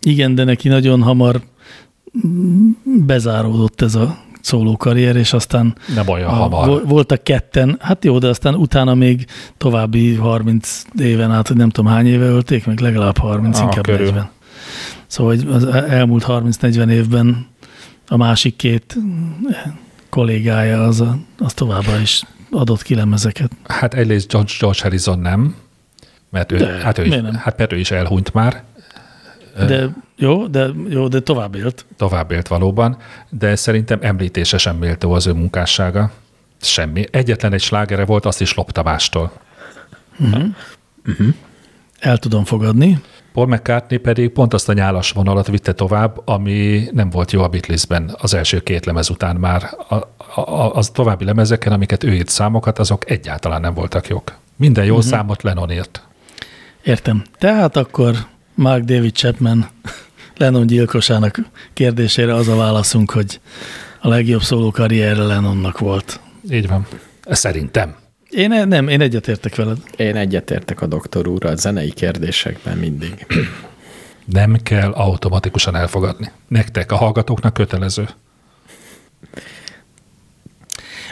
Igen, 0.02 0.36
de 0.36 0.44
neki 0.44 0.68
nagyon 0.68 1.02
hamar 1.02 1.42
mm, 2.28 2.70
bezáródott 2.84 3.82
ez 3.82 3.96
a 3.96 4.18
szóló 4.44 4.78
karrier, 4.78 5.16
és 5.16 5.34
aztán 5.34 5.76
Nem 5.96 6.08
olyan 6.08 6.30
a, 6.30 6.34
hamar. 6.34 6.68
vo- 6.68 6.84
voltak 6.86 7.24
ketten, 7.24 7.78
hát 7.80 8.04
jó, 8.06 8.18
de 8.20 8.28
aztán 8.28 8.56
utána 8.56 8.94
még 8.94 9.26
további 9.58 10.16
30 10.16 10.84
éven 11.00 11.32
át, 11.32 11.48
hogy 11.48 11.58
nem 11.58 11.70
tudom 11.70 11.92
hány 11.92 12.08
éve 12.08 12.26
ölték, 12.26 12.66
meg 12.66 12.80
legalább 12.80 13.18
30, 13.18 13.58
Ah, 13.58 13.64
inkább 13.64 13.84
körül. 13.84 14.06
40. 14.06 14.30
Szóval 15.08 15.36
hogy 15.36 15.48
az 15.52 15.66
elmúlt 15.76 16.24
30-40 16.28 16.90
évben 16.90 17.48
a 18.08 18.18
másik 18.18 18.56
két 18.56 18.96
kollégája 20.10 20.84
az, 20.84 21.02
a, 21.02 21.18
az 21.40 21.54
továbbra 21.54 22.00
is 22.00 22.22
adott 22.52 22.82
ki 22.82 22.96
lemezeket. 22.96 23.52
Hát 23.68 23.94
egyrészt 23.94 24.32
George, 24.32 24.52
George 24.60 24.80
Harrison 24.82 25.20
nem, 25.20 25.56
mert 26.30 26.52
ő, 26.52 26.58
De, 26.58 26.66
hát, 26.84 26.98
ő 26.98 27.04
is, 27.06 27.10
nem? 27.16 27.34
hát 27.36 27.58
mert 27.58 27.74
ő 27.74 27.78
is 27.80 27.92
elhunyt 27.92 28.34
már, 28.34 28.64
De 29.58 29.90
jó, 30.16 30.48
de, 30.48 30.70
jó, 30.90 31.08
de 31.08 31.20
tovább 31.20 31.56
élt. 31.56 31.86
tovább 31.98 32.32
élt 32.32 32.48
valóban, 32.48 32.98
de 33.30 33.56
szerintem 33.56 34.00
említése 34.02 34.58
sem 34.58 34.76
méltó 34.76 35.12
az 35.12 35.28
ő 35.28 35.34
munkássága. 35.34 36.12
Semmi. 36.62 37.06
Egyetlen 37.12 37.54
egy 37.54 37.62
slágere 37.62 38.06
volt, 38.06 38.26
azt 38.26 38.42
is 38.42 38.54
lopta 38.54 38.84
mástól. 38.84 39.32
El 42.00 42.18
tudom 42.18 42.44
fogadni. 42.44 43.02
Paul 43.34 43.48
McCartney 43.48 43.98
pedig 43.98 44.30
pont 44.30 44.54
azt 44.54 44.70
a 44.70 44.74
nyálas 44.74 45.12
vonalat 45.12 45.48
vitte 45.48 45.74
tovább, 45.74 46.22
ami 46.26 46.84
nem 46.92 47.10
volt 47.10 47.32
jó 47.32 47.42
a 47.42 47.48
Beatlesben 47.48 48.16
az 48.18 48.34
első 48.34 48.60
két 48.60 48.86
lemez 48.86 49.10
után 49.10 49.36
már. 49.36 49.70
A, 49.90 49.96
a, 50.42 50.76
az 50.76 50.90
további 50.90 51.26
lemezeken, 51.26 51.72
amiket 51.72 52.04
ő 52.04 52.14
írt 52.14 52.30
számokat, 52.30 52.80
azok 52.80 53.10
egyáltalán 53.10 53.62
nem 53.62 53.74
voltak 53.74 54.08
jók. 54.08 54.32
Minden 54.56 54.86
jó 54.86 54.96
uh-huh. 54.96 55.10
számot 55.10 55.44
Lennon 55.44 55.72
írt. 55.72 56.02
Értem. 56.84 57.24
Tehát 57.38 57.76
akkor 57.76 58.16
Mark 58.56 58.84
David 58.84 59.16
Chapman 59.16 59.70
Lennon 60.38 60.68
gyilkosának 60.68 61.40
kérdésére 61.74 62.34
az 62.34 62.48
a 62.48 62.56
válaszunk, 62.56 63.12
hogy 63.12 63.40
a 64.02 64.08
legjobb 64.08 64.42
szóló 64.42 64.72
karrierre 64.72 65.24
Lennonnak 65.24 65.80
volt. 65.80 66.20
Így 66.50 66.68
van. 66.68 66.88
Szerintem. 67.30 67.96
Én 68.30 68.52
e- 68.52 68.66
nem, 68.66 68.88
én 68.88 69.02
egyetértek 69.02 69.56
veled. 69.56 69.78
én 69.98 70.16
egyetértek 70.16 70.82
a 70.82 70.86
doktor 70.86 71.28
úrral 71.28 71.52
a 71.52 71.56
zenei 71.56 71.92
kérdésekben 71.92 72.78
mindig. 72.78 73.26
Nem 74.26 74.56
kell 74.64 74.92
automatikusan 74.92 75.76
elfogadni. 75.76 76.32
Nektek, 76.48 76.92
a 76.92 76.96
hallgatóknak 76.96 77.54
kötelező. 77.54 78.08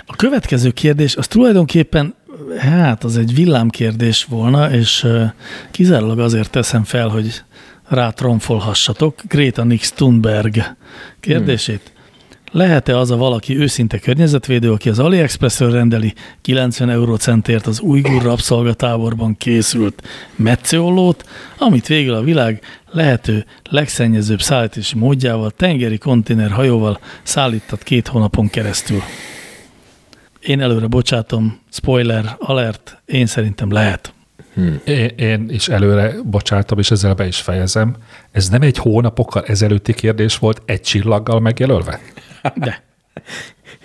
A 0.05 0.15
következő 0.15 0.71
kérdés, 0.71 1.15
az 1.15 1.27
tulajdonképpen, 1.27 2.15
hát 2.57 3.03
az 3.03 3.17
egy 3.17 3.33
villámkérdés 3.35 4.23
volna, 4.23 4.71
és 4.71 5.07
kizárólag 5.71 6.19
azért 6.19 6.49
teszem 6.49 6.83
fel, 6.83 7.07
hogy 7.07 7.43
rátromfolhassatok 7.87 9.21
Greta 9.27 9.63
Nix 9.63 9.91
Thunberg 9.91 10.57
kérdését. 11.19 11.91
Lehet-e 12.51 12.97
az 12.97 13.11
a 13.11 13.17
valaki 13.17 13.57
őszinte 13.57 13.99
környezetvédő, 13.99 14.71
aki 14.71 14.89
az 14.89 14.99
AliExpressről 14.99 15.71
rendeli 15.71 16.13
90 16.41 16.89
eurocentért 16.89 17.67
az 17.67 17.79
ujgur 17.79 18.21
rabszolgatáborban 18.21 19.37
készült 19.37 20.01
metszőollót, 20.35 21.25
amit 21.57 21.87
végül 21.87 22.13
a 22.13 22.21
világ 22.21 22.61
lehető 22.91 23.45
legszennyezőbb 23.69 24.41
szállítási 24.41 24.97
módjával, 24.97 25.51
tengeri 25.51 25.97
konténer 25.97 26.51
hajóval 26.51 26.99
szállított 27.23 27.83
két 27.83 28.07
hónapon 28.07 28.49
keresztül? 28.49 29.01
Én 30.41 30.61
előre 30.61 30.87
bocsátom, 30.87 31.59
spoiler, 31.71 32.35
alert, 32.39 33.01
én 33.05 33.25
szerintem 33.25 33.71
lehet. 33.71 34.13
Én, 34.83 35.07
én 35.07 35.49
is 35.49 35.67
előre 35.67 36.15
bocsátom, 36.23 36.79
és 36.79 36.91
ezzel 36.91 37.13
be 37.13 37.27
is 37.27 37.41
fejezem. 37.41 37.95
Ez 38.31 38.49
nem 38.49 38.61
egy 38.61 38.77
hónapokkal 38.77 39.43
ezelőtti 39.45 39.93
kérdés 39.93 40.37
volt 40.37 40.61
egy 40.65 40.81
csillaggal 40.81 41.39
megjelölve? 41.39 41.99
De 42.55 42.83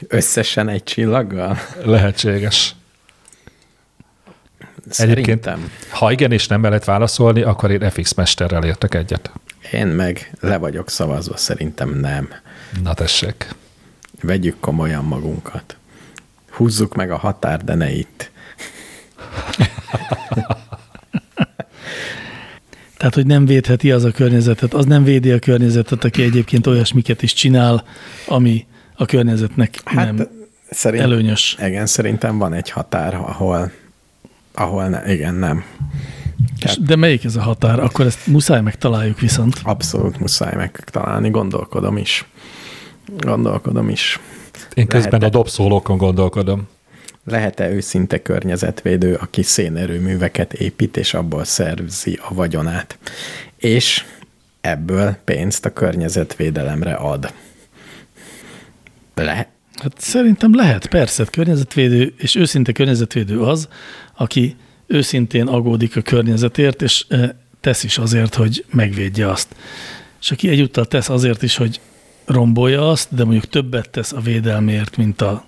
Összesen 0.08 0.68
egy 0.68 0.82
csillaggal? 0.82 1.58
Lehetséges. 1.84 2.74
Egyébként, 4.96 5.42
Szerintem. 5.42 5.70
ha 5.90 6.12
igen 6.12 6.32
és 6.32 6.46
nem 6.46 6.62
lehet 6.62 6.84
válaszolni, 6.84 7.42
akkor 7.42 7.70
én 7.70 7.90
FX 7.90 8.14
Mesterrel 8.14 8.64
értek 8.64 8.94
egyet. 8.94 9.30
Én 9.72 9.86
meg 9.86 10.32
le 10.40 10.56
vagyok 10.56 10.90
szavazva, 10.90 11.36
szerintem 11.36 11.98
nem. 12.00 12.28
Na 12.82 12.94
tessék. 12.94 13.54
Vegyük 14.22 14.60
komolyan 14.60 15.04
magunkat. 15.04 15.76
Húzzuk 16.56 16.94
meg 16.94 17.10
a 17.10 17.16
határ, 17.16 17.64
de 17.64 17.74
ne 17.74 17.92
itt. 17.92 18.30
Tehát, 22.96 23.14
hogy 23.14 23.26
nem 23.26 23.46
védheti 23.46 23.90
az 23.90 24.04
a 24.04 24.10
környezetet, 24.10 24.74
az 24.74 24.84
nem 24.84 25.04
védi 25.04 25.30
a 25.30 25.38
környezetet, 25.38 26.04
aki 26.04 26.22
egyébként 26.22 26.66
olyasmiket 26.66 27.22
is 27.22 27.32
csinál, 27.32 27.84
ami 28.26 28.66
a 28.96 29.04
környezetnek 29.04 29.80
Hát 29.84 30.12
nem 30.12 30.28
szerint, 30.70 31.02
előnyös. 31.02 31.56
Igen, 31.66 31.86
szerintem 31.86 32.38
van 32.38 32.52
egy 32.52 32.70
határ, 32.70 33.14
ahol, 33.14 33.70
ahol 34.54 34.88
ne, 34.88 35.12
igen, 35.12 35.34
nem. 35.34 35.64
És, 36.60 36.78
de 36.78 36.96
melyik 36.96 37.24
ez 37.24 37.36
a 37.36 37.42
határ? 37.42 37.80
Akkor 37.80 38.06
ezt 38.06 38.26
muszáj 38.26 38.60
megtaláljuk 38.60 39.20
viszont. 39.20 39.60
Abszolút 39.62 40.18
muszáj 40.18 40.54
megtalálni, 40.54 41.30
gondolkodom 41.30 41.96
is. 41.96 42.24
Gondolkodom 43.18 43.88
is. 43.88 44.20
Én 44.74 44.86
közben 44.86 45.10
Lehet-e? 45.10 45.26
a 45.26 45.40
dobszólókon 45.40 45.96
gondolkodom. 45.96 46.68
Lehet-e 47.24 47.70
őszinte 47.70 48.22
környezetvédő, 48.22 49.14
aki 49.14 49.42
szénerőműveket 49.42 50.52
épít, 50.52 50.96
és 50.96 51.14
abból 51.14 51.44
szerzi 51.44 52.18
a 52.28 52.34
vagyonát, 52.34 52.98
és 53.56 54.04
ebből 54.60 55.16
pénzt 55.24 55.64
a 55.64 55.72
környezetvédelemre 55.72 56.94
ad? 56.94 57.32
Le, 59.14 59.54
Hát 59.82 60.00
szerintem 60.00 60.54
lehet, 60.54 60.86
persze, 60.86 61.24
környezetvédő, 61.24 62.14
és 62.18 62.34
őszinte 62.34 62.72
környezetvédő 62.72 63.40
az, 63.40 63.68
aki 64.14 64.56
őszintén 64.86 65.46
agódik 65.46 65.96
a 65.96 66.00
környezetért, 66.00 66.82
és 66.82 67.04
eh, 67.08 67.30
tesz 67.60 67.84
is 67.84 67.98
azért, 67.98 68.34
hogy 68.34 68.64
megvédje 68.70 69.30
azt. 69.30 69.54
És 70.20 70.30
aki 70.30 70.48
egyúttal 70.48 70.84
tesz 70.84 71.08
azért 71.08 71.42
is, 71.42 71.56
hogy 71.56 71.80
rombolja 72.26 72.90
azt, 72.90 73.14
de 73.14 73.24
mondjuk 73.24 73.48
többet 73.48 73.90
tesz 73.90 74.12
a 74.12 74.20
védelmért, 74.20 74.96
mint 74.96 75.22
a 75.22 75.44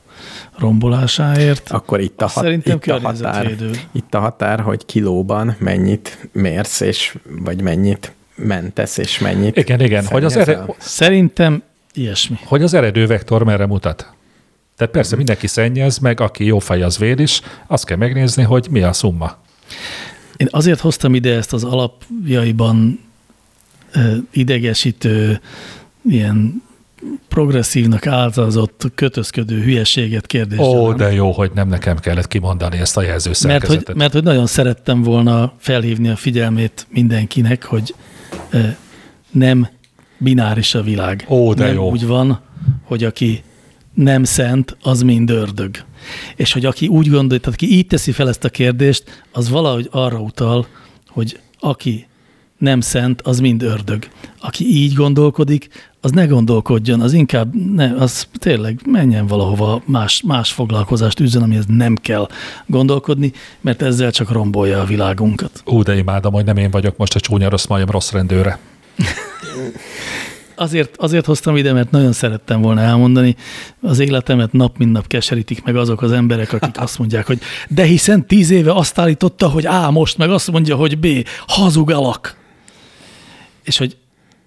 rombolásáért, 0.56 1.70
akkor 1.70 2.00
itt 2.00 2.22
a, 2.22 2.26
hat, 2.26 2.44
szerintem 2.44 2.76
itt, 2.76 2.86
a 2.86 3.00
határ, 3.00 3.54
itt 3.92 4.14
a 4.14 4.18
határ, 4.18 4.60
hogy 4.60 4.86
kilóban 4.86 5.56
mennyit 5.58 6.28
mérsz, 6.32 6.80
és, 6.80 7.16
vagy 7.44 7.62
mennyit 7.62 8.12
mentesz, 8.34 8.96
és 8.96 9.18
mennyit 9.18 9.56
Igen, 9.56 9.80
igen, 9.80 10.06
hogy 10.06 10.24
az, 10.24 10.32
szennyezel. 10.32 10.54
ere, 10.54 10.74
szerintem 10.78 11.62
ilyesmi. 11.92 12.38
hogy 12.44 12.62
az 12.62 12.74
eredővektor 12.74 13.44
merre 13.44 13.66
mutat. 13.66 14.12
Tehát 14.76 14.92
persze 14.92 15.16
mindenki 15.16 15.46
szennyez, 15.46 15.98
meg 15.98 16.20
aki 16.20 16.44
jó 16.44 16.58
fej, 16.58 16.82
az 16.82 16.98
véd 16.98 17.20
is, 17.20 17.40
azt 17.66 17.84
kell 17.84 17.96
megnézni, 17.96 18.42
hogy 18.42 18.66
mi 18.70 18.82
a 18.82 18.92
szumma. 18.92 19.36
Én 20.36 20.48
azért 20.50 20.80
hoztam 20.80 21.14
ide 21.14 21.36
ezt 21.36 21.52
az 21.52 21.64
alapjaiban 21.64 23.00
idegesítő, 24.30 25.40
ilyen 26.02 26.62
progresszívnak 27.28 28.06
áldozott, 28.06 28.90
kötözködő 28.94 29.62
hülyeséget 29.62 30.26
kérdést. 30.26 30.60
Ó, 30.60 30.92
de 30.92 31.12
jó, 31.12 31.32
hogy 31.32 31.50
nem 31.54 31.68
nekem 31.68 31.98
kellett 31.98 32.28
kimondani 32.28 32.78
ezt 32.78 32.96
a 32.96 33.00
mert 33.00 33.10
hogy, 33.10 33.10
jelzőszerkezetet. 33.10 33.94
mert 33.94 34.12
hogy 34.12 34.22
nagyon 34.22 34.46
szerettem 34.46 35.02
volna 35.02 35.52
felhívni 35.58 36.08
a 36.08 36.16
figyelmét 36.16 36.86
mindenkinek, 36.90 37.64
hogy 37.64 37.94
nem 39.30 39.68
bináris 40.18 40.74
a 40.74 40.82
világ. 40.82 41.26
Ó, 41.28 41.54
de 41.54 41.64
nem 41.64 41.74
jó. 41.74 41.90
úgy 41.90 42.06
van, 42.06 42.40
hogy 42.82 43.04
aki 43.04 43.42
nem 43.94 44.24
szent, 44.24 44.76
az 44.82 45.02
mind 45.02 45.30
ördög. 45.30 45.76
És 46.36 46.52
hogy 46.52 46.64
aki 46.64 46.86
úgy 46.86 47.08
gondolja, 47.08 47.38
tehát 47.38 47.62
aki 47.62 47.76
így 47.76 47.86
teszi 47.86 48.12
fel 48.12 48.28
ezt 48.28 48.44
a 48.44 48.48
kérdést, 48.48 49.24
az 49.32 49.48
valahogy 49.48 49.88
arra 49.90 50.18
utal, 50.18 50.66
hogy 51.08 51.40
aki 51.58 52.06
nem 52.58 52.80
szent, 52.80 53.22
az 53.22 53.40
mind 53.40 53.62
ördög. 53.62 54.08
Aki 54.40 54.64
így 54.64 54.94
gondolkodik, 54.94 55.68
az 56.00 56.10
ne 56.10 56.26
gondolkodjon, 56.26 57.00
az 57.00 57.12
inkább, 57.12 57.54
ne, 57.74 57.94
az 57.94 58.26
tényleg 58.32 58.80
menjen 58.86 59.26
valahova, 59.26 59.82
más, 59.84 60.22
más 60.26 60.52
foglalkozást 60.52 61.20
üzzen, 61.20 61.42
amihez 61.42 61.64
nem 61.66 61.94
kell 61.94 62.28
gondolkodni, 62.66 63.32
mert 63.60 63.82
ezzel 63.82 64.10
csak 64.10 64.32
rombolja 64.32 64.80
a 64.80 64.84
világunkat. 64.84 65.62
Ú, 65.64 65.82
de 65.82 65.96
imádom, 65.96 66.32
hogy 66.32 66.44
nem 66.44 66.56
én 66.56 66.70
vagyok 66.70 66.96
most 66.96 67.14
a 67.14 67.20
csúnya 67.20 67.48
rossz 67.48 67.66
majom 67.66 67.90
rossz 67.90 68.10
rendőre. 68.10 68.58
Azért, 70.54 70.96
azért 70.96 71.26
hoztam 71.26 71.56
ide, 71.56 71.72
mert 71.72 71.90
nagyon 71.90 72.12
szerettem 72.12 72.60
volna 72.60 72.80
elmondani, 72.80 73.36
az 73.80 73.98
életemet 73.98 74.52
nap 74.52 74.78
mint 74.78 74.92
nap 74.92 75.06
keserítik 75.06 75.64
meg 75.64 75.76
azok 75.76 76.02
az 76.02 76.12
emberek, 76.12 76.52
akik 76.52 76.80
azt 76.80 76.98
mondják, 76.98 77.26
hogy 77.26 77.38
de 77.68 77.82
hiszen 77.82 78.26
tíz 78.26 78.50
éve 78.50 78.72
azt 78.72 78.98
állította, 78.98 79.48
hogy 79.48 79.66
A 79.66 79.90
most, 79.90 80.18
meg 80.18 80.30
azt 80.30 80.50
mondja, 80.50 80.76
hogy 80.76 80.98
B, 80.98 81.06
hazug 81.46 81.90
alak. 81.90 82.37
És 83.68 83.78
hogy 83.78 83.96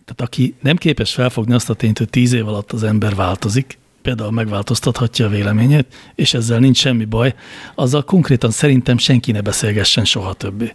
tehát 0.06 0.22
aki 0.22 0.56
nem 0.62 0.76
képes 0.76 1.14
felfogni 1.14 1.54
azt 1.54 1.70
a 1.70 1.74
tényt, 1.74 1.98
hogy 1.98 2.10
tíz 2.10 2.34
év 2.34 2.48
alatt 2.48 2.72
az 2.72 2.84
ember 2.84 3.16
változik, 3.16 3.78
például 4.02 4.32
megváltoztathatja 4.32 5.26
a 5.26 5.30
véleményét, 5.30 5.86
és 6.16 6.34
ezzel 6.34 6.60
nincs 6.60 6.78
semmi 6.78 7.06
baj, 7.06 7.36
azzal 7.76 8.04
konkrétan 8.04 8.52
szerintem 8.52 8.98
senki 8.98 9.32
ne 9.32 9.42
beszélgessen 9.42 10.06
soha 10.06 10.34
többé. 10.34 10.74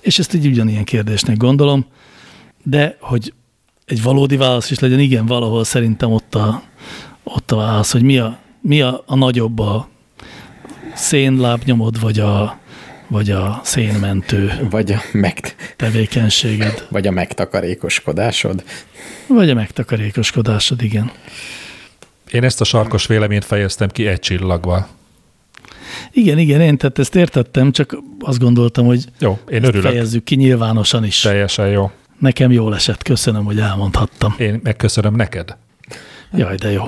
És 0.00 0.18
ezt 0.18 0.34
egy 0.34 0.46
ugyanilyen 0.46 0.84
kérdésnek 0.84 1.36
gondolom, 1.36 1.86
de 2.62 2.96
hogy 3.00 3.32
egy 3.84 4.02
valódi 4.02 4.36
válasz 4.36 4.70
is 4.70 4.78
legyen, 4.78 5.00
igen, 5.00 5.26
valahol 5.26 5.64
szerintem 5.64 6.12
ott 6.12 6.34
a, 6.34 6.62
ott 7.22 7.50
a 7.50 7.56
válasz, 7.56 7.92
hogy 7.92 8.02
mi 8.02 8.18
a, 8.18 8.38
mi 8.60 8.80
a, 8.80 9.02
a 9.06 9.16
nagyobb 9.16 9.58
a 9.58 9.88
szénlábnyomod, 10.94 12.00
vagy 12.00 12.18
a, 12.18 12.58
vagy 13.08 13.30
a 13.30 13.60
szénmentő 13.64 14.66
Vagy 14.70 14.92
a, 14.92 15.00
meg, 15.12 15.54
tevékenységed, 15.76 16.86
vagy 16.90 17.06
a 17.06 17.10
megtakarékoskodásod. 17.10 18.62
vagy 19.26 19.50
a 19.50 19.54
megtakarékoskodásod, 19.54 20.82
igen. 20.82 21.10
Én 22.32 22.44
ezt 22.44 22.60
a 22.60 22.64
sarkos 22.64 23.06
véleményt 23.06 23.44
fejeztem 23.44 23.88
ki 23.88 24.06
egy 24.06 24.18
csillagval. 24.20 24.88
Igen, 26.12 26.38
igen, 26.38 26.60
én 26.60 26.76
tehát 26.76 26.98
ezt 26.98 27.14
értettem, 27.14 27.72
csak 27.72 27.96
azt 28.20 28.38
gondoltam, 28.38 28.86
hogy 28.86 29.04
Jó, 29.18 29.38
én 29.50 29.64
örülök. 29.64 29.90
fejezzük 29.90 30.24
ki 30.24 30.34
nyilvánosan 30.34 31.04
is. 31.04 31.20
Teljesen 31.20 31.68
jó. 31.68 31.90
Nekem 32.18 32.50
jól 32.52 32.74
esett, 32.74 33.02
köszönöm, 33.02 33.44
hogy 33.44 33.58
elmondhattam. 33.58 34.34
Én 34.38 34.60
megköszönöm 34.62 35.14
neked. 35.14 35.56
Jaj, 36.36 36.56
de 36.56 36.70
jó. 36.70 36.84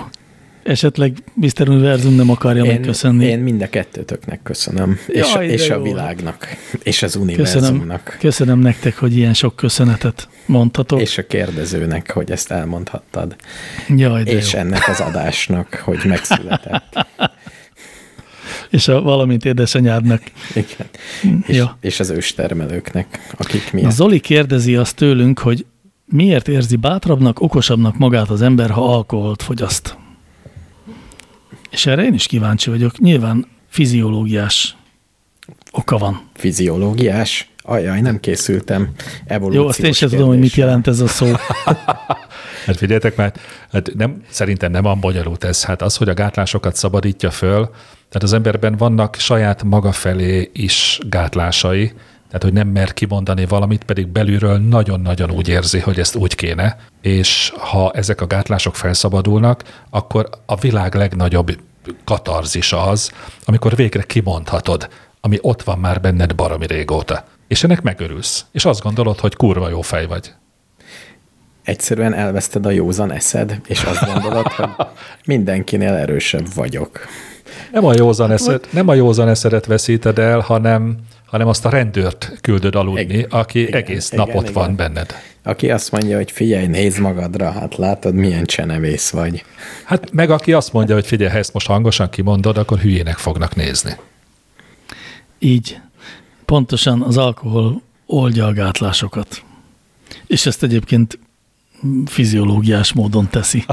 Esetleg 0.68 1.12
Mr. 1.34 1.68
Univerzum 1.68 2.14
nem 2.14 2.30
akarja 2.30 2.64
Én, 2.64 2.70
megköszönni. 2.70 3.24
én 3.24 3.38
mind 3.38 3.62
a 3.62 3.68
kettőtöknek 3.68 4.42
köszönöm. 4.42 4.98
és 5.06 5.32
Jaj, 5.34 5.46
de 5.46 5.52
és 5.52 5.70
a 5.70 5.82
világnak. 5.82 6.46
És 6.82 7.02
az 7.02 7.12
köszönöm, 7.12 7.28
univerzumnak. 7.28 8.16
köszönöm 8.20 8.58
nektek, 8.58 8.96
hogy 8.96 9.16
ilyen 9.16 9.34
sok 9.34 9.56
köszönetet 9.56 10.28
mondhatok. 10.46 11.00
És 11.00 11.18
a 11.18 11.26
kérdezőnek, 11.26 12.10
hogy 12.10 12.30
ezt 12.30 12.50
elmondhattad. 12.50 13.36
Jaj, 13.88 14.22
de 14.22 14.30
és 14.30 14.52
jó. 14.52 14.58
ennek 14.58 14.88
az 14.88 15.00
adásnak, 15.00 15.74
hogy 15.74 15.98
megszületett. 16.04 16.96
És 18.70 18.88
a 18.88 19.02
valamint 19.02 19.44
édesanyádnak. 19.44 20.22
Igen. 20.54 20.86
És, 21.46 21.56
Ja. 21.56 21.78
és 21.80 22.00
az 22.00 22.10
őstermelőknek, 22.10 23.32
akik 23.36 23.72
Na, 23.72 23.78
miatt. 23.78 23.92
Zoli 23.92 24.20
kérdezi 24.20 24.76
azt 24.76 24.96
tőlünk, 24.96 25.38
hogy 25.38 25.66
miért 26.04 26.48
érzi 26.48 26.76
bátrabbnak, 26.76 27.40
okosabbnak 27.40 27.98
magát 27.98 28.28
az 28.30 28.42
ember, 28.42 28.70
ha 28.70 28.92
alkoholt 28.94 29.42
fogyaszt? 29.42 29.96
És 31.78 31.86
erre 31.86 32.04
én 32.04 32.14
is 32.14 32.26
kíváncsi 32.26 32.70
vagyok. 32.70 32.98
Nyilván 32.98 33.46
fiziológiás 33.68 34.76
oka 35.72 35.98
van. 35.98 36.20
Fiziológiás? 36.34 37.50
Ajaj, 37.62 38.00
nem 38.00 38.20
készültem. 38.20 38.90
Evolúciós 39.26 39.62
Jó, 39.62 39.68
azt 39.68 39.78
én 39.78 39.92
sem 39.92 40.08
tudom, 40.08 40.28
hogy 40.28 40.38
mit 40.38 40.54
jelent 40.54 40.86
ez 40.86 41.00
a 41.00 41.06
szó. 41.06 41.26
Hát 42.66 42.76
figyeljetek, 42.76 43.16
mert 43.16 43.40
hát 43.72 43.94
nem, 43.94 44.22
szerintem 44.28 44.70
nem 44.70 44.82
van 44.82 45.00
bonyolult 45.00 45.44
ez. 45.44 45.64
Hát 45.64 45.82
az, 45.82 45.96
hogy 45.96 46.08
a 46.08 46.14
gátlásokat 46.14 46.76
szabadítja 46.76 47.30
föl, 47.30 47.70
tehát 48.08 48.22
az 48.22 48.32
emberben 48.32 48.76
vannak 48.76 49.14
saját 49.14 49.62
maga 49.62 49.92
felé 49.92 50.50
is 50.52 50.98
gátlásai, 51.08 51.92
tehát 52.26 52.42
hogy 52.42 52.52
nem 52.52 52.68
mer 52.68 52.94
kimondani 52.94 53.46
valamit, 53.46 53.84
pedig 53.84 54.06
belülről 54.06 54.58
nagyon-nagyon 54.58 55.30
úgy 55.30 55.48
érzi, 55.48 55.78
hogy 55.78 55.98
ezt 55.98 56.14
úgy 56.14 56.34
kéne, 56.34 56.76
és 57.02 57.52
ha 57.58 57.90
ezek 57.90 58.20
a 58.20 58.26
gátlások 58.26 58.74
felszabadulnak, 58.74 59.84
akkor 59.90 60.28
a 60.46 60.56
világ 60.56 60.94
legnagyobb 60.94 61.50
katarzisa 62.04 62.82
az, 62.82 63.12
amikor 63.44 63.76
végre 63.76 64.02
kimondhatod, 64.02 64.88
ami 65.20 65.38
ott 65.40 65.62
van 65.62 65.78
már 65.78 66.00
benned 66.00 66.34
baromi 66.34 66.66
régóta. 66.66 67.24
És 67.48 67.64
ennek 67.64 67.82
megörülsz, 67.82 68.44
és 68.52 68.64
azt 68.64 68.82
gondolod, 68.82 69.18
hogy 69.18 69.36
kurva 69.36 69.68
jó 69.68 69.80
fej 69.80 70.06
vagy. 70.06 70.32
Egyszerűen 71.62 72.14
elveszted 72.14 72.66
a 72.66 72.70
józan 72.70 73.12
eszed, 73.12 73.60
és 73.66 73.82
azt 73.82 74.12
gondolod, 74.12 74.46
hogy 74.46 74.68
mindenkinél 75.24 75.92
erősebb 75.92 76.54
vagyok. 76.54 77.00
Nem 77.72 77.84
a 77.84 77.94
józan, 77.96 78.30
eszed, 78.30 78.66
nem 78.70 78.88
a 78.88 78.94
józan 78.94 79.28
eszedet 79.28 79.66
veszíted 79.66 80.18
el, 80.18 80.40
hanem, 80.40 80.96
hanem 81.26 81.48
azt 81.48 81.64
a 81.64 81.68
rendőrt 81.68 82.38
küldöd 82.40 82.74
aludni, 82.74 83.00
Igen, 83.00 83.30
aki 83.30 83.60
igen, 83.60 83.80
egész 83.80 84.12
igen, 84.12 84.26
napot 84.26 84.42
igen. 84.42 84.52
van 84.52 84.76
benned. 84.76 85.14
Aki 85.48 85.70
azt 85.70 85.90
mondja, 85.92 86.16
hogy 86.16 86.30
figyelj, 86.30 86.66
nézd 86.66 86.98
magadra, 87.00 87.50
hát 87.50 87.76
látod, 87.76 88.14
milyen 88.14 88.44
csenevész 88.44 89.10
vagy. 89.10 89.44
Hát 89.84 90.12
meg 90.12 90.30
aki 90.30 90.52
azt 90.52 90.72
mondja, 90.72 90.94
hogy 90.94 91.06
figyelj, 91.06 91.30
ha 91.30 91.36
ezt 91.38 91.52
most 91.52 91.66
hangosan 91.66 92.10
kimondod, 92.10 92.58
akkor 92.58 92.78
hülyének 92.78 93.16
fognak 93.18 93.54
nézni. 93.56 93.96
Így. 95.38 95.78
Pontosan 96.44 97.02
az 97.02 97.16
alkohol 97.16 97.82
oldja 98.06 98.46
a 98.46 98.52
gátlásokat. 98.52 99.42
És 100.26 100.46
ezt 100.46 100.62
egyébként 100.62 101.18
fiziológiás 102.06 102.92
módon 102.92 103.28
teszi. 103.30 103.64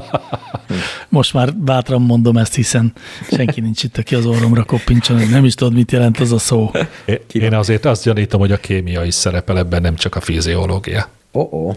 Most 1.09 1.33
már 1.33 1.53
bátran 1.55 2.01
mondom 2.01 2.37
ezt, 2.37 2.55
hiszen 2.55 2.93
senki 3.31 3.61
nincs 3.61 3.83
itt, 3.83 3.97
aki 3.97 4.15
az 4.15 4.25
orromra 4.25 4.63
koppintson, 4.63 5.17
hogy 5.17 5.29
nem 5.29 5.45
is 5.45 5.53
tudod, 5.53 5.73
mit 5.73 5.91
jelent 5.91 6.19
az 6.19 6.31
a 6.31 6.37
szó. 6.39 6.71
Én- 7.05 7.19
Én 7.41 7.53
azért 7.53 7.85
azt 7.85 8.03
gyanítom, 8.03 8.39
hogy 8.39 8.51
a 8.51 8.57
kémia 8.57 9.03
is 9.03 9.13
szerepel 9.13 9.57
ebben, 9.57 9.81
nem 9.81 9.95
csak 9.95 10.15
a 10.15 10.21
fiziológia. 10.21 11.09
Ó, 11.35 11.39
oh 11.41 11.53
-oh. 11.53 11.75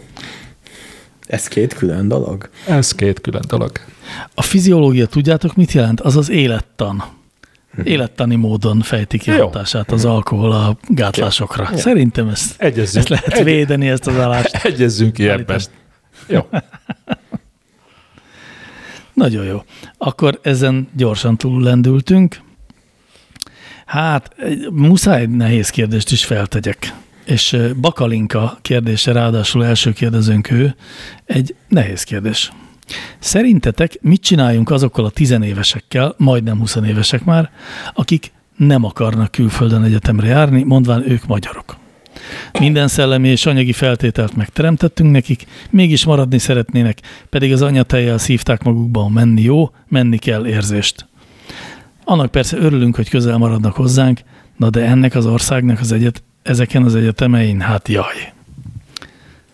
Ez 1.27 1.49
két 1.49 1.75
külön 1.75 2.09
dolog? 2.09 2.49
Ez 2.67 2.95
két 2.95 3.21
külön 3.21 3.43
dolog. 3.49 3.73
A 4.35 4.43
fiziológia, 4.43 5.07
tudjátok, 5.07 5.55
mit 5.57 5.73
jelent? 5.73 6.01
Az 6.01 6.17
az 6.17 6.29
élettan. 6.31 7.05
élettani 7.85 8.35
módon 8.37 8.81
fejti 8.81 9.19
ki 9.19 9.31
Jó. 9.31 9.45
hatását 9.45 9.91
az 9.93 10.05
alkohol 10.05 10.53
a 10.53 10.77
gátlásokra. 10.89 11.71
Szerintem 11.77 12.29
ezt, 12.29 12.61
Egyezzünk, 12.63 12.97
ezt 12.97 13.09
lehet 13.09 13.33
egy- 13.39 13.45
védeni, 13.45 13.89
ezt 13.89 14.07
az 14.07 14.17
állást. 14.19 14.55
Egyezzünk 14.65 15.13
ki 15.13 15.29
ebben. 15.29 15.61
Jó. 16.27 16.41
Nagyon 19.15 19.45
jó. 19.45 19.63
Akkor 19.99 20.39
ezen 20.43 20.89
gyorsan 20.97 21.37
túllendültünk. 21.37 22.41
Hát, 23.87 24.33
egy- 24.37 24.69
muszáj 24.73 25.21
egy 25.21 25.31
nehéz 25.31 25.71
kérdést 25.71 26.11
is 26.11 26.25
feltegyek. 26.25 26.95
És 27.29 27.57
Bakalinka 27.81 28.59
kérdése, 28.63 29.13
ráadásul 29.13 29.65
első 29.65 29.93
kérdezőnk 29.93 30.51
ő, 30.51 30.75
egy 31.25 31.55
nehéz 31.69 32.03
kérdés. 32.03 32.53
Szerintetek 33.19 33.99
mit 34.01 34.23
csináljunk 34.23 34.71
azokkal 34.71 35.05
a 35.05 35.11
tizenévesekkel, 35.11 36.15
majdnem 36.17 36.59
20 36.59 36.77
évesek 36.77 37.25
már, 37.25 37.51
akik 37.95 38.33
nem 38.57 38.85
akarnak 38.85 39.31
külföldön 39.31 39.83
egyetemre 39.83 40.27
járni, 40.27 40.63
mondván 40.63 41.11
ők 41.11 41.27
magyarok? 41.27 41.77
Minden 42.61 42.89
szellemi 42.89 43.29
és 43.29 43.47
anyagi 43.47 43.73
feltételt 43.73 44.37
megteremtettünk 44.37 45.11
nekik, 45.11 45.47
mégis 45.71 46.05
maradni 46.05 46.39
szeretnének, 46.39 47.01
pedig 47.29 47.53
az 47.53 47.63
anyatejjel 47.63 48.19
szívták 48.19 48.63
magukba 48.63 49.03
a 49.03 49.09
menni 49.09 49.43
jó, 49.43 49.71
menni 49.89 50.19
kell 50.19 50.47
érzést. 50.47 51.09
Annak 52.05 52.31
persze 52.31 52.57
örülünk, 52.57 52.97
hogy 52.97 53.09
közel 53.09 53.37
maradnak 53.37 53.75
hozzánk, 53.75 54.21
na 54.57 54.71
de 54.71 54.85
ennek 54.85 55.15
az 55.15 55.27
országnak 55.27 55.81
az 55.81 55.93
egyet, 55.93 56.23
ezeken 56.43 56.83
az 56.83 56.95
egyetemein, 56.95 57.61
hát 57.61 57.89
jaj. 57.89 58.33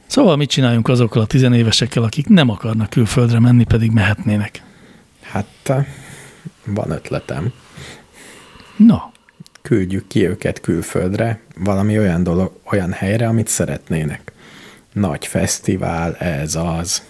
Szóval 0.06 0.36
mit 0.36 0.50
csináljunk 0.50 0.88
azokkal 0.88 1.22
a 1.22 1.26
tizenévesekkel, 1.26 2.02
akik 2.02 2.28
nem 2.28 2.48
akarnak 2.48 2.90
külföldre 2.90 3.40
menni, 3.40 3.64
pedig 3.64 3.90
mehetnének? 3.90 4.62
Hát 5.20 5.72
van 6.64 6.90
ötletem. 6.90 7.52
Na, 8.76 9.12
Küldjük 9.68 10.06
ki 10.06 10.26
őket 10.26 10.60
külföldre, 10.60 11.40
valami 11.56 11.98
olyan 11.98 12.22
dolog, 12.22 12.52
olyan 12.64 12.92
helyre, 12.92 13.26
amit 13.26 13.48
szeretnének. 13.48 14.32
Nagy 14.92 15.26
fesztivál, 15.26 16.16
ez 16.16 16.54
az. 16.54 17.02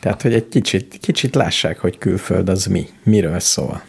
Tehát, 0.00 0.22
hogy 0.22 0.34
egy 0.34 0.48
kicsit, 0.48 0.98
kicsit 1.00 1.34
lássák, 1.34 1.78
hogy 1.78 1.98
külföld 1.98 2.48
az 2.48 2.66
mi, 2.66 2.88
miről 3.02 3.40
szól. 3.40 3.82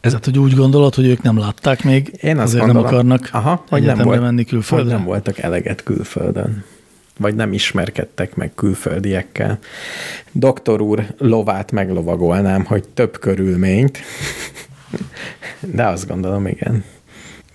Ez 0.00 0.12
hát, 0.12 0.24
hogy 0.24 0.38
úgy 0.38 0.54
gondolod, 0.54 0.94
hogy 0.94 1.06
ők 1.06 1.22
nem 1.22 1.38
látták 1.38 1.84
még, 1.84 2.18
Én 2.20 2.38
azt 2.38 2.46
azért 2.46 2.64
gondolom, 2.64 2.82
nem 2.82 2.94
akarnak 2.94 3.28
aha, 3.32 3.64
hogy 3.68 3.82
nem 3.82 3.98
volt, 3.98 4.20
menni 4.20 4.36
hogy 4.36 4.46
külföldre? 4.46 4.94
nem 4.94 5.04
voltak 5.04 5.38
eleget 5.38 5.82
külföldön. 5.82 6.64
Vagy 7.18 7.34
nem 7.34 7.52
ismerkedtek 7.52 8.34
meg 8.34 8.54
külföldiekkel. 8.54 9.58
Doktor 10.32 10.80
úr 10.80 11.14
lovát 11.18 11.72
meglovagolnám, 11.72 12.64
hogy 12.64 12.88
több 12.88 13.18
körülményt. 13.18 13.98
De 15.60 15.86
azt 15.86 16.08
gondolom, 16.08 16.46
igen. 16.46 16.84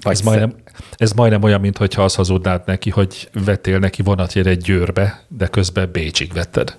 Vagy 0.02 0.14
Ez 0.14 0.22
majdnem, 0.22 0.56
ez 0.98 1.12
majdnem 1.12 1.44
olyan, 1.44 1.62
mintha 1.62 2.04
azt 2.04 2.16
hazudnád 2.16 2.62
neki, 2.66 2.90
hogy 2.90 3.30
vettél 3.46 3.80
neki 3.80 4.02
vonatjegyet 4.02 4.62
Győrbe, 4.62 5.24
de 5.28 5.48
közben 5.48 5.90
Bécsig 5.92 6.34
vetted. 6.34 6.78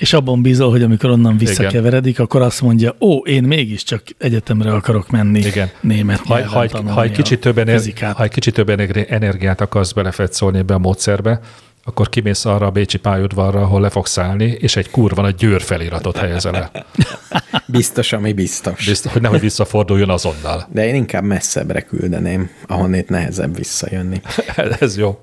És 0.00 0.12
abban 0.12 0.42
bízol, 0.42 0.70
hogy 0.70 0.82
amikor 0.82 1.10
onnan 1.10 1.36
visszakeveredik, 1.36 2.20
akkor 2.20 2.42
azt 2.42 2.60
mondja, 2.60 2.94
ó, 3.00 3.16
én 3.16 3.42
mégiscsak 3.42 4.02
egyetemre 4.18 4.72
akarok 4.72 5.10
menni 5.10 5.38
Igen. 5.38 5.70
német 5.80 6.18
Ha, 6.18 6.46
ha, 6.48 6.66
ha, 6.86 7.02
egy 7.02 7.12
kicsit 7.12 7.40
több 7.40 7.58
ener, 7.58 7.76
fizikát. 7.76 8.16
ha 8.16 8.22
egy 8.22 8.30
kicsit 8.30 8.54
több 8.54 8.68
ener- 8.68 9.10
energiát 9.10 9.60
akarsz 9.60 9.92
belefetszolni 9.92 10.58
ebbe 10.58 10.74
a 10.74 10.78
módszerbe, 10.78 11.40
akkor 11.84 12.08
kimész 12.08 12.44
arra 12.44 12.66
a 12.66 12.70
Bécsi 12.70 12.98
pályaudvarra, 12.98 13.60
ahol 13.60 13.80
le 13.80 13.90
fogsz 13.90 14.18
állni, 14.18 14.44
és 14.44 14.76
egy 14.76 14.90
kurva 14.90 15.22
a 15.22 15.30
Győr 15.30 15.62
feliratot 15.62 16.16
helyezel 16.16 16.56
el. 16.56 16.86
Biztos, 17.66 18.12
ami 18.12 18.32
biztos. 18.32 18.86
Biztos, 18.86 19.12
hogy 19.12 19.22
nehogy 19.22 19.40
visszaforduljon 19.40 20.10
azonnal. 20.10 20.68
De 20.72 20.86
én 20.86 20.94
inkább 20.94 21.24
messzebbre 21.24 21.80
küldeném, 21.80 22.50
ahonnét 22.66 23.08
nehezebb 23.08 23.56
visszajönni. 23.56 24.20
Ez 24.80 24.96
jó. 24.96 25.18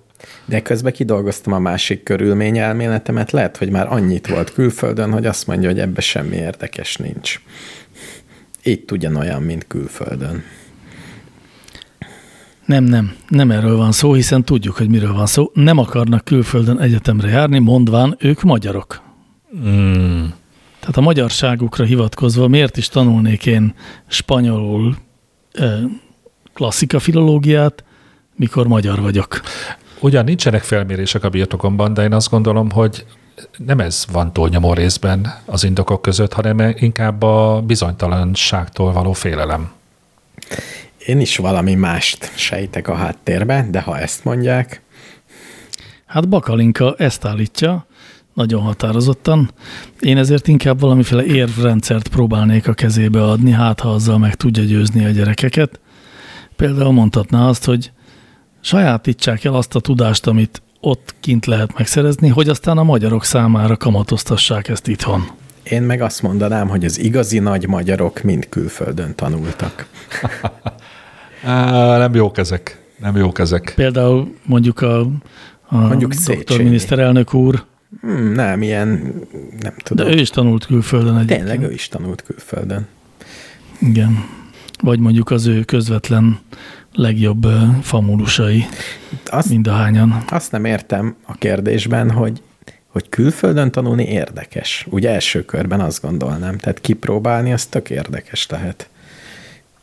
De 0.45 0.61
közben 0.61 0.93
kidolgoztam 0.93 1.53
a 1.53 1.59
másik 1.59 2.03
körülményelméletemet, 2.03 3.31
lehet, 3.31 3.57
hogy 3.57 3.69
már 3.69 3.87
annyit 3.91 4.27
volt 4.27 4.53
külföldön, 4.53 5.11
hogy 5.11 5.25
azt 5.25 5.47
mondja, 5.47 5.69
hogy 5.69 5.79
ebbe 5.79 6.01
semmi 6.01 6.35
érdekes 6.35 6.95
nincs. 6.95 7.41
Itt 8.63 8.91
ugyanolyan, 8.91 9.41
mint 9.41 9.67
külföldön. 9.67 10.43
Nem, 12.65 12.83
nem, 12.83 13.15
nem 13.27 13.51
erről 13.51 13.77
van 13.77 13.91
szó, 13.91 14.13
hiszen 14.13 14.43
tudjuk, 14.43 14.75
hogy 14.75 14.89
miről 14.89 15.13
van 15.13 15.25
szó. 15.25 15.51
Nem 15.53 15.77
akarnak 15.77 16.25
külföldön 16.25 16.79
egyetemre 16.79 17.29
járni, 17.29 17.59
mondván 17.59 18.15
ők 18.19 18.41
magyarok. 18.41 19.01
Mm. 19.57 20.25
Tehát 20.79 20.97
a 20.97 21.01
magyarságukra 21.01 21.83
hivatkozva 21.83 22.47
miért 22.47 22.77
is 22.77 22.87
tanulnék 22.87 23.45
én 23.45 23.73
spanyolul 24.07 24.95
eh, 25.51 25.79
klasszika 26.53 26.99
filológiát, 26.99 27.83
mikor 28.35 28.67
magyar 28.67 29.01
vagyok? 29.01 29.41
Ugyan 29.99 30.23
nincsenek 30.23 30.63
felmérések 30.63 31.23
a 31.23 31.29
birtokomban, 31.29 31.93
de 31.93 32.03
én 32.03 32.13
azt 32.13 32.29
gondolom, 32.29 32.71
hogy 32.71 33.05
nem 33.57 33.79
ez 33.79 34.05
van 34.11 34.33
túlnyomó 34.33 34.73
részben 34.73 35.33
az 35.45 35.63
indokok 35.63 36.01
között, 36.01 36.33
hanem 36.33 36.73
inkább 36.75 37.21
a 37.21 37.61
bizonytalanságtól 37.65 38.91
való 38.91 39.13
félelem. 39.13 39.71
Én 41.05 41.19
is 41.19 41.37
valami 41.37 41.75
mást 41.75 42.31
sejtek 42.35 42.87
a 42.87 42.95
háttérbe, 42.95 43.67
de 43.71 43.81
ha 43.81 43.99
ezt 43.99 44.23
mondják, 44.23 44.81
Hát 46.07 46.29
Bakalinka 46.29 46.95
ezt 46.97 47.25
állítja, 47.25 47.85
nagyon 48.33 48.61
határozottan. 48.61 49.51
Én 49.99 50.17
ezért 50.17 50.47
inkább 50.47 50.79
valamiféle 50.79 51.23
érvrendszert 51.23 52.07
próbálnék 52.07 52.67
a 52.67 52.73
kezébe 52.73 53.23
adni, 53.23 53.51
hát 53.51 53.79
ha 53.79 53.89
azzal 53.89 54.17
meg 54.17 54.35
tudja 54.35 54.63
győzni 54.63 55.05
a 55.05 55.09
gyerekeket. 55.09 55.79
Például 56.55 56.91
mondhatná 56.91 57.47
azt, 57.47 57.65
hogy 57.65 57.91
sajátítsák 58.67 59.43
el 59.43 59.53
azt 59.53 59.75
a 59.75 59.79
tudást, 59.79 60.27
amit 60.27 60.61
ott 60.81 61.15
kint 61.19 61.45
lehet 61.45 61.77
megszerezni, 61.77 62.27
hogy 62.27 62.49
aztán 62.49 62.77
a 62.77 62.83
magyarok 62.83 63.23
számára 63.23 63.77
kamatoztassák 63.77 64.67
ezt 64.67 64.87
itthon. 64.87 65.27
én 65.63 65.81
meg 65.81 66.01
azt 66.01 66.21
mondanám, 66.21 66.67
hogy 66.67 66.85
az 66.85 66.99
igazi 66.99 67.39
nagy 67.39 67.67
magyarok 67.67 68.21
mind 68.21 68.49
külföldön 68.49 69.15
tanultak. 69.15 69.85
Á, 71.43 71.97
nem 71.97 72.15
jók 72.15 72.37
ezek. 72.37 72.81
Nem 72.99 73.15
jók 73.15 73.39
ezek. 73.39 73.73
Például 73.75 74.35
mondjuk 74.45 74.81
a, 74.81 74.99
a 75.67 75.77
Mondjuk 75.77 76.13
doktor 76.13 76.61
miniszterelnök 76.61 77.33
úr, 77.33 77.63
Hmm, 78.01 78.31
nem, 78.31 78.61
ilyen, 78.61 78.87
nem 79.59 79.73
de 79.75 79.83
tudom. 79.83 80.07
ő 80.07 80.19
is 80.19 80.29
tanult 80.29 80.65
külföldön 80.65 81.15
egyébként. 81.15 81.39
Tényleg 81.39 81.69
ő 81.69 81.73
is 81.73 81.87
tanult 81.87 82.23
külföldön. 82.23 82.87
Igen. 83.79 84.25
Vagy 84.81 84.99
mondjuk 84.99 85.31
az 85.31 85.45
ő 85.45 85.63
közvetlen 85.63 86.39
legjobb 86.97 87.47
famulusai, 87.81 88.65
Azt, 89.25 89.49
mindahányan. 89.49 90.23
azt 90.29 90.51
nem 90.51 90.65
értem 90.65 91.15
a 91.25 91.33
kérdésben, 91.37 92.11
hogy 92.11 92.41
hogy 92.87 93.09
külföldön 93.09 93.71
tanulni 93.71 94.03
érdekes. 94.03 94.85
Ugye 94.89 95.09
első 95.09 95.45
körben 95.45 95.79
azt 95.79 96.01
gondolnám, 96.01 96.57
tehát 96.57 96.81
kipróbálni 96.81 97.53
az 97.53 97.65
tök 97.65 97.89
érdekes 97.89 98.47
lehet. 98.47 98.89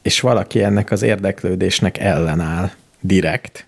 És 0.03 0.21
valaki 0.21 0.63
ennek 0.63 0.91
az 0.91 1.03
érdeklődésnek 1.03 1.99
ellenáll 1.99 2.71
direkt, 3.01 3.67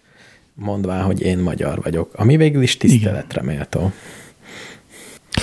mondván, 0.54 1.02
hogy 1.02 1.22
én 1.22 1.38
magyar 1.38 1.82
vagyok, 1.82 2.12
ami 2.14 2.36
végül 2.36 2.62
is 2.62 2.76
tiszteletre 2.76 3.42
méltó. 3.42 3.92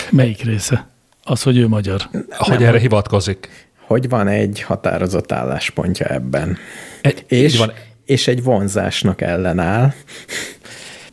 Melyik 0.09 0.43
része? 0.43 0.88
Az, 1.23 1.43
hogy 1.43 1.57
ő 1.57 1.67
magyar. 1.67 2.01
Hogy 2.30 2.59
Nem, 2.59 2.67
erre 2.67 2.80
hivatkozik. 2.80 3.67
Hogy 3.80 4.09
van 4.09 4.27
egy 4.27 4.61
határozott 4.61 5.31
álláspontja 5.31 6.05
ebben. 6.05 6.57
Egy, 7.01 7.25
És, 7.27 7.57
van. 7.57 7.73
És 8.05 8.27
egy 8.27 8.43
vonzásnak 8.43 9.21
ellenáll 9.21 9.93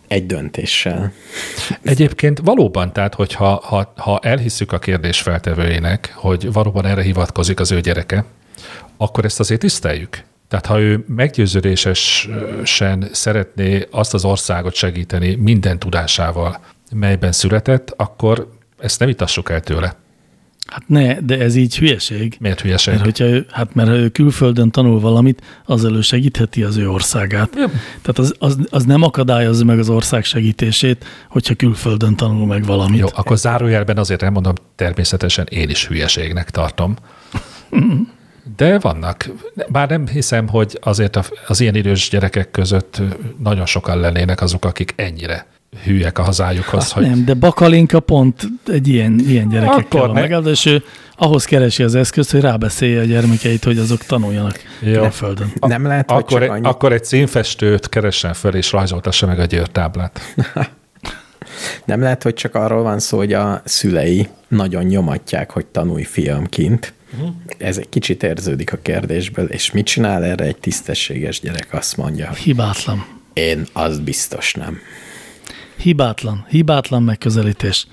egy 0.09 0.27
döntéssel. 0.27 1.13
Egyébként 1.83 2.41
valóban, 2.45 2.93
tehát 2.93 3.15
hogyha 3.15 3.61
ha, 3.65 3.93
ha 3.97 4.19
elhisszük 4.23 4.73
a 4.73 4.79
kérdés 4.79 5.21
feltevőjének, 5.21 6.13
hogy 6.15 6.53
valóban 6.53 6.87
erre 6.87 7.03
hivatkozik 7.03 7.61
az 7.61 7.73
ő 7.73 7.81
gyereke, 7.81 8.25
akkor 8.97 9.25
ezt 9.25 9.41
azért 9.41 9.61
tiszteljük. 9.61 10.23
Tehát 10.49 10.67
ha 10.67 10.81
ő 10.81 11.05
meggyőződésesen 11.07 13.09
szeretné 13.13 13.87
azt 13.91 14.15
az 14.15 14.25
országot 14.25 14.75
segíteni 14.75 15.35
minden 15.35 15.79
tudásával, 15.79 16.61
melyben 16.93 17.33
született, 17.33 17.95
akkor 17.97 18.49
ezt 18.79 18.99
nem 18.99 19.09
itassuk 19.09 19.51
el 19.51 19.61
tőle. 19.61 19.97
Hát 20.67 20.83
ne, 20.87 21.21
de 21.21 21.39
ez 21.39 21.55
így 21.55 21.79
hülyeség. 21.79 22.37
Miért 22.41 22.61
hülyeség? 22.61 22.95
Mert 22.95 23.05
hogyha 23.05 23.25
ő, 23.25 23.47
hát 23.51 23.75
mert 23.75 23.89
ha 23.89 23.95
ő 23.95 24.09
külföldön 24.09 24.71
tanul 24.71 25.01
valamit, 25.01 25.43
az 25.65 25.85
elősegítheti 25.85 26.63
az 26.63 26.77
ő 26.77 26.91
országát. 26.91 27.55
Ja. 27.57 27.67
Tehát 28.03 28.19
az, 28.19 28.35
az, 28.39 28.59
az 28.71 28.85
nem 28.85 29.03
akadályozza 29.03 29.65
meg 29.65 29.79
az 29.79 29.89
ország 29.89 30.25
segítését, 30.25 31.05
hogyha 31.29 31.55
külföldön 31.55 32.17
tanul 32.17 32.47
meg 32.47 32.65
valamit. 32.65 33.01
Jó, 33.01 33.07
akkor 33.15 33.37
zárójelben 33.37 33.99
azért 33.99 34.23
elmondom, 34.23 34.55
természetesen 34.75 35.47
én 35.51 35.71
is 35.71 35.87
hülyeségnek 35.87 36.51
tartom. 36.51 36.97
De 38.57 38.79
vannak. 38.79 39.31
Bár 39.69 39.89
nem 39.89 40.07
hiszem, 40.07 40.49
hogy 40.49 40.79
azért 40.83 41.19
az 41.47 41.61
ilyen 41.61 41.75
idős 41.75 42.09
gyerekek 42.09 42.51
között 42.51 43.01
nagyon 43.39 43.67
sokan 43.67 44.01
lennének 44.01 44.41
azok, 44.41 44.65
akik 44.65 44.93
ennyire 44.97 45.47
hülyek 45.85 46.19
a 46.19 46.23
hazájukhoz, 46.23 46.93
hogy 46.93 47.07
Nem, 47.07 47.25
de 47.25 47.35
Bakalinka 47.35 48.01
pont 48.01 48.49
egy 48.67 48.89
ilyen, 48.89 49.19
ilyen 49.27 49.49
gyerekekkel 49.49 49.81
Akkor 49.85 50.01
van 50.01 50.11
meg- 50.11 50.23
megáldva, 50.23 50.51
és 50.51 50.67
ő 50.67 50.83
ahhoz 51.17 51.45
keresi 51.45 51.83
az 51.83 51.95
eszközt, 51.95 52.31
hogy 52.31 52.41
rábeszélje 52.41 53.01
a 53.01 53.05
gyermekeit, 53.05 53.65
hogy 53.65 53.79
azok 53.79 54.05
tanuljanak 54.05 54.59
Jó. 54.81 55.03
a 55.03 55.11
földön. 55.11 55.53
Nem 55.61 55.87
lehet, 55.87 56.11
hogy 56.11 56.19
Akkor, 56.19 56.33
csak 56.33 56.43
egy, 56.43 56.49
annyi... 56.49 56.67
akkor 56.67 56.93
egy 56.93 57.05
színfestőt 57.05 57.89
keressen 57.89 58.33
fel, 58.35 58.55
és 58.55 58.73
rajzoltassa 58.73 59.27
meg 59.27 59.39
a 59.39 59.45
győrtáblát. 59.45 60.21
Nem 61.85 62.01
lehet, 62.01 62.23
hogy 62.23 62.35
csak 62.35 62.55
arról 62.55 62.83
van 62.83 62.99
szó, 62.99 63.17
hogy 63.19 63.33
a 63.33 63.63
szülei 63.65 64.29
nagyon 64.49 64.85
nyomatják, 64.85 65.51
hogy 65.51 65.67
tanulj 65.67 66.03
fiam 66.03 66.47
kint. 66.47 66.93
Mhm. 67.19 67.27
Ez 67.59 67.77
egy 67.79 67.89
kicsit 67.89 68.23
érződik 68.23 68.73
a 68.73 68.79
kérdésből, 68.83 69.47
és 69.47 69.71
mit 69.71 69.87
csinál 69.87 70.25
erre 70.25 70.45
egy 70.45 70.57
tisztességes 70.57 71.41
gyerek? 71.41 71.69
Azt 71.71 71.97
mondja, 71.97 72.29
hogy 72.29 72.39
Hibátlan. 72.39 73.05
én 73.33 73.67
az 73.73 73.99
biztos 73.99 74.55
nem. 74.55 74.79
Hibátlan. 75.83 76.47
Hibátlan 76.49 77.03
megközelítés. 77.03 77.87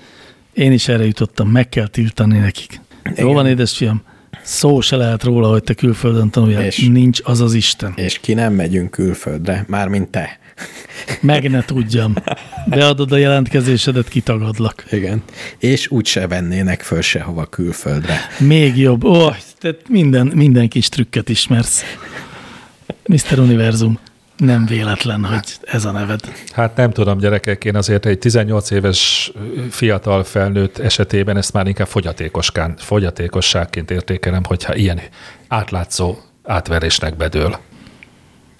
Én 0.52 0.72
is 0.72 0.88
erre 0.88 1.04
jutottam, 1.04 1.48
meg 1.48 1.68
kell 1.68 1.86
tiltani 1.86 2.38
nekik. 2.38 2.80
Jó 3.16 3.32
van, 3.32 3.46
édesfiam, 3.46 4.02
szó 4.42 4.80
se 4.80 4.96
lehet 4.96 5.22
róla, 5.22 5.48
hogy 5.48 5.62
te 5.62 5.74
külföldön 5.74 6.30
tanuljál. 6.30 6.62
És- 6.64 6.88
Nincs 6.88 7.20
az 7.24 7.40
az 7.40 7.54
Isten. 7.54 7.92
És 7.96 8.18
ki 8.18 8.34
nem 8.34 8.52
megyünk 8.52 8.90
külföldre, 8.90 9.64
mármint 9.68 10.08
te. 10.08 10.38
Meg 11.20 11.50
ne 11.50 11.62
tudjam. 11.64 12.14
Beadod 12.66 13.12
a 13.12 13.16
jelentkezésedet, 13.16 14.08
kitagadlak. 14.08 14.84
Igen. 14.90 15.22
És 15.58 15.90
úgyse 15.90 16.26
vennének 16.26 16.82
föl 16.82 17.00
sehova 17.02 17.46
külföldre. 17.46 18.16
Még 18.38 18.76
jobb. 18.76 19.04
Ó, 19.04 19.10
oh, 19.24 19.36
te 19.58 19.76
minden, 19.88 20.26
minden 20.34 20.68
kis 20.68 20.88
trükket 20.88 21.28
ismersz. 21.28 21.82
Mr. 23.06 23.38
Univerzum, 23.38 23.98
nem 24.38 24.66
véletlen, 24.66 25.24
hogy 25.24 25.58
ez 25.64 25.84
a 25.84 25.90
neved. 25.90 26.20
Hát 26.52 26.76
nem 26.76 26.90
tudom, 26.90 27.18
gyerekek, 27.18 27.64
én 27.64 27.76
azért 27.76 28.06
egy 28.06 28.18
18 28.18 28.70
éves 28.70 29.32
fiatal 29.70 30.24
felnőtt 30.24 30.78
esetében 30.78 31.36
ezt 31.36 31.52
már 31.52 31.66
inkább 31.66 31.86
fogyatékoskán, 31.86 32.74
fogyatékosságként 32.76 33.90
értékelem, 33.90 34.44
hogyha 34.44 34.74
ilyen 34.74 35.00
átlátszó 35.48 36.16
átverésnek 36.44 37.16
bedől. 37.16 37.58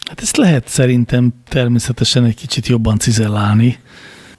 Hát 0.08 0.20
ezt 0.20 0.36
lehet 0.36 0.68
szerintem 0.68 1.32
természetesen 1.48 2.24
egy 2.24 2.34
kicsit 2.34 2.66
jobban 2.66 2.98
cizellálni, 2.98 3.78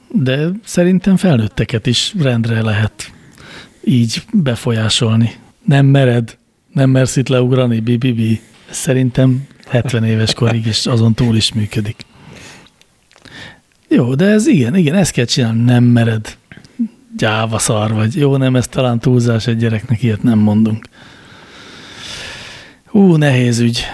de 0.08 0.50
szerintem 0.64 1.18
felnőtteket 1.18 1.86
is 1.86 2.14
rendre 2.20 2.62
lehet 2.62 3.12
így 3.84 4.24
befolyásolni. 4.34 5.32
Nem 5.66 5.86
mered, 5.86 6.38
nem 6.74 6.90
mersz 6.90 7.16
itt 7.16 7.28
leugrani, 7.28 7.80
bibibi. 7.80 8.42
Szerintem 8.70 9.48
70 9.70 10.04
éves 10.04 10.34
korig 10.34 10.66
is 10.66 10.86
azon 10.86 11.14
túl 11.14 11.36
is 11.36 11.54
működik. 11.54 12.06
Jó, 13.88 14.16
de 14.16 14.26
ez 14.26 14.48
igen, 14.48 14.76
igen, 14.76 14.96
ezt 14.96 15.12
kell 15.12 15.26
csinálni, 15.26 15.64
nem 15.64 15.84
mered. 15.84 16.38
Gyáva 17.18 17.60
szar 17.60 17.94
vagy. 17.94 18.16
Jó, 18.16 18.38
nem, 18.38 18.56
ez 18.56 18.68
talán 18.68 19.00
túlzás 19.00 19.48
egy 19.48 19.58
gyereknek, 19.58 20.04
ilyet 20.04 20.24
nem 20.24 20.40
mondunk. 20.40 20.86
Ú, 22.92 23.16
nehéz 23.16 23.60
ügy. 23.60 23.86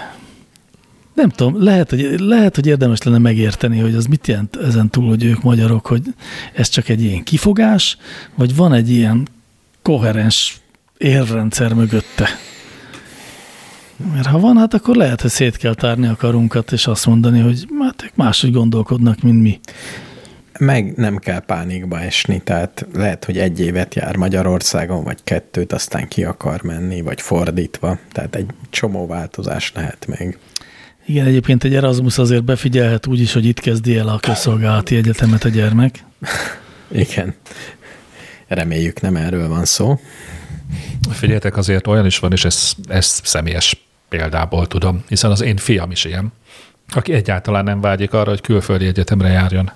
Nem 1.14 1.28
tudom, 1.28 1.62
lehet 1.62 1.90
hogy, 1.90 2.20
lehet, 2.20 2.54
hogy 2.54 2.66
érdemes 2.66 3.02
lenne 3.02 3.18
megérteni, 3.18 3.78
hogy 3.78 3.94
az 3.94 4.06
mit 4.06 4.26
jelent 4.26 4.56
ezen 4.56 4.90
túl, 4.90 5.08
hogy 5.08 5.24
ők 5.24 5.42
magyarok, 5.42 5.86
hogy 5.86 6.02
ez 6.52 6.68
csak 6.68 6.88
egy 6.88 7.02
ilyen 7.02 7.22
kifogás, 7.22 7.96
vagy 8.34 8.56
van 8.56 8.72
egy 8.72 8.90
ilyen 8.90 9.28
koherens 9.82 10.60
érrendszer 10.98 11.72
mögötte. 11.72 12.28
Mert 14.12 14.26
ha 14.26 14.38
van, 14.38 14.56
hát 14.56 14.74
akkor 14.74 14.96
lehet, 14.96 15.20
hogy 15.20 15.30
szét 15.30 15.56
kell 15.56 15.74
tárni 15.74 16.06
a 16.06 16.16
karunkat, 16.16 16.72
és 16.72 16.86
azt 16.86 17.06
mondani, 17.06 17.40
hogy 17.40 17.66
hát 17.80 18.02
ők 18.02 18.16
máshogy 18.16 18.52
gondolkodnak, 18.52 19.20
mint 19.22 19.42
mi. 19.42 19.60
Meg 20.58 20.96
nem 20.96 21.16
kell 21.16 21.40
pánikba 21.40 22.00
esni, 22.00 22.40
tehát 22.44 22.86
lehet, 22.92 23.24
hogy 23.24 23.38
egy 23.38 23.60
évet 23.60 23.94
jár 23.94 24.16
Magyarországon, 24.16 25.04
vagy 25.04 25.18
kettőt, 25.24 25.72
aztán 25.72 26.08
ki 26.08 26.24
akar 26.24 26.62
menni, 26.62 27.00
vagy 27.00 27.20
fordítva. 27.20 27.98
Tehát 28.12 28.34
egy 28.34 28.46
csomó 28.70 29.06
változás 29.06 29.72
lehet 29.74 30.06
még. 30.06 30.38
Igen, 31.06 31.26
egyébként 31.26 31.64
egy 31.64 31.74
Erasmus 31.74 32.18
azért 32.18 32.44
befigyelhet 32.44 33.06
úgy 33.06 33.20
is, 33.20 33.32
hogy 33.32 33.44
itt 33.44 33.60
kezdi 33.60 33.96
el 33.96 34.08
a 34.08 34.18
közszolgálati 34.18 34.96
egyetemet 34.96 35.44
a 35.44 35.48
gyermek. 35.48 36.04
Igen. 36.92 37.34
Reméljük 38.46 39.00
nem 39.00 39.16
erről 39.16 39.48
van 39.48 39.64
szó. 39.64 39.98
Figyeljetek, 41.10 41.56
azért 41.56 41.86
olyan 41.86 42.06
is 42.06 42.18
van, 42.18 42.32
és 42.32 42.44
ezt, 42.44 42.76
ezt 42.88 43.26
személyes 43.26 43.85
példából 44.08 44.66
tudom, 44.66 45.04
hiszen 45.08 45.30
az 45.30 45.40
én 45.40 45.56
fiam 45.56 45.90
is 45.90 46.04
ilyen, 46.04 46.32
aki 46.94 47.12
egyáltalán 47.12 47.64
nem 47.64 47.80
vágyik 47.80 48.12
arra, 48.12 48.30
hogy 48.30 48.40
külföldi 48.40 48.86
egyetemre 48.86 49.28
járjon. 49.28 49.70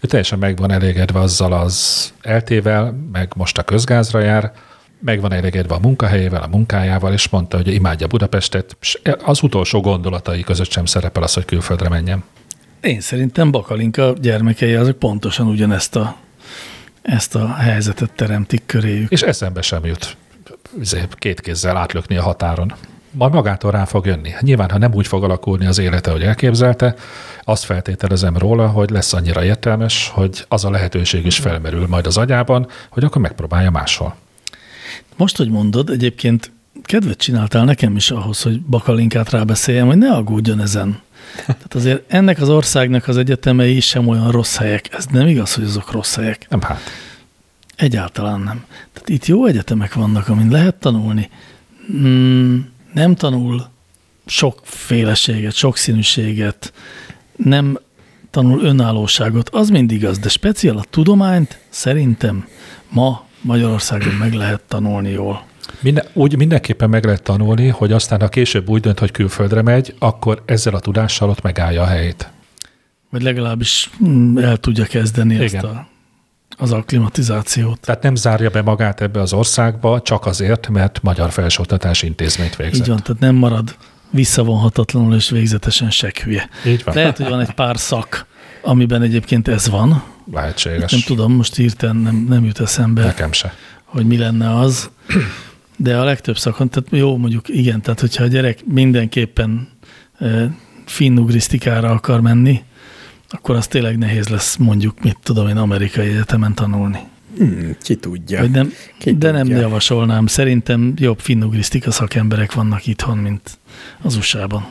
Ő 0.00 0.08
teljesen 0.08 0.38
meg 0.38 0.56
van 0.56 0.70
elégedve 0.70 1.20
azzal 1.20 1.52
az 1.52 2.08
eltével, 2.20 2.94
meg 3.12 3.32
most 3.36 3.58
a 3.58 3.62
közgázra 3.62 4.20
jár, 4.20 4.52
meg 5.00 5.20
van 5.20 5.32
elégedve 5.32 5.74
a 5.74 5.78
munkahelyével, 5.78 6.42
a 6.42 6.46
munkájával, 6.46 7.12
és 7.12 7.28
mondta, 7.28 7.56
hogy 7.56 7.74
imádja 7.74 8.06
Budapestet, 8.06 8.76
és 8.80 9.00
az 9.24 9.42
utolsó 9.42 9.80
gondolatai 9.80 10.42
között 10.42 10.70
sem 10.70 10.84
szerepel 10.84 11.22
az, 11.22 11.34
hogy 11.34 11.44
külföldre 11.44 11.88
menjen. 11.88 12.24
Én 12.80 13.00
szerintem 13.00 13.50
Bakalinka 13.50 14.12
gyermekei 14.20 14.74
azok 14.74 14.98
pontosan 14.98 15.46
ugyanezt 15.46 15.96
a, 15.96 16.16
ezt 17.02 17.34
a 17.34 17.54
helyzetet 17.54 18.12
teremtik 18.12 18.62
köréjük. 18.66 19.10
És 19.10 19.22
eszembe 19.22 19.62
sem 19.62 19.84
jut 19.84 20.16
izé, 20.80 21.02
két 21.14 21.40
kézzel 21.40 21.76
átlökni 21.76 22.16
a 22.16 22.22
határon. 22.22 22.74
Majd 23.10 23.32
magától 23.32 23.70
rá 23.70 23.84
fog 23.84 24.06
jönni. 24.06 24.30
Nyilván, 24.40 24.70
ha 24.70 24.78
nem 24.78 24.94
úgy 24.94 25.06
fog 25.06 25.24
alakulni 25.24 25.66
az 25.66 25.78
élete, 25.78 26.10
hogy 26.10 26.22
elképzelte, 26.22 26.94
azt 27.44 27.64
feltételezem 27.64 28.36
róla, 28.36 28.66
hogy 28.66 28.90
lesz 28.90 29.12
annyira 29.12 29.44
értelmes, 29.44 30.10
hogy 30.14 30.44
az 30.48 30.64
a 30.64 30.70
lehetőség 30.70 31.26
is 31.26 31.38
felmerül 31.38 31.86
majd 31.86 32.06
az 32.06 32.16
agyában, 32.16 32.66
hogy 32.88 33.04
akkor 33.04 33.22
megpróbálja 33.22 33.70
máshol. 33.70 34.16
Most, 35.16 35.36
hogy 35.36 35.50
mondod, 35.50 35.90
egyébként 35.90 36.50
kedvet 36.82 37.18
csináltál 37.18 37.64
nekem 37.64 37.96
is 37.96 38.10
ahhoz, 38.10 38.42
hogy 38.42 38.60
Bakalinkát 38.60 39.30
rábeszéljem, 39.30 39.86
hogy 39.86 39.98
ne 39.98 40.12
aggódjon 40.12 40.60
ezen. 40.60 41.00
Tehát 41.46 41.74
azért 41.74 42.12
ennek 42.12 42.40
az 42.40 42.48
országnak 42.48 43.08
az 43.08 43.16
egyetemei 43.16 43.80
sem 43.80 44.08
olyan 44.08 44.30
rossz 44.30 44.56
helyek. 44.56 44.94
Ez 44.94 45.06
nem 45.06 45.26
igaz, 45.26 45.54
hogy 45.54 45.64
azok 45.64 45.92
rossz 45.92 46.14
helyek. 46.14 46.46
Nem 46.48 46.60
hát. 46.60 46.80
Egyáltalán 47.76 48.40
nem. 48.40 48.64
Tehát 48.92 49.08
itt 49.08 49.26
jó 49.26 49.46
egyetemek 49.46 49.94
vannak, 49.94 50.28
amin 50.28 50.50
lehet 50.50 50.74
tanulni. 50.74 51.30
Mm, 51.92 52.58
nem 52.92 53.14
tanul 53.14 53.66
sokféleséget, 54.26 55.54
sokszínűséget, 55.54 56.72
nem 57.36 57.78
tanul 58.30 58.64
önállóságot, 58.64 59.48
az 59.48 59.68
mind 59.68 59.90
igaz, 59.90 60.18
de 60.18 60.28
speciál 60.28 60.76
a 60.76 60.84
tudományt 60.90 61.58
szerintem 61.68 62.48
ma 62.88 63.24
Magyarországon 63.40 64.14
meg 64.14 64.32
lehet 64.32 64.62
tanulni 64.68 65.10
jól. 65.10 65.44
Minden, 65.80 66.04
úgy 66.12 66.36
mindenképpen 66.36 66.90
meg 66.90 67.04
lehet 67.04 67.22
tanulni, 67.22 67.68
hogy 67.68 67.92
aztán, 67.92 68.20
ha 68.20 68.28
később 68.28 68.68
úgy 68.68 68.80
dönt, 68.80 68.98
hogy 68.98 69.10
külföldre 69.10 69.62
megy, 69.62 69.94
akkor 69.98 70.42
ezzel 70.44 70.74
a 70.74 70.80
tudással 70.80 71.28
ott 71.28 71.42
megállja 71.42 71.82
a 71.82 71.86
helyét. 71.86 72.30
Vagy 73.10 73.22
legalábbis 73.22 73.90
mm, 74.04 74.38
el 74.38 74.56
tudja 74.56 74.84
kezdeni 74.84 75.34
Igen. 75.34 75.44
ezt 75.44 75.64
a, 75.64 75.88
az 76.56 76.72
akklimatizációt. 76.72 77.80
Tehát 77.80 78.02
nem 78.02 78.14
zárja 78.14 78.50
be 78.50 78.62
magát 78.62 79.00
ebbe 79.00 79.20
az 79.20 79.32
országba 79.32 80.02
csak 80.02 80.26
azért, 80.26 80.68
mert 80.68 81.02
magyar 81.02 81.30
felsőoktatási 81.30 82.06
intézményt 82.06 82.56
végzett. 82.56 82.80
Így 82.80 82.88
van, 82.88 83.02
tehát 83.02 83.20
nem 83.20 83.34
marad 83.34 83.76
visszavonhatatlanul 84.10 85.14
és 85.14 85.30
végzetesen 85.30 85.90
sekhülye. 85.90 86.48
Így 86.66 86.84
van. 86.84 86.94
Lehet, 86.94 87.16
hogy 87.16 87.28
van 87.28 87.40
egy 87.40 87.52
pár 87.52 87.78
szak, 87.78 88.26
amiben 88.62 89.02
egyébként 89.02 89.48
ez 89.48 89.68
van. 89.68 90.02
Lehetséges. 90.32 90.90
Nem 90.92 91.00
tudom, 91.06 91.32
most 91.32 91.56
hirtelen 91.56 91.96
nem, 91.96 92.26
nem 92.28 92.44
jut 92.44 92.60
eszembe, 92.60 93.04
Nekem 93.04 93.32
se. 93.32 93.54
hogy 93.84 94.06
mi 94.06 94.18
lenne 94.18 94.56
az. 94.58 94.90
De 95.76 95.98
a 95.98 96.04
legtöbb 96.04 96.38
szakon, 96.38 96.68
tehát 96.68 96.88
jó, 96.90 97.16
mondjuk 97.16 97.48
igen, 97.48 97.82
tehát 97.82 98.00
hogyha 98.00 98.24
a 98.24 98.26
gyerek 98.26 98.64
mindenképpen 98.64 99.68
e, 100.18 100.50
finnugrisztikára 100.86 101.90
akar 101.90 102.20
menni, 102.20 102.62
akkor 103.30 103.56
az 103.56 103.66
tényleg 103.66 103.98
nehéz 103.98 104.28
lesz 104.28 104.56
mondjuk, 104.56 105.02
mit 105.02 105.18
tudom 105.22 105.48
én, 105.48 105.56
amerikai 105.56 106.08
egyetemen 106.08 106.54
tanulni. 106.54 106.98
Hmm, 107.36 107.76
ki 107.82 107.96
tudja. 107.96 108.40
Vagy 108.40 108.50
nem, 108.50 108.72
Ki 108.98 109.16
de 109.16 109.30
nem 109.30 109.42
tudja. 109.46 109.60
javasolnám. 109.60 110.26
Szerintem 110.26 110.92
jobb 110.96 111.18
finnugrisztika 111.20 111.90
szakemberek 111.90 112.52
vannak 112.52 112.86
itthon, 112.86 113.18
mint 113.18 113.58
az 114.02 114.16
USA-ban. 114.16 114.66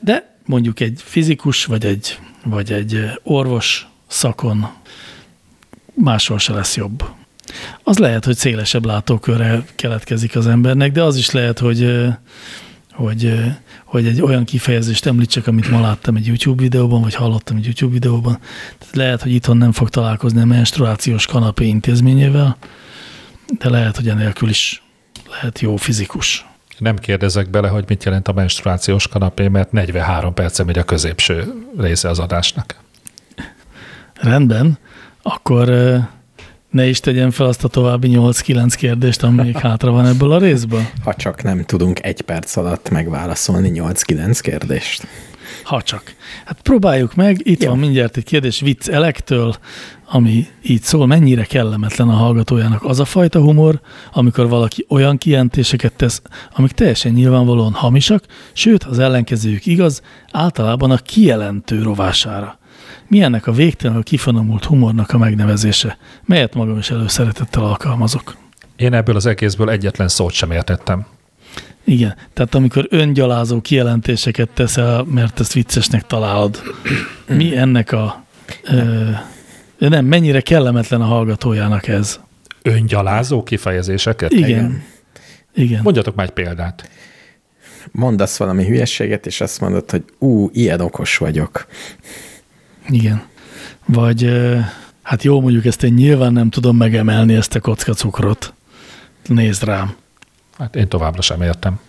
De 0.00 0.36
mondjuk 0.46 0.80
egy 0.80 1.00
fizikus, 1.04 1.64
vagy 1.64 1.84
egy, 1.84 2.18
vagy 2.44 2.72
egy 2.72 3.10
orvos 3.22 3.86
szakon 4.06 4.68
máshol 5.94 6.38
se 6.38 6.52
lesz 6.52 6.76
jobb. 6.76 7.04
Az 7.82 7.98
lehet, 7.98 8.24
hogy 8.24 8.36
szélesebb 8.36 8.84
látókörre 8.84 9.64
keletkezik 9.74 10.36
az 10.36 10.46
embernek, 10.46 10.92
de 10.92 11.02
az 11.02 11.16
is 11.16 11.30
lehet, 11.30 11.58
hogy, 11.58 12.06
hogy, 12.98 13.34
hogy 13.84 14.06
egy 14.06 14.22
olyan 14.22 14.44
kifejezést 14.44 15.06
említsek, 15.06 15.46
amit 15.46 15.70
ma 15.70 15.80
láttam 15.80 16.16
egy 16.16 16.26
YouTube 16.26 16.62
videóban, 16.62 17.00
vagy 17.00 17.14
hallottam 17.14 17.56
egy 17.56 17.64
YouTube 17.64 17.92
videóban. 17.92 18.38
Tehát 18.78 18.96
lehet, 18.96 19.22
hogy 19.22 19.32
itthon 19.32 19.56
nem 19.56 19.72
fog 19.72 19.88
találkozni 19.88 20.40
a 20.40 20.44
menstruációs 20.44 21.26
kanapé 21.26 21.66
intézményével, 21.66 22.56
de 23.58 23.70
lehet, 23.70 23.96
hogy 23.96 24.08
enélkül 24.08 24.48
is 24.48 24.82
lehet 25.30 25.60
jó 25.60 25.76
fizikus. 25.76 26.46
Nem 26.78 26.96
kérdezek 26.96 27.50
bele, 27.50 27.68
hogy 27.68 27.84
mit 27.88 28.04
jelent 28.04 28.28
a 28.28 28.32
menstruációs 28.32 29.08
kanapé, 29.08 29.48
mert 29.48 29.72
43 29.72 30.34
perce 30.34 30.64
megy 30.64 30.78
a 30.78 30.84
középső 30.84 31.52
része 31.78 32.08
az 32.08 32.18
adásnak. 32.18 32.76
Rendben, 34.14 34.78
akkor 35.22 35.68
ne 36.70 36.86
is 36.86 37.00
tegyen 37.00 37.30
fel 37.30 37.46
azt 37.46 37.64
a 37.64 37.68
további 37.68 38.08
8-9 38.12 38.72
kérdést, 38.76 39.22
ami 39.22 39.42
még 39.42 39.56
hátra 39.56 39.90
van 39.90 40.06
ebből 40.06 40.32
a 40.32 40.38
részből? 40.38 40.82
Ha 41.04 41.14
csak 41.14 41.42
nem 41.42 41.64
tudunk 41.64 42.04
egy 42.04 42.20
perc 42.20 42.56
alatt 42.56 42.90
megválaszolni 42.90 43.70
8-9 43.74 44.38
kérdést. 44.42 45.06
Ha 45.64 45.82
csak. 45.82 46.02
Hát 46.44 46.60
próbáljuk 46.62 47.14
meg, 47.14 47.40
itt 47.46 47.62
Jó. 47.62 47.68
van 47.68 47.78
mindjárt 47.78 48.16
egy 48.16 48.24
kérdés 48.24 48.60
Vicc 48.60 48.88
Elektől, 48.88 49.56
ami 50.10 50.46
így 50.62 50.82
szól, 50.82 51.06
mennyire 51.06 51.44
kellemetlen 51.44 52.08
a 52.08 52.12
hallgatójának 52.12 52.84
az 52.84 53.00
a 53.00 53.04
fajta 53.04 53.40
humor, 53.40 53.80
amikor 54.12 54.48
valaki 54.48 54.86
olyan 54.88 55.18
kijelentéseket 55.18 55.92
tesz, 55.92 56.22
amik 56.54 56.72
teljesen 56.72 57.12
nyilvánvalóan 57.12 57.72
hamisak, 57.72 58.24
sőt, 58.52 58.84
az 58.84 58.98
ellenkezőjük 58.98 59.66
igaz, 59.66 60.02
általában 60.32 60.90
a 60.90 60.96
kijelentő 60.96 61.82
rovására. 61.82 62.58
Mi 63.08 63.22
ennek 63.22 63.46
a 63.46 63.52
végtelenül 63.52 64.02
kifonomult 64.02 64.64
humornak 64.64 65.10
a 65.10 65.18
megnevezése, 65.18 65.98
melyet 66.24 66.54
magam 66.54 66.78
is 66.78 66.90
előszeretettel 66.90 67.64
alkalmazok. 67.64 68.36
Én 68.76 68.92
ebből 68.92 69.16
az 69.16 69.26
egészből 69.26 69.70
egyetlen 69.70 70.08
szót 70.08 70.32
sem 70.32 70.50
értettem. 70.50 71.06
Igen, 71.84 72.14
tehát 72.32 72.54
amikor 72.54 72.86
öngyalázó 72.90 73.60
kijelentéseket 73.60 74.48
teszel, 74.48 75.04
mert 75.04 75.40
ezt 75.40 75.52
viccesnek 75.52 76.06
találod, 76.06 76.62
mi 77.28 77.56
ennek 77.56 77.92
a... 77.92 78.24
Ö, 78.64 79.10
nem, 79.78 80.04
mennyire 80.04 80.40
kellemetlen 80.40 81.00
a 81.00 81.04
hallgatójának 81.04 81.88
ez. 81.88 82.20
Öngyalázó 82.62 83.42
kifejezéseket? 83.42 84.32
Igen. 84.32 84.48
Igen. 84.48 84.82
Igen. 85.54 85.80
Mondjatok 85.82 86.14
már 86.14 86.26
egy 86.26 86.32
példát. 86.32 86.90
Mondasz 87.92 88.36
valami 88.36 88.64
hülyességet, 88.64 89.26
és 89.26 89.40
azt 89.40 89.60
mondod, 89.60 89.90
hogy 89.90 90.04
ú, 90.18 90.50
ilyen 90.52 90.80
okos 90.80 91.16
vagyok. 91.16 91.66
Igen. 92.88 93.22
Vagy 93.86 94.30
hát 95.02 95.22
jó, 95.22 95.40
mondjuk 95.40 95.64
ezt 95.64 95.82
én 95.82 95.92
nyilván 95.92 96.32
nem 96.32 96.50
tudom 96.50 96.76
megemelni 96.76 97.34
ezt 97.34 97.54
a 97.54 97.60
kocka 97.60 97.92
cukrot. 97.92 98.52
Nézd 99.26 99.62
rám. 99.62 99.94
Hát 100.58 100.76
én 100.76 100.88
továbbra 100.88 101.22
sem 101.22 101.42
értem. 101.42 101.80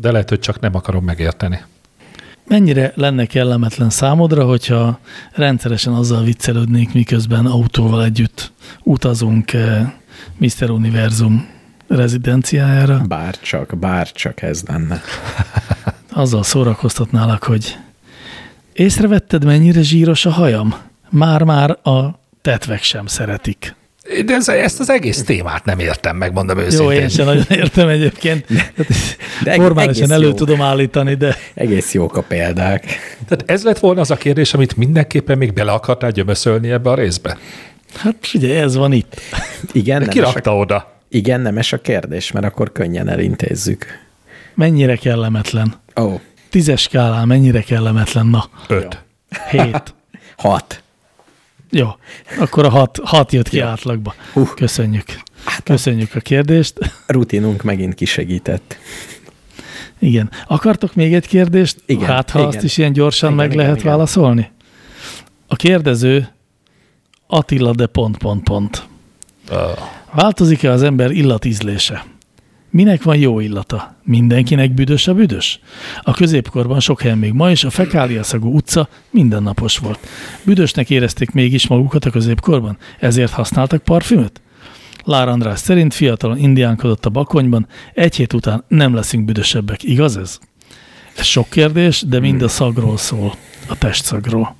De 0.00 0.10
lehet, 0.10 0.28
hogy 0.28 0.40
csak 0.40 0.60
nem 0.60 0.74
akarom 0.74 1.04
megérteni. 1.04 1.64
Mennyire 2.46 2.92
lenne 2.94 3.26
kellemetlen 3.26 3.90
számodra, 3.90 4.44
hogyha 4.44 4.98
rendszeresen 5.32 5.92
azzal 5.92 6.22
viccelődnék, 6.22 6.92
miközben 6.92 7.46
autóval 7.46 8.04
együtt 8.04 8.52
utazunk 8.82 9.52
Mr. 10.36 10.70
Univerzum 10.70 11.48
rezidenciájára, 11.88 13.02
Bár 13.08 13.38
csak, 13.40 13.78
bár 13.78 14.12
csak 14.12 14.42
ez 14.42 14.62
lenne. 14.66 15.00
azzal 16.12 16.42
szórakoztatnálak, 16.42 17.42
hogy 17.44 17.76
észrevetted, 18.78 19.44
mennyire 19.44 19.82
zsíros 19.82 20.26
a 20.26 20.30
hajam? 20.30 20.74
Már-már 21.10 21.70
a 21.70 22.20
tetvek 22.42 22.82
sem 22.82 23.06
szeretik. 23.06 23.76
De 24.26 24.34
ez, 24.34 24.48
ezt 24.48 24.80
az 24.80 24.90
egész 24.90 25.22
témát 25.22 25.64
nem 25.64 25.78
értem, 25.78 26.16
megmondom 26.16 26.58
Jó, 26.58 26.64
őszintén. 26.64 27.00
én 27.00 27.08
sem 27.08 27.24
nagyon 27.26 27.44
értem 27.48 27.88
egyébként. 27.88 28.46
de 29.44 29.54
Formálisan 29.54 30.12
elő 30.12 30.26
jó. 30.26 30.32
tudom 30.32 30.62
állítani, 30.62 31.14
de 31.14 31.36
Egész 31.54 31.94
jók 31.94 32.16
a 32.16 32.22
példák. 32.22 32.84
Tehát 33.28 33.50
ez 33.50 33.64
lett 33.64 33.78
volna 33.78 34.00
az 34.00 34.10
a 34.10 34.16
kérdés, 34.16 34.54
amit 34.54 34.76
mindenképpen 34.76 35.38
még 35.38 35.52
bele 35.52 35.72
akartál 35.72 36.10
gyömöszölni 36.10 36.70
ebbe 36.70 36.90
a 36.90 36.94
részbe? 36.94 37.38
hát 37.94 38.16
figyelj, 38.20 38.56
ez 38.56 38.76
van 38.76 38.92
itt. 38.92 39.20
Igen, 39.72 40.08
Ki 40.08 40.18
nemes 40.18 40.34
a, 40.34 40.50
oda? 40.50 40.92
igen, 41.08 41.40
nemes 41.40 41.72
a 41.72 41.80
kérdés, 41.80 42.32
mert 42.32 42.46
akkor 42.46 42.72
könnyen 42.72 43.08
elintézzük. 43.08 43.86
Mennyire 44.54 44.96
kellemetlen? 44.96 45.74
Ó, 46.00 46.02
oh, 46.02 46.20
Tízes 46.48 46.80
skálán 46.80 47.26
mennyire 47.26 47.62
kellemetlen? 47.62 48.26
Na, 48.26 48.48
Öt. 48.68 49.04
hét. 49.50 49.94
hat. 50.36 50.82
Jó, 51.70 51.88
akkor 52.38 52.64
a 52.64 52.70
hat, 52.70 53.00
hat 53.04 53.32
jött 53.32 53.48
ki 53.48 53.60
átlagba. 53.60 54.14
Hú. 54.32 54.44
Köszönjük. 54.44 55.04
Köszönjük 55.64 56.14
a 56.14 56.20
kérdést. 56.20 56.78
Rutinunk 57.06 57.62
megint 57.62 57.94
kisegített. 57.94 58.76
Igen. 59.98 60.30
Akartok 60.46 60.94
még 60.94 61.14
egy 61.14 61.26
kérdést? 61.26 61.82
Igen, 61.86 62.08
Hát, 62.08 62.30
ha 62.30 62.38
igen. 62.38 62.50
azt 62.50 62.62
is 62.62 62.76
ilyen 62.76 62.92
gyorsan 62.92 63.32
Igen, 63.32 63.42
meg 63.44 63.52
igen, 63.52 63.64
lehet 63.64 63.80
igen. 63.80 63.90
válaszolni? 63.90 64.50
A 65.46 65.56
kérdező 65.56 66.28
Attila 67.26 67.72
de 67.72 67.86
pont, 67.86 68.16
pont, 68.18 68.42
pont. 68.42 68.86
Változik-e 70.12 70.70
az 70.70 70.82
ember 70.82 71.10
illatízlése? 71.10 72.04
Minek 72.70 73.02
van 73.02 73.16
jó 73.16 73.40
illata? 73.40 73.96
Mindenkinek 74.04 74.74
büdös 74.74 75.08
a 75.08 75.14
büdös? 75.14 75.60
A 76.02 76.12
középkorban 76.12 76.80
sok 76.80 77.00
helyen 77.00 77.18
még 77.18 77.32
ma 77.32 77.50
is 77.50 77.64
a 77.64 77.70
fekáliaszagú 77.70 78.54
utca 78.54 78.88
mindennapos 79.10 79.78
volt. 79.78 79.98
Büdösnek 80.42 80.90
érezték 80.90 81.30
mégis 81.30 81.66
magukat 81.66 82.04
a 82.04 82.10
középkorban, 82.10 82.76
ezért 82.98 83.32
használtak 83.32 83.82
parfümöt? 83.82 84.40
Lár 85.04 85.28
András 85.28 85.58
szerint 85.58 85.94
fiatalon 85.94 86.38
indiánkodott 86.38 87.06
a 87.06 87.10
bakonyban, 87.10 87.66
egy 87.94 88.16
hét 88.16 88.32
után 88.32 88.64
nem 88.68 88.94
leszünk 88.94 89.24
büdösebbek, 89.24 89.82
igaz 89.82 90.16
ez? 90.16 90.38
Ez 91.16 91.24
sok 91.24 91.48
kérdés, 91.48 92.02
de 92.06 92.20
mind 92.20 92.42
a 92.42 92.48
szagról 92.48 92.96
szól, 92.96 93.34
a 93.68 93.78
testszagról. 93.78 94.56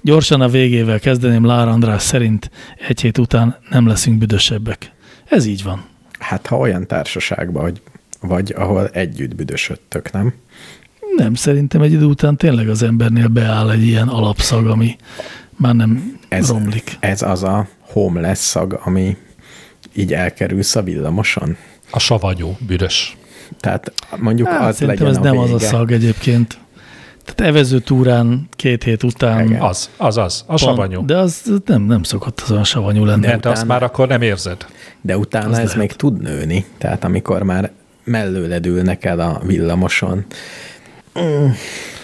Gyorsan 0.00 0.40
a 0.40 0.48
végével 0.48 1.00
kezdeném 1.00 1.44
Lár 1.44 1.68
András 1.68 2.02
szerint 2.02 2.50
egy 2.88 3.00
hét 3.00 3.18
után 3.18 3.56
nem 3.70 3.86
leszünk 3.86 4.18
büdösebbek. 4.18 4.92
Ez 5.24 5.46
így 5.46 5.62
van. 5.62 5.84
Hát 6.26 6.46
ha 6.46 6.56
olyan 6.56 6.86
társaságban, 6.86 7.62
hogy 7.62 7.80
vagy 8.20 8.52
ahol 8.56 8.88
együtt 8.88 9.34
büdösödtök, 9.34 10.12
nem? 10.12 10.34
Nem, 11.16 11.34
szerintem 11.34 11.80
egy 11.82 11.92
idő 11.92 12.04
után 12.04 12.36
tényleg 12.36 12.68
az 12.68 12.82
embernél 12.82 13.28
beáll 13.28 13.70
egy 13.70 13.82
ilyen 13.82 14.08
alapszag, 14.08 14.66
ami 14.66 14.96
már 15.56 15.74
nem 15.74 16.18
Ez, 16.28 16.48
romlik. 16.50 16.96
ez 17.00 17.22
az 17.22 17.42
a 17.42 17.68
homeless 17.80 18.38
szag, 18.38 18.80
ami 18.84 19.16
így 19.94 20.12
elkerülsz 20.12 20.76
a 20.76 20.82
villamoson. 20.82 21.56
A 21.90 21.98
savanyú, 21.98 22.56
büdös. 22.66 23.16
Tehát 23.60 23.92
mondjuk 24.16 24.48
Hát, 24.48 24.68
az 24.68 24.76
szerintem 24.76 25.06
legyen 25.06 25.20
ez 25.20 25.26
a 25.26 25.32
nem 25.32 25.42
vége. 25.42 25.54
az 25.54 25.62
a 25.62 25.66
szag 25.66 25.92
egyébként. 25.92 26.58
Tehát 27.34 27.52
evező 27.52 27.78
túrán 27.78 28.48
két 28.50 28.82
hét 28.82 29.02
után 29.02 29.46
Igen. 29.46 29.60
Az, 29.60 29.90
az, 29.96 30.16
az. 30.16 30.42
A 30.42 30.46
pont- 30.46 30.60
savanyú. 30.60 31.04
De, 31.04 31.16
az 31.16 31.42
nem, 31.64 31.82
nem 31.82 32.02
szokott 32.02 32.40
az 32.40 32.50
olyan 32.50 32.64
savanyú 32.64 33.04
lenni. 33.04 33.26
de, 33.26 33.36
de 33.36 33.48
azt 33.48 33.66
már 33.66 33.82
akkor 33.82 34.08
nem 34.08 34.22
érzed. 34.22 34.66
De 35.00 35.18
utána 35.18 35.48
ez 35.50 35.56
lehet. 35.56 35.76
még 35.76 35.92
tud 35.92 36.20
nőni. 36.22 36.64
Tehát 36.78 37.04
amikor 37.04 37.42
már 37.42 37.70
mellőled 38.04 38.66
ülnek 38.66 39.04
el 39.04 39.20
a 39.20 39.40
villamoson. 39.44 40.24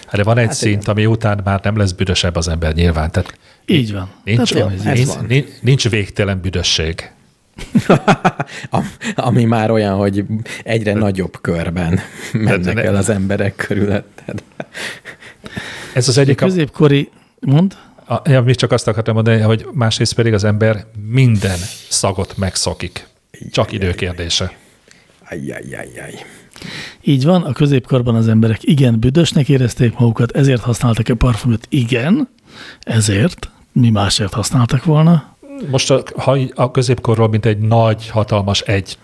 Hát 0.07 0.17
De 0.17 0.23
van 0.23 0.39
egy 0.39 0.47
hát 0.47 0.55
szint, 0.55 0.89
ami 0.89 1.07
után 1.07 1.41
már 1.45 1.61
nem 1.63 1.77
lesz 1.77 1.93
büdösebb 1.93 2.37
az 2.37 2.49
ember 2.49 2.75
nyilván. 2.75 3.11
Tehát 3.11 3.35
Így 3.67 3.93
van. 3.93 4.09
nincs, 4.25 4.53
Tehát 4.53 4.99
így. 4.99 5.07
van. 5.07 5.25
nincs, 5.29 5.47
nincs 5.61 5.89
végtelen 5.89 6.41
büdösség. 6.41 7.11
Am- 8.71 8.91
ami 9.15 9.45
már 9.45 9.71
olyan, 9.71 9.97
hogy 9.97 10.25
egyre 10.65 10.93
nagyobb 10.95 11.41
körben 11.41 12.01
mennek 12.33 12.75
ne- 12.75 12.83
el 12.83 12.97
az 12.97 13.09
emberek 13.09 13.57
körülötted. 13.57 14.43
Ez 15.95 16.09
az 16.09 16.19
egyik, 16.19 16.41
a, 16.41 16.45
Középkori, 16.45 17.11
mond? 17.41 17.77
a, 18.09 18.31
ja, 18.31 18.43
még 18.43 18.55
csak 18.55 18.73
azt 18.73 18.89
akartam 18.89 19.15
mondani, 19.15 19.41
hogy 19.41 19.67
másrészt 19.73 20.15
pedig 20.15 20.33
az 20.33 20.45
ember 20.45 20.85
minden 21.07 21.59
szagot 21.89 22.37
megszokik. 22.37 23.07
Csak 23.51 23.73
időkérdése. 23.73 24.53
Ajjajjajjaj. 25.31 26.15
Így 27.01 27.25
van, 27.25 27.43
a 27.43 27.53
középkorban 27.53 28.15
az 28.15 28.29
emberek 28.29 28.63
igen 28.63 29.01
büdösnek 29.01 29.49
érezték 29.49 29.99
magukat, 29.99 30.37
ezért 30.37 30.63
használtak-e 30.63 31.15
parfümöt? 31.15 31.67
Igen, 31.69 32.29
ezért. 32.81 33.51
Mi 33.73 33.91
másért 33.91 34.33
használtak 34.33 34.85
volna? 34.85 35.32
Most 35.71 35.91
a, 35.91 36.03
ha 36.17 36.39
a 36.55 36.71
középkorról, 36.71 37.29
mint 37.29 37.47
egy 37.47 37.59
nagy, 37.59 38.09
hatalmas 38.09 38.61
egy 38.61 38.99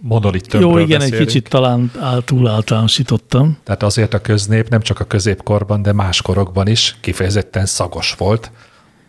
monolit 0.00 0.52
Jó, 0.52 0.60
tömbről 0.60 0.82
igen, 0.82 1.00
egy 1.00 1.00
beszélünk. 1.00 1.26
kicsit 1.26 1.48
talán 1.48 1.90
áll, 2.00 2.22
túl 2.22 2.48
általánosítottam. 2.48 3.58
Tehát 3.64 3.82
azért 3.82 4.14
a 4.14 4.20
köznép 4.20 4.68
nem 4.68 4.80
csak 4.80 5.00
a 5.00 5.04
középkorban, 5.04 5.82
de 5.82 5.92
más 5.92 6.22
korokban 6.22 6.66
is 6.66 6.96
kifejezetten 7.00 7.66
szagos 7.66 8.14
volt. 8.18 8.50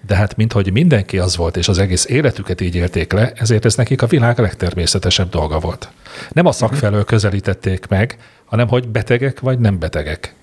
De 0.08 0.16
hát 0.16 0.36
minthogy 0.36 0.72
mindenki 0.72 1.18
az 1.18 1.36
volt, 1.36 1.58
és 1.58 1.68
az 1.68 1.78
egész 1.78 2.06
életüket 2.06 2.62
így 2.62 2.76
élték 2.76 3.12
le, 3.14 3.32
ezért 3.36 3.66
ez 3.66 3.76
nekik 3.76 4.02
a 4.02 4.08
világ 4.08 4.40
legtermészetesebb 4.40 5.30
dolga 5.30 5.60
volt. 5.60 5.90
Nem 6.32 6.46
a 6.46 6.52
szak 6.52 6.74
felől 6.74 7.04
közelítették 7.04 7.88
meg, 7.88 8.18
hanem 8.46 8.68
hogy 8.68 8.88
betegek 8.88 9.40
vagy 9.40 9.60
nem 9.60 9.80
betegek. 9.80 10.36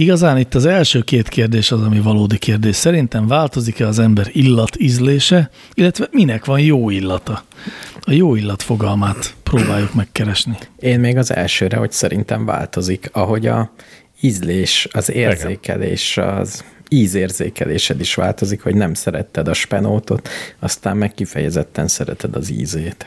Igazán 0.00 0.38
itt 0.38 0.54
az 0.54 0.64
első 0.64 1.00
két 1.00 1.28
kérdés 1.28 1.70
az, 1.70 1.82
ami 1.82 2.00
valódi 2.00 2.38
kérdés. 2.38 2.76
Szerintem 2.76 3.26
változik-e 3.26 3.86
az 3.86 3.98
ember 3.98 4.28
illat 4.32 4.76
ízlése, 4.78 5.50
illetve 5.74 6.08
minek 6.10 6.44
van 6.44 6.60
jó 6.60 6.90
illata? 6.90 7.44
A 8.00 8.12
jó 8.12 8.34
illat 8.34 8.62
fogalmát 8.62 9.34
próbáljuk 9.42 9.94
megkeresni. 9.94 10.58
Én 10.78 11.00
még 11.00 11.16
az 11.16 11.32
elsőre, 11.32 11.76
hogy 11.76 11.92
szerintem 11.92 12.44
változik, 12.44 13.08
ahogy 13.12 13.46
a 13.46 13.72
ízlés, 14.20 14.88
az 14.92 15.10
érzékelés, 15.10 16.16
az 16.16 16.64
ízérzékelésed 16.88 18.00
is 18.00 18.14
változik, 18.14 18.62
hogy 18.62 18.74
nem 18.74 18.94
szeretted 18.94 19.48
a 19.48 19.54
spenótot, 19.54 20.28
aztán 20.58 20.96
meg 20.96 21.14
kifejezetten 21.14 21.88
szereted 21.88 22.36
az 22.36 22.50
ízét. 22.50 23.06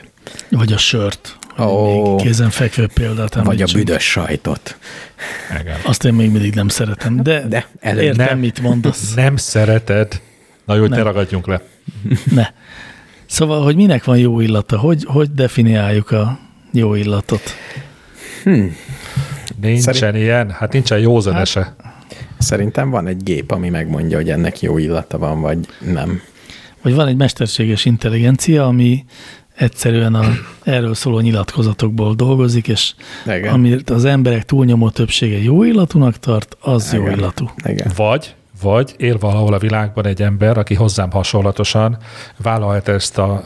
Vagy 0.50 0.72
a 0.72 0.78
sört. 0.78 1.36
Még 1.56 2.16
kézenfekvő 2.16 2.86
példát 2.94 3.34
Vagy 3.34 3.62
a 3.62 3.66
büdös 3.72 4.10
sajtot. 4.10 4.78
Igen. 5.60 5.76
Azt 5.82 6.04
én 6.04 6.14
még 6.14 6.30
mindig 6.30 6.54
nem 6.54 6.68
szeretem, 6.68 7.22
de, 7.22 7.46
De 7.48 7.66
előbb 7.80 8.02
értem, 8.02 8.26
nem. 8.26 8.38
mit 8.38 8.60
mondasz. 8.60 9.14
Nem 9.14 9.36
szereted. 9.36 10.20
Na 10.64 10.74
jó, 10.74 10.80
hogy 10.80 10.90
ne 10.90 11.02
ragadjunk 11.02 11.46
le. 11.46 11.62
Ne. 12.30 12.46
Szóval, 13.26 13.62
hogy 13.62 13.76
minek 13.76 14.04
van 14.04 14.18
jó 14.18 14.40
illata? 14.40 14.78
Hogy, 14.78 15.04
hogy 15.04 15.30
definiáljuk 15.32 16.10
a 16.10 16.38
jó 16.72 16.94
illatot? 16.94 17.42
Nincsen 19.60 19.94
Szerint- 19.94 20.24
ilyen, 20.24 20.50
hát 20.50 20.72
nincsen 20.72 20.98
józanese. 20.98 21.76
Szerintem 22.38 22.90
van 22.90 23.06
egy 23.06 23.22
gép, 23.22 23.50
ami 23.50 23.68
megmondja, 23.68 24.16
hogy 24.16 24.30
ennek 24.30 24.60
jó 24.60 24.78
illata 24.78 25.18
van, 25.18 25.40
vagy 25.40 25.58
nem. 25.92 26.20
Vagy 26.82 26.94
van 26.94 27.06
egy 27.06 27.16
mesterséges 27.16 27.84
intelligencia, 27.84 28.66
ami 28.66 29.04
egyszerűen 29.54 30.14
a 30.14 30.24
erről 30.62 30.94
szóló 30.94 31.20
nyilatkozatokból 31.20 32.14
dolgozik, 32.14 32.68
és 32.68 32.94
Igen. 33.26 33.52
amit 33.52 33.90
az 33.90 34.04
emberek 34.04 34.44
túlnyomó 34.44 34.90
többsége 34.90 35.42
jó 35.42 35.62
illatúnak 35.62 36.18
tart, 36.18 36.56
az 36.60 36.92
jó 36.92 37.00
Igen. 37.00 37.18
illatú. 37.18 37.50
Igen. 37.64 37.92
Vagy, 37.96 38.34
vagy 38.62 38.94
él 38.96 39.18
valahol 39.18 39.54
a 39.54 39.58
világban 39.58 40.06
egy 40.06 40.22
ember, 40.22 40.58
aki 40.58 40.74
hozzám 40.74 41.10
hasonlatosan 41.10 41.96
vállalta 42.36 42.92
ezt 42.92 43.18
a, 43.18 43.44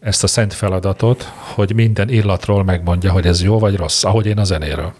ezt 0.00 0.22
a 0.22 0.26
szent 0.26 0.54
feladatot, 0.54 1.32
hogy 1.54 1.74
minden 1.74 2.08
illatról 2.08 2.64
megmondja, 2.64 3.12
hogy 3.12 3.26
ez 3.26 3.42
jó 3.42 3.58
vagy 3.58 3.76
rossz, 3.76 4.04
ahogy 4.04 4.26
én 4.26 4.38
a 4.38 4.44
zenéről. 4.44 4.92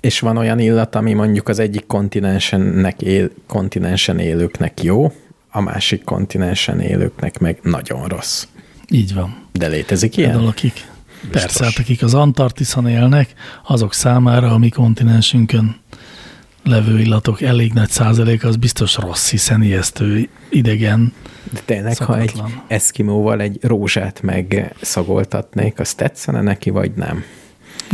És 0.00 0.20
van 0.20 0.36
olyan 0.36 0.58
illat, 0.58 0.94
ami 0.94 1.12
mondjuk 1.12 1.48
az 1.48 1.58
egyik 1.58 1.86
kontinensennek 1.86 3.02
él, 3.02 3.30
kontinensen 3.46 4.18
élőknek 4.18 4.82
jó, 4.82 5.12
a 5.50 5.60
másik 5.60 6.04
kontinensen 6.04 6.80
élőknek 6.80 7.38
meg 7.38 7.58
nagyon 7.62 8.04
rossz. 8.04 8.46
Így 8.90 9.14
van. 9.14 9.36
De 9.52 9.66
létezik 9.66 10.14
Például 10.14 10.38
ilyen? 10.40 10.50
akik, 10.52 10.86
persze, 11.30 11.64
hát 11.64 11.78
akik 11.78 12.02
az 12.02 12.14
Antarktiszon 12.14 12.86
élnek, 12.88 13.32
azok 13.66 13.94
számára 13.94 14.50
a 14.52 14.58
mi 14.58 14.68
kontinensünkön 14.68 15.76
levő 16.64 17.00
illatok 17.00 17.40
elég 17.42 17.72
nagy 17.72 17.90
százalék, 17.90 18.44
az 18.44 18.56
biztos 18.56 18.96
rossz, 18.96 19.30
hiszen 19.30 19.62
ijesztő, 19.62 20.28
idegen. 20.50 21.12
De 21.52 21.60
tényleg, 21.64 21.96
ha 21.96 22.18
egy 22.18 22.32
eszkimóval 22.66 23.40
egy 23.40 23.58
rózsát 23.62 24.22
megszagoltatnék, 24.22 25.78
az 25.80 25.94
tetszene 25.94 26.40
neki, 26.40 26.70
vagy 26.70 26.92
nem? 26.92 27.22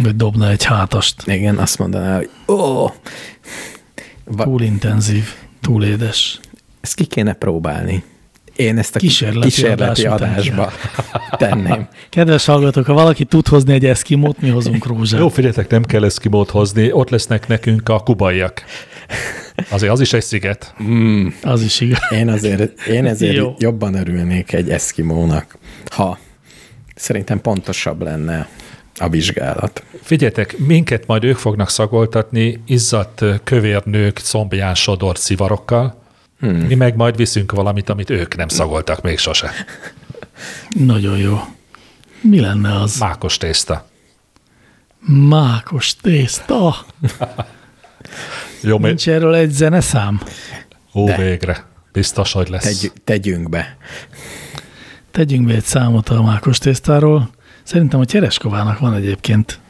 Vagy 0.03 0.17
dobna 0.17 0.51
egy 0.51 0.65
hátast. 0.65 1.23
Igen, 1.27 1.57
azt 1.59 1.79
mondaná, 1.79 2.17
hogy 2.17 2.31
ó, 2.49 2.87
Va- 4.25 4.45
Túl 4.47 4.63
intenzív, 4.63 5.29
túl 5.61 5.85
édes. 5.85 6.41
ezt 6.81 6.95
ki 6.95 7.05
kéne 7.05 7.33
próbálni. 7.33 8.03
Én 8.57 8.79
ezt 8.79 8.97
a 8.97 8.99
Kísérleti 8.99 9.49
kísérleti 9.49 10.01
után 10.07 10.13
adásba 10.13 10.73
tenném. 11.37 11.89
Kedves 12.09 12.45
hallgatók, 12.45 12.87
ha 12.87 12.93
valaki 12.93 13.25
tud 13.25 13.49
hozni 13.49 13.73
egy 13.73 13.85
eszkimót, 13.85 14.41
mi 14.41 14.49
hozunk 14.49 14.87
rózsát. 14.97 15.21
Jó, 15.21 15.29
figyeljetek, 15.29 15.69
nem 15.69 15.83
kell 15.83 16.05
eszkimót 16.05 16.51
hozni, 16.51 16.93
ott 16.93 17.11
lesznek 17.11 17.49
nekünk 17.49 17.89
a 17.89 17.99
kubaiak. 17.99 18.65
Azért 19.71 19.93
az 19.93 20.01
is 20.01 20.13
egy 20.13 20.23
sziget. 20.23 20.75
Az 21.43 21.63
is 21.63 21.81
igaz. 21.81 21.99
Én 22.11 22.29
azért, 22.29 22.87
én 22.87 23.07
ezért 23.07 23.35
Jó. 23.35 23.55
jobban 23.59 23.95
örülnék 23.95 24.53
egy 24.53 24.71
eszkimónak, 24.71 25.59
ha 25.91 26.19
szerintem 26.95 27.41
pontosabb 27.41 28.03
lenne 28.03 28.49
a 28.99 29.09
vizsgálat. 29.09 29.83
Figyeljetek, 30.03 30.59
minket 30.59 31.07
majd 31.07 31.25
ők 31.25 31.37
fognak 31.37 31.71
szagoltatni 31.71 32.63
izzadt 32.67 33.25
kövérnők 33.45 34.19
combján 34.19 34.75
sodort 34.75 35.21
szivarokkal, 35.21 36.03
hmm. 36.45 36.67
mi 36.67 36.75
meg 36.75 36.97
majd 36.97 37.17
viszünk 37.17 37.53
valamit, 37.53 37.89
amit 37.89 38.11
ők 38.11 38.37
nem 38.37 38.49
szagoltak 38.49 39.03
még 39.03 39.19
sose. 39.19 39.51
Nagyon 40.87 41.19
jó. 41.19 41.41
Mi 42.21 42.41
lenne 42.41 42.81
az? 42.81 42.99
Mákos 42.99 43.37
tészta. 43.37 43.87
Mákos 45.07 45.97
tészta. 45.97 46.77
Jó, 48.61 48.79
mi? 48.79 48.87
Nincs 48.87 49.09
erről 49.09 49.35
egy 49.35 49.51
zeneszám? 49.51 50.21
Ó, 50.95 51.07
De. 51.07 51.17
végre. 51.17 51.65
Biztos, 51.93 52.33
hogy 52.33 52.49
lesz. 52.49 52.63
Tegy, 52.63 52.93
tegyünk 53.05 53.49
be. 53.49 53.77
Tegyünk 55.11 55.47
be 55.47 55.55
egy 55.55 55.65
számot 55.65 56.09
a 56.09 56.23
mákos 56.23 56.59
tésztáról. 56.59 57.31
Szerintem 57.63 58.01
a 58.01 58.05
Csereskovának 58.05 58.79
van 58.79 58.95
egyébként 58.95 59.61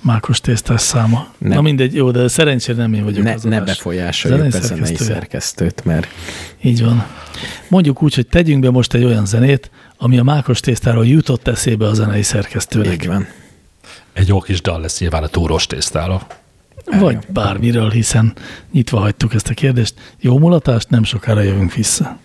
mákos 0.00 0.40
tésztás 0.40 0.80
száma. 0.80 1.26
Nem. 1.38 1.52
Na 1.52 1.60
mindegy, 1.60 1.94
jó, 1.94 2.10
de 2.10 2.28
szerencsére 2.28 2.78
nem 2.78 2.92
én 2.92 3.04
vagyok 3.04 3.24
Ne, 3.24 3.32
az 3.32 3.42
ne 3.42 3.60
befolyásoljuk 3.60 4.54
a 4.54 4.60
zenei 4.60 4.94
szerkesztőt, 4.94 5.84
mert 5.84 6.08
Így 6.62 6.82
van. 6.84 7.06
Mondjuk 7.68 8.02
úgy, 8.02 8.14
hogy 8.14 8.26
tegyünk 8.26 8.62
be 8.62 8.70
most 8.70 8.94
egy 8.94 9.04
olyan 9.04 9.26
zenét, 9.26 9.70
ami 9.96 10.18
a 10.18 10.22
mákos 10.22 10.60
tésztáról 10.60 11.06
jutott 11.06 11.48
eszébe 11.48 11.86
a 11.86 11.94
zenei 11.94 12.22
szerkesztőnek. 12.22 12.92
így 12.92 13.06
van. 13.06 13.26
Egy 14.12 14.28
jó 14.28 14.40
kis 14.40 14.60
dal 14.60 14.80
lesz 14.80 15.00
nyilván 15.00 15.22
a 15.22 15.26
túrós 15.26 15.66
tésztáról. 15.66 16.26
Vagy 16.84 17.18
bármiről, 17.28 17.90
hiszen 17.90 18.32
nyitva 18.72 18.98
hagytuk 18.98 19.34
ezt 19.34 19.48
a 19.48 19.54
kérdést. 19.54 19.94
Jó 20.20 20.38
mulatást, 20.38 20.90
nem 20.90 21.04
sokára 21.04 21.40
jövünk 21.40 21.74
vissza. 21.74 22.18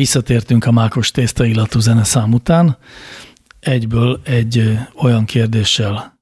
Visszatértünk 0.00 0.66
a 0.66 0.72
mákos 0.72 1.10
tészta 1.10 1.44
illatú 1.44 1.78
zeneszám 1.78 2.32
után, 2.32 2.76
egyből 3.60 4.20
egy 4.24 4.78
olyan 5.02 5.24
kérdéssel 5.24 6.18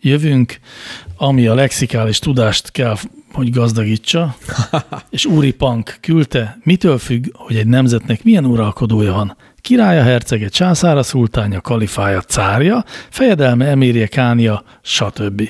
jövünk, 0.00 0.58
ami 1.16 1.46
a 1.46 1.54
lexikális 1.54 2.18
tudást 2.18 2.70
kell, 2.70 2.96
hogy 3.34 3.50
gazdagítsa, 3.50 4.36
és 5.10 5.24
Úri 5.24 5.52
Pank 5.52 5.96
küldte, 6.00 6.58
mitől 6.62 6.98
függ, 6.98 7.24
hogy 7.32 7.56
egy 7.56 7.66
nemzetnek 7.66 8.24
milyen 8.24 8.44
uralkodója 8.44 9.12
van. 9.12 9.36
Királya, 9.60 10.02
hercege, 10.02 10.48
császára, 10.48 11.02
szultánja, 11.02 11.60
kalifája, 11.60 12.20
cárja, 12.20 12.84
fejedelme, 13.10 13.66
emírje, 13.66 14.06
kánia, 14.06 14.64
stb. 14.82 15.48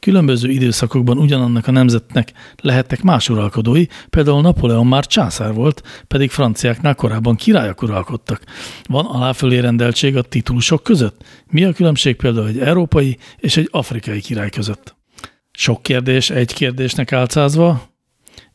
Különböző 0.00 0.50
időszakokban 0.50 1.18
ugyanannak 1.18 1.66
a 1.66 1.70
nemzetnek 1.70 2.32
lehettek 2.60 3.02
más 3.02 3.28
uralkodói, 3.28 3.84
például 4.10 4.40
Napóleon 4.40 4.86
már 4.86 5.06
császár 5.06 5.52
volt, 5.52 5.82
pedig 6.06 6.30
franciáknál 6.30 6.94
korábban 6.94 7.36
királyok 7.36 7.82
uralkodtak. 7.82 8.42
Van 8.88 9.06
aláfölé 9.06 9.58
rendeltség 9.58 10.16
a 10.16 10.22
titulusok 10.22 10.82
között? 10.82 11.24
Mi 11.50 11.64
a 11.64 11.72
különbség 11.72 12.16
például 12.16 12.46
egy 12.46 12.58
európai 12.58 13.18
és 13.36 13.56
egy 13.56 13.68
afrikai 13.72 14.20
király 14.20 14.50
között? 14.50 14.97
Sok 15.60 15.82
kérdés 15.82 16.30
egy 16.30 16.52
kérdésnek 16.52 17.12
álcázva, 17.12 17.88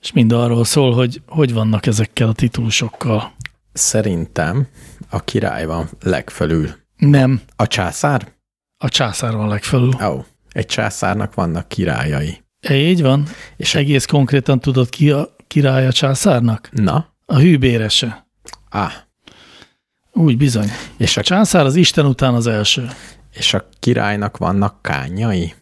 és 0.02 0.12
mind 0.12 0.32
arról 0.32 0.66
szól, 0.66 0.94
hogy 0.94 1.22
hogy 1.28 1.54
vannak 1.54 1.86
ezekkel 1.86 2.28
a 2.28 2.34
titulusokkal. 2.34 3.32
Szerintem 3.74 4.68
a 5.10 5.20
király 5.24 5.66
van 5.66 5.90
legfölül. 6.02 6.70
Nem, 6.98 7.42
A 7.56 7.68
császár? 7.68 8.32
a 8.78 8.90
császár 8.90 9.36
van 9.36 9.48
legfelül. 9.48 9.94
Ó, 10.04 10.06
oh, 10.08 10.24
egy 10.52 10.66
császárnak 10.66 11.34
vannak 11.34 11.68
királyai. 11.68 12.44
E, 12.60 12.76
így 12.76 13.02
van? 13.02 13.24
És 13.28 13.34
És 13.58 13.76
a- 13.76 13.78
egész 13.78 14.06
konkrétan 14.06 14.60
tudod 14.60 14.90
ki 14.90 15.12
a 15.12 15.36
király 15.48 15.88
a 15.88 15.92
császárnak? 15.92 16.70
Na, 16.72 17.14
A 17.26 17.38
hűbérese. 17.38 18.28
ah, 18.70 18.92
Úgy 20.12 20.38
bizony. 20.38 20.70
és 20.98 21.18
A 21.18 21.20
a, 21.20 21.24
császár 21.24 21.66
az 21.66 21.76
Isten 21.76 22.06
után 22.06 22.34
az 22.34 22.48
első. 22.48 22.88
és 23.34 23.54
a 23.54 23.70
királynak 23.80 24.38
vannak 24.38 24.82
kányai? 24.82 25.54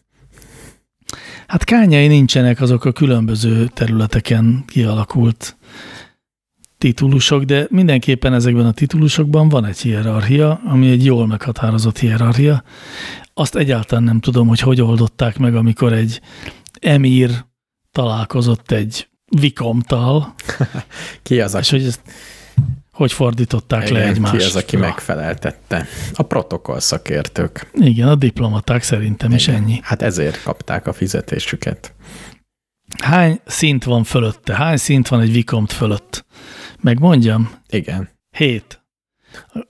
Hát 1.52 1.64
kányai 1.64 2.06
nincsenek 2.06 2.60
azok 2.60 2.84
a 2.84 2.92
különböző 2.92 3.66
területeken 3.66 4.64
kialakult 4.66 5.56
titulusok, 6.78 7.42
de 7.42 7.66
mindenképpen 7.70 8.34
ezekben 8.34 8.66
a 8.66 8.72
titulusokban 8.72 9.48
van 9.48 9.64
egy 9.64 9.78
hierarchia, 9.78 10.60
ami 10.64 10.90
egy 10.90 11.04
jól 11.04 11.26
meghatározott 11.26 11.98
hierarchia. 11.98 12.62
Azt 13.34 13.56
egyáltalán 13.56 14.04
nem 14.04 14.20
tudom, 14.20 14.48
hogy 14.48 14.60
hogy 14.60 14.80
oldották 14.80 15.38
meg, 15.38 15.54
amikor 15.54 15.92
egy 15.92 16.20
emír 16.80 17.44
találkozott 17.90 18.70
egy 18.70 19.08
vikomtal, 19.40 20.34
Ki 21.22 21.40
az, 21.40 21.54
és 21.54 21.70
hogy 21.70 21.84
ezt 21.84 22.00
hogy 23.02 23.12
fordították 23.12 23.88
le 23.88 23.98
igen, 23.98 24.08
egymást. 24.08 24.36
ki 24.36 24.42
az, 24.42 24.56
aki 24.56 24.76
megfeleltette? 24.76 25.86
A 26.12 26.22
protokoll 26.22 26.80
szakértők. 26.80 27.70
Igen, 27.74 28.08
a 28.08 28.14
diplomaták 28.14 28.82
szerintem 28.82 29.32
is 29.32 29.48
ennyi. 29.48 29.80
Hát 29.82 30.02
ezért 30.02 30.42
kapták 30.42 30.86
a 30.86 30.92
fizetésüket. 30.92 31.94
Hány 33.02 33.40
szint 33.46 33.84
van 33.84 34.04
fölötte? 34.04 34.54
Hány 34.54 34.76
szint 34.76 35.08
van 35.08 35.20
egy 35.20 35.32
vikomt 35.32 35.72
fölött? 35.72 36.24
Megmondjam? 36.80 37.50
Igen. 37.68 38.08
Hét. 38.30 38.84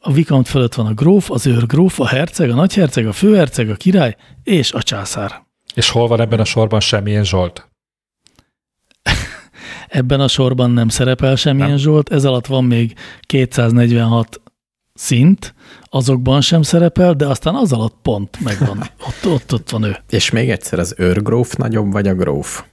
A 0.01 0.13
vikont 0.13 0.49
fölött 0.49 0.75
van 0.75 0.87
a 0.87 0.95
gróf, 0.95 1.31
az 1.31 1.47
őrgróf, 1.47 2.01
a 2.01 2.07
herceg, 2.07 2.51
a 2.51 2.55
nagyherceg, 2.55 3.07
a 3.07 3.13
főherceg, 3.13 3.71
a 3.71 3.75
király 3.75 4.17
és 4.43 4.73
a 4.73 4.83
császár. 4.83 5.43
És 5.75 5.91
hol 5.91 6.09
van 6.09 6.21
ebben 6.21 6.41
a 6.41 6.45
sorban 6.45 6.81
semmilyen 6.81 7.25
Zsolt? 7.25 7.72
Ebben 9.89 10.21
a 10.21 10.29
sorban 10.29 10.71
nem 10.71 10.89
szerepel 10.89 11.37
semmilyen 11.37 11.69
Nem. 11.69 11.79
Zsolt, 11.79 12.13
ez 12.13 12.25
alatt 12.25 12.47
van 12.47 12.65
még 12.65 12.95
246 13.21 14.41
szint, 14.95 15.55
azokban 15.85 16.41
sem 16.41 16.63
szerepel, 16.63 17.15
de 17.15 17.27
aztán 17.27 17.55
az 17.55 17.73
alatt 17.73 17.97
pont 18.03 18.39
megvan. 18.41 18.79
Ott, 19.09 19.33
ott, 19.33 19.53
ott 19.53 19.71
van 19.71 19.83
ő. 19.83 19.97
És 20.11 20.31
még 20.31 20.51
egyszer, 20.51 20.79
az 20.79 20.95
őrgróf 20.99 21.55
nagyobb, 21.55 21.93
vagy 21.93 22.09
a 22.09 22.15
gróf? 22.15 22.65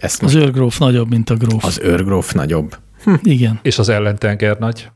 Ezt 0.00 0.22
Az 0.22 0.34
őrgróf 0.34 0.78
nagyobb, 0.78 1.08
mint 1.08 1.30
a 1.30 1.34
gróf. 1.34 1.64
az 1.64 1.78
őrgróf 1.82 2.32
nagyobb. 2.32 2.76
Igen. 3.22 3.58
És 3.62 3.78
az 3.78 3.88
ellentenger 3.88 4.58
nagy? 4.58 4.90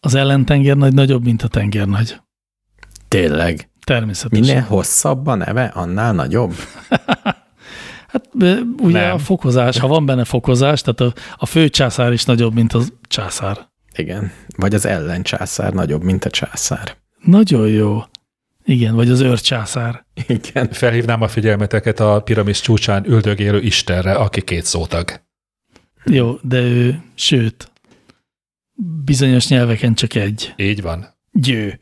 Az 0.00 0.14
ellentenger 0.14 0.76
nagy 0.76 0.94
nagyobb, 0.94 1.24
mint 1.24 1.42
a 1.42 1.48
tenger 1.48 1.86
nagy. 1.86 2.20
Tényleg. 3.08 3.70
Természetesen. 3.84 4.44
Minél 4.46 4.62
hosszabb 4.68 5.26
a 5.26 5.34
neve, 5.34 5.64
annál 5.64 6.12
nagyobb? 6.12 6.54
Hát 8.12 8.28
ugye 8.78 9.00
Nem. 9.00 9.14
a 9.14 9.18
fokozás, 9.18 9.78
ha 9.78 9.86
van 9.86 10.06
benne 10.06 10.24
fokozás, 10.24 10.80
tehát 10.82 11.00
a, 11.00 11.20
a 11.36 11.46
főcsászár 11.46 12.12
is 12.12 12.24
nagyobb, 12.24 12.54
mint 12.54 12.72
a 12.72 12.80
császár. 13.08 13.68
Igen. 13.96 14.32
Vagy 14.56 14.74
az 14.74 14.86
ellencsászár 14.86 15.72
nagyobb, 15.72 16.02
mint 16.02 16.24
a 16.24 16.30
császár. 16.30 16.96
Nagyon 17.24 17.68
jó. 17.68 18.02
Igen, 18.64 18.94
vagy 18.94 19.10
az 19.10 19.20
őrcsászár. 19.20 20.04
Igen. 20.26 20.68
Felhívnám 20.70 21.22
a 21.22 21.28
figyelmeteket 21.28 22.00
a 22.00 22.20
piramis 22.22 22.60
csúcsán 22.60 23.06
üldögélő 23.06 23.60
Istenre, 23.60 24.12
aki 24.12 24.42
két 24.42 24.64
szótag. 24.64 25.20
Jó, 26.04 26.34
de 26.42 26.60
ő, 26.60 27.02
sőt, 27.14 27.72
bizonyos 29.04 29.48
nyelveken 29.48 29.94
csak 29.94 30.14
egy. 30.14 30.54
Így 30.56 30.82
van. 30.82 31.06
Győ. 31.32 31.80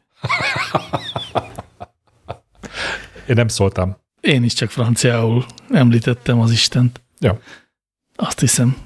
Én 3.28 3.34
nem 3.34 3.48
szóltam. 3.48 3.96
Én 4.20 4.42
is 4.42 4.52
csak 4.52 4.70
franciául 4.70 5.44
említettem 5.70 6.40
az 6.40 6.50
Istent. 6.50 7.00
Jó. 7.20 7.38
Azt 8.16 8.40
hiszem. 8.40 8.76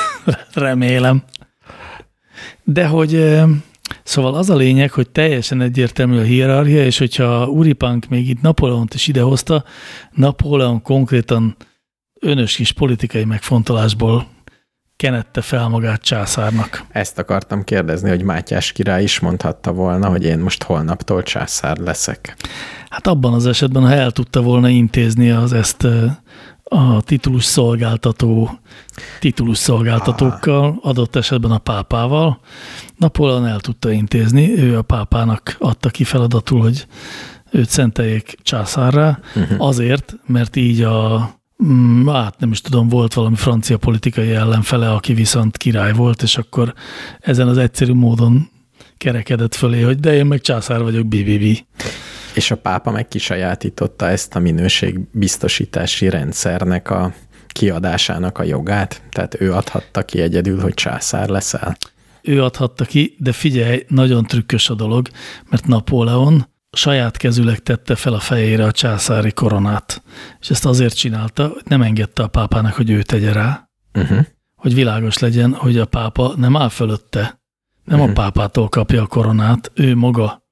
Remélem. 0.54 1.22
De 2.64 2.86
hogy 2.86 3.40
szóval 4.02 4.34
az 4.34 4.50
a 4.50 4.56
lényeg, 4.56 4.90
hogy 4.90 5.10
teljesen 5.10 5.60
egyértelmű 5.60 6.18
a 6.18 6.22
hierarchia, 6.22 6.84
és 6.84 6.98
hogyha 6.98 7.46
Uripánk 7.46 8.08
még 8.08 8.28
itt 8.28 8.40
Napóleont 8.40 8.94
is 8.94 9.08
idehozta, 9.08 9.64
Napóleon 10.12 10.82
konkrétan 10.82 11.56
önös 12.20 12.56
kis 12.56 12.72
politikai 12.72 13.24
megfontolásból 13.24 14.26
kenette 15.02 15.40
fel 15.40 15.68
magát 15.68 16.02
császárnak. 16.02 16.84
Ezt 16.88 17.18
akartam 17.18 17.64
kérdezni, 17.64 18.08
hogy 18.08 18.22
Mátyás 18.22 18.72
király 18.72 19.02
is 19.02 19.20
mondhatta 19.20 19.72
volna, 19.72 20.08
hogy 20.08 20.24
én 20.24 20.38
most 20.38 20.62
holnaptól 20.62 21.22
császár 21.22 21.76
leszek. 21.76 22.36
Hát 22.88 23.06
abban 23.06 23.32
az 23.32 23.46
esetben, 23.46 23.82
ha 23.82 23.92
el 23.92 24.10
tudta 24.10 24.42
volna 24.42 24.68
intézni 24.68 25.30
az 25.30 25.52
ezt 25.52 25.86
a 26.64 27.02
titulus 27.02 27.44
szolgáltató, 27.44 28.58
titulus 29.20 29.58
szolgáltatókkal, 29.58 30.78
adott 30.82 31.16
esetben 31.16 31.50
a 31.50 31.58
pápával, 31.58 32.40
Napóleon 32.96 33.46
el 33.46 33.60
tudta 33.60 33.90
intézni, 33.90 34.58
ő 34.58 34.78
a 34.78 34.82
pápának 34.82 35.56
adta 35.58 35.88
ki 35.90 36.04
feladatul, 36.04 36.60
hogy 36.60 36.86
őt 37.50 37.68
szenteljék 37.68 38.36
császárrá, 38.42 39.18
uh-huh. 39.36 39.66
azért, 39.66 40.14
mert 40.26 40.56
így 40.56 40.82
a 40.82 41.30
mm, 41.64 42.08
hát 42.08 42.38
nem 42.38 42.50
is 42.50 42.60
tudom, 42.60 42.88
volt 42.88 43.14
valami 43.14 43.36
francia 43.36 43.78
politikai 43.78 44.30
ellenfele, 44.30 44.92
aki 44.92 45.14
viszont 45.14 45.56
király 45.56 45.92
volt, 45.92 46.22
és 46.22 46.36
akkor 46.36 46.74
ezen 47.20 47.48
az 47.48 47.58
egyszerű 47.58 47.92
módon 47.92 48.50
kerekedett 48.98 49.54
fölé, 49.54 49.80
hogy 49.80 50.00
de 50.00 50.14
én 50.14 50.26
meg 50.26 50.40
császár 50.40 50.82
vagyok, 50.82 51.06
BBB. 51.06 51.58
És 52.34 52.50
a 52.50 52.56
pápa 52.56 52.90
meg 52.90 53.08
kisajátította 53.08 54.08
ezt 54.08 54.34
a 54.34 54.38
minőségbiztosítási 54.38 56.08
rendszernek 56.08 56.90
a 56.90 57.12
kiadásának 57.46 58.38
a 58.38 58.42
jogát, 58.42 59.02
tehát 59.10 59.40
ő 59.40 59.52
adhatta 59.52 60.02
ki 60.02 60.20
egyedül, 60.20 60.60
hogy 60.60 60.74
császár 60.74 61.28
leszel. 61.28 61.76
ő 62.22 62.42
adhatta 62.42 62.84
ki, 62.84 63.16
de 63.18 63.32
figyelj, 63.32 63.84
nagyon 63.88 64.24
trükkös 64.24 64.68
a 64.68 64.74
dolog, 64.74 65.08
mert 65.50 65.66
Napóleon 65.66 66.46
saját 66.72 67.16
kezüleg 67.16 67.58
tette 67.58 67.94
fel 67.94 68.12
a 68.12 68.18
fejére 68.20 68.64
a 68.64 68.72
császári 68.72 69.32
koronát. 69.32 70.02
És 70.40 70.50
ezt 70.50 70.66
azért 70.66 70.96
csinálta, 70.96 71.48
hogy 71.48 71.62
nem 71.64 71.82
engedte 71.82 72.22
a 72.22 72.26
pápának, 72.26 72.72
hogy 72.74 72.90
ő 72.90 73.02
tegye 73.02 73.32
rá, 73.32 73.66
Uh-huh. 73.94 74.26
hogy 74.56 74.74
világos 74.74 75.18
legyen, 75.18 75.54
hogy 75.54 75.78
a 75.78 75.84
pápa 75.86 76.32
nem 76.36 76.56
áll 76.56 76.68
fölötte, 76.68 77.40
nem 77.84 78.00
a 78.00 78.12
pápától 78.12 78.68
kapja 78.68 79.02
a 79.02 79.06
koronát, 79.06 79.70
ő 79.74 79.96
maga 79.96 80.42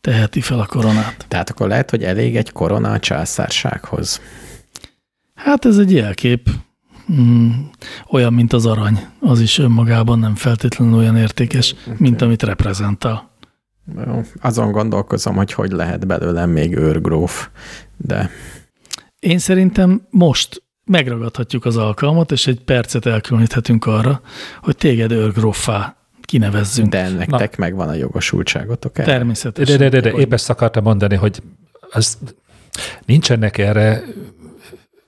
teheti 0.00 0.40
fel 0.40 0.60
a 0.60 0.66
koronát. 0.66 1.24
Tehát 1.28 1.50
akkor 1.50 1.68
lehet, 1.68 1.90
hogy 1.90 2.02
elég 2.02 2.36
egy 2.36 2.52
korona 2.52 2.90
a 2.92 2.98
császársághoz. 2.98 4.20
Hát 5.34 5.64
ez 5.64 5.78
egy 5.78 5.92
jelkép, 5.92 6.50
mm, 7.12 7.50
olyan, 8.10 8.32
mint 8.32 8.52
az 8.52 8.66
arany. 8.66 9.06
Az 9.20 9.40
is 9.40 9.58
önmagában 9.58 10.18
nem 10.18 10.34
feltétlenül 10.34 10.94
olyan 10.98 11.16
értékes, 11.16 11.74
mint 11.96 12.22
amit 12.22 12.42
reprezentál. 12.42 13.30
Azon 14.40 14.72
gondolkozom, 14.72 15.36
hogy 15.36 15.52
hogy 15.52 15.70
lehet 15.70 16.06
belőlem 16.06 16.50
még 16.50 16.76
őrgróf, 16.76 17.48
de 17.96 18.30
Én 19.18 19.38
szerintem 19.38 20.06
most 20.10 20.62
megragadhatjuk 20.84 21.64
az 21.64 21.76
alkalmat, 21.76 22.32
és 22.32 22.46
egy 22.46 22.60
percet 22.60 23.06
elkülöníthetünk 23.06 23.86
arra, 23.86 24.20
hogy 24.62 24.76
téged 24.76 25.10
őrgróffá 25.10 25.96
kinevezzünk. 26.20 26.88
de 26.88 27.08
nektek 27.08 27.56
megvan 27.56 27.88
a 27.88 27.94
jogosultságotok 27.94 28.98
erre. 28.98 29.10
De, 29.10 29.16
Természetesen. 29.16 29.78
de, 29.78 29.88
de, 29.88 30.00
de, 30.00 30.10
de 30.10 30.18
épp 30.18 30.32
ezt 30.32 30.50
akartam 30.50 30.82
mondani, 30.82 31.14
hogy 31.14 31.42
az, 31.90 32.18
nincsenek 33.06 33.58
erre 33.58 34.04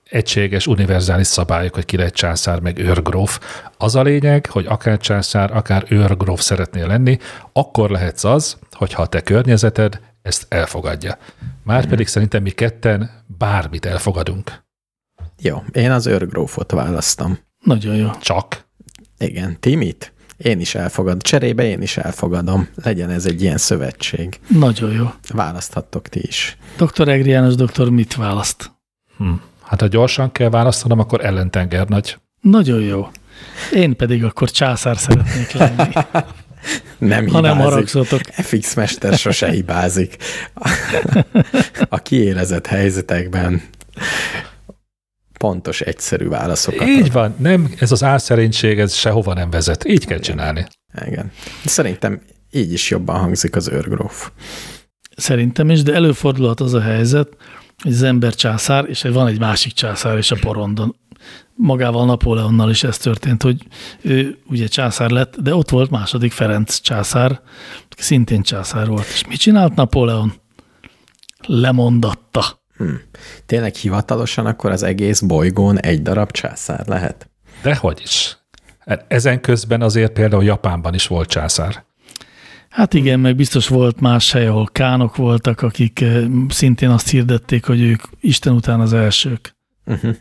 egységes, 0.09 0.67
univerzális 0.67 1.27
szabályok, 1.27 1.73
hogy 1.73 1.85
ki 1.85 1.97
lehet 1.97 2.13
császár, 2.13 2.59
meg 2.59 2.77
őrgróf. 2.77 3.39
Az 3.77 3.95
a 3.95 4.01
lényeg, 4.01 4.45
hogy 4.45 4.65
akár 4.65 4.97
császár, 4.97 5.55
akár 5.55 5.85
őrgróf 5.89 6.41
szeretnél 6.41 6.87
lenni, 6.87 7.17
akkor 7.53 7.89
lehetsz 7.89 8.23
az, 8.23 8.57
hogyha 8.71 9.01
a 9.01 9.07
te 9.07 9.21
környezeted 9.21 9.99
ezt 10.21 10.45
elfogadja. 10.49 11.17
Már 11.63 11.87
pedig 11.87 12.07
szerintem 12.07 12.41
mi 12.41 12.49
ketten 12.49 13.23
bármit 13.37 13.85
elfogadunk. 13.85 14.65
Jó, 15.39 15.63
én 15.71 15.91
az 15.91 16.07
őrgrófot 16.07 16.71
választom. 16.71 17.37
Nagyon 17.59 17.95
jó. 17.95 18.09
Csak. 18.19 18.65
Igen, 19.17 19.59
Timit? 19.59 20.13
Én 20.37 20.59
is 20.59 20.75
elfogadom. 20.75 21.19
Cserébe 21.19 21.63
én 21.63 21.81
is 21.81 21.97
elfogadom. 21.97 22.67
Legyen 22.83 23.09
ez 23.09 23.25
egy 23.25 23.41
ilyen 23.41 23.57
szövetség. 23.57 24.39
Nagyon 24.47 24.91
jó. 24.91 25.13
Választhattok 25.33 26.07
ti 26.07 26.19
is. 26.27 26.57
Dr. 26.77 27.07
Egri 27.07 27.29
János 27.29 27.55
doktor 27.55 27.89
mit 27.89 28.15
választ? 28.15 28.71
Hm. 29.17 29.33
Hát 29.67 29.79
ha 29.81 29.87
gyorsan 29.87 30.31
kell 30.31 30.49
választanom, 30.49 30.99
akkor 30.99 31.25
ellentenger 31.25 31.87
nagy. 31.87 32.17
Nagyon 32.41 32.81
jó. 32.81 33.07
Én 33.73 33.95
pedig 33.95 34.23
akkor 34.23 34.51
császár 34.51 34.97
szeretnék 34.97 35.51
lenni, 35.51 35.93
Nem 36.97 37.27
ha 37.27 37.39
nem 37.39 37.51
hibázik. 37.51 37.63
haragszotok. 37.71 38.21
FX 38.21 38.73
Mester 38.75 39.13
sose 39.17 39.49
hibázik. 39.49 40.17
A 41.89 41.97
kiélezett 41.97 42.67
helyzetekben 42.67 43.61
pontos, 45.39 45.81
egyszerű 45.81 46.27
válaszokat 46.27 46.87
Így 46.87 47.01
ad. 47.01 47.11
van, 47.11 47.35
nem, 47.39 47.73
ez 47.79 47.91
az 47.91 48.03
álszerénység, 48.03 48.79
ez 48.79 48.93
sehova 48.93 49.33
nem 49.33 49.49
vezet. 49.49 49.85
Így 49.87 50.05
kell 50.05 50.19
csinálni. 50.19 50.65
Igen. 51.07 51.31
Szerintem 51.65 52.21
így 52.51 52.73
is 52.73 52.89
jobban 52.89 53.19
hangzik 53.19 53.55
az 53.55 53.67
őrgróf. 53.67 54.31
Szerintem 55.15 55.69
is, 55.69 55.83
de 55.83 55.93
előfordulhat 55.93 56.59
az 56.59 56.73
a 56.73 56.81
helyzet, 56.81 57.27
az 57.83 58.03
ember 58.03 58.35
császár, 58.35 58.85
és 58.89 59.01
van 59.01 59.27
egy 59.27 59.39
másik 59.39 59.73
császár 59.73 60.17
is 60.17 60.31
a 60.31 60.37
porondon. 60.41 60.95
Magával 61.55 62.05
Napóleonnal 62.05 62.69
is 62.69 62.83
ez 62.83 62.97
történt, 62.97 63.41
hogy 63.41 63.67
ő 64.01 64.37
ugye 64.47 64.67
császár 64.67 65.09
lett, 65.09 65.35
de 65.35 65.55
ott 65.55 65.69
volt 65.69 65.89
második 65.89 66.31
Ferenc 66.31 66.79
császár, 66.79 67.41
aki 67.89 68.01
szintén 68.01 68.41
császár 68.41 68.87
volt. 68.87 69.05
És 69.05 69.27
mit 69.27 69.39
csinált 69.39 69.75
Napóleon? 69.75 70.33
Lemondatta. 71.45 72.61
Tényleg 73.45 73.75
hivatalosan 73.75 74.45
akkor 74.45 74.71
az 74.71 74.83
egész 74.83 75.19
bolygón 75.19 75.79
egy 75.79 76.01
darab 76.01 76.31
császár 76.31 76.87
lehet? 76.87 77.29
Dehogy 77.63 77.99
is. 78.03 78.37
Hát 78.79 79.05
Ezen 79.07 79.41
közben 79.41 79.81
azért 79.81 80.13
például 80.13 80.43
Japánban 80.43 80.93
is 80.93 81.07
volt 81.07 81.29
császár. 81.29 81.85
Hát 82.77 82.93
igen, 82.93 83.19
meg 83.19 83.35
biztos 83.35 83.67
volt 83.67 83.99
más 83.99 84.31
hely, 84.31 84.47
ahol 84.47 84.69
kánok 84.71 85.15
voltak, 85.15 85.61
akik 85.61 86.01
eh, 86.01 86.23
szintén 86.49 86.89
azt 86.89 87.09
hirdették, 87.09 87.65
hogy 87.65 87.81
ők 87.81 88.01
Isten 88.19 88.53
után 88.53 88.79
az 88.79 88.93
elsők. 88.93 89.55
Uh-huh. 89.85 90.15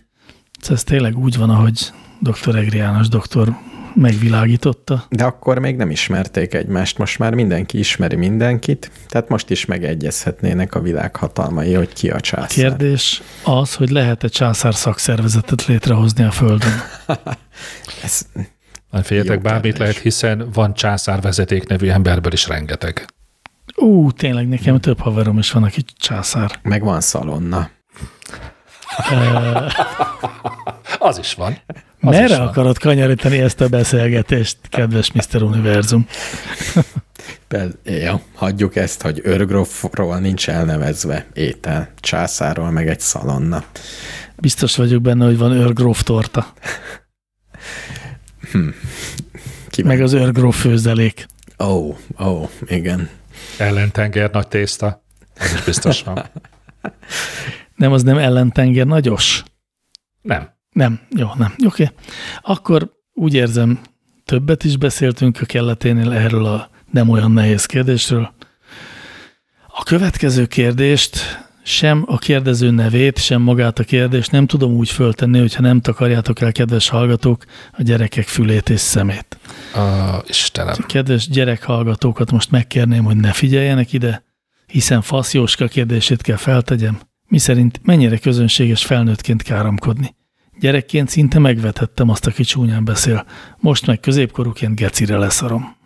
Ez 0.69 0.85
tényleg 0.85 1.19
úgy 1.19 1.37
van, 1.37 1.51
ahogy 1.51 1.93
dr. 2.21 2.57
Egri 2.57 2.77
János 2.77 3.09
doktor 3.09 3.57
megvilágította. 3.95 5.05
De 5.09 5.25
akkor 5.25 5.59
még 5.59 5.77
nem 5.77 5.91
ismerték 5.91 6.55
egymást, 6.55 6.99
most 6.99 7.19
már 7.19 7.35
mindenki 7.35 7.79
ismeri 7.79 8.17
mindenkit, 8.17 8.91
tehát 9.09 9.29
most 9.29 9.51
is 9.51 9.65
megegyezhetnének 9.65 10.75
a 10.75 10.81
világ 10.81 11.17
hatalmai, 11.17 11.73
hogy 11.73 11.93
ki 11.93 12.11
a 12.11 12.21
császár. 12.21 12.49
Kérdés 12.49 13.23
az, 13.45 13.75
hogy 13.75 13.91
lehet-e 13.91 14.29
császár 14.29 14.75
szakszervezetet 14.75 15.67
létrehozni 15.67 16.25
a 16.25 16.31
Földön. 16.31 16.75
Ez, 18.05 18.27
Hát 18.93 19.07
féljetek, 19.07 19.41
bármit 19.43 19.79
lehet, 19.79 19.97
hiszen 19.99 20.49
van 20.53 20.75
császár 20.75 21.21
vezeték 21.21 21.67
nevű 21.69 21.89
emberből 21.89 22.33
is 22.33 22.49
rengeteg. 22.49 23.07
Ú, 23.77 24.11
tényleg 24.13 24.49
nekem 24.49 24.81
több 24.81 25.01
haverom 25.01 25.39
is 25.39 25.51
van, 25.51 25.63
aki 25.63 25.83
császár. 25.97 26.59
meg 26.63 26.83
van 26.83 27.01
szalonna. 27.01 27.69
Az 30.99 31.19
is 31.19 31.35
van. 31.35 31.59
Az 32.01 32.15
is 32.15 32.21
Merre 32.21 32.39
van. 32.39 32.47
akarod 32.47 32.79
kanyarítani 32.79 33.39
ezt 33.39 33.61
a 33.61 33.69
beszélgetést, 33.69 34.59
kedves 34.69 35.13
Mr. 35.13 35.43
Univerzum? 35.43 36.07
Jó, 37.85 38.21
hagyjuk 38.35 38.77
ezt, 38.77 39.03
hogy 39.03 39.21
őrgrófról 39.25 40.19
nincs 40.19 40.49
elnevezve 40.49 41.27
étel, 41.35 41.89
császáról 42.01 42.71
meg 42.71 42.89
egy 42.89 43.01
szalonna. 43.01 43.65
Biztos 44.37 44.77
vagyok 44.77 45.03
benne, 45.03 45.25
hogy 45.25 45.39
van 45.39 45.53
őrgróf 45.53 46.03
torta, 46.03 46.53
Ki 49.69 49.83
meg 49.83 50.01
az 50.01 50.13
őrgróf 50.13 50.61
főzelék. 50.61 51.27
Ó, 51.59 51.65
oh, 51.65 51.97
ó, 52.21 52.43
oh, 52.43 52.51
igen. 52.67 53.09
Ellentenger 53.59 54.31
nagy 54.31 54.49
tészta. 54.49 55.05
Az 55.39 55.53
is 55.55 55.65
biztos 55.65 56.03
van. 56.03 56.25
Nem, 57.77 57.93
az 57.93 58.03
nem 58.03 58.19
ellentenger 58.19 58.87
nagyos. 58.87 59.43
Nem. 60.23 60.55
Nem, 60.71 61.01
jó, 61.11 61.29
nem. 61.37 61.55
Oké. 61.67 61.83
Okay. 61.83 61.97
Akkor 62.43 62.93
úgy 63.13 63.35
érzem, 63.35 63.81
többet 64.25 64.65
is 64.65 64.77
beszéltünk 64.77 65.39
a 65.41 65.45
kelleténél 65.47 66.13
erről 66.13 66.47
a 66.47 66.71
nem 66.91 67.09
olyan 67.09 67.31
nehéz 67.31 67.67
kérdésről. 67.67 68.35
A 69.67 69.83
következő 69.83 70.47
kérdést 70.47 71.46
sem 71.67 72.05
a 72.07 72.19
kérdező 72.19 72.71
nevét, 72.71 73.19
sem 73.19 73.43
magát 73.43 73.79
a 73.79 73.85
kérdést 73.85 74.31
nem 74.31 74.47
tudom 74.47 74.73
úgy 74.73 74.91
föltenni, 74.91 75.39
hogyha 75.39 75.63
nem 75.63 75.81
takarjátok 75.81 76.41
el, 76.41 76.53
kedves 76.53 76.89
hallgatók, 76.89 77.45
a 77.73 77.83
gyerekek 77.83 78.27
fülét 78.27 78.69
és 78.69 78.81
szemét. 78.81 79.39
Uh, 79.75 79.81
Istenem. 80.27 80.77
Kedves 80.87 81.29
gyerekhallgatókat 81.29 82.31
most 82.31 82.51
megkérném, 82.51 83.05
hogy 83.05 83.17
ne 83.17 83.33
figyeljenek 83.33 83.93
ide, 83.93 84.25
hiszen 84.67 85.03
Fasz 85.03 85.35
Jóska 85.35 85.67
kérdését 85.67 86.23
kell 86.23 86.37
feltegyem, 86.37 87.01
miszerint 87.29 87.81
mennyire 87.83 88.19
közönséges 88.19 88.85
felnőttként 88.85 89.43
káromkodni. 89.43 90.15
Gyerekként 90.61 91.09
szinte 91.09 91.39
megvethettem 91.39 92.09
azt, 92.09 92.27
aki 92.27 92.45
csúnyán 92.45 92.85
beszél, 92.85 93.27
most 93.57 93.87
meg 93.87 94.01
középkorúként 94.01 94.75
gecire 94.75 95.17
leszarom. 95.17 95.77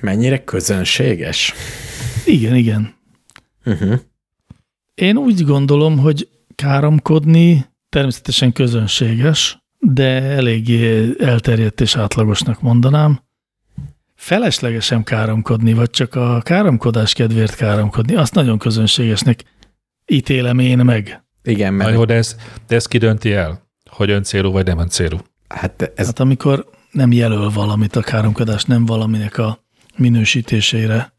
Mennyire 0.00 0.44
közönséges? 0.44 1.54
Igen, 2.26 2.54
igen. 2.54 2.94
Uh-huh. 3.64 4.00
Én 4.94 5.16
úgy 5.16 5.44
gondolom, 5.44 5.98
hogy 5.98 6.28
káromkodni 6.54 7.66
természetesen 7.88 8.52
közönséges, 8.52 9.58
de 9.78 10.22
eléggé 10.22 11.14
elterjedt 11.18 11.80
és 11.80 11.96
átlagosnak 11.96 12.60
mondanám. 12.60 13.22
Feleslegesen 14.14 15.02
káromkodni, 15.02 15.72
vagy 15.72 15.90
csak 15.90 16.14
a 16.14 16.40
káromkodás 16.42 17.12
kedvéért 17.12 17.54
káromkodni, 17.54 18.14
azt 18.14 18.34
nagyon 18.34 18.58
közönségesnek 18.58 19.44
ítélem 20.06 20.58
én 20.58 20.78
meg. 20.78 21.24
Igen, 21.42 21.74
Na 21.74 21.84
mert 21.84 21.94
jó, 21.94 22.04
de 22.04 22.14
ez, 22.14 22.36
de 22.66 22.74
ez 22.74 22.86
kidönti 22.86 23.32
el, 23.32 23.70
hogy 23.90 24.10
öncélú 24.10 24.50
vagy 24.50 24.66
nem 24.66 24.78
öncélú. 24.78 25.18
hát 25.48 25.92
ez 25.96 26.06
Hát 26.06 26.20
amikor 26.20 26.70
nem 26.90 27.12
jelöl 27.12 27.50
valamit 27.50 27.96
a 27.96 28.00
káromkodás, 28.00 28.64
nem 28.64 28.86
valaminek 28.86 29.38
a 29.38 29.64
minősítésére 29.96 31.13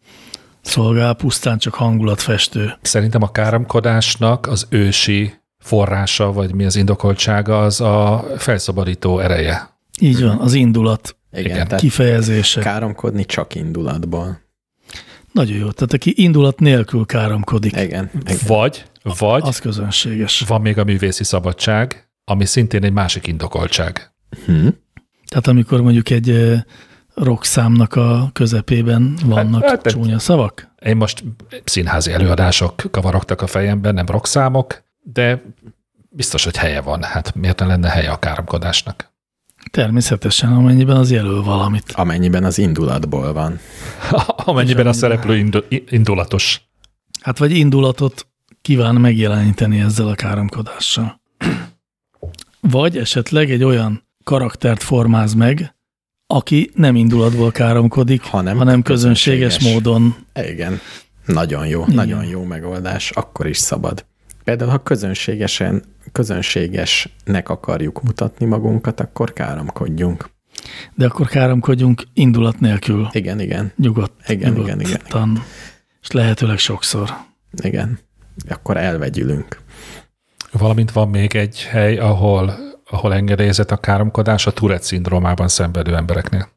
szolgál, 0.65 1.13
pusztán 1.13 1.57
csak 1.57 1.73
hangulatfestő. 1.73 2.73
Szerintem 2.81 3.21
a 3.21 3.31
káromkodásnak 3.31 4.47
az 4.47 4.67
ősi 4.69 5.33
forrása, 5.59 6.31
vagy 6.31 6.53
mi 6.53 6.65
az 6.65 6.75
indokoltsága, 6.75 7.63
az 7.63 7.81
a 7.81 8.25
felszabadító 8.37 9.19
ereje. 9.19 9.69
Így 9.99 10.21
van, 10.21 10.37
az 10.37 10.53
indulat 10.53 11.15
igen, 11.31 11.67
kifejezése. 11.67 12.61
káromkodni 12.61 13.25
csak 13.25 13.55
indulatból. 13.55 14.43
Nagyon 15.31 15.57
jó. 15.57 15.71
Tehát 15.71 15.93
aki 15.93 16.13
indulat 16.15 16.59
nélkül 16.59 17.05
káromkodik, 17.05 17.71
Igen, 17.71 18.09
igen. 18.21 18.37
Vagy, 18.47 18.85
vagy 19.17 19.41
az 19.45 19.59
közönséges. 19.59 20.43
van 20.47 20.61
még 20.61 20.77
a 20.77 20.83
művészi 20.83 21.23
szabadság, 21.23 22.09
ami 22.23 22.45
szintén 22.45 22.83
egy 22.83 22.93
másik 22.93 23.27
indokoltság. 23.27 24.13
Hm? 24.45 24.67
Tehát 25.27 25.47
amikor 25.47 25.81
mondjuk 25.81 26.09
egy 26.09 26.53
rockszámnak 27.15 27.95
a 27.95 28.29
közepében 28.33 29.17
vannak 29.25 29.61
Hát, 29.61 29.69
hát, 29.69 29.87
csúnya 29.87 30.19
szavak, 30.19 30.73
Én 30.81 30.95
most 30.95 31.23
színházi 31.63 32.11
előadások 32.11 32.83
kavarogtak 32.91 33.41
a 33.41 33.47
fejemben, 33.47 33.93
nem 33.93 34.05
rockszámok, 34.05 34.83
de 35.03 35.41
biztos, 36.09 36.43
hogy 36.43 36.57
helye 36.57 36.81
van. 36.81 37.03
Hát 37.03 37.35
miért 37.35 37.59
ne 37.59 37.65
lenne 37.65 37.89
helye 37.89 38.11
a 38.11 38.19
káromkodásnak? 38.19 39.13
természetesen, 39.71 40.53
amennyiben 40.53 40.97
az 40.97 41.11
jelöl 41.11 41.43
valamit. 41.43 41.91
Amennyiben 41.91 42.43
az 42.43 42.57
indulatból 42.57 43.33
van. 43.33 43.59
Amennyiben 44.27 44.87
a 44.87 44.93
szereplő 44.93 45.37
indu- 45.37 45.91
indulatos. 45.91 46.61
Hát 47.21 47.37
vagy 47.37 47.51
indulatot 47.51 48.27
kíván 48.61 48.95
megjeleníteni 48.95 49.79
ezzel 49.79 50.07
a 50.07 50.15
káromkodással. 50.15 51.21
Vagy 52.59 52.97
esetleg 52.97 53.51
egy 53.51 53.63
olyan 53.63 54.07
karaktert 54.23 54.83
formáz 54.83 55.33
meg, 55.33 55.74
aki 56.27 56.71
nem 56.75 56.95
indulatból 56.95 57.51
káromkodik, 57.51 58.21
Hanem 58.23 58.57
hanem 58.57 58.81
közönséges, 58.81 59.53
közönséges. 59.57 59.73
módon. 59.73 60.15
Igen. 60.49 60.79
Nagyon 61.25 61.67
jó, 61.67 61.81
Igen. 61.81 61.95
nagyon 61.95 62.25
jó 62.25 62.43
megoldás, 62.43 63.09
akkor 63.11 63.47
is 63.47 63.57
szabad. 63.57 64.05
Például, 64.43 64.69
ha 64.71 64.77
közönségesen, 64.83 65.83
közönségesnek 66.11 67.49
akarjuk 67.49 68.03
mutatni 68.03 68.45
magunkat, 68.45 68.99
akkor 68.99 69.33
káromkodjunk. 69.33 70.29
De 70.95 71.05
akkor 71.05 71.27
káromkodjunk 71.27 72.03
indulat 72.13 72.59
nélkül, 72.59 73.07
Igen, 73.11 73.39
igen, 73.39 73.71
nyugodt, 73.77 74.29
Igen, 74.29 74.51
igen, 74.51 74.61
igen, 74.63 74.77
nyugodtan, 74.77 75.43
és 76.01 76.11
lehetőleg 76.11 76.57
sokszor. 76.57 77.09
igen. 77.63 77.99
Akkor 78.49 78.77
elvegyülünk. 78.77 79.59
Valamint 80.51 80.91
van 80.91 81.09
még 81.09 81.35
egy 81.35 81.61
hely, 81.61 81.97
ahol, 81.97 82.64
ahol 82.89 83.13
engedélyezett 83.13 83.71
a 83.71 83.77
káromkodás 83.77 84.47
a 84.47 84.51
Tourette 84.51 84.83
szindrómában 84.83 85.47
szenvedő 85.47 85.95
embereknél. 85.95 86.53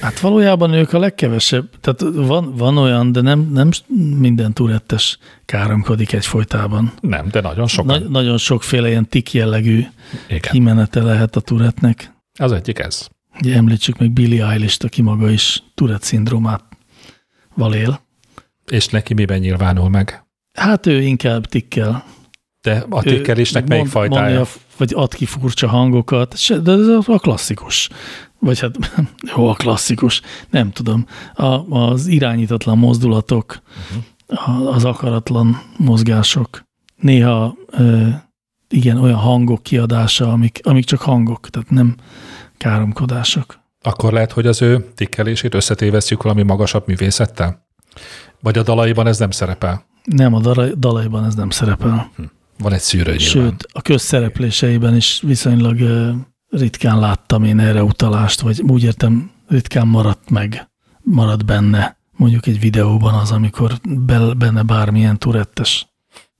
Hát 0.00 0.20
valójában 0.20 0.72
ők 0.72 0.92
a 0.92 0.98
legkevesebb, 0.98 1.70
tehát 1.80 2.00
van, 2.26 2.56
van 2.56 2.78
olyan, 2.78 3.12
de 3.12 3.20
nem, 3.20 3.40
nem 3.52 3.70
minden 4.18 4.52
turettes 4.52 5.18
káromkodik 5.44 6.12
egyfolytában. 6.12 6.92
Nem, 7.00 7.28
de 7.30 7.40
nagyon 7.40 7.66
sokan. 7.66 8.02
Na, 8.02 8.08
nagyon 8.08 8.38
sokféle 8.38 8.88
ilyen 8.88 9.08
tik 9.08 9.32
jellegű 9.32 9.84
Igen. 10.28 10.40
kimenete 10.40 11.02
lehet 11.02 11.36
a 11.36 11.40
turetnek. 11.40 12.12
Az 12.38 12.52
egyik 12.52 12.78
ez. 12.78 13.08
Ugye 13.40 13.56
említsük 13.56 13.98
meg 13.98 14.10
Billie 14.10 14.46
Eilish-t, 14.46 14.84
aki 14.84 15.02
maga 15.02 15.30
is 15.30 15.62
Tourette 15.74 16.04
szindrómát 16.04 16.64
valél. 17.54 18.00
És 18.70 18.86
neki 18.86 19.14
miben 19.14 19.38
nyilvánul 19.38 19.88
meg? 19.88 20.24
Hát 20.52 20.86
ő 20.86 21.02
inkább 21.02 21.46
tikkel. 21.46 22.04
De 22.64 22.84
a 22.90 23.06
Ő 23.06 23.10
tikkelésnek 23.10 23.68
melyik 23.68 23.82
mond- 23.82 23.94
fajtája? 23.94 24.34
mondja, 24.36 24.52
vagy 24.76 24.92
ad 24.94 25.14
ki 25.14 25.24
furcsa 25.24 25.68
hangokat, 25.68 26.34
de 26.62 26.72
ez 26.72 26.86
a 27.06 27.18
klasszikus. 27.18 27.88
Vagy 28.38 28.60
hát 28.60 28.74
jó, 29.36 29.48
a 29.48 29.54
klasszikus, 29.54 30.20
nem 30.50 30.70
tudom. 30.70 31.06
A, 31.34 31.76
az 31.78 32.06
irányítatlan 32.06 32.78
mozdulatok, 32.78 33.62
a, 34.26 34.50
az 34.50 34.84
akaratlan 34.84 35.62
mozgások, 35.76 36.64
néha 36.96 37.56
igen, 38.68 38.98
olyan 38.98 39.18
hangok 39.18 39.62
kiadása, 39.62 40.32
amik, 40.32 40.60
amik 40.62 40.84
csak 40.84 41.00
hangok, 41.00 41.48
tehát 41.50 41.70
nem 41.70 41.94
káromkodások. 42.58 43.58
Akkor 43.82 44.12
lehet, 44.12 44.32
hogy 44.32 44.46
az 44.46 44.62
ő 44.62 44.92
tikkelését 44.94 45.54
összetévesztjük 45.54 46.22
valami 46.22 46.42
magasabb 46.42 46.86
művészettel? 46.86 47.66
Vagy 48.40 48.58
a 48.58 48.62
dalaiban 48.62 49.06
ez 49.06 49.18
nem 49.18 49.30
szerepel? 49.30 49.84
Nem, 50.04 50.34
a 50.34 50.40
dalai, 50.40 50.72
dalaiban 50.78 51.24
ez 51.24 51.34
nem 51.34 51.50
szerepel. 51.50 52.10
Van 52.58 52.72
egy 52.72 52.80
szűrő 52.80 53.16
nyilván. 53.16 53.48
Sőt, 53.48 53.66
a 53.72 53.82
közszerepléseiben 53.82 54.96
is 54.96 55.20
viszonylag 55.20 55.78
ritkán 56.50 56.98
láttam 56.98 57.44
én 57.44 57.58
erre 57.58 57.82
utalást, 57.82 58.40
vagy 58.40 58.60
úgy 58.60 58.82
értem, 58.82 59.30
ritkán 59.48 59.86
maradt 59.86 60.30
meg, 60.30 60.68
maradt 61.00 61.44
benne 61.44 61.96
mondjuk 62.16 62.46
egy 62.46 62.60
videóban 62.60 63.14
az, 63.14 63.30
amikor 63.30 63.72
benne 64.36 64.62
bármilyen 64.62 65.18
turettes 65.18 65.86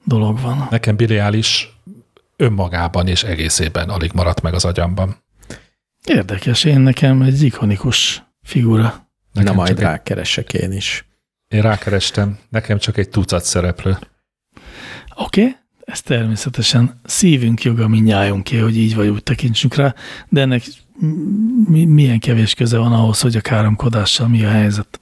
dolog 0.05 0.41
van. 0.41 0.67
Nekem 0.71 0.97
Billie 0.97 1.23
Eilish 1.23 1.67
önmagában 2.37 3.07
és 3.07 3.23
egészében 3.23 3.89
alig 3.89 4.13
maradt 4.13 4.41
meg 4.41 4.55
az 4.55 4.65
agyamban. 4.65 5.17
Érdekes, 6.05 6.65
én 6.65 6.81
nekem 6.81 7.23
egy 7.23 7.43
ikonikus 7.43 8.25
figura. 8.43 8.83
Na 8.83 9.41
Nekem 9.41 9.55
majd 9.55 9.69
csak 9.69 9.79
egy, 9.79 9.85
rákeresek 9.85 10.53
én 10.53 10.73
is. 10.73 11.07
én 11.49 11.63
rákerestem, 11.63 12.39
nekem 12.49 12.79
csak 12.79 12.97
egy 12.97 13.09
tucat 13.09 13.45
szereplő. 13.45 13.99
Oké, 15.17 15.41
okay? 15.41 15.57
Ez 15.85 16.01
természetesen 16.01 17.01
szívünk 17.05 17.63
joga 17.63 17.89
minnyájunké, 17.89 18.59
hogy 18.59 18.77
így 18.77 18.95
vagy 18.95 19.09
úgy 19.09 19.23
tekintsünk 19.23 19.75
rá, 19.75 19.95
de 20.29 20.41
ennek 20.41 20.65
mi, 21.69 21.85
milyen 21.85 22.19
kevés 22.19 22.55
köze 22.55 22.79
van 22.79 22.93
ahhoz, 22.93 23.21
hogy 23.21 23.37
a 23.37 23.41
káromkodással 23.41 24.29
mi 24.29 24.45
a 24.45 24.49
helyzet. 24.49 25.01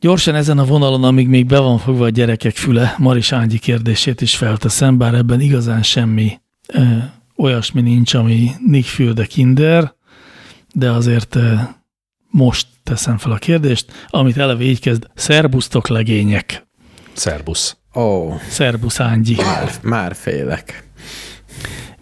Gyorsan 0.00 0.34
ezen 0.34 0.58
a 0.58 0.64
vonalon, 0.64 1.04
amíg 1.04 1.28
még 1.28 1.46
be 1.46 1.58
van 1.58 1.78
fogva 1.78 2.04
a 2.04 2.08
gyerekek 2.08 2.56
füle, 2.56 2.94
Maris 2.98 3.32
Ángyi 3.32 3.58
kérdését 3.58 4.20
is 4.20 4.36
felteszem, 4.36 4.98
bár 4.98 5.14
ebben 5.14 5.40
igazán 5.40 5.82
semmi 5.82 6.40
ö, 6.66 6.82
olyasmi 7.36 7.80
nincs, 7.80 8.14
ami 8.14 8.50
Nick 8.66 8.86
Fülde 8.86 9.26
Kinder, 9.26 9.94
de 10.72 10.90
azért 10.90 11.34
ö, 11.34 11.54
most 12.30 12.66
teszem 12.82 13.18
fel 13.18 13.32
a 13.32 13.36
kérdést, 13.36 14.06
amit 14.08 14.36
eleve 14.36 14.62
így 14.62 14.80
kezd, 14.80 15.06
szerbusztok 15.14 15.88
legények. 15.88 16.66
Szerbusz. 17.12 17.76
Ó, 17.96 18.34
Szerbusz 18.48 19.00
Ángyi. 19.00 19.34
már, 19.36 19.70
már 19.82 20.14
félek. 20.14 20.84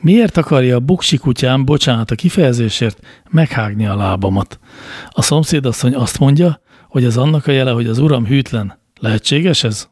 Miért 0.00 0.36
akarja 0.36 0.76
a 0.76 0.80
buksi 0.80 1.16
kutyám, 1.16 1.64
bocsánat 1.64 2.10
a 2.10 2.14
kifejezésért, 2.14 2.98
meghágni 3.30 3.86
a 3.86 3.96
lábamat? 3.96 4.58
A 5.08 5.22
szomszédasszony 5.22 5.94
azt 5.94 6.18
mondja, 6.18 6.60
hogy 6.88 7.04
ez 7.04 7.16
annak 7.16 7.46
a 7.46 7.50
jele, 7.52 7.70
hogy 7.70 7.86
az 7.86 7.98
uram 7.98 8.26
hűtlen. 8.26 8.78
Lehetséges 9.00 9.64
ez? 9.64 9.88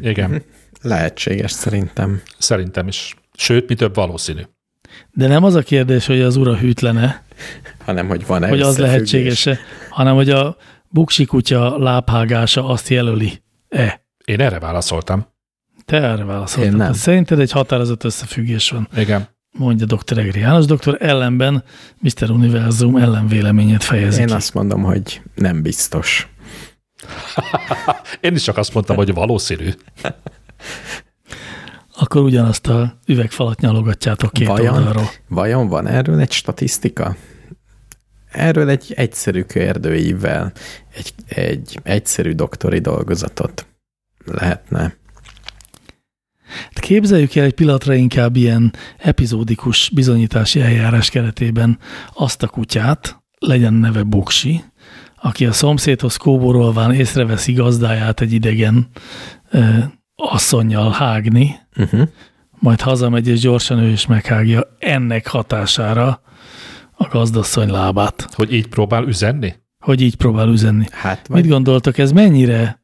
Igen, 0.00 0.42
Lehetséges 0.82 1.50
szerintem. 1.50 2.22
szerintem 2.38 2.88
is. 2.88 3.14
Sőt, 3.34 3.68
mi 3.68 3.74
több 3.74 3.94
valószínű. 3.94 4.40
De 5.12 5.26
nem 5.26 5.44
az 5.44 5.54
a 5.54 5.62
kérdés, 5.62 6.06
hogy 6.06 6.20
az 6.20 6.36
ura 6.36 6.56
hűtlene, 6.56 7.22
Hanem, 7.84 8.08
hogy 8.08 8.26
van-e 8.26 8.48
hogy 8.48 8.60
az 8.60 8.78
lehetséges-e, 8.78 9.58
hanem 9.90 10.14
hogy 10.14 10.30
a 10.30 10.56
buksi 10.88 11.24
kutya 11.24 11.78
lábhágása 11.78 12.68
azt 12.68 12.88
jelöli-e. 12.88 14.06
Én 14.28 14.40
erre 14.40 14.58
válaszoltam. 14.58 15.26
Te 15.84 15.96
erre 16.02 16.24
válaszoltad. 16.24 16.72
Én 16.72 16.78
nem. 16.78 16.92
Szerinted 16.92 17.40
egy 17.40 17.50
határozott 17.50 18.04
összefüggés 18.04 18.70
van, 18.70 18.88
Igen. 18.96 19.28
mondja 19.50 19.86
dr. 19.86 20.18
Egri 20.18 20.40
János 20.40 20.64
doktor, 20.64 20.96
ellenben 21.00 21.64
Mr. 21.98 22.30
Univerzum 22.30 22.96
ellenvéleményét 22.96 23.84
fejezi 23.84 24.20
Én 24.20 24.26
ki. 24.26 24.32
azt 24.32 24.54
mondom, 24.54 24.82
hogy 24.82 25.22
nem 25.34 25.62
biztos. 25.62 26.28
Én 28.20 28.34
is 28.34 28.42
csak 28.42 28.56
azt 28.56 28.74
mondtam, 28.74 28.96
hogy 28.96 29.14
valószínű. 29.14 29.70
Akkor 31.94 32.22
ugyanazt 32.22 32.66
a 32.66 32.98
üvegfalat 33.06 33.60
nyalogatjátok 33.60 34.32
két 34.32 34.46
Vajon? 34.46 34.74
oldalról. 34.74 35.10
Vajon 35.28 35.68
van 35.68 35.86
erről 35.86 36.20
egy 36.20 36.32
statisztika? 36.32 37.16
Erről 38.30 38.68
egy 38.68 38.92
egyszerű 38.96 39.42
kérdőívvel, 39.42 40.52
egy, 40.94 41.12
egy 41.28 41.80
egyszerű 41.82 42.32
doktori 42.32 42.78
dolgozatot 42.78 43.67
lehetne. 44.32 44.96
Hát 46.48 46.80
Képzeljük 46.80 47.34
el 47.34 47.44
egy 47.44 47.54
pillanatra 47.54 47.94
inkább 47.94 48.36
ilyen 48.36 48.72
epizódikus 48.98 49.90
bizonyítási 49.94 50.60
eljárás 50.60 51.10
keretében 51.10 51.78
azt 52.14 52.42
a 52.42 52.46
kutyát, 52.48 53.22
legyen 53.38 53.74
neve 53.74 54.02
Buksi, 54.02 54.64
aki 55.22 55.46
a 55.46 55.52
szomszédhoz 55.52 56.16
kóborolván 56.16 56.92
észreveszi 56.92 57.52
gazdáját 57.52 58.20
egy 58.20 58.32
idegen 58.32 58.88
ö, 59.50 59.68
asszonynal 60.14 60.90
hágni, 60.90 61.56
Uh-huh. 61.76 62.08
majd 62.58 62.80
hazamegy 62.80 63.28
és 63.28 63.40
gyorsan 63.40 63.78
ő 63.78 63.88
is 63.88 64.06
meghágja 64.06 64.76
ennek 64.78 65.26
hatására 65.26 66.20
a 66.96 67.08
gazdasszony 67.08 67.70
lábát, 67.70 68.28
Hogy 68.32 68.52
így 68.54 68.66
próbál 68.66 69.04
üzenni? 69.04 69.54
hogy 69.78 70.00
így 70.00 70.14
próbál 70.16 70.48
üzenni. 70.48 70.84
Hát, 70.90 71.28
Mit 71.28 71.48
gondoltok, 71.48 71.98
ez 71.98 72.12
mennyire 72.12 72.77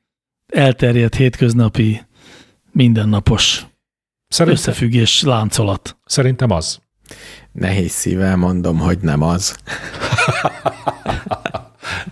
elterjedt 0.55 1.15
hétköznapi, 1.15 2.03
mindennapos 2.73 3.67
Szerintem, 4.29 4.61
összefüggés 4.63 5.23
láncolat? 5.23 5.97
szerintem 6.05 6.51
az. 6.51 6.79
nehéz 7.53 7.91
szívvel 7.93 8.37
mondom, 8.37 8.79
hogy 8.79 8.99
nem 8.99 9.23
az. 9.23 9.57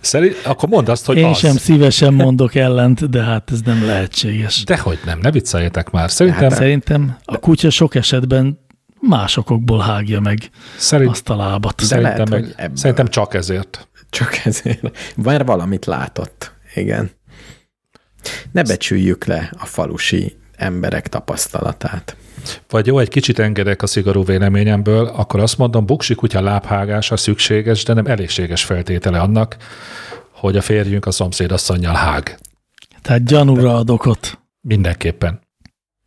Szerint, 0.01 0.35
akkor 0.45 0.69
mondd 0.69 0.89
azt, 0.89 1.05
hogy 1.05 1.17
Én 1.17 1.25
az. 1.25 1.37
sem 1.37 1.57
szívesen 1.57 2.13
mondok 2.13 2.55
ellent, 2.55 3.09
de 3.09 3.23
hát 3.23 3.51
ez 3.51 3.61
nem 3.61 3.85
lehetséges. 3.85 4.63
Dehogy 4.63 4.99
nem, 5.05 5.19
ne 5.19 5.31
vicceljetek 5.31 5.89
már. 5.91 6.11
Szerintem, 6.11 6.49
Hát, 6.49 6.57
Szerintem 6.57 7.17
a 7.25 7.37
kutya 7.37 7.69
sok 7.69 7.95
esetben 7.95 8.59
más 8.99 9.37
okokból 9.37 9.79
hágja 9.79 10.19
meg 10.19 10.49
szerint, 10.77 11.09
azt 11.09 11.29
a 11.29 11.35
lábat. 11.35 11.75
De 11.75 11.83
szerintem, 11.85 12.13
lehet, 12.15 12.29
meg, 12.29 12.53
ebből. 12.57 12.75
szerintem 12.77 13.07
csak 13.07 13.33
ezért. 13.33 13.87
Csak 14.09 14.39
ezért. 14.45 14.97
Mert 15.15 15.47
valamit 15.47 15.85
látott. 15.85 16.51
Igen. 16.75 17.11
Ne 18.51 18.63
becsüljük 18.63 19.25
le 19.25 19.53
a 19.57 19.65
falusi 19.65 20.35
emberek 20.55 21.07
tapasztalatát. 21.07 22.15
Vagy 22.69 22.87
jó, 22.87 22.99
egy 22.99 23.09
kicsit 23.09 23.39
engedek 23.39 23.81
a 23.81 23.87
szigorú 23.87 24.23
véleményemből, 24.23 25.05
akkor 25.05 25.39
azt 25.39 25.57
mondom, 25.57 25.85
buksi 25.85 26.15
kutya 26.15 26.41
lábhágása 26.41 27.17
szükséges, 27.17 27.83
de 27.83 27.93
nem 27.93 28.05
elégséges 28.05 28.63
feltétele 28.63 29.19
annak, 29.19 29.57
hogy 30.31 30.57
a 30.57 30.61
férjünk 30.61 31.05
a 31.05 31.11
szomszédasszonynal 31.11 31.95
hág. 31.95 32.39
Tehát 33.01 33.25
gyanúra 33.25 33.75
ad 33.75 33.89
okot. 33.89 34.39
Mindenképpen. 34.61 35.41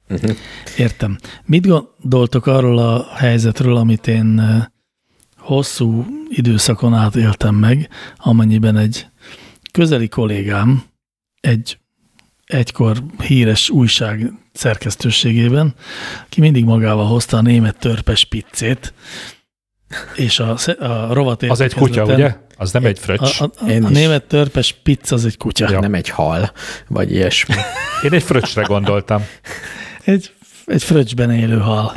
Értem. 0.76 1.18
Mit 1.44 1.66
gondoltok 1.66 2.46
arról 2.46 2.78
a 2.78 3.06
helyzetről, 3.14 3.76
amit 3.76 4.06
én 4.06 4.38
eh, 4.40 4.64
hosszú 5.36 6.06
időszakon 6.28 6.94
át 6.94 7.16
éltem 7.16 7.54
meg, 7.54 7.88
amennyiben 8.16 8.76
egy 8.76 9.06
közeli 9.72 10.08
kollégám 10.08 10.82
egy 11.40 11.78
egykor 12.46 13.02
híres 13.22 13.70
újság 13.70 14.32
szerkesztőségében, 14.52 15.74
ki 16.28 16.40
mindig 16.40 16.64
magával 16.64 17.06
hozta 17.06 17.36
a 17.36 17.42
német 17.42 17.78
törpes 17.78 18.24
pizzét, 18.24 18.92
és 20.14 20.38
a, 20.38 20.56
a 20.78 21.12
rovat 21.12 21.42
Az 21.42 21.60
egy 21.60 21.74
kutya, 21.74 22.04
ugye? 22.04 22.36
Az 22.56 22.72
nem 22.72 22.84
egy 22.84 22.98
fröccs. 22.98 23.40
A, 23.40 23.44
a, 23.44 23.70
a, 23.70 23.84
a 23.84 23.88
német 23.88 24.24
törpes 24.24 24.76
pizza 24.82 25.14
az 25.14 25.24
egy 25.24 25.36
kutya. 25.36 25.70
Ja. 25.70 25.80
Nem 25.80 25.94
egy 25.94 26.08
hal, 26.08 26.52
vagy 26.88 27.12
ilyesmi. 27.12 27.54
Én 28.04 28.12
egy 28.12 28.22
fröccsre 28.22 28.62
gondoltam. 28.62 29.26
Egy, 30.04 30.32
egy 30.66 30.82
fröccsben 30.82 31.30
élő 31.30 31.58
hal. 31.58 31.92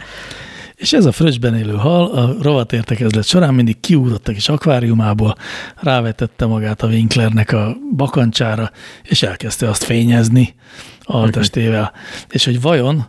És 0.80 0.94
ez 0.94 1.06
a 1.06 1.12
fröccsben 1.12 1.56
élő 1.56 1.74
hal 1.74 2.12
a 2.12 2.36
rovat 2.42 2.74
értekezlet 2.74 3.26
során 3.26 3.54
mindig 3.54 3.80
kiúrott 3.80 4.28
a 4.28 4.32
kis 4.32 4.50
akváriumából, 4.50 5.36
rávetette 5.76 6.46
magát 6.46 6.82
a 6.82 6.88
Winklernek 6.88 7.52
a 7.52 7.78
bakancsára, 7.96 8.72
és 9.04 9.24
elkezdte 9.24 9.70
azt 9.70 9.84
fényezni 9.84 10.56
altestével. 11.02 11.92
És 12.30 12.46
hogy 12.46 12.62
vajon 12.62 13.06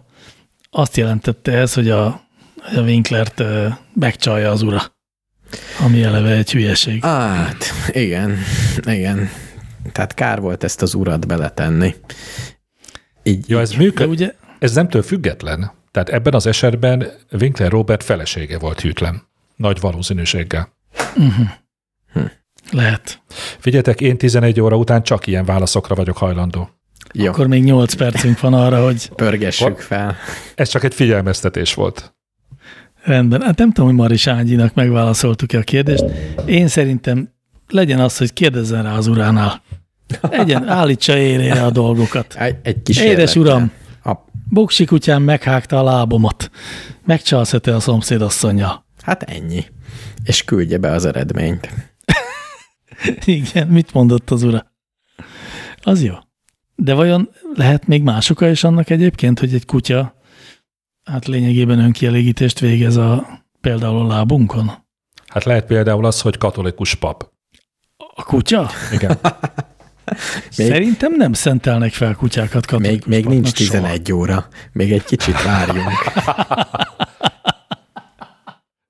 azt 0.71 0.97
jelentette 0.97 1.53
ez, 1.53 1.75
hogy 1.75 1.91
a, 1.91 2.21
hogy 2.63 2.79
a 2.79 2.83
Winklert 2.83 3.43
megcsalja 3.95 4.51
az 4.51 4.63
ura. 4.63 4.83
ami 5.85 6.03
eleve 6.03 6.31
egy 6.31 6.51
hülyeség. 6.51 7.03
Hát, 7.05 7.65
igen, 7.93 8.37
igen. 8.85 9.31
Tehát 9.93 10.15
kár 10.15 10.41
volt 10.41 10.65
ezt 10.65 10.83
az 10.83 10.95
urat 10.95 11.27
beletenni. 11.27 11.95
Így, 13.23 13.49
Ja, 13.49 13.61
ez 13.61 13.71
De 13.71 13.77
működ, 13.77 14.09
ugye, 14.09 14.35
ez 14.59 14.75
nemtől 14.75 15.03
független. 15.03 15.79
Tehát 15.91 16.09
ebben 16.09 16.35
az 16.35 16.47
esetben 16.47 17.07
Winkler 17.33 17.71
Robert 17.71 18.03
felesége 18.03 18.59
volt 18.59 18.81
hűtlen. 18.81 19.23
Nagy 19.57 19.81
valószínűséggel. 19.81 20.73
lehet. 22.71 23.23
Figyeljetek, 23.59 24.01
én 24.01 24.19
11 24.19 24.61
óra 24.61 24.77
után 24.77 25.03
csak 25.03 25.27
ilyen 25.27 25.45
válaszokra 25.45 25.95
vagyok 25.95 26.17
hajlandó. 26.17 26.71
jó, 27.13 27.27
Akkor 27.27 27.47
még 27.47 27.65
8 27.65 27.95
percünk 27.95 28.41
van 28.41 28.55
arra, 28.55 28.85
hogy 28.85 29.09
pörgessük 29.09 29.79
fel. 29.79 30.17
Ez 30.55 30.69
csak 30.69 30.85
egy 30.85 30.95
figyelmeztetés 30.95 31.75
volt. 31.75 32.15
rendben. 33.03 33.43
Hát 33.43 33.59
nem 33.59 33.73
tudom, 33.73 33.89
hogy 33.89 33.99
Maris 33.99 34.27
Ágyinak 34.27 34.75
megválaszoltuk-e 34.75 35.59
a 35.59 35.63
kérdést. 35.63 36.05
Én 36.47 36.69
szerintem 36.69 37.33
legyen 37.69 38.01
az, 38.01 38.17
hogy 38.17 38.33
kérdezzen 38.33 38.83
rá 38.83 38.97
az 38.97 39.07
uránál. 39.07 39.63
Egyen, 40.31 40.69
állítsa 40.69 41.17
érére 41.17 41.65
a 41.65 41.71
dolgokat. 41.71 42.35
Egy, 42.35 42.57
egy 42.63 42.83
kis 42.83 43.01
Édes 43.01 43.37
uram, 43.37 43.73
Boksi 44.53 44.85
kutyám 44.85 45.23
meghágta 45.23 45.79
a 45.79 45.83
lábomat. 45.83 46.51
Megcsalszete 47.05 47.75
a 47.75 47.81
szomszédasszonya. 47.81 48.85
hát 49.03 49.23
ennyi. 49.23 49.65
És 50.25 50.45
küldje 50.45 50.79
be 50.79 50.91
az 50.91 51.05
eredményt. 51.05 51.71
Igen, 53.25 53.69
mit 53.69 53.93
mondott 53.93 54.31
az 54.31 54.43
ura? 54.43 54.73
Az 55.83 56.03
jó. 56.03 56.15
De 56.75 56.95
vajon 56.95 57.31
lehet 57.55 57.87
még 57.87 58.03
más 58.03 58.31
oka 58.31 58.49
is 58.49 58.65
annak 58.65 58.91
egyébként, 58.91 59.39
hogy 59.39 59.55
egy 59.55 59.67
kutya 59.67 60.15
hát 61.05 61.27
lényegében 61.27 61.79
önkielégítést 61.79 62.59
végez 62.59 62.97
a 62.97 63.27
például 63.61 64.01
a 64.01 64.07
lábunkon? 64.07 64.71
Hát 65.27 65.45
lehet 65.45 65.67
például 65.67 66.05
az, 66.05 66.21
hogy 66.21 66.39
katolikus 66.39 66.95
pap. 66.95 67.31
A 68.15 68.25
kutya? 68.25 68.71
Igen. 68.93 69.19
Még- 70.57 70.69
Szerintem 70.69 71.13
nem 71.17 71.33
szentelnek 71.33 71.93
fel 71.93 72.15
kutyákat 72.15 72.79
Még, 72.79 73.03
még 73.07 73.25
nincs 73.27 73.51
papnak 73.51 73.57
soha. 73.57 73.71
11 73.71 74.13
óra. 74.13 74.49
Még 74.73 74.93
egy 74.93 75.05
kicsit 75.05 75.43
várjunk. 75.43 75.93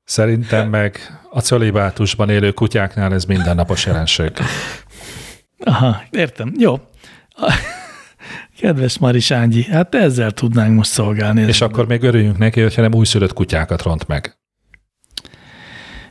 Szerintem 0.05 0.69
meg 0.69 1.19
a 1.31 1.41
cölibátusban 1.41 2.31
élő 2.31 2.53
kutyáknál 2.53 3.13
ez 3.15 3.25
mindennapos 3.25 3.87
jelenség. 3.87 4.31
Aha, 5.65 6.03
értem. 6.11 6.53
Jó. 6.59 6.81
Kedves 8.61 8.99
Maris 8.99 9.31
Ángyi, 9.31 9.63
hát 9.63 9.95
ezzel 9.95 10.31
tudnánk 10.31 10.77
most 10.77 10.91
szolgálni. 10.91 11.43
És 11.43 11.61
akkor 11.61 11.87
még 11.87 12.03
örüljünk 12.03 12.39
neki, 12.39 12.61
hogyha 12.61 12.83
nem 12.83 12.95
újszülött 12.95 13.33
kutyákat 13.33 13.83
ront 13.83 14.07
meg. 14.07 14.39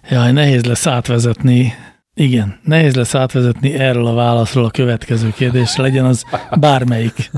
Jaj, 0.10 0.32
nehéz 0.32 0.66
lesz 0.66 0.88
átvezetni. 0.88 1.74
Igen, 2.20 2.60
nehéz 2.64 2.96
lesz 2.96 3.16
átvezetni 3.16 3.74
erről 3.74 4.06
a 4.06 4.14
válaszról 4.14 4.66
a 4.66 4.70
következő 4.72 5.34
kérdésre. 5.36 5.84
Legyen 5.84 6.06
az 6.06 6.24
bármelyik, 6.60 7.32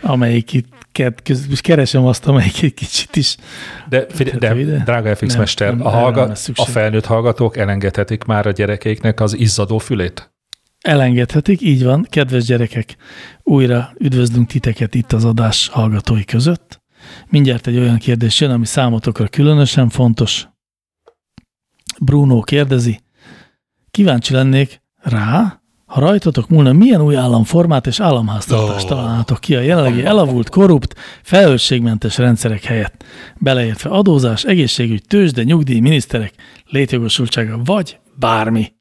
amelyik 0.00 0.52
itt 0.52 0.72
köz- 1.22 1.60
keresem 1.60 2.04
azt, 2.04 2.26
amelyik 2.26 2.62
egy 2.62 2.74
kicsit 2.74 3.16
is. 3.16 3.36
De, 3.88 4.06
figyelj, 4.10 4.38
de 4.38 4.48
Rövide? 4.48 4.82
drága 4.84 5.16
FX 5.16 5.28
Nem, 5.28 5.38
mester, 5.38 5.76
nem, 5.76 5.86
a, 5.86 5.88
erre 5.88 5.98
hallga, 5.98 6.20
nem 6.20 6.28
lesz 6.28 6.50
a 6.54 6.64
felnőtt 6.64 7.04
hallgatók 7.04 7.56
elengedhetik 7.56 8.24
már 8.24 8.46
a 8.46 8.50
gyerekeiknek 8.50 9.20
az 9.20 9.36
izzadó 9.36 9.78
fülét? 9.78 10.32
Elengedhetik, 10.80 11.60
így 11.60 11.84
van. 11.84 12.06
Kedves 12.10 12.44
gyerekek, 12.44 12.96
újra 13.42 13.92
üdvözlünk 13.98 14.46
titeket 14.46 14.94
itt 14.94 15.12
az 15.12 15.24
adás 15.24 15.68
hallgatói 15.68 16.24
között. 16.24 16.82
Mindjárt 17.28 17.66
egy 17.66 17.78
olyan 17.78 17.98
kérdés 17.98 18.40
jön, 18.40 18.50
ami 18.50 18.66
számotokra 18.66 19.28
különösen 19.28 19.88
fontos. 19.88 20.48
Bruno 22.00 22.40
kérdezi, 22.40 23.03
kíváncsi 23.94 24.32
lennék 24.32 24.82
rá, 25.02 25.60
ha 25.86 26.00
rajtatok 26.00 26.48
múlna, 26.48 26.72
milyen 26.72 27.00
új 27.00 27.16
államformát 27.16 27.86
és 27.86 28.00
államháztartást 28.00 28.86
találnátok 28.86 29.40
ki 29.40 29.54
a 29.54 29.60
jelenlegi 29.60 30.04
elavult, 30.04 30.48
korrupt, 30.48 30.94
felelősségmentes 31.22 32.18
rendszerek 32.18 32.64
helyett, 32.64 33.04
beleértve 33.36 33.90
adózás, 33.90 34.44
egészségügy, 34.44 35.02
tőzsde, 35.06 35.42
nyugdíj, 35.42 35.80
miniszterek, 35.80 36.32
létjogosultsága, 36.66 37.60
vagy 37.64 37.98
bármi. 38.14 38.72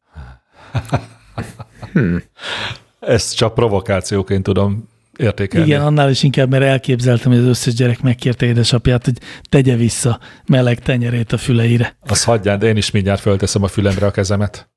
Ezt 3.00 3.36
csak 3.36 3.54
provokációként 3.54 4.44
tudom 4.44 4.90
értékelni. 5.18 5.68
Igen, 5.68 5.82
annál 5.82 6.10
is 6.10 6.24
inkább, 6.24 6.50
mert 6.50 6.64
elképzeltem, 6.64 7.32
hogy 7.32 7.42
az 7.42 7.48
összes 7.48 7.74
gyerek 7.74 8.02
megkérte 8.02 8.46
édesapját, 8.46 9.06
hogy 9.06 9.18
tegye 9.50 9.76
vissza 9.76 10.20
meleg 10.46 10.80
tenyerét 10.80 11.32
a 11.32 11.38
füleire. 11.38 11.98
Az 12.02 12.24
hagyján, 12.24 12.60
de 12.60 12.68
én 12.68 12.78
is 12.78 12.92
mindjárt 12.92 13.22
fölteszem 13.22 13.64
a 13.64 13.68
fülemre 13.68 14.06
a 14.06 14.12
kezemet. 14.12 14.72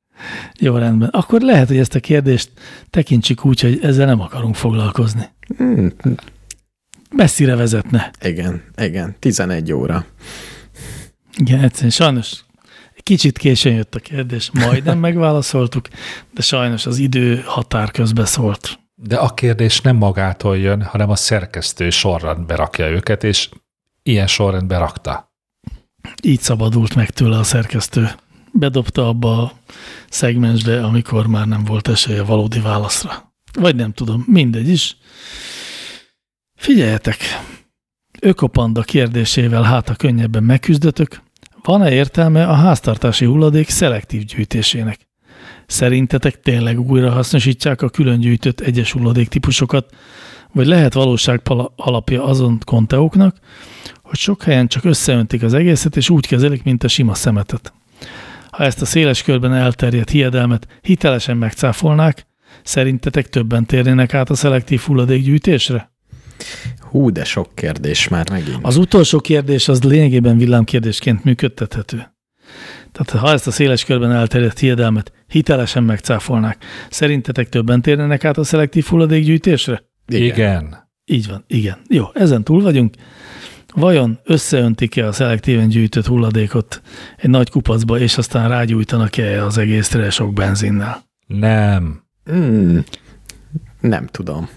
Jó, 0.60 0.76
rendben. 0.76 1.08
Akkor 1.08 1.40
lehet, 1.40 1.68
hogy 1.68 1.78
ezt 1.78 1.94
a 1.94 2.00
kérdést 2.00 2.50
tekintsük 2.90 3.44
úgy, 3.44 3.60
hogy 3.60 3.78
ezzel 3.82 4.06
nem 4.06 4.20
akarunk 4.20 4.54
foglalkozni. 4.54 5.28
Hmm, 5.56 5.92
Messzire 7.10 7.54
vezetne. 7.56 8.10
igen, 8.20 8.62
igen, 8.76 9.16
11 9.18 9.72
óra. 9.72 10.06
Igen, 11.36 11.60
egyszerűen 11.60 11.90
sajnos 11.90 12.44
kicsit 13.06 13.38
későn 13.38 13.74
jött 13.74 13.94
a 13.94 14.00
kérdés, 14.00 14.50
majdnem 14.52 14.98
megválaszoltuk, 15.08 15.88
de 16.34 16.42
sajnos 16.42 16.86
az 16.86 16.98
idő 16.98 17.42
határ 17.44 17.90
közbe 17.90 18.24
szólt. 18.24 18.78
De 18.94 19.16
a 19.16 19.34
kérdés 19.34 19.80
nem 19.80 19.96
magától 19.96 20.58
jön, 20.58 20.82
hanem 20.82 21.10
a 21.10 21.16
szerkesztő 21.16 21.90
sorrendbe 21.90 22.54
rakja 22.54 22.88
őket, 22.88 23.24
és 23.24 23.48
ilyen 24.02 24.26
sorrendbe 24.26 24.78
rakta. 24.78 25.32
Így 26.22 26.40
szabadult 26.40 26.94
meg 26.94 27.10
tőle 27.10 27.38
a 27.38 27.42
szerkesztő. 27.42 28.10
Bedobta 28.58 29.08
abba 29.08 29.42
a 29.42 29.52
szegmensbe, 30.08 30.84
amikor 30.84 31.26
már 31.26 31.46
nem 31.46 31.64
volt 31.64 31.88
esélye 31.88 32.22
valódi 32.22 32.60
válaszra. 32.60 33.32
Vagy 33.52 33.76
nem 33.76 33.92
tudom, 33.92 34.24
mindegy 34.26 34.68
is. 34.68 34.96
Figyeljetek! 36.54 37.16
Ökopanda 38.20 38.82
kérdésével 38.82 39.62
hát 39.62 39.88
a 39.88 39.94
könnyebben 39.94 40.42
megküzdötök. 40.42 41.22
Van-e 41.62 41.92
értelme 41.92 42.46
a 42.46 42.54
háztartási 42.54 43.24
hulladék 43.24 43.68
szelektív 43.68 44.24
gyűjtésének? 44.24 45.08
Szerintetek 45.66 46.40
tényleg 46.40 46.80
újra 46.80 47.10
hasznosítják 47.10 47.82
a 47.82 47.88
külön 47.88 48.20
gyűjtött 48.20 48.60
egyes 48.60 48.92
hulladék 48.92 49.28
típusokat, 49.28 49.94
vagy 50.52 50.66
lehet 50.66 50.94
valóság 50.94 51.42
alapja 51.76 52.24
azon 52.24 52.58
konteóknak, 52.64 53.36
hogy 54.02 54.18
sok 54.18 54.42
helyen 54.42 54.68
csak 54.68 54.84
összeöntik 54.84 55.42
az 55.42 55.54
egészet, 55.54 55.96
és 55.96 56.10
úgy 56.10 56.26
kezelik, 56.26 56.62
mint 56.62 56.84
a 56.84 56.88
sima 56.88 57.14
szemetet. 57.14 57.72
Ha 58.56 58.64
ezt 58.64 58.82
a 58.82 58.84
széles 58.84 59.22
körben 59.22 59.54
elterjedt 59.54 60.10
hiedelmet 60.10 60.66
hitelesen 60.80 61.36
megcáfolnák, 61.36 62.26
szerintetek 62.62 63.28
többen 63.28 63.66
térnének 63.66 64.14
át 64.14 64.30
a 64.30 64.34
szelektív 64.34 64.80
hulladékgyűjtésre? 64.80 65.92
Hú, 66.80 67.10
de 67.10 67.24
sok 67.24 67.54
kérdés 67.54 68.08
már 68.08 68.30
megint. 68.30 68.58
Az 68.62 68.76
utolsó 68.76 69.20
kérdés 69.20 69.68
az 69.68 69.82
lényegében 69.82 70.36
villámkérdésként 70.36 71.24
működtethető. 71.24 71.96
Tehát 72.92 73.22
ha 73.22 73.32
ezt 73.32 73.46
a 73.46 73.50
széles 73.50 73.84
körben 73.84 74.12
elterjedt 74.12 74.58
hiedelmet 74.58 75.12
hitelesen 75.26 75.84
megcáfolnák, 75.84 76.64
szerintetek 76.90 77.48
többen 77.48 77.82
térnének 77.82 78.24
át 78.24 78.38
a 78.38 78.44
szelektív 78.44 78.84
hulladékgyűjtésre? 78.84 79.82
Igen. 80.06 80.22
Igen. 80.22 80.90
Így 81.04 81.28
van, 81.28 81.44
igen. 81.46 81.78
Jó, 81.88 82.04
ezen 82.14 82.44
túl 82.44 82.62
vagyunk. 82.62 82.94
Vajon 83.76 84.18
összeöntik-e 84.24 85.06
a 85.06 85.12
szelektíven 85.12 85.68
gyűjtött 85.68 86.06
hulladékot 86.06 86.82
egy 87.16 87.30
nagy 87.30 87.50
kupacba, 87.50 87.98
és 87.98 88.18
aztán 88.18 88.48
rágyújtanak-e 88.48 89.44
az 89.44 89.58
egészre 89.58 90.10
sok 90.10 90.32
benzinnel? 90.32 91.04
Nem. 91.26 92.02
Hmm, 92.24 92.84
nem 93.80 94.06
tudom. 94.06 94.48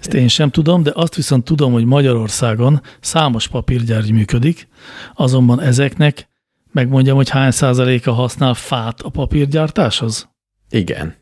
Ezt 0.00 0.14
én 0.14 0.28
sem 0.28 0.50
tudom, 0.50 0.82
de 0.82 0.90
azt 0.94 1.14
viszont 1.14 1.44
tudom, 1.44 1.72
hogy 1.72 1.84
Magyarországon 1.84 2.82
számos 3.00 3.48
papírgyár 3.48 4.10
működik, 4.12 4.68
azonban 5.14 5.60
ezeknek 5.60 6.28
megmondjam, 6.72 7.16
hogy 7.16 7.28
hány 7.28 7.50
százaléka 7.50 8.12
használ 8.12 8.54
fát 8.54 9.00
a 9.00 9.08
papírgyártáshoz? 9.08 10.28
Igen. 10.70 11.14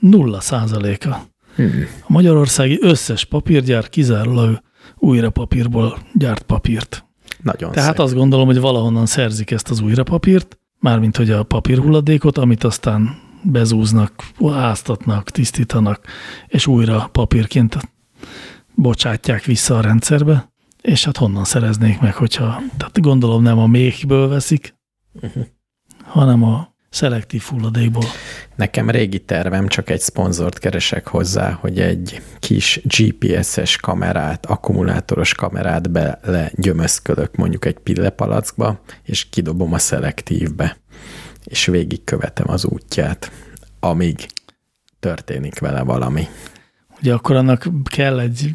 Nulla 0.00 0.40
százaléka. 0.40 1.22
Hmm. 1.54 1.86
A 2.00 2.12
magyarországi 2.12 2.78
összes 2.80 3.24
papírgyár 3.24 3.88
kizárólag 3.88 4.60
újra 4.96 5.30
papírból 5.30 5.98
gyárt 6.12 6.42
papírt. 6.42 7.04
Nagyon 7.42 7.72
Tehát 7.72 7.96
szép. 7.96 8.04
azt 8.04 8.14
gondolom, 8.14 8.46
hogy 8.46 8.60
valahonnan 8.60 9.06
szerzik 9.06 9.50
ezt 9.50 9.70
az 9.70 9.80
újra 9.80 10.02
papírt, 10.02 10.58
mármint 10.78 11.16
hogy 11.16 11.30
a 11.30 11.42
papírhulladékot, 11.42 12.38
amit 12.38 12.64
aztán 12.64 13.18
bezúznak, 13.42 14.12
áztatnak, 14.52 15.30
tisztítanak, 15.30 16.06
és 16.46 16.66
újra 16.66 17.08
papírként 17.12 17.76
bocsátják 18.74 19.44
vissza 19.44 19.78
a 19.78 19.80
rendszerbe, 19.80 20.52
és 20.82 21.04
hát 21.04 21.16
honnan 21.16 21.44
szereznék 21.44 22.00
meg, 22.00 22.14
hogyha, 22.14 22.62
tehát 22.76 23.00
gondolom 23.00 23.42
nem 23.42 23.58
a 23.58 23.66
méhből 23.66 24.28
veszik, 24.28 24.74
hanem 26.04 26.42
a 26.42 26.69
szelektív 26.90 27.42
hulladékból. 27.42 28.04
Nekem 28.56 28.90
régi 28.90 29.18
tervem, 29.18 29.68
csak 29.68 29.90
egy 29.90 30.00
szponzort 30.00 30.58
keresek 30.58 31.06
hozzá, 31.06 31.50
hogy 31.52 31.80
egy 31.80 32.22
kis 32.38 32.80
GPS-es 32.84 33.76
kamerát, 33.76 34.46
akkumulátoros 34.46 35.34
kamerát 35.34 35.90
bele 35.90 36.50
gyömözkölök 36.54 37.36
mondjuk 37.36 37.64
egy 37.64 37.78
pillepalackba, 37.78 38.80
és 39.04 39.28
kidobom 39.30 39.72
a 39.72 39.78
szelektívbe, 39.78 40.76
és 41.44 41.66
végigkövetem 41.66 42.50
az 42.50 42.64
útját, 42.64 43.30
amíg 43.80 44.26
történik 45.00 45.58
vele 45.58 45.82
valami. 45.82 46.26
Ugye 47.00 47.12
akkor 47.12 47.36
annak 47.36 47.68
kell 47.90 48.20
egy 48.20 48.52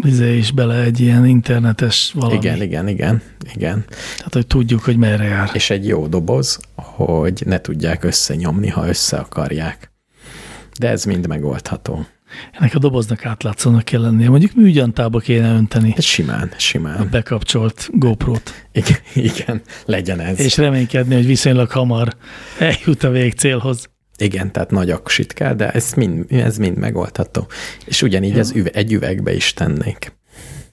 izé 0.00 0.36
is 0.36 0.52
bele 0.52 0.82
egy 0.82 1.00
ilyen 1.00 1.26
internetes 1.26 2.12
valami. 2.14 2.34
Igen, 2.34 2.62
igen, 2.62 2.88
igen, 2.88 3.22
igen. 3.54 3.84
Tehát, 4.16 4.32
hogy 4.32 4.46
tudjuk, 4.46 4.80
hogy 4.80 4.96
merre 4.96 5.24
jár. 5.24 5.50
És 5.52 5.70
egy 5.70 5.86
jó 5.86 6.06
doboz, 6.06 6.60
hogy 6.96 7.42
ne 7.46 7.60
tudják 7.60 8.04
összenyomni, 8.04 8.68
ha 8.68 8.88
össze 8.88 9.16
akarják. 9.16 9.92
De 10.78 10.88
ez 10.88 11.04
mind 11.04 11.26
megoldható. 11.26 12.06
Ennek 12.52 12.74
a 12.74 12.78
doboznak 12.78 13.26
átlátszónak 13.26 13.84
kell 13.84 14.00
lennie. 14.00 14.28
Mondjuk 14.28 14.54
műgyantába 14.54 15.18
kéne 15.18 15.54
önteni 15.54 15.94
Ez 15.96 16.04
simán, 16.04 16.50
a 16.56 16.58
simán. 16.58 17.08
bekapcsolt 17.10 17.88
GoPro-t. 17.92 18.68
Igen, 18.72 18.98
igen, 19.14 19.62
legyen 19.84 20.20
ez. 20.20 20.40
És 20.40 20.56
reménykedni, 20.56 21.14
hogy 21.14 21.26
viszonylag 21.26 21.70
hamar 21.70 22.16
eljut 22.58 23.02
a 23.02 23.10
végcélhoz. 23.10 23.90
Igen, 24.18 24.52
tehát 24.52 24.70
nagy 24.70 24.90
aksit 24.90 25.32
kell, 25.32 25.54
de 25.54 25.70
ez 25.70 25.92
mind, 25.92 26.32
ez 26.32 26.56
mind 26.56 26.76
megoldható. 26.76 27.46
És 27.84 28.02
ugyanígy 28.02 28.38
ez 28.38 28.50
üve, 28.50 28.70
egy 28.70 28.92
üvegbe 28.92 29.34
is 29.34 29.52
tennék. 29.52 30.16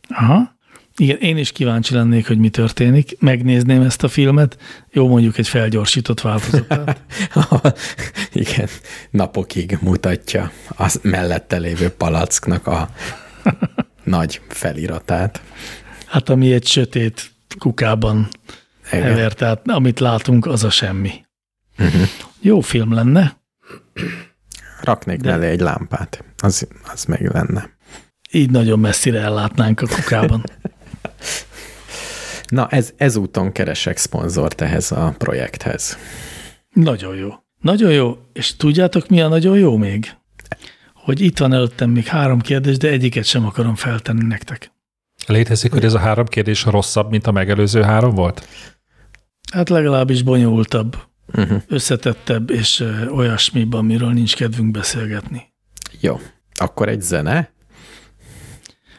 Aha. 0.09 0.55
Igen, 0.97 1.17
én 1.17 1.37
is 1.37 1.51
kíváncsi 1.51 1.93
lennék, 1.93 2.27
hogy 2.27 2.37
mi 2.37 2.49
történik. 2.49 3.15
Megnézném 3.19 3.81
ezt 3.81 4.03
a 4.03 4.07
filmet. 4.07 4.57
Jó, 4.91 5.07
mondjuk 5.07 5.37
egy 5.37 5.47
felgyorsított 5.47 6.21
változatát. 6.21 7.01
Igen, 8.33 8.67
napokig 9.09 9.77
mutatja 9.81 10.51
az 10.67 10.99
mellette 11.03 11.57
lévő 11.57 11.89
palacknak 11.89 12.67
a 12.67 12.89
nagy 14.03 14.41
feliratát. 14.47 15.41
Hát 16.05 16.29
ami 16.29 16.53
egy 16.53 16.65
sötét 16.67 17.31
kukában 17.57 18.27
Igen. 18.91 19.03
hever, 19.03 19.33
tehát 19.33 19.67
amit 19.69 19.99
látunk, 19.99 20.45
az 20.45 20.63
a 20.63 20.69
semmi. 20.69 21.11
Mhm. 21.77 22.01
Jó 22.41 22.59
film 22.59 22.93
lenne. 22.93 23.37
Raknék 24.81 25.19
De- 25.21 25.29
mellé 25.29 25.47
egy 25.47 25.59
lámpát, 25.59 26.23
az, 26.37 26.67
az 26.93 27.05
meg 27.05 27.33
lenne. 27.33 27.69
Így 28.31 28.49
nagyon 28.49 28.79
messzire 28.79 29.19
ellátnánk 29.19 29.81
a 29.81 29.87
kukában. 29.87 30.43
Na, 32.47 32.67
ez, 32.69 32.93
ezúton 32.97 33.51
keresek 33.51 33.97
szponzort 33.97 34.61
ehhez 34.61 34.91
a 34.91 35.15
projekthez. 35.17 35.97
Nagyon 36.73 37.15
jó. 37.15 37.29
Nagyon 37.61 37.91
jó. 37.91 38.17
És 38.33 38.55
tudjátok, 38.55 39.07
mi 39.07 39.21
a 39.21 39.27
nagyon 39.27 39.57
jó 39.57 39.77
még? 39.77 40.11
Hogy 40.93 41.21
itt 41.21 41.37
van 41.37 41.53
előttem 41.53 41.89
még 41.89 42.05
három 42.05 42.41
kérdés, 42.41 42.77
de 42.77 42.89
egyiket 42.89 43.25
sem 43.25 43.45
akarom 43.45 43.75
feltenni 43.75 44.23
nektek. 44.23 44.71
Létezik, 45.27 45.71
hogy 45.71 45.85
ez 45.85 45.93
a 45.93 45.99
három 45.99 46.25
kérdés 46.25 46.63
rosszabb, 46.63 47.09
mint 47.09 47.27
a 47.27 47.31
megelőző 47.31 47.81
három 47.81 48.15
volt? 48.15 48.47
Hát 49.53 49.69
legalábbis 49.69 50.21
bonyolultabb, 50.21 50.97
Uh-huh. 51.35 51.61
összetettebb 51.67 52.49
és 52.49 52.79
ö, 52.79 53.07
olyasmiban, 53.07 53.79
amiről 53.79 54.11
nincs 54.11 54.35
kedvünk 54.35 54.71
beszélgetni. 54.71 55.53
Jó, 55.99 56.19
akkor 56.53 56.89
egy 56.89 57.01
zene. 57.01 57.53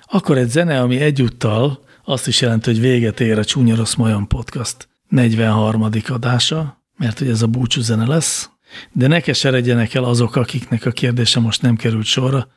Akkor 0.02 0.38
egy 0.38 0.48
zene, 0.48 0.80
ami 0.80 1.00
egyúttal 1.00 1.83
azt 2.04 2.26
is 2.26 2.40
jelenti, 2.40 2.70
hogy 2.70 2.80
véget 2.80 3.20
ér 3.20 3.38
a 3.38 3.44
Csúnya 3.44 3.76
Rossz 3.76 3.94
Majom 3.94 4.26
Podcast 4.26 4.88
43. 5.08 5.88
adása, 6.08 6.82
mert 6.96 7.18
hogy 7.18 7.28
ez 7.28 7.42
a 7.42 7.46
búcsú 7.46 7.80
zene 7.80 8.06
lesz, 8.06 8.50
de 8.92 9.06
ne 9.06 9.20
keseredjenek 9.20 9.94
el 9.94 10.04
azok, 10.04 10.36
akiknek 10.36 10.86
a 10.86 10.90
kérdése 10.90 11.40
most 11.40 11.62
nem 11.62 11.76
került 11.76 12.04
sorra, 12.04 12.48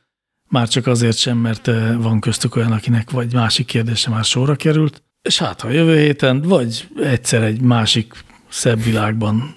már 0.48 0.68
csak 0.68 0.88
azért 0.88 1.18
sem, 1.18 1.38
mert 1.38 1.68
eh, 1.68 1.98
van 1.98 2.20
köztük 2.20 2.56
olyan, 2.56 2.72
akinek 2.72 3.12
vagy 3.12 3.34
másik 3.34 3.66
kérdése 3.66 4.10
már 4.10 4.24
sorra 4.24 4.56
került, 4.56 5.04
és 5.22 5.40
hát 5.40 5.62
ha 5.62 5.70
jövő 5.70 5.98
héten, 5.98 6.42
vagy 6.42 6.88
egyszer 7.02 7.44
egy 7.44 7.62
másik 7.62 8.14
szebb 8.50 8.84
világban, 8.84 9.56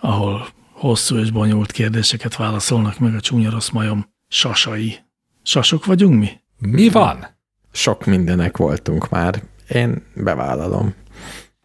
ahol 0.00 0.48
hosszú 0.72 1.16
és 1.16 1.30
bonyolult 1.30 1.72
kérdéseket 1.72 2.36
válaszolnak 2.36 2.98
meg 2.98 3.14
a 3.14 3.20
Csúnya 3.20 3.50
Rossz 3.50 3.68
Majom 3.68 4.06
sasai. 4.28 4.98
Sasok 5.42 5.84
vagyunk 5.84 6.18
mi? 6.18 6.30
Mi 6.58 6.88
van? 6.88 7.37
Sok 7.78 8.04
mindenek 8.04 8.56
voltunk 8.56 9.08
már. 9.08 9.42
Én 9.68 10.02
bevállalom. 10.14 10.94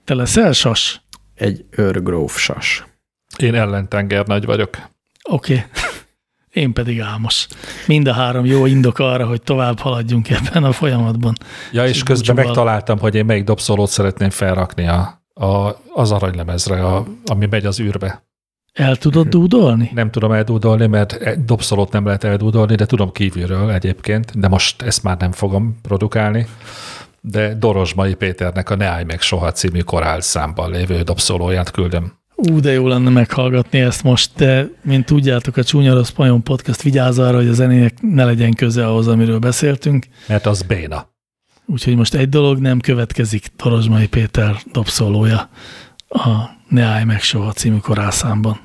Te 0.04 0.14
leszel 0.14 0.52
sas? 0.52 1.02
Egy 1.36 1.66
őrgróf 1.70 2.40
sas. 2.40 2.86
Én 3.38 3.56
ellentenger 3.56 4.26
nagy 4.26 4.46
vagyok. 4.46 4.70
Oké. 5.30 5.54
Okay. 5.54 5.66
Én 6.64 6.74
pedig 6.74 7.02
álmos. 7.02 7.48
Mind 7.88 8.08
a 8.08 8.14
három 8.14 8.46
jó 8.46 8.66
indok 8.66 9.00
arra, 9.00 9.28
hogy 9.28 9.42
tovább 9.42 9.80
haladjunk 9.80 10.30
ebben 10.30 10.64
a 10.64 10.72
folyamatban. 10.72 11.36
Ja, 11.72 11.86
és 11.86 11.90
És 11.90 12.04
közben 12.04 12.36
búcsúval- 12.36 12.46
megtaláltam, 12.46 13.00
hogy 13.00 13.16
én 13.16 13.26
melyik 13.26 13.44
dobszolót 13.44 13.90
szeretném 13.90 14.30
felrakni 14.30 14.88
a, 14.88 15.24
a, 15.34 15.76
az 15.94 16.12
aranylemezre, 16.12 16.86
a, 16.86 17.06
ami 17.26 17.46
megy 17.46 17.66
az 17.66 17.80
űrbe. 17.80 18.24
El 18.74 18.96
tudod 18.96 19.28
dúdolni? 19.28 19.92
Nem 19.94 20.12
tudom 20.12 20.32
eldúdolni, 20.32 20.88
mert 20.88 21.14
egy 21.14 21.46
dobszolót 21.46 21.92
nem 21.92 22.06
lehet 22.06 22.24
eldúdolni, 22.24 22.76
de 22.76 22.86
tudom 22.86 23.12
kívülről 23.12 23.72
egyébként, 23.72 24.40
de 24.40 24.48
most 24.48 24.82
ezt 24.82 25.04
már 25.04 25.18
nem 25.18 25.32
fogom 25.32 25.78
produkálni. 25.82 26.48
De 27.22 27.56
Dorozsmai 27.56 28.14
Péternek 28.14 28.70
a 28.70 28.76
Ne 28.76 28.86
állj 28.86 29.04
meg 29.04 29.22
soha 29.22 29.52
című 29.52 29.80
korál 29.80 30.22
számban 30.22 30.72
lévő 30.72 31.02
dobszolóját 31.02 31.72
küldöm. 31.72 32.14
Ú, 32.36 32.60
de 32.60 32.72
jó 32.72 32.88
lenne 32.88 33.10
meghallgatni 33.10 33.80
ezt 33.80 34.04
most, 34.04 34.32
de 34.36 34.70
mint 34.82 35.06
tudjátok, 35.06 35.58
a 35.58 35.64
Csúnya 35.64 35.94
Rossz 35.94 36.10
Pajon 36.10 36.44
Podcast 36.44 36.82
vigyáz 36.82 37.20
arra, 37.20 37.38
hogy 37.38 37.48
a 37.48 37.54
zenének 37.54 37.94
ne 38.02 38.26
legyen 38.26 38.54
köze 38.54 38.88
ahhoz, 38.88 39.08
amiről 39.08 39.40
beszéltünk. 39.40 40.06
Mert 40.28 40.46
az 40.46 40.62
béna. 40.62 41.12
Úgyhogy 41.66 41.96
most 41.96 42.14
egy 42.14 42.30
dolog 42.30 42.60
nem 42.60 42.80
következik 42.80 43.48
Torozsmai 43.56 44.08
Péter 44.08 44.56
dobszólója 44.72 45.50
a 46.14 46.50
Ne 46.70 46.84
állj 46.84 47.04
meg 47.04 47.22
soha 47.22 47.52
című 47.52 47.78
korálszámban. 47.78 48.60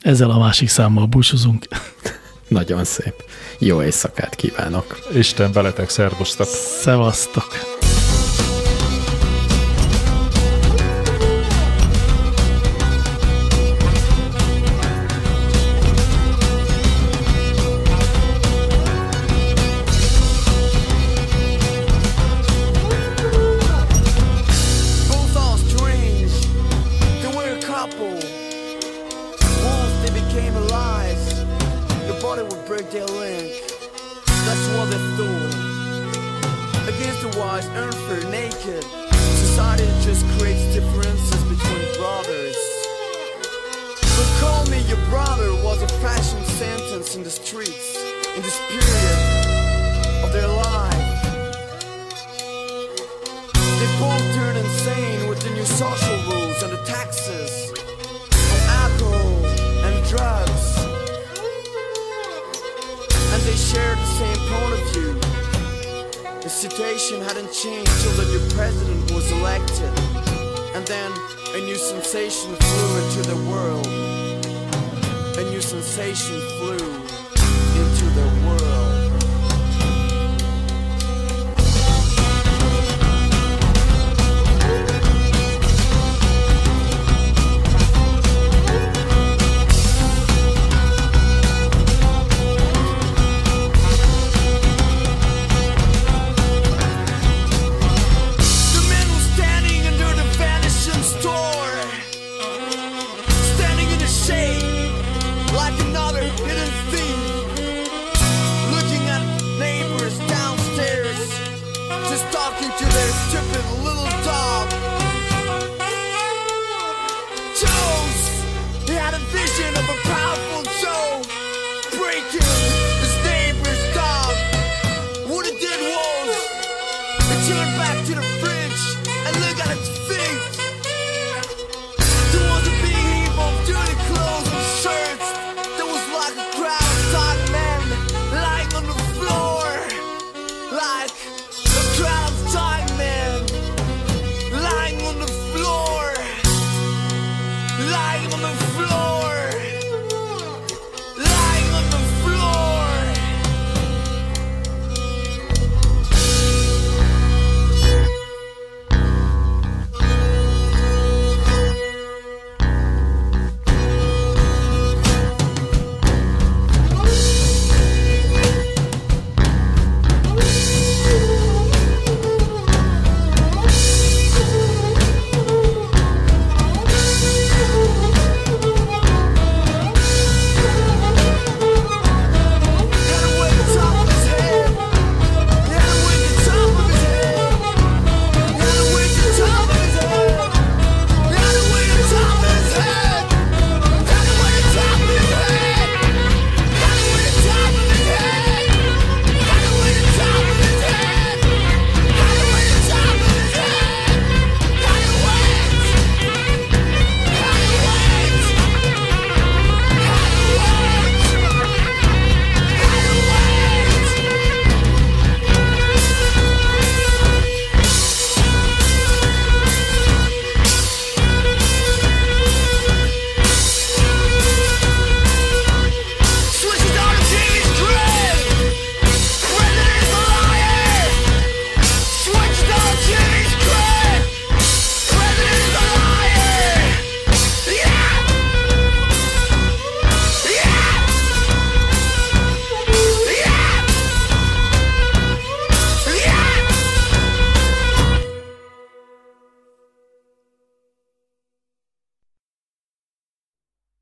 Ezzel 0.00 0.30
a 0.30 0.38
másik 0.38 0.68
számmal 0.68 1.06
búcsúzunk. 1.06 1.66
Nagyon 2.48 2.84
szép. 2.84 3.14
Jó 3.58 3.82
éjszakát 3.82 4.34
kívánok. 4.34 4.98
Isten 5.14 5.52
veletek, 5.52 5.88
szervusztok! 5.88 6.46
Szevasztok! 6.80 7.81